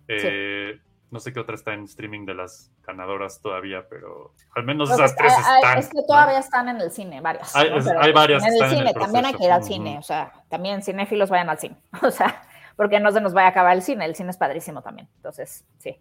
Eh, 0.08 0.80
No 1.10 1.20
sé 1.20 1.32
qué 1.32 1.38
otra 1.40 1.54
está 1.54 1.72
en 1.72 1.84
streaming 1.84 2.26
de 2.26 2.34
las 2.34 2.72
ganadoras 2.86 3.40
todavía, 3.40 3.86
pero 3.88 4.34
al 4.56 4.64
menos 4.64 4.88
Pues 4.88 4.98
esas 4.98 5.10
es- 5.12 5.16
tres 5.16 5.32
hay- 5.32 5.44
hay- 5.44 5.56
están. 5.62 5.78
es 5.78 5.88
que 5.88 5.96
¿no? 5.98 6.06
todavía 6.06 6.38
están 6.40 6.68
en 6.68 6.80
el 6.80 6.90
cine, 6.90 7.20
varias. 7.20 7.54
Hay- 7.54 7.70
¿no? 7.70 7.78
es- 7.78 7.84
Pero 7.86 8.00
hay 8.02 8.12
varias 8.12 8.42
En 8.42 8.48
el 8.48 8.54
están 8.54 8.68
en 8.70 8.72
el 8.74 8.78
cine, 8.88 8.94
también 9.04 9.26
hay 9.26 9.34
que 9.34 9.44
ir 9.44 9.52
al 9.52 9.62
cine, 9.64 9.98
o 9.98 10.02
sea, 10.02 10.32
también 10.48 10.82
cinéfilos 10.82 11.30
vayan 11.30 11.48
al 11.48 11.58
cine. 11.58 11.76
O 12.02 12.10
sea, 12.10 12.42
porque 12.76 12.98
no 13.00 13.10
se 13.12 13.20
nos 13.20 13.32
vaya 13.32 13.46
a 13.46 13.50
acabar 13.50 13.74
el 13.76 13.82
cine. 13.82 14.04
El 14.04 14.14
cine 14.16 14.30
es 14.30 14.36
padrísimo 14.36 14.82
también. 14.82 15.08
Entonces, 15.16 15.64
sí. 15.78 15.96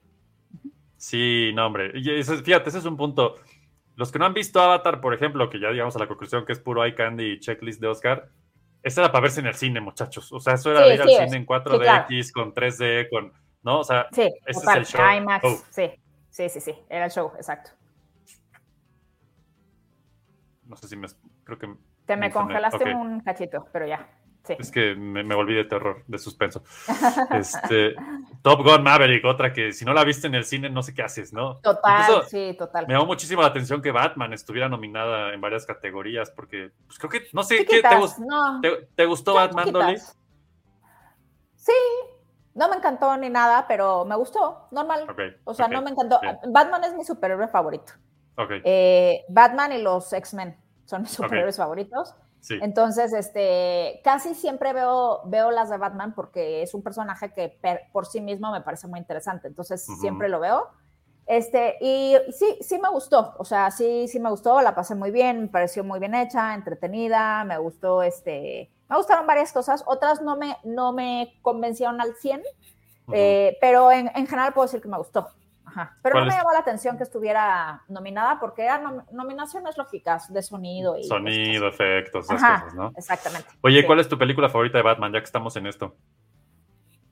Sí, 0.98 1.52
no, 1.54 1.68
hombre. 1.68 1.92
Y 1.96 2.20
eso- 2.20 2.38
fíjate, 2.38 2.70
ese 2.70 2.80
es 2.80 2.86
un 2.86 2.98
punto. 2.98 3.36
Los 3.96 4.12
que 4.12 4.20
no 4.20 4.26
han 4.26 4.34
visto 4.34 4.60
Avatar, 4.60 5.00
por 5.02 5.14
ejemplo, 5.14 5.50
que 5.50 5.60
ya 5.60 5.70
llegamos 5.70 5.96
a 5.96 6.00
la 6.00 6.08
conclusión 6.08 6.46
que 6.46 6.52
es 6.52 6.60
puro 6.60 6.84
eye 6.84 6.96
candy 6.96 7.34
y 7.34 7.40
checklist 7.40 7.80
de 7.80 7.88
Oscar, 7.88 8.28
esa 8.84 9.02
era 9.02 9.12
para 9.12 9.22
verse 9.24 9.40
en 9.40 9.46
el 9.48 9.56
cine, 9.56 9.80
muchachos. 9.82 10.32
O 10.34 10.40
sea, 10.40 10.54
eso 10.56 10.72
era 10.72 10.82
Sí, 10.82 10.88
de 10.90 10.94
ir 10.96 10.96
sí, 10.96 11.02
al 11.04 11.10
cine 11.26 11.38
en 11.38 11.44
sí, 11.44 11.48
4DX, 11.48 12.32
con 12.34 12.54
3D, 12.54 13.08
con. 13.10 13.32
¿No? 13.66 13.80
O 13.80 13.84
sea, 13.84 14.08
Sí, 14.14 14.32
ese 14.46 14.60
es 14.60 14.76
el 14.76 14.86
show. 14.86 15.02
IMAX, 15.18 15.44
Oh. 15.44 15.58
sí, 15.72 15.92
sí, 16.30 16.48
sí, 16.50 16.62
sí, 16.62 16.74
era 16.88 17.06
el 17.06 17.12
show, 17.12 17.34
exacto. 17.36 17.72
no 20.66 20.76
sé 20.78 20.88
si 20.88 20.96
me. 20.96 21.08
Creo 21.44 21.58
que. 21.60 21.74
Te 22.06 22.16
me 22.16 22.32
congelaste 22.32 22.94
un 22.94 23.20
cachito, 23.22 23.68
pero 23.74 23.88
ya, 23.88 24.08
sí. 24.44 24.56
Es 24.60 24.70
que 24.72 24.96
me, 24.96 25.24
me 25.24 25.34
volví 25.36 25.56
de 25.56 25.66
terror, 25.66 26.04
de 26.08 26.18
suspenso. 26.20 26.64
Este, 27.32 27.96
Top 28.44 28.62
Gun 28.64 28.84
Maverick, 28.84 29.26
otra 29.26 29.52
que 29.52 29.72
si 29.72 29.86
no 29.86 29.94
la 29.94 30.04
viste 30.04 30.28
en 30.28 30.36
el 30.36 30.46
cine, 30.46 30.70
no 30.70 30.84
sé 30.84 30.94
qué 30.94 31.02
haces, 31.02 31.34
¿no? 31.34 31.56
Total, 31.58 32.02
Incluso 32.02 32.30
sí, 32.30 32.56
total. 32.58 32.86
Me 32.88 32.94
llamó 32.94 33.08
muchísimo 33.08 33.42
la 33.42 33.48
atención 33.48 33.82
que 33.82 33.92
Batman 33.92 34.34
estuviera 34.34 34.70
nominada 34.70 35.34
en 35.34 35.42
varias 35.42 35.66
categorías, 35.66 36.30
porque 36.32 36.72
pues, 36.86 37.00
creo 37.00 37.10
que, 37.10 37.24
no 37.34 37.42
sé, 37.44 37.66
¿qué, 37.66 37.82
te, 37.82 37.90
no, 38.26 38.62
te- 38.62 38.88
te 38.96 39.06
gustó 39.06 39.34
son 39.34 39.42
Batman, 39.48 39.72
Dolly? 39.72 39.96
chiquitas. 39.96 40.18
Sí, 41.56 41.74
no 42.56 42.70
me 42.70 42.78
encantó 42.78 43.16
ni 43.18 43.30
nada, 43.30 43.66
pero 43.68 44.06
me 44.06 44.16
gustó, 44.16 44.68
normal. 44.72 45.04
Ok, 45.10 45.20
O 45.44 45.54
sea, 45.54 45.68
ok, 45.68 45.74
no 45.74 45.82
me 45.84 45.92
encantó. 45.92 46.20
bien. 46.22 46.40
Batman 46.48 46.84
es 46.86 46.94
mi 46.96 47.04
superhéroe 47.06 47.48
favorito. 47.48 47.94
Ok, 48.38 48.52
Eh, 48.64 49.24
Batman 49.30 49.72
y 49.74 49.78
los 49.82 50.12
X-Men 50.12 50.58
son 50.86 51.04
mis 51.04 51.12
superhéroes 51.12 51.58
favoritos. 51.58 52.16
sí. 52.42 52.58
Entonces, 52.62 53.14
este, 53.14 54.02
casi 54.04 54.34
siempre 54.36 54.74
veo, 54.74 55.22
veo 55.26 55.52
las 55.52 55.70
de 55.70 55.78
Batman 55.78 56.14
porque 56.16 56.62
es 56.62 56.74
un 56.74 56.84
personaje 56.84 57.34
que 57.34 57.50
per- 57.50 57.84
por 57.92 58.06
sí 58.06 58.22
mismo 58.22 58.52
me 58.52 58.62
parece 58.62 58.88
muy 58.88 59.00
interesante. 59.00 59.48
Entonces, 59.48 59.88
Ujú. 59.88 60.00
siempre 60.02 60.30
lo 60.30 60.40
veo. 60.40 60.68
Este, 61.28 61.78
y 61.82 62.16
y 62.28 62.32
sí, 62.34 62.58
sí 62.62 62.78
me 62.80 62.90
gustó. 62.90 63.34
O 63.40 63.46
sea, 63.46 63.72
sí, 63.72 64.08
sí 64.08 64.20
me 64.20 64.30
gustó, 64.30 64.62
la 64.62 64.76
pasé 64.76 64.94
muy 64.96 65.12
bien, 65.12 65.42
me 65.44 65.48
pareció 65.48 65.84
muy 65.84 66.00
bien 66.00 66.14
hecha, 66.16 66.54
entretenida, 66.54 67.44
me 67.46 67.58
gustó, 67.58 68.04
este, 68.04 68.72
me 68.90 68.98
gustaron 68.98 69.26
varias 69.28 69.52
cosas. 69.54 69.84
Otras 69.88 70.22
no 70.22 70.36
me, 70.38 70.58
no 70.64 70.94
me 70.94 71.38
convencieron 71.42 72.00
al 72.02 72.16
100, 72.16 72.40
Ujú. 73.08 73.14
eh, 73.16 73.58
pero 73.62 73.92
en, 73.92 74.12
en 74.16 74.28
general 74.28 74.54
puedo 74.54 74.68
decir 74.68 74.82
que 74.82 74.88
me 74.88 74.98
gustó. 74.98 75.28
Ajá. 75.68 75.98
Pero 76.04 76.16
no 76.16 76.20
¿Cuál 76.22 76.30
me 76.30 76.38
llamó 76.38 76.54
la 76.54 76.60
atención 76.60 76.96
que 76.96 77.04
estuviera 77.04 77.84
nominada 77.88 78.40
porque 78.40 78.64
eran 78.64 78.84
nom- 78.84 79.06
nominaciones 79.12 79.78
lógicas 79.78 80.32
de 80.32 80.42
sonido 80.44 80.98
y 80.98 81.04
Sonido, 81.06 81.68
efectos, 81.68 82.26
esas 82.26 82.42
Ajá, 82.44 82.60
cosas, 82.62 82.76
¿no? 82.76 82.94
exactamente. 82.96 83.50
Oye, 83.62 83.82
Sí. 83.82 83.86
¿cuál 83.88 84.00
es 84.00 84.08
tu 84.08 84.18
película 84.18 84.48
favorita 84.48 84.78
de 84.78 84.84
Batman, 84.84 85.12
ya 85.12 85.20
que 85.20 85.26
estamos 85.26 85.56
en 85.58 85.66
esto? 85.68 85.96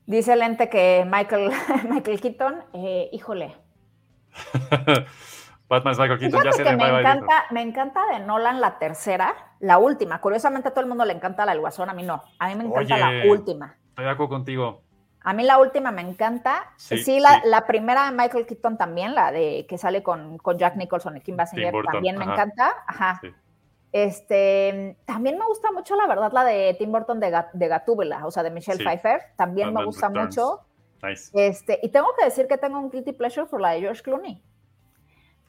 Dice 0.06 0.36
Lente 0.36 0.70
que 0.70 1.04
Michael, 1.10 1.52
Michael 1.90 2.22
Keaton, 2.22 2.64
eh, 2.74 3.10
híjole. 3.12 3.56
Batman 5.74 5.92
es 5.94 6.00
Michael 6.00 6.20
Keaton, 6.20 6.44
ya 6.44 6.52
sé 6.54 6.64
de 6.64 6.78
me 6.78 6.88
encanta, 7.00 7.46
me 7.52 7.62
encanta 7.62 8.06
de 8.08 8.20
Nolan 8.20 8.62
la 8.62 8.80
tercera, 8.80 9.34
la 9.60 9.78
última. 9.78 10.22
Curiosamente 10.22 10.70
a 10.70 10.72
todo 10.72 10.82
el 10.82 10.88
mundo 10.88 11.06
le 11.06 11.14
encanta 11.14 11.46
la 11.46 11.52
del 11.52 11.62
Guasón, 11.62 11.90
a 11.90 11.94
mí 11.94 12.04
no. 12.04 12.24
A 12.40 12.48
mí 12.48 12.56
me 12.56 12.64
encanta 12.66 12.96
Oye. 12.96 13.24
la 13.26 13.32
última. 13.32 13.76
Estoy 13.90 14.06
de 14.06 14.12
acuerdo 14.12 14.30
contigo. 14.30 14.82
A 15.26 15.34
mí 15.34 15.44
la 15.44 15.58
última 15.58 15.92
me 15.92 16.02
encanta. 16.02 16.72
Sí, 16.76 16.98
Sí, 16.98 17.20
la, 17.20 17.36
sí. 17.36 17.42
la 17.46 17.66
primera 17.66 18.06
de 18.10 18.12
Michael 18.18 18.46
Keaton 18.46 18.78
también, 18.78 19.16
la 19.16 19.32
de 19.32 19.66
que 19.68 19.78
sale 19.78 20.04
con, 20.04 20.38
con 20.38 20.58
Jack 20.58 20.76
Nicholson 20.76 21.16
y 21.18 21.22
Kim 21.22 21.38
Basinger, 21.38 21.72
Burton, 21.72 21.94
también 21.94 22.18
me 22.18 22.24
ajá. 22.26 22.34
encanta. 22.34 22.76
Ajá. 22.88 23.20
Sí. 23.22 23.30
Este, 23.94 24.98
también 25.06 25.38
me 25.38 25.46
gusta 25.46 25.72
mucho, 25.72 25.96
la 25.96 26.08
verdad, 26.08 26.32
la 26.34 26.44
de 26.44 26.76
Tim 26.78 26.92
Burton 26.92 27.20
de, 27.20 27.30
Gat- 27.32 27.52
de 27.54 27.68
Gatúbela, 27.68 28.26
o 28.26 28.32
sea, 28.32 28.44
de 28.44 28.50
Michelle. 28.52 28.84
Pfeiffer. 28.84 29.22
También 29.38 29.68
me 29.68 29.74
Batman 29.76 29.86
gusta 29.86 30.08
Returns. 30.08 30.38
mucho. 30.38 30.60
Nice. 31.04 31.32
Este, 31.34 31.80
y 31.84 31.90
tengo 31.90 32.08
que 32.18 32.26
decir 32.26 32.48
que 32.48 32.58
tengo 32.58 32.80
un 32.80 32.90
guilty 32.90 33.14
pleasure 33.14 33.46
por 33.48 33.62
la 33.62 33.72
de 33.72 33.82
George 33.82 34.02
Clooney. 34.02 34.42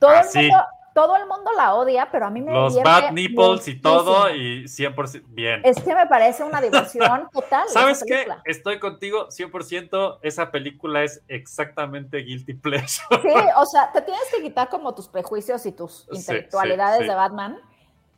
Todo, 0.06 0.16
Ah, 0.16 0.20
el, 0.20 0.26
sí. 0.28 0.38
mundo, 0.40 0.56
todo 0.94 1.16
el 1.16 1.26
mundo 1.26 1.50
la 1.56 1.74
odia, 1.74 2.08
pero 2.12 2.26
a 2.26 2.30
mí 2.30 2.40
me 2.40 2.52
Los 2.52 2.80
bad 2.82 3.10
nipples 3.12 3.66
y 3.68 3.80
todo, 3.80 4.30
y 4.34 4.64
100% 4.68 5.24
bien. 5.28 5.60
Es 5.64 5.80
que 5.82 5.94
me 5.94 6.06
parece 6.06 6.44
una 6.44 6.60
diversión 6.60 7.28
total. 7.32 7.66
¿Sabes 7.68 8.04
qué? 8.06 8.26
Estoy 8.44 8.78
contigo 8.78 9.28
100%. 9.28 10.18
Esa 10.22 10.50
película 10.50 11.02
es 11.02 11.22
exactamente 11.28 12.18
guilty 12.18 12.54
pleasure. 12.54 13.20
Sí, 13.22 13.34
o 13.56 13.66
sea, 13.66 13.90
te 13.92 14.02
tienes 14.02 14.24
que 14.34 14.42
quitar 14.42 14.68
como 14.68 14.94
tus 14.94 15.08
prejuicios 15.08 15.64
y 15.66 15.72
tus 15.72 16.06
Sí, 16.10 16.16
intelectualidades 16.18 17.00
sí, 17.02 17.08
de 17.08 17.14
Batman. 17.14 17.58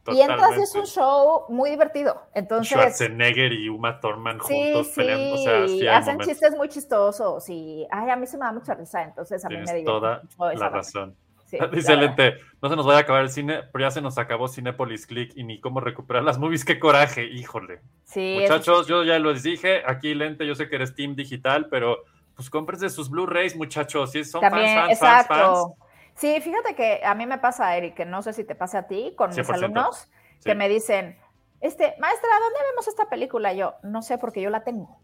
Y 0.08 0.20
entras 0.20 0.50
y 0.56 0.62
es 0.62 0.72
un 0.76 0.84
Totalmente. 0.84 0.90
show 0.92 1.44
muy 1.48 1.68
divertido. 1.70 2.22
Entonces, 2.32 2.68
Schwarzenegger 2.70 3.52
y 3.52 3.68
Uma 3.68 3.98
Thurman 3.98 4.38
juntos 4.38 4.86
sí, 4.86 4.92
peleando. 4.94 5.34
O 5.34 5.38
sea, 5.38 5.66
sí 5.66 5.80
hay 5.80 5.88
hacen 5.88 6.14
momentos. 6.14 6.26
chistes 6.28 6.56
muy 6.56 6.68
chistosos 6.68 7.48
y, 7.48 7.84
ay, 7.90 8.10
a 8.10 8.14
mí 8.14 8.24
se 8.28 8.38
me 8.38 8.44
da 8.44 8.52
mucha 8.52 8.74
risa. 8.74 9.02
Entonces, 9.02 9.44
a 9.44 9.48
mí 9.48 9.56
Tienes 9.56 9.68
me 9.72 9.78
divierte 9.78 9.98
toda 10.00 10.20
mucho 10.22 10.50
esa 10.50 10.64
la 10.64 10.68
razón. 10.70 11.16
Sí, 11.46 11.58
Dice. 11.72 11.96
Lente, 11.96 12.34
no 12.60 12.68
se 12.68 12.76
nos 12.76 12.84
vaya 12.86 12.98
a 12.98 13.02
acabar 13.02 13.22
el 13.22 13.30
cine, 13.30 13.62
pero 13.72 13.84
ya 13.86 13.90
se 13.90 14.00
nos 14.02 14.18
acabó 14.18 14.48
Cinepolis 14.48 15.06
Click 15.06 15.32
y 15.36 15.44
ni 15.44 15.60
cómo 15.60 15.80
recuperar 15.80 16.22
las 16.24 16.38
movies. 16.38 16.64
¡Qué 16.64 16.78
coraje! 16.78 17.24
Híjole. 17.24 17.80
Sí, 18.04 18.38
Muchachos, 18.40 18.86
yo 18.86 19.04
ya 19.04 19.18
les 19.18 19.42
dije, 19.42 19.82
aquí 19.86 20.14
Lente, 20.14 20.46
yo 20.46 20.54
sé 20.54 20.68
que 20.68 20.76
eres 20.76 20.94
Team 20.94 21.14
Digital, 21.16 21.68
pero 21.70 22.04
pues 22.34 22.50
cómprense 22.50 22.90
sus 22.90 23.08
Blu-rays, 23.10 23.56
muchachos. 23.56 24.12
Si 24.12 24.22
son 24.24 24.42
También, 24.42 24.66
fans, 24.76 24.98
fans, 24.98 25.00
fans, 25.00 25.20
exacto. 25.22 25.76
fans. 25.78 25.90
Sí, 26.16 26.40
fíjate 26.40 26.74
que 26.74 27.00
a 27.04 27.14
mí 27.14 27.26
me 27.26 27.38
pasa, 27.38 27.76
Eric, 27.76 27.94
que 27.94 28.04
no 28.06 28.22
sé 28.22 28.32
si 28.32 28.44
te 28.44 28.54
pasa 28.54 28.80
a 28.80 28.86
ti 28.86 29.14
con 29.16 29.28
mis 29.30 29.36
100%. 29.38 29.54
alumnos, 29.54 30.10
Sí. 30.38 30.44
que 30.50 30.54
me 30.54 30.68
dicen, 30.68 31.18
este, 31.60 31.94
maestra, 31.98 32.28
¿dónde 32.40 32.58
vemos 32.70 32.88
esta 32.88 33.08
película? 33.08 33.52
Yo, 33.54 33.74
no 33.82 34.02
sé, 34.02 34.18
porque 34.18 34.40
yo 34.42 34.50
la 34.50 34.64
tengo. 34.64 34.98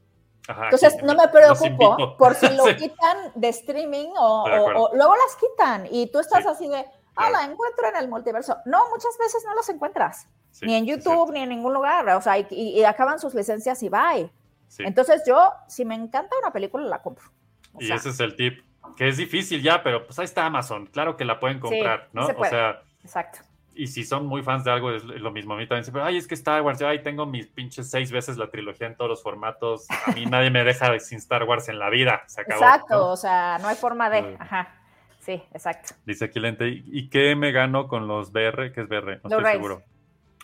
Ajá, 0.49 0.65
Entonces, 0.65 0.95
aquí 0.95 1.05
no 1.07 1.15
me 1.15 1.29
preocupo 1.29 2.17
por 2.17 2.35
si 2.35 2.49
lo 2.51 2.65
Sí. 2.67 2.77
quitan 2.77 3.17
de 3.35 3.49
streaming 3.49 4.09
o, 4.19 4.47
Estoy 4.47 4.53
de 4.53 4.59
o- 4.59 4.63
acuerdo. 4.71 4.83
o 4.91 4.97
luego 4.97 5.15
las 5.17 5.37
quitan 5.37 5.87
y 5.91 6.07
tú 6.11 6.19
estás 6.19 6.43
Sí. 6.43 6.49
así 6.51 6.69
de, 6.69 6.85
ah, 7.17 7.31
la 7.31 7.45
encuentro 7.45 7.89
en 7.89 7.97
el 7.97 8.09
multiverso. 8.09 8.57
No, 8.65 8.89
muchas 8.91 9.17
veces 9.19 9.45
no 9.47 9.55
las 9.55 9.69
encuentras, 9.69 10.27
Sí, 10.51 10.67
ni 10.67 10.75
en 10.75 10.85
YouTube, 10.87 11.33
ni 11.33 11.41
en 11.43 11.49
ningún 11.51 11.73
lugar, 11.73 12.09
o 12.11 12.21
sea, 12.21 12.39
y, 12.39 12.83
acaban 12.85 13.19
sus 13.21 13.35
licencias 13.35 13.83
y 13.83 13.89
bye. 13.89 14.31
Entonces, 14.79 15.23
yo, 15.27 15.53
si 15.69 15.85
me 15.85 15.95
encanta 15.95 16.35
una 16.41 16.53
película, 16.53 16.87
la 16.87 17.03
compro. 17.03 17.27
O 17.75 17.81
Y 17.81 17.87
sea, 17.87 17.97
ese 17.97 18.09
es 18.09 18.21
el 18.21 18.35
tip, 18.37 18.65
que 18.97 19.09
es 19.09 19.17
difícil 19.19 19.63
ya, 19.63 19.83
pero 19.83 20.05
pues 20.07 20.19
ahí 20.19 20.25
está 20.25 20.47
Amazon. 20.47 20.87
Claro 20.87 21.17
que 21.17 21.25
la 21.25 21.39
pueden 21.39 21.61
comprar, 21.61 22.09
¿no? 22.13 22.27
se 22.27 22.33
O 22.33 22.45
sea, 22.47 22.83
exacto. 23.03 23.39
Y 23.75 23.87
si 23.87 24.05
son 24.05 24.27
muy 24.27 24.43
fans 24.43 24.65
de 24.65 24.71
algo, 24.71 24.91
es 24.93 25.03
lo 25.05 25.31
mismo. 25.31 25.55
A 25.55 25.57
mí 25.57 25.67
también 25.67 25.85
siempre, 25.85 26.03
ay, 26.03 26.17
es 26.17 26.27
que 26.27 26.35
Star 26.35 26.63
Wars, 26.63 26.81
ay, 26.83 27.03
tengo 27.03 27.27
mis 27.27 27.47
pinches 27.47 27.91
seis 27.91 28.13
veces 28.13 28.37
la 28.39 28.51
trilogía 28.51 28.87
en 28.87 28.97
todos 28.97 29.09
los 29.09 29.23
formatos. 29.23 29.87
A 30.07 30.13
mí 30.13 30.27
nadie 30.27 30.51
me 30.51 30.65
deja 30.65 30.91
de- 30.91 31.01
sin 31.01 31.19
Star 31.19 31.45
Wars 31.45 31.69
en 31.69 31.79
la 31.79 31.89
vida. 31.91 32.23
Se 32.27 32.41
acabó. 32.43 32.63
Exacto, 32.63 32.95
¿no? 32.97 33.07
o 33.13 33.17
sea, 33.17 33.59
no 33.63 33.69
hay 33.69 33.77
forma 33.77 34.11
de, 34.11 34.37
ajá, 34.39 34.75
sí, 35.21 35.43
exacto. 35.53 35.95
Dice 36.05 36.27
aquí 36.27 36.39
Lente, 36.41 36.69
¿y 36.69 37.09
qué 37.09 37.35
me 37.37 37.53
gano 37.53 37.89
con 37.89 38.07
los 38.09 38.33
BR? 38.33 38.73
¿Qué 38.73 38.83
es 38.83 38.89
BR? 38.89 39.21
No 39.25 39.37
estoy 39.37 39.53
seguro. 39.53 39.83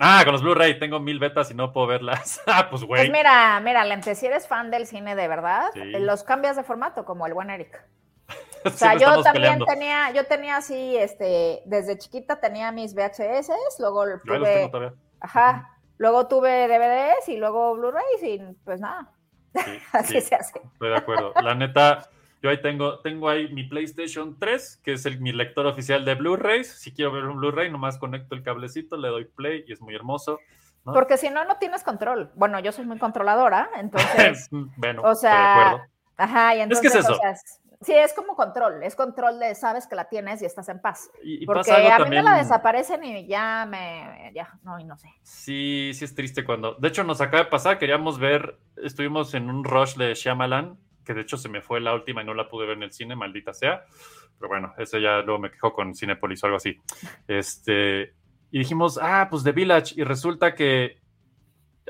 Ah, 0.00 0.20
con 0.24 0.32
los 0.32 0.42
Blu-ray. 0.42 0.78
Tengo 0.78 1.00
mil 1.00 1.18
betas 1.18 1.50
y 1.50 1.54
no 1.54 1.72
puedo 1.72 1.88
verlas. 1.88 2.40
ah, 2.46 2.68
pues 2.70 2.84
Pues 2.84 3.00
güey. 3.00 3.10
mira, 3.10 3.58
mira, 3.60 3.84
Lente, 3.84 4.14
si 4.14 4.26
eres 4.26 4.46
fan 4.46 4.70
del 4.70 4.86
cine 4.86 5.16
de 5.16 5.26
verdad, 5.26 5.70
Sí. 5.74 5.80
los 5.98 6.22
cambias 6.22 6.54
de 6.56 6.62
formato, 6.62 7.04
como 7.04 7.26
el 7.26 7.34
buen 7.34 7.50
Eric. 7.50 7.84
O 8.64 8.70
sea, 8.70 8.94
yo 8.94 9.22
también 9.22 9.32
peleando. 9.58 9.64
tenía, 9.66 10.10
yo 10.12 10.26
tenía 10.26 10.56
así, 10.56 10.96
este, 10.96 11.62
desde 11.66 11.98
chiquita 11.98 12.40
tenía 12.40 12.72
mis 12.72 12.94
VHS, 12.94 13.50
luego 13.78 14.02
ahí 14.02 14.08
los 14.10 14.22
tengo 14.22 14.38
tuve, 14.44 14.68
todavía. 14.68 14.94
ajá, 15.20 15.78
luego 15.98 16.28
tuve 16.28 16.68
DVDs 16.68 17.28
y 17.28 17.36
luego 17.36 17.74
Blu-rays 17.74 18.22
y 18.22 18.38
pues 18.64 18.80
nada, 18.80 19.10
Sí, 19.54 19.78
así 19.92 20.20
sí. 20.20 20.28
se 20.28 20.34
hace. 20.34 20.60
Estoy 20.72 20.90
de 20.90 20.96
acuerdo. 20.96 21.32
La 21.42 21.54
neta, 21.54 22.08
yo 22.42 22.50
ahí 22.50 22.60
tengo, 22.62 23.00
tengo 23.00 23.28
ahí 23.28 23.48
mi 23.52 23.64
PlayStation 23.64 24.38
3, 24.38 24.80
que 24.84 24.92
es 24.92 25.06
el, 25.06 25.20
mi 25.20 25.32
lector 25.32 25.66
oficial 25.66 26.04
de 26.04 26.14
Blu-rays. 26.14 26.68
Si 26.80 26.92
quiero 26.92 27.10
ver 27.12 27.24
un 27.24 27.38
Blu-ray, 27.38 27.70
nomás 27.70 27.98
conecto 27.98 28.34
el 28.34 28.42
cablecito, 28.42 28.96
le 28.96 29.08
doy 29.08 29.24
play 29.24 29.64
y 29.66 29.72
es 29.72 29.80
muy 29.80 29.94
hermoso. 29.94 30.38
¿no? 30.84 30.92
Porque 30.92 31.16
si 31.16 31.28
no, 31.30 31.44
no 31.44 31.56
tienes 31.58 31.82
control. 31.82 32.30
Bueno, 32.34 32.60
yo 32.60 32.70
soy 32.72 32.84
muy 32.86 32.98
controladora, 32.98 33.68
entonces, 33.76 34.48
bueno, 34.76 35.02
o 35.02 35.12
estoy 35.12 35.30
de 35.30 35.34
sea, 35.36 35.62
acuerdo. 35.66 35.84
ajá, 36.16 36.54
y 36.54 36.58
Es 36.58 36.64
entonces, 36.64 36.92
que 36.92 36.98
es 36.98 37.08
o 37.10 37.14
sea, 37.16 37.30
es- 37.30 37.60
sí, 37.80 37.92
es 37.94 38.12
como 38.14 38.34
control, 38.34 38.82
es 38.82 38.94
control 38.94 39.38
de 39.38 39.54
sabes 39.54 39.86
que 39.86 39.94
la 39.94 40.08
tienes 40.08 40.42
y 40.42 40.44
estás 40.46 40.68
en 40.68 40.80
paz. 40.80 41.10
Y, 41.22 41.42
y 41.42 41.46
Porque 41.46 41.72
a 41.72 41.78
mí 41.78 41.88
también. 41.88 42.24
me 42.24 42.30
la 42.30 42.38
desaparecen 42.38 43.04
y 43.04 43.26
ya 43.26 43.66
me, 43.68 44.32
ya, 44.34 44.58
no, 44.62 44.78
y 44.78 44.84
no 44.84 44.96
sé. 44.96 45.08
Sí, 45.22 45.92
sí 45.94 46.04
es 46.04 46.14
triste 46.14 46.44
cuando. 46.44 46.74
De 46.74 46.88
hecho, 46.88 47.04
nos 47.04 47.20
acaba 47.20 47.44
de 47.44 47.50
pasar, 47.50 47.78
queríamos 47.78 48.18
ver, 48.18 48.58
estuvimos 48.76 49.34
en 49.34 49.50
un 49.50 49.64
rush 49.64 49.96
de 49.96 50.14
Shyamalan, 50.14 50.78
que 51.04 51.14
de 51.14 51.22
hecho 51.22 51.36
se 51.36 51.48
me 51.48 51.62
fue 51.62 51.80
la 51.80 51.94
última 51.94 52.22
y 52.22 52.26
no 52.26 52.34
la 52.34 52.48
pude 52.48 52.66
ver 52.66 52.76
en 52.76 52.82
el 52.84 52.92
cine, 52.92 53.16
maldita 53.16 53.52
sea. 53.52 53.84
Pero 54.38 54.48
bueno, 54.48 54.74
eso 54.78 54.98
ya 54.98 55.18
luego 55.22 55.40
me 55.40 55.50
quejó 55.50 55.72
con 55.72 55.94
Cinepolis 55.94 56.42
o 56.42 56.46
algo 56.46 56.56
así. 56.58 56.76
Este, 57.26 58.14
y 58.50 58.58
dijimos, 58.58 58.98
ah, 59.00 59.26
pues 59.30 59.42
The 59.42 59.52
Village, 59.52 59.94
y 59.96 60.04
resulta 60.04 60.54
que 60.54 61.00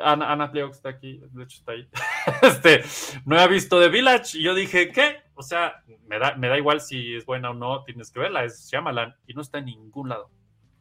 Ana, 0.00 0.32
Ana 0.32 0.50
Pleox 0.50 0.76
está 0.76 0.90
aquí, 0.90 1.20
de 1.30 1.44
hecho 1.44 1.58
está 1.58 1.72
ahí. 1.72 1.88
este, 2.42 2.82
no 3.24 3.38
he 3.40 3.48
visto 3.48 3.80
The 3.80 3.88
Village, 3.88 4.38
y 4.38 4.42
yo 4.42 4.54
dije, 4.54 4.90
¿qué? 4.92 5.22
O 5.38 5.42
sea, 5.42 5.82
me 6.08 6.18
da, 6.18 6.34
me 6.34 6.48
da 6.48 6.58
igual 6.58 6.80
si 6.80 7.14
es 7.16 7.24
buena 7.24 7.50
o 7.50 7.54
no, 7.54 7.84
tienes 7.84 8.10
que 8.10 8.18
verla, 8.18 8.42
es 8.44 8.68
Shyamalan, 8.68 9.14
y 9.26 9.34
no 9.34 9.40
está 9.42 9.58
en 9.58 9.66
ningún 9.66 10.08
lado. 10.08 10.30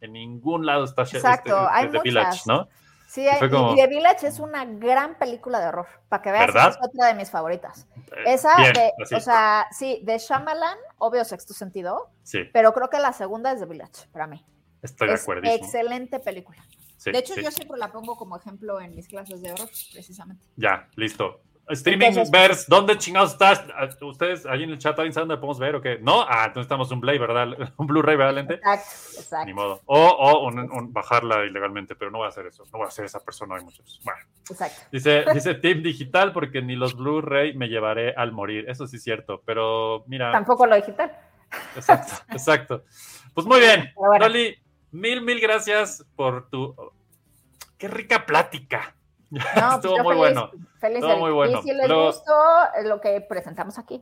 En 0.01 0.13
ningún 0.13 0.65
lado 0.65 0.84
está 0.84 1.03
Sh- 1.03 1.15
Exacto, 1.17 1.55
este, 1.55 1.67
hay 1.71 1.89
The 1.91 1.99
Village, 2.03 2.27
muchas. 2.29 2.47
¿no? 2.47 2.67
Sí, 3.07 3.25
Y 3.25 3.49
como- 3.49 3.73
y 3.73 3.75
The 3.75 3.88
Village 3.88 4.27
es 4.27 4.39
una 4.39 4.65
gran 4.65 5.15
película 5.17 5.59
de 5.59 5.67
horror, 5.67 5.88
para 6.09 6.21
que 6.23 6.31
veas, 6.31 6.47
¿Verdad? 6.47 6.69
es 6.71 6.77
otra 6.88 7.07
de 7.07 7.13
mis 7.13 7.29
favoritas. 7.31 7.88
Eh, 7.95 8.34
Esa 8.34 8.57
bien, 8.57 8.73
de, 8.73 8.91
o 9.15 9.19
sea, 9.19 9.67
sí, 9.71 10.01
de 10.03 10.17
Shyamalan, 10.17 10.77
obvio 10.97 11.23
sexto 11.23 11.53
sentido, 11.53 12.09
sí, 12.23 12.39
pero 12.51 12.73
creo 12.73 12.89
que 12.89 12.97
la 12.99 13.13
segunda 13.13 13.51
es 13.51 13.59
The 13.59 13.65
Village, 13.67 14.07
para 14.11 14.25
mí. 14.27 14.43
estoy 14.81 15.07
de 15.09 15.13
acuerdo. 15.13 15.49
excelente 15.49 16.19
película. 16.19 16.65
Sí, 16.97 17.11
de 17.11 17.19
hecho, 17.19 17.35
sí. 17.35 17.43
yo 17.43 17.51
siempre 17.51 17.77
la 17.77 17.91
pongo 17.91 18.15
como 18.17 18.35
ejemplo 18.38 18.81
en 18.81 18.95
mis 18.95 19.07
clases 19.07 19.41
de 19.43 19.51
horror, 19.53 19.69
precisamente. 19.93 20.43
Ya, 20.55 20.89
listo. 20.95 21.41
Streaming 21.69 22.11
Verse, 22.31 22.65
¿dónde 22.68 22.98
chingados 22.98 23.34
estás? 23.34 23.64
Ah, 23.76 23.89
¿Ustedes 24.06 24.45
ahí 24.45 24.64
en 24.64 24.69
el 24.69 24.77
chat 24.77 24.98
alguien 24.98 25.14
sabe 25.14 25.23
dónde 25.27 25.38
podemos 25.38 25.60
ver 25.60 25.76
o 25.76 25.81
qué? 25.81 25.99
¿No? 26.02 26.22
Ah, 26.22 26.45
entonces 26.48 26.61
estamos 26.65 26.89
un 26.91 27.02
Blu-ray, 27.02 27.18
¿verdad? 27.19 27.48
Un 27.77 27.88
Blu-ray, 27.88 28.15
¿verdad, 28.15 28.34
Lente? 28.35 28.53
Exacto, 28.56 28.85
Ni 29.14 29.19
exacto, 29.19 29.53
modo. 29.56 29.81
O, 29.85 29.99
o 30.07 30.48
un- 30.48 30.60
un- 30.72 30.94
bajarla 30.94 31.44
ilegalmente, 31.45 31.95
pero 31.95 32.10
no 32.10 32.19
voy 32.19 32.26
a 32.26 32.30
hacer 32.30 32.45
eso. 32.48 32.64
No 32.72 32.80
voy 32.80 32.88
a 32.88 32.91
ser 32.91 33.06
esa 33.06 33.19
persona 33.19 33.56
hoy, 33.56 33.64
muchachos. 33.64 33.99
Bueno, 34.03 34.19
exacto. 34.49 34.81
dice, 34.91 35.26
dice 35.34 35.56
Team 35.56 35.81
Digital 35.84 36.31
porque 36.31 36.61
ni 36.61 36.76
los 36.76 36.95
Blu-ray 36.95 37.53
me 37.56 37.68
llevaré 37.68 38.14
al 38.15 38.31
morir. 38.31 38.65
Eso 38.69 38.88
sí 38.88 38.95
es 38.98 39.03
cierto, 39.03 39.41
pero 39.45 40.03
mira. 40.07 40.31
Tampoco 40.31 40.65
lo 40.65 40.76
digital. 40.76 41.11
Exacto, 41.76 42.14
exacto. 42.31 42.84
Pues 43.34 43.45
muy 43.45 43.60
bien. 43.60 43.91
Bueno. 43.95 44.23
Dolly, 44.26 44.56
mil, 44.91 45.22
mil 45.22 45.39
gracias 45.41 46.06
por 46.15 46.49
tu. 46.49 46.76
Qué 47.77 47.88
rica 47.88 48.26
plática. 48.26 48.95
No, 49.29 49.41
Estuvo 49.75 49.97
yo 49.97 50.03
muy 50.03 50.15
feliz, 50.15 50.17
bueno. 50.35 50.51
Feliz 50.79 50.97
Estuvo 51.03 51.17
muy 51.17 51.31
bueno. 51.31 51.59
Y 51.59 51.61
si 51.63 51.73
les 51.73 51.87
Luego- 51.87 52.05
gustó 52.07 52.33
eh, 52.75 52.83
lo 52.83 53.01
que 53.01 53.21
presentamos 53.21 53.77
aquí, 53.77 54.01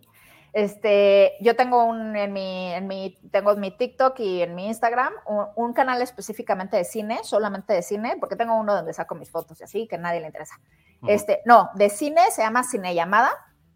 este, 0.53 1.33
yo 1.41 1.55
tengo 1.55 1.83
un 1.83 2.15
en 2.15 2.31
mi, 2.31 2.71
en 2.73 2.87
mi, 2.87 3.17
tengo 3.31 3.51
en 3.51 3.59
mi 3.59 3.71
TikTok 3.71 4.17
y 4.21 4.41
en 4.41 4.55
mi 4.55 4.67
Instagram 4.67 5.11
un, 5.25 5.45
un 5.55 5.73
canal 5.73 6.01
específicamente 6.01 6.77
de 6.77 6.85
cine, 6.85 7.19
solamente 7.23 7.73
de 7.73 7.81
cine, 7.81 8.15
porque 8.19 8.35
tengo 8.37 8.55
uno 8.55 8.73
donde 8.73 8.93
saco 8.93 9.15
mis 9.15 9.29
fotos 9.29 9.59
y 9.59 9.63
así, 9.65 9.87
que 9.87 9.95
a 9.95 9.99
nadie 9.99 10.21
le 10.21 10.27
interesa. 10.27 10.55
Ujú, 11.01 11.11
Este, 11.11 11.41
no, 11.45 11.69
de 11.75 11.89
cine 11.89 12.21
se 12.31 12.41
llama 12.41 12.63
Cine 12.63 12.95
Llamada 12.95 13.31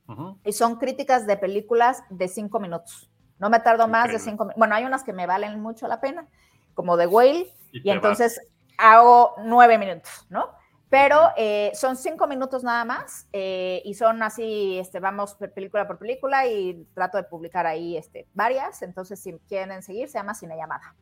ujú. 0.08 0.40
y 0.46 0.54
son 0.54 0.78
críticas 0.78 1.28
de 1.28 1.36
películas 1.36 2.04
de 2.10 2.28
cinco 2.30 2.60
minutos. 2.62 3.10
No 3.40 3.50
me 3.50 3.60
tardo 3.60 3.88
más 3.90 4.10
de 4.12 4.20
cinco 4.20 4.44
minutos. 4.46 4.58
Bueno, 4.60 4.76
hay 4.76 4.86
unas 4.86 5.04
que 5.04 5.12
me 5.14 5.26
valen 5.26 5.60
mucho 5.62 5.86
la 5.88 6.00
pena, 6.00 6.28
como 6.74 6.98
The 6.98 7.08
Whale, 7.08 7.54
Y 7.74 7.88
y 7.90 7.92
entonces 7.92 8.40
hago 8.78 9.36
nueve 9.44 9.78
minutos, 9.78 10.26
¿no? 10.30 10.50
Pero 10.90 11.30
eh, 11.38 11.72
son 11.76 11.96
cinco 11.96 12.26
minutos 12.26 12.64
nada 12.64 12.84
más 12.84 13.28
eh, 13.32 13.82
y 13.86 13.94
son 13.94 14.24
así, 14.24 14.80
este, 14.80 15.00
vamos 15.00 15.36
pe- 15.36 15.48
película 15.48 15.88
por 15.88 16.00
película 16.00 16.48
y 16.48 16.84
trato 16.96 17.18
de 17.18 17.26
publicar 17.26 17.68
ahí 17.68 17.96
este, 17.96 18.28
varias. 18.34 18.82
Entonces, 18.82 19.22
si 19.22 19.38
quieren 19.48 19.84
seguir, 19.84 20.10
se 20.10 20.18
llama 20.18 20.34
Cine 20.34 20.58
Llamada. 20.58 20.96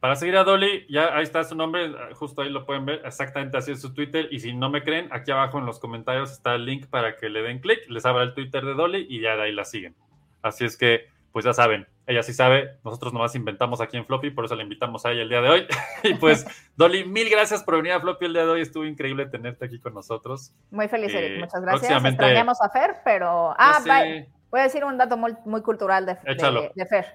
Para 0.00 0.16
seguir 0.16 0.36
a 0.36 0.42
Dolly, 0.42 0.84
ya 0.88 1.16
ahí 1.16 1.22
está 1.22 1.44
su 1.44 1.54
nombre, 1.54 1.92
justo 2.14 2.42
ahí 2.42 2.50
lo 2.50 2.66
pueden 2.66 2.84
ver, 2.84 3.02
exactamente 3.04 3.56
así 3.56 3.70
es 3.70 3.80
su 3.80 3.94
Twitter. 3.94 4.26
Y 4.32 4.40
si 4.40 4.52
no 4.52 4.68
me 4.68 4.82
creen, 4.82 5.08
aquí 5.12 5.30
abajo 5.30 5.60
en 5.60 5.66
los 5.66 5.78
comentarios 5.78 6.32
está 6.32 6.56
el 6.56 6.66
link 6.66 6.88
para 6.88 7.16
que 7.16 7.28
le 7.28 7.42
den 7.42 7.60
clic, 7.60 7.88
les 7.88 8.04
abra 8.04 8.24
el 8.24 8.34
Twitter 8.34 8.64
de 8.64 8.74
Dolly 8.74 9.06
y 9.08 9.20
ya 9.20 9.36
de 9.36 9.42
ahí 9.42 9.52
la 9.52 9.64
siguen. 9.64 9.94
Así 10.42 10.64
es 10.64 10.76
que, 10.76 11.06
pues 11.30 11.44
ya 11.44 11.52
saben, 11.52 11.86
ella 12.06 12.22
sí 12.22 12.32
sabe, 12.32 12.78
nosotros 12.84 13.12
nomás 13.12 13.34
inventamos 13.34 13.80
aquí 13.80 13.96
en 13.96 14.04
Floppy, 14.06 14.30
por 14.30 14.44
eso 14.44 14.56
la 14.56 14.62
invitamos 14.62 15.06
a 15.06 15.12
ella 15.12 15.22
el 15.22 15.28
día 15.28 15.40
de 15.40 15.48
hoy. 15.50 15.66
y 16.02 16.14
pues, 16.14 16.46
Dolly, 16.76 17.04
mil 17.04 17.28
gracias 17.30 17.62
por 17.62 17.76
venir 17.76 17.92
a 17.92 18.00
Floppy 18.00 18.26
el 18.26 18.32
día 18.32 18.44
de 18.44 18.50
hoy, 18.50 18.60
estuvo 18.62 18.84
increíble 18.84 19.26
tenerte 19.26 19.64
aquí 19.66 19.78
con 19.80 19.94
nosotros. 19.94 20.52
Muy 20.70 20.88
feliz, 20.88 21.14
Eh, 21.14 21.18
Eric. 21.26 21.40
Muchas 21.40 21.62
gracias. 21.62 22.04
Extrañamos 22.04 22.60
a 22.60 22.68
Fer, 22.70 22.96
pero... 23.04 23.54
Ah, 23.58 23.80
bye. 23.84 24.28
voy 24.50 24.60
a 24.60 24.64
decir 24.64 24.84
un 24.84 24.98
dato 24.98 25.16
muy, 25.16 25.34
muy 25.44 25.62
cultural 25.62 26.04
de, 26.06 26.14
de- 26.14 26.72
de 26.74 26.86
Fer, 26.86 27.06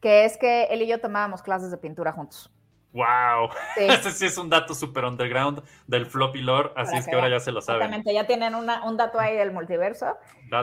que 0.00 0.24
es 0.24 0.36
que 0.36 0.64
él 0.64 0.82
y 0.82 0.86
yo 0.86 1.00
tomábamos 1.00 1.42
clases 1.42 1.70
de 1.70 1.76
pintura 1.78 2.12
juntos. 2.12 2.50
¡Wow! 2.92 3.50
Sí. 3.76 3.84
Este 3.88 4.10
sí 4.10 4.26
es 4.26 4.38
un 4.38 4.48
dato 4.48 4.74
súper 4.74 5.04
underground 5.04 5.62
del 5.86 6.06
Floppy 6.06 6.40
Lore, 6.40 6.70
así 6.74 6.90
Para 6.92 6.98
es 7.00 7.06
que 7.06 7.14
ahora 7.14 7.28
ya 7.28 7.40
se 7.40 7.52
lo 7.52 7.60
saben. 7.60 7.82
Exactamente, 7.82 8.14
ya 8.14 8.26
tienen 8.26 8.54
una- 8.54 8.84
un 8.84 8.96
dato 8.96 9.20
ahí 9.20 9.36
del 9.36 9.52
multiverso. 9.52 10.16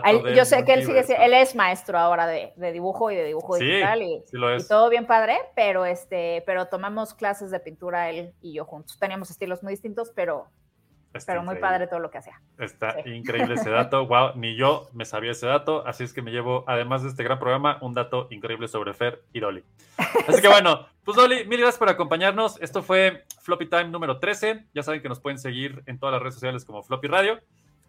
Del 0.04 0.36
yo 0.36 0.44
sé 0.46 0.66
que 0.66 0.74
él 0.74 0.82
sigue, 0.82 1.02
multiverso. 1.02 1.24
él 1.24 1.34
es 1.36 1.56
maestro 1.56 2.00
ahora 2.00 2.26
de, 2.26 2.54
de 2.56 2.72
dibujo 2.72 3.12
y 3.12 3.16
de 3.16 3.24
dibujo 3.26 3.56
Sí, 3.58 3.66
digital 3.66 4.02
y, 4.02 4.24
sí 4.26 4.38
lo 4.38 4.56
y 4.58 4.68
todo 4.68 4.90
bien 4.90 5.06
padre, 5.06 5.38
pero 5.56 5.86
este, 5.86 6.44
pero 6.48 6.66
tomamos 6.66 7.14
clases 7.14 7.52
de 7.52 7.60
pintura 7.60 8.10
él 8.10 8.34
y 8.42 8.54
yo 8.54 8.66
juntos. 8.66 8.98
Teníamos 9.00 9.30
estilos 9.30 9.62
muy 9.62 9.74
distintos, 9.74 10.12
pero, 10.16 10.48
Está 11.18 11.34
pero 11.34 11.44
muy 11.44 11.56
padre 11.58 11.88
todo 11.88 12.00
lo 12.00 12.10
que 12.12 12.18
hacía. 12.18 12.40
Está 12.58 13.02
Sí. 13.04 13.10
increíble 13.12 13.56
ese 13.56 13.70
dato. 13.72 14.06
Wow, 14.08 14.32
ni 14.36 14.56
yo 14.56 14.88
me 14.94 15.06
sabía 15.06 15.32
ese 15.32 15.48
dato. 15.48 15.86
Así 15.88 16.04
es 16.04 16.14
que 16.14 16.22
me 16.22 16.32
llevo, 16.32 16.64
además 16.68 17.04
de 17.04 17.10
este 17.10 17.24
gran 17.24 17.40
programa, 17.40 17.78
un 17.82 17.94
dato 17.94 18.28
increíble 18.32 18.68
sobre 18.68 18.94
Fer 18.94 19.22
y 19.34 19.40
Dolly. 19.40 19.64
Así 20.28 20.42
que 20.42 20.48
bueno, 20.50 20.88
pues 21.04 21.18
Dolly, 21.18 21.46
mil 21.46 21.60
gracias 21.60 21.78
por 21.80 21.90
acompañarnos. 21.90 22.62
Esto 22.62 22.84
fue 22.84 23.24
Floppy 23.42 23.68
Time 23.68 23.86
número 23.90 24.20
13. 24.20 24.66
Ya 24.74 24.84
saben 24.84 25.02
que 25.02 25.10
nos 25.10 25.20
pueden 25.20 25.40
seguir 25.40 25.84
en 25.86 26.00
todas 26.00 26.14
las 26.14 26.22
redes 26.22 26.36
sociales 26.36 26.66
como 26.66 26.84
Floppy 26.84 27.08
Radio. 27.08 27.40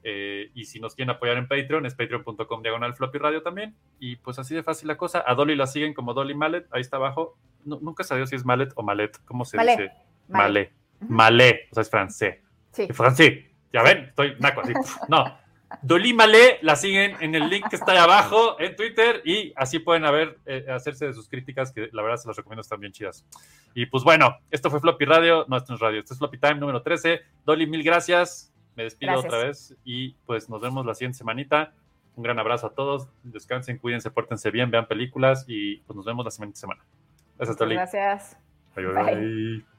Eh, 0.08 0.50
y 0.54 0.66
si 0.66 0.78
nos 0.78 0.94
quieren 0.94 1.10
apoyar 1.10 1.36
en 1.36 1.48
Patreon, 1.48 1.84
es 1.84 1.96
patreon.com 1.96 2.62
diagonal 2.62 2.94
Floppy 2.94 3.18
Radio 3.18 3.42
también. 3.42 3.74
Y 3.98 4.14
pues 4.16 4.38
así 4.38 4.54
de 4.54 4.62
fácil 4.62 4.86
la 4.86 4.96
cosa. 4.96 5.24
A 5.26 5.34
Dolly 5.34 5.56
la 5.56 5.66
siguen 5.66 5.94
como 5.94 6.14
Dolly 6.14 6.34
Mallet. 6.34 6.66
Ahí 6.70 6.80
está 6.80 6.96
abajo. 6.96 7.36
No- 7.64 7.80
nunca 7.80 8.04
sabía 8.04 8.24
si 8.26 8.36
es 8.36 8.44
Mallet 8.44 8.70
o 8.76 8.84
Mallet. 8.84 9.18
¿Cómo 9.24 9.44
se 9.44 9.58
dice? 9.58 9.90
Mallet. 10.28 10.72
Mallet. 11.00 11.68
O 11.72 11.74
sea, 11.74 11.82
es 11.82 11.90
francés. 11.90 12.38
Sí. 12.76 12.86
Y 12.90 12.92
francés. 12.92 13.44
Ya 13.72 13.82
ven, 13.82 14.04
estoy 14.04 14.36
naco 14.38 14.60
así. 14.60 14.72
No. 15.08 15.38
Dolly 15.82 16.12
Malé 16.14 16.58
la 16.62 16.76
siguen 16.76 17.16
en 17.20 17.34
el 17.34 17.48
link 17.48 17.68
que 17.68 17.76
está 17.76 17.92
ahí 17.92 17.98
abajo 17.98 18.60
en 18.60 18.76
Twitter 18.76 19.20
y 19.24 19.52
así 19.56 19.78
pueden 19.80 20.04
haber, 20.04 20.38
eh, 20.46 20.64
hacerse 20.70 21.06
de 21.06 21.12
sus 21.12 21.28
críticas 21.28 21.72
que 21.72 21.88
la 21.92 22.02
verdad 22.02 22.18
se 22.18 22.28
las 22.28 22.36
recomiendo, 22.36 22.60
están 22.60 22.78
bien 22.78 22.92
chidas. 22.92 23.24
Y 23.74 23.86
pues 23.86 24.04
bueno, 24.04 24.36
esto 24.50 24.70
fue 24.70 24.78
Floppy 24.80 25.04
Radio, 25.06 25.44
no, 25.48 25.56
esto 25.56 25.72
no 25.72 25.74
es 25.76 25.80
radio, 25.80 26.00
esto 26.00 26.14
es 26.14 26.18
Floppy 26.18 26.38
Time 26.38 26.56
número 26.56 26.82
13. 26.82 27.20
Dolly, 27.44 27.66
mil 27.66 27.82
gracias, 27.82 28.52
me 28.76 28.84
despido 28.84 29.12
Gracias. 29.12 29.32
otra 29.32 29.46
vez 29.46 29.76
y 29.84 30.12
pues 30.26 30.48
nos 30.48 30.60
vemos 30.60 30.86
la 30.86 30.94
siguiente 30.94 31.18
semanita. 31.18 31.72
Un 32.14 32.22
gran 32.22 32.38
abrazo 32.38 32.68
a 32.68 32.70
todos, 32.70 33.08
descansen, 33.24 33.78
cuídense, 33.78 34.10
pórtense 34.10 34.50
bien, 34.50 34.70
vean 34.70 34.86
películas 34.86 35.44
y 35.48 35.78
pues 35.78 35.96
nos 35.96 36.06
vemos 36.06 36.24
la 36.24 36.30
siguiente 36.30 36.58
semana. 36.58 36.82
Gracias, 37.36 37.58
Dolly. 37.58 37.74
gracias. 37.74 38.38
Bye, 38.74 38.86
bye, 38.86 39.02
Bye. 39.02 39.75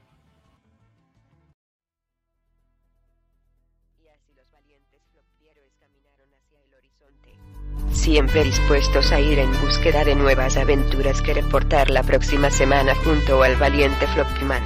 Siempre 8.08 8.46
dispuestos 8.46 9.12
a 9.12 9.20
ir 9.20 9.38
en 9.38 9.52
búsqueda 9.60 10.06
de 10.06 10.16
nuevas 10.16 10.56
aventuras 10.56 11.22
que 11.22 11.34
reportar 11.34 11.90
la 11.90 12.04
próxima 12.04 12.50
semana 12.50 12.96
junto 12.96 13.44
al 13.44 13.58
valiente 13.58 14.08
Flopman. 14.08 14.64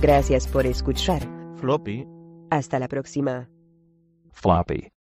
Gracias 0.00 0.46
por 0.46 0.66
escuchar. 0.66 1.28
Floppy 1.56 2.06
Hasta 2.48 2.78
la 2.78 2.86
próxima. 2.86 3.50
floppy. 4.30 4.93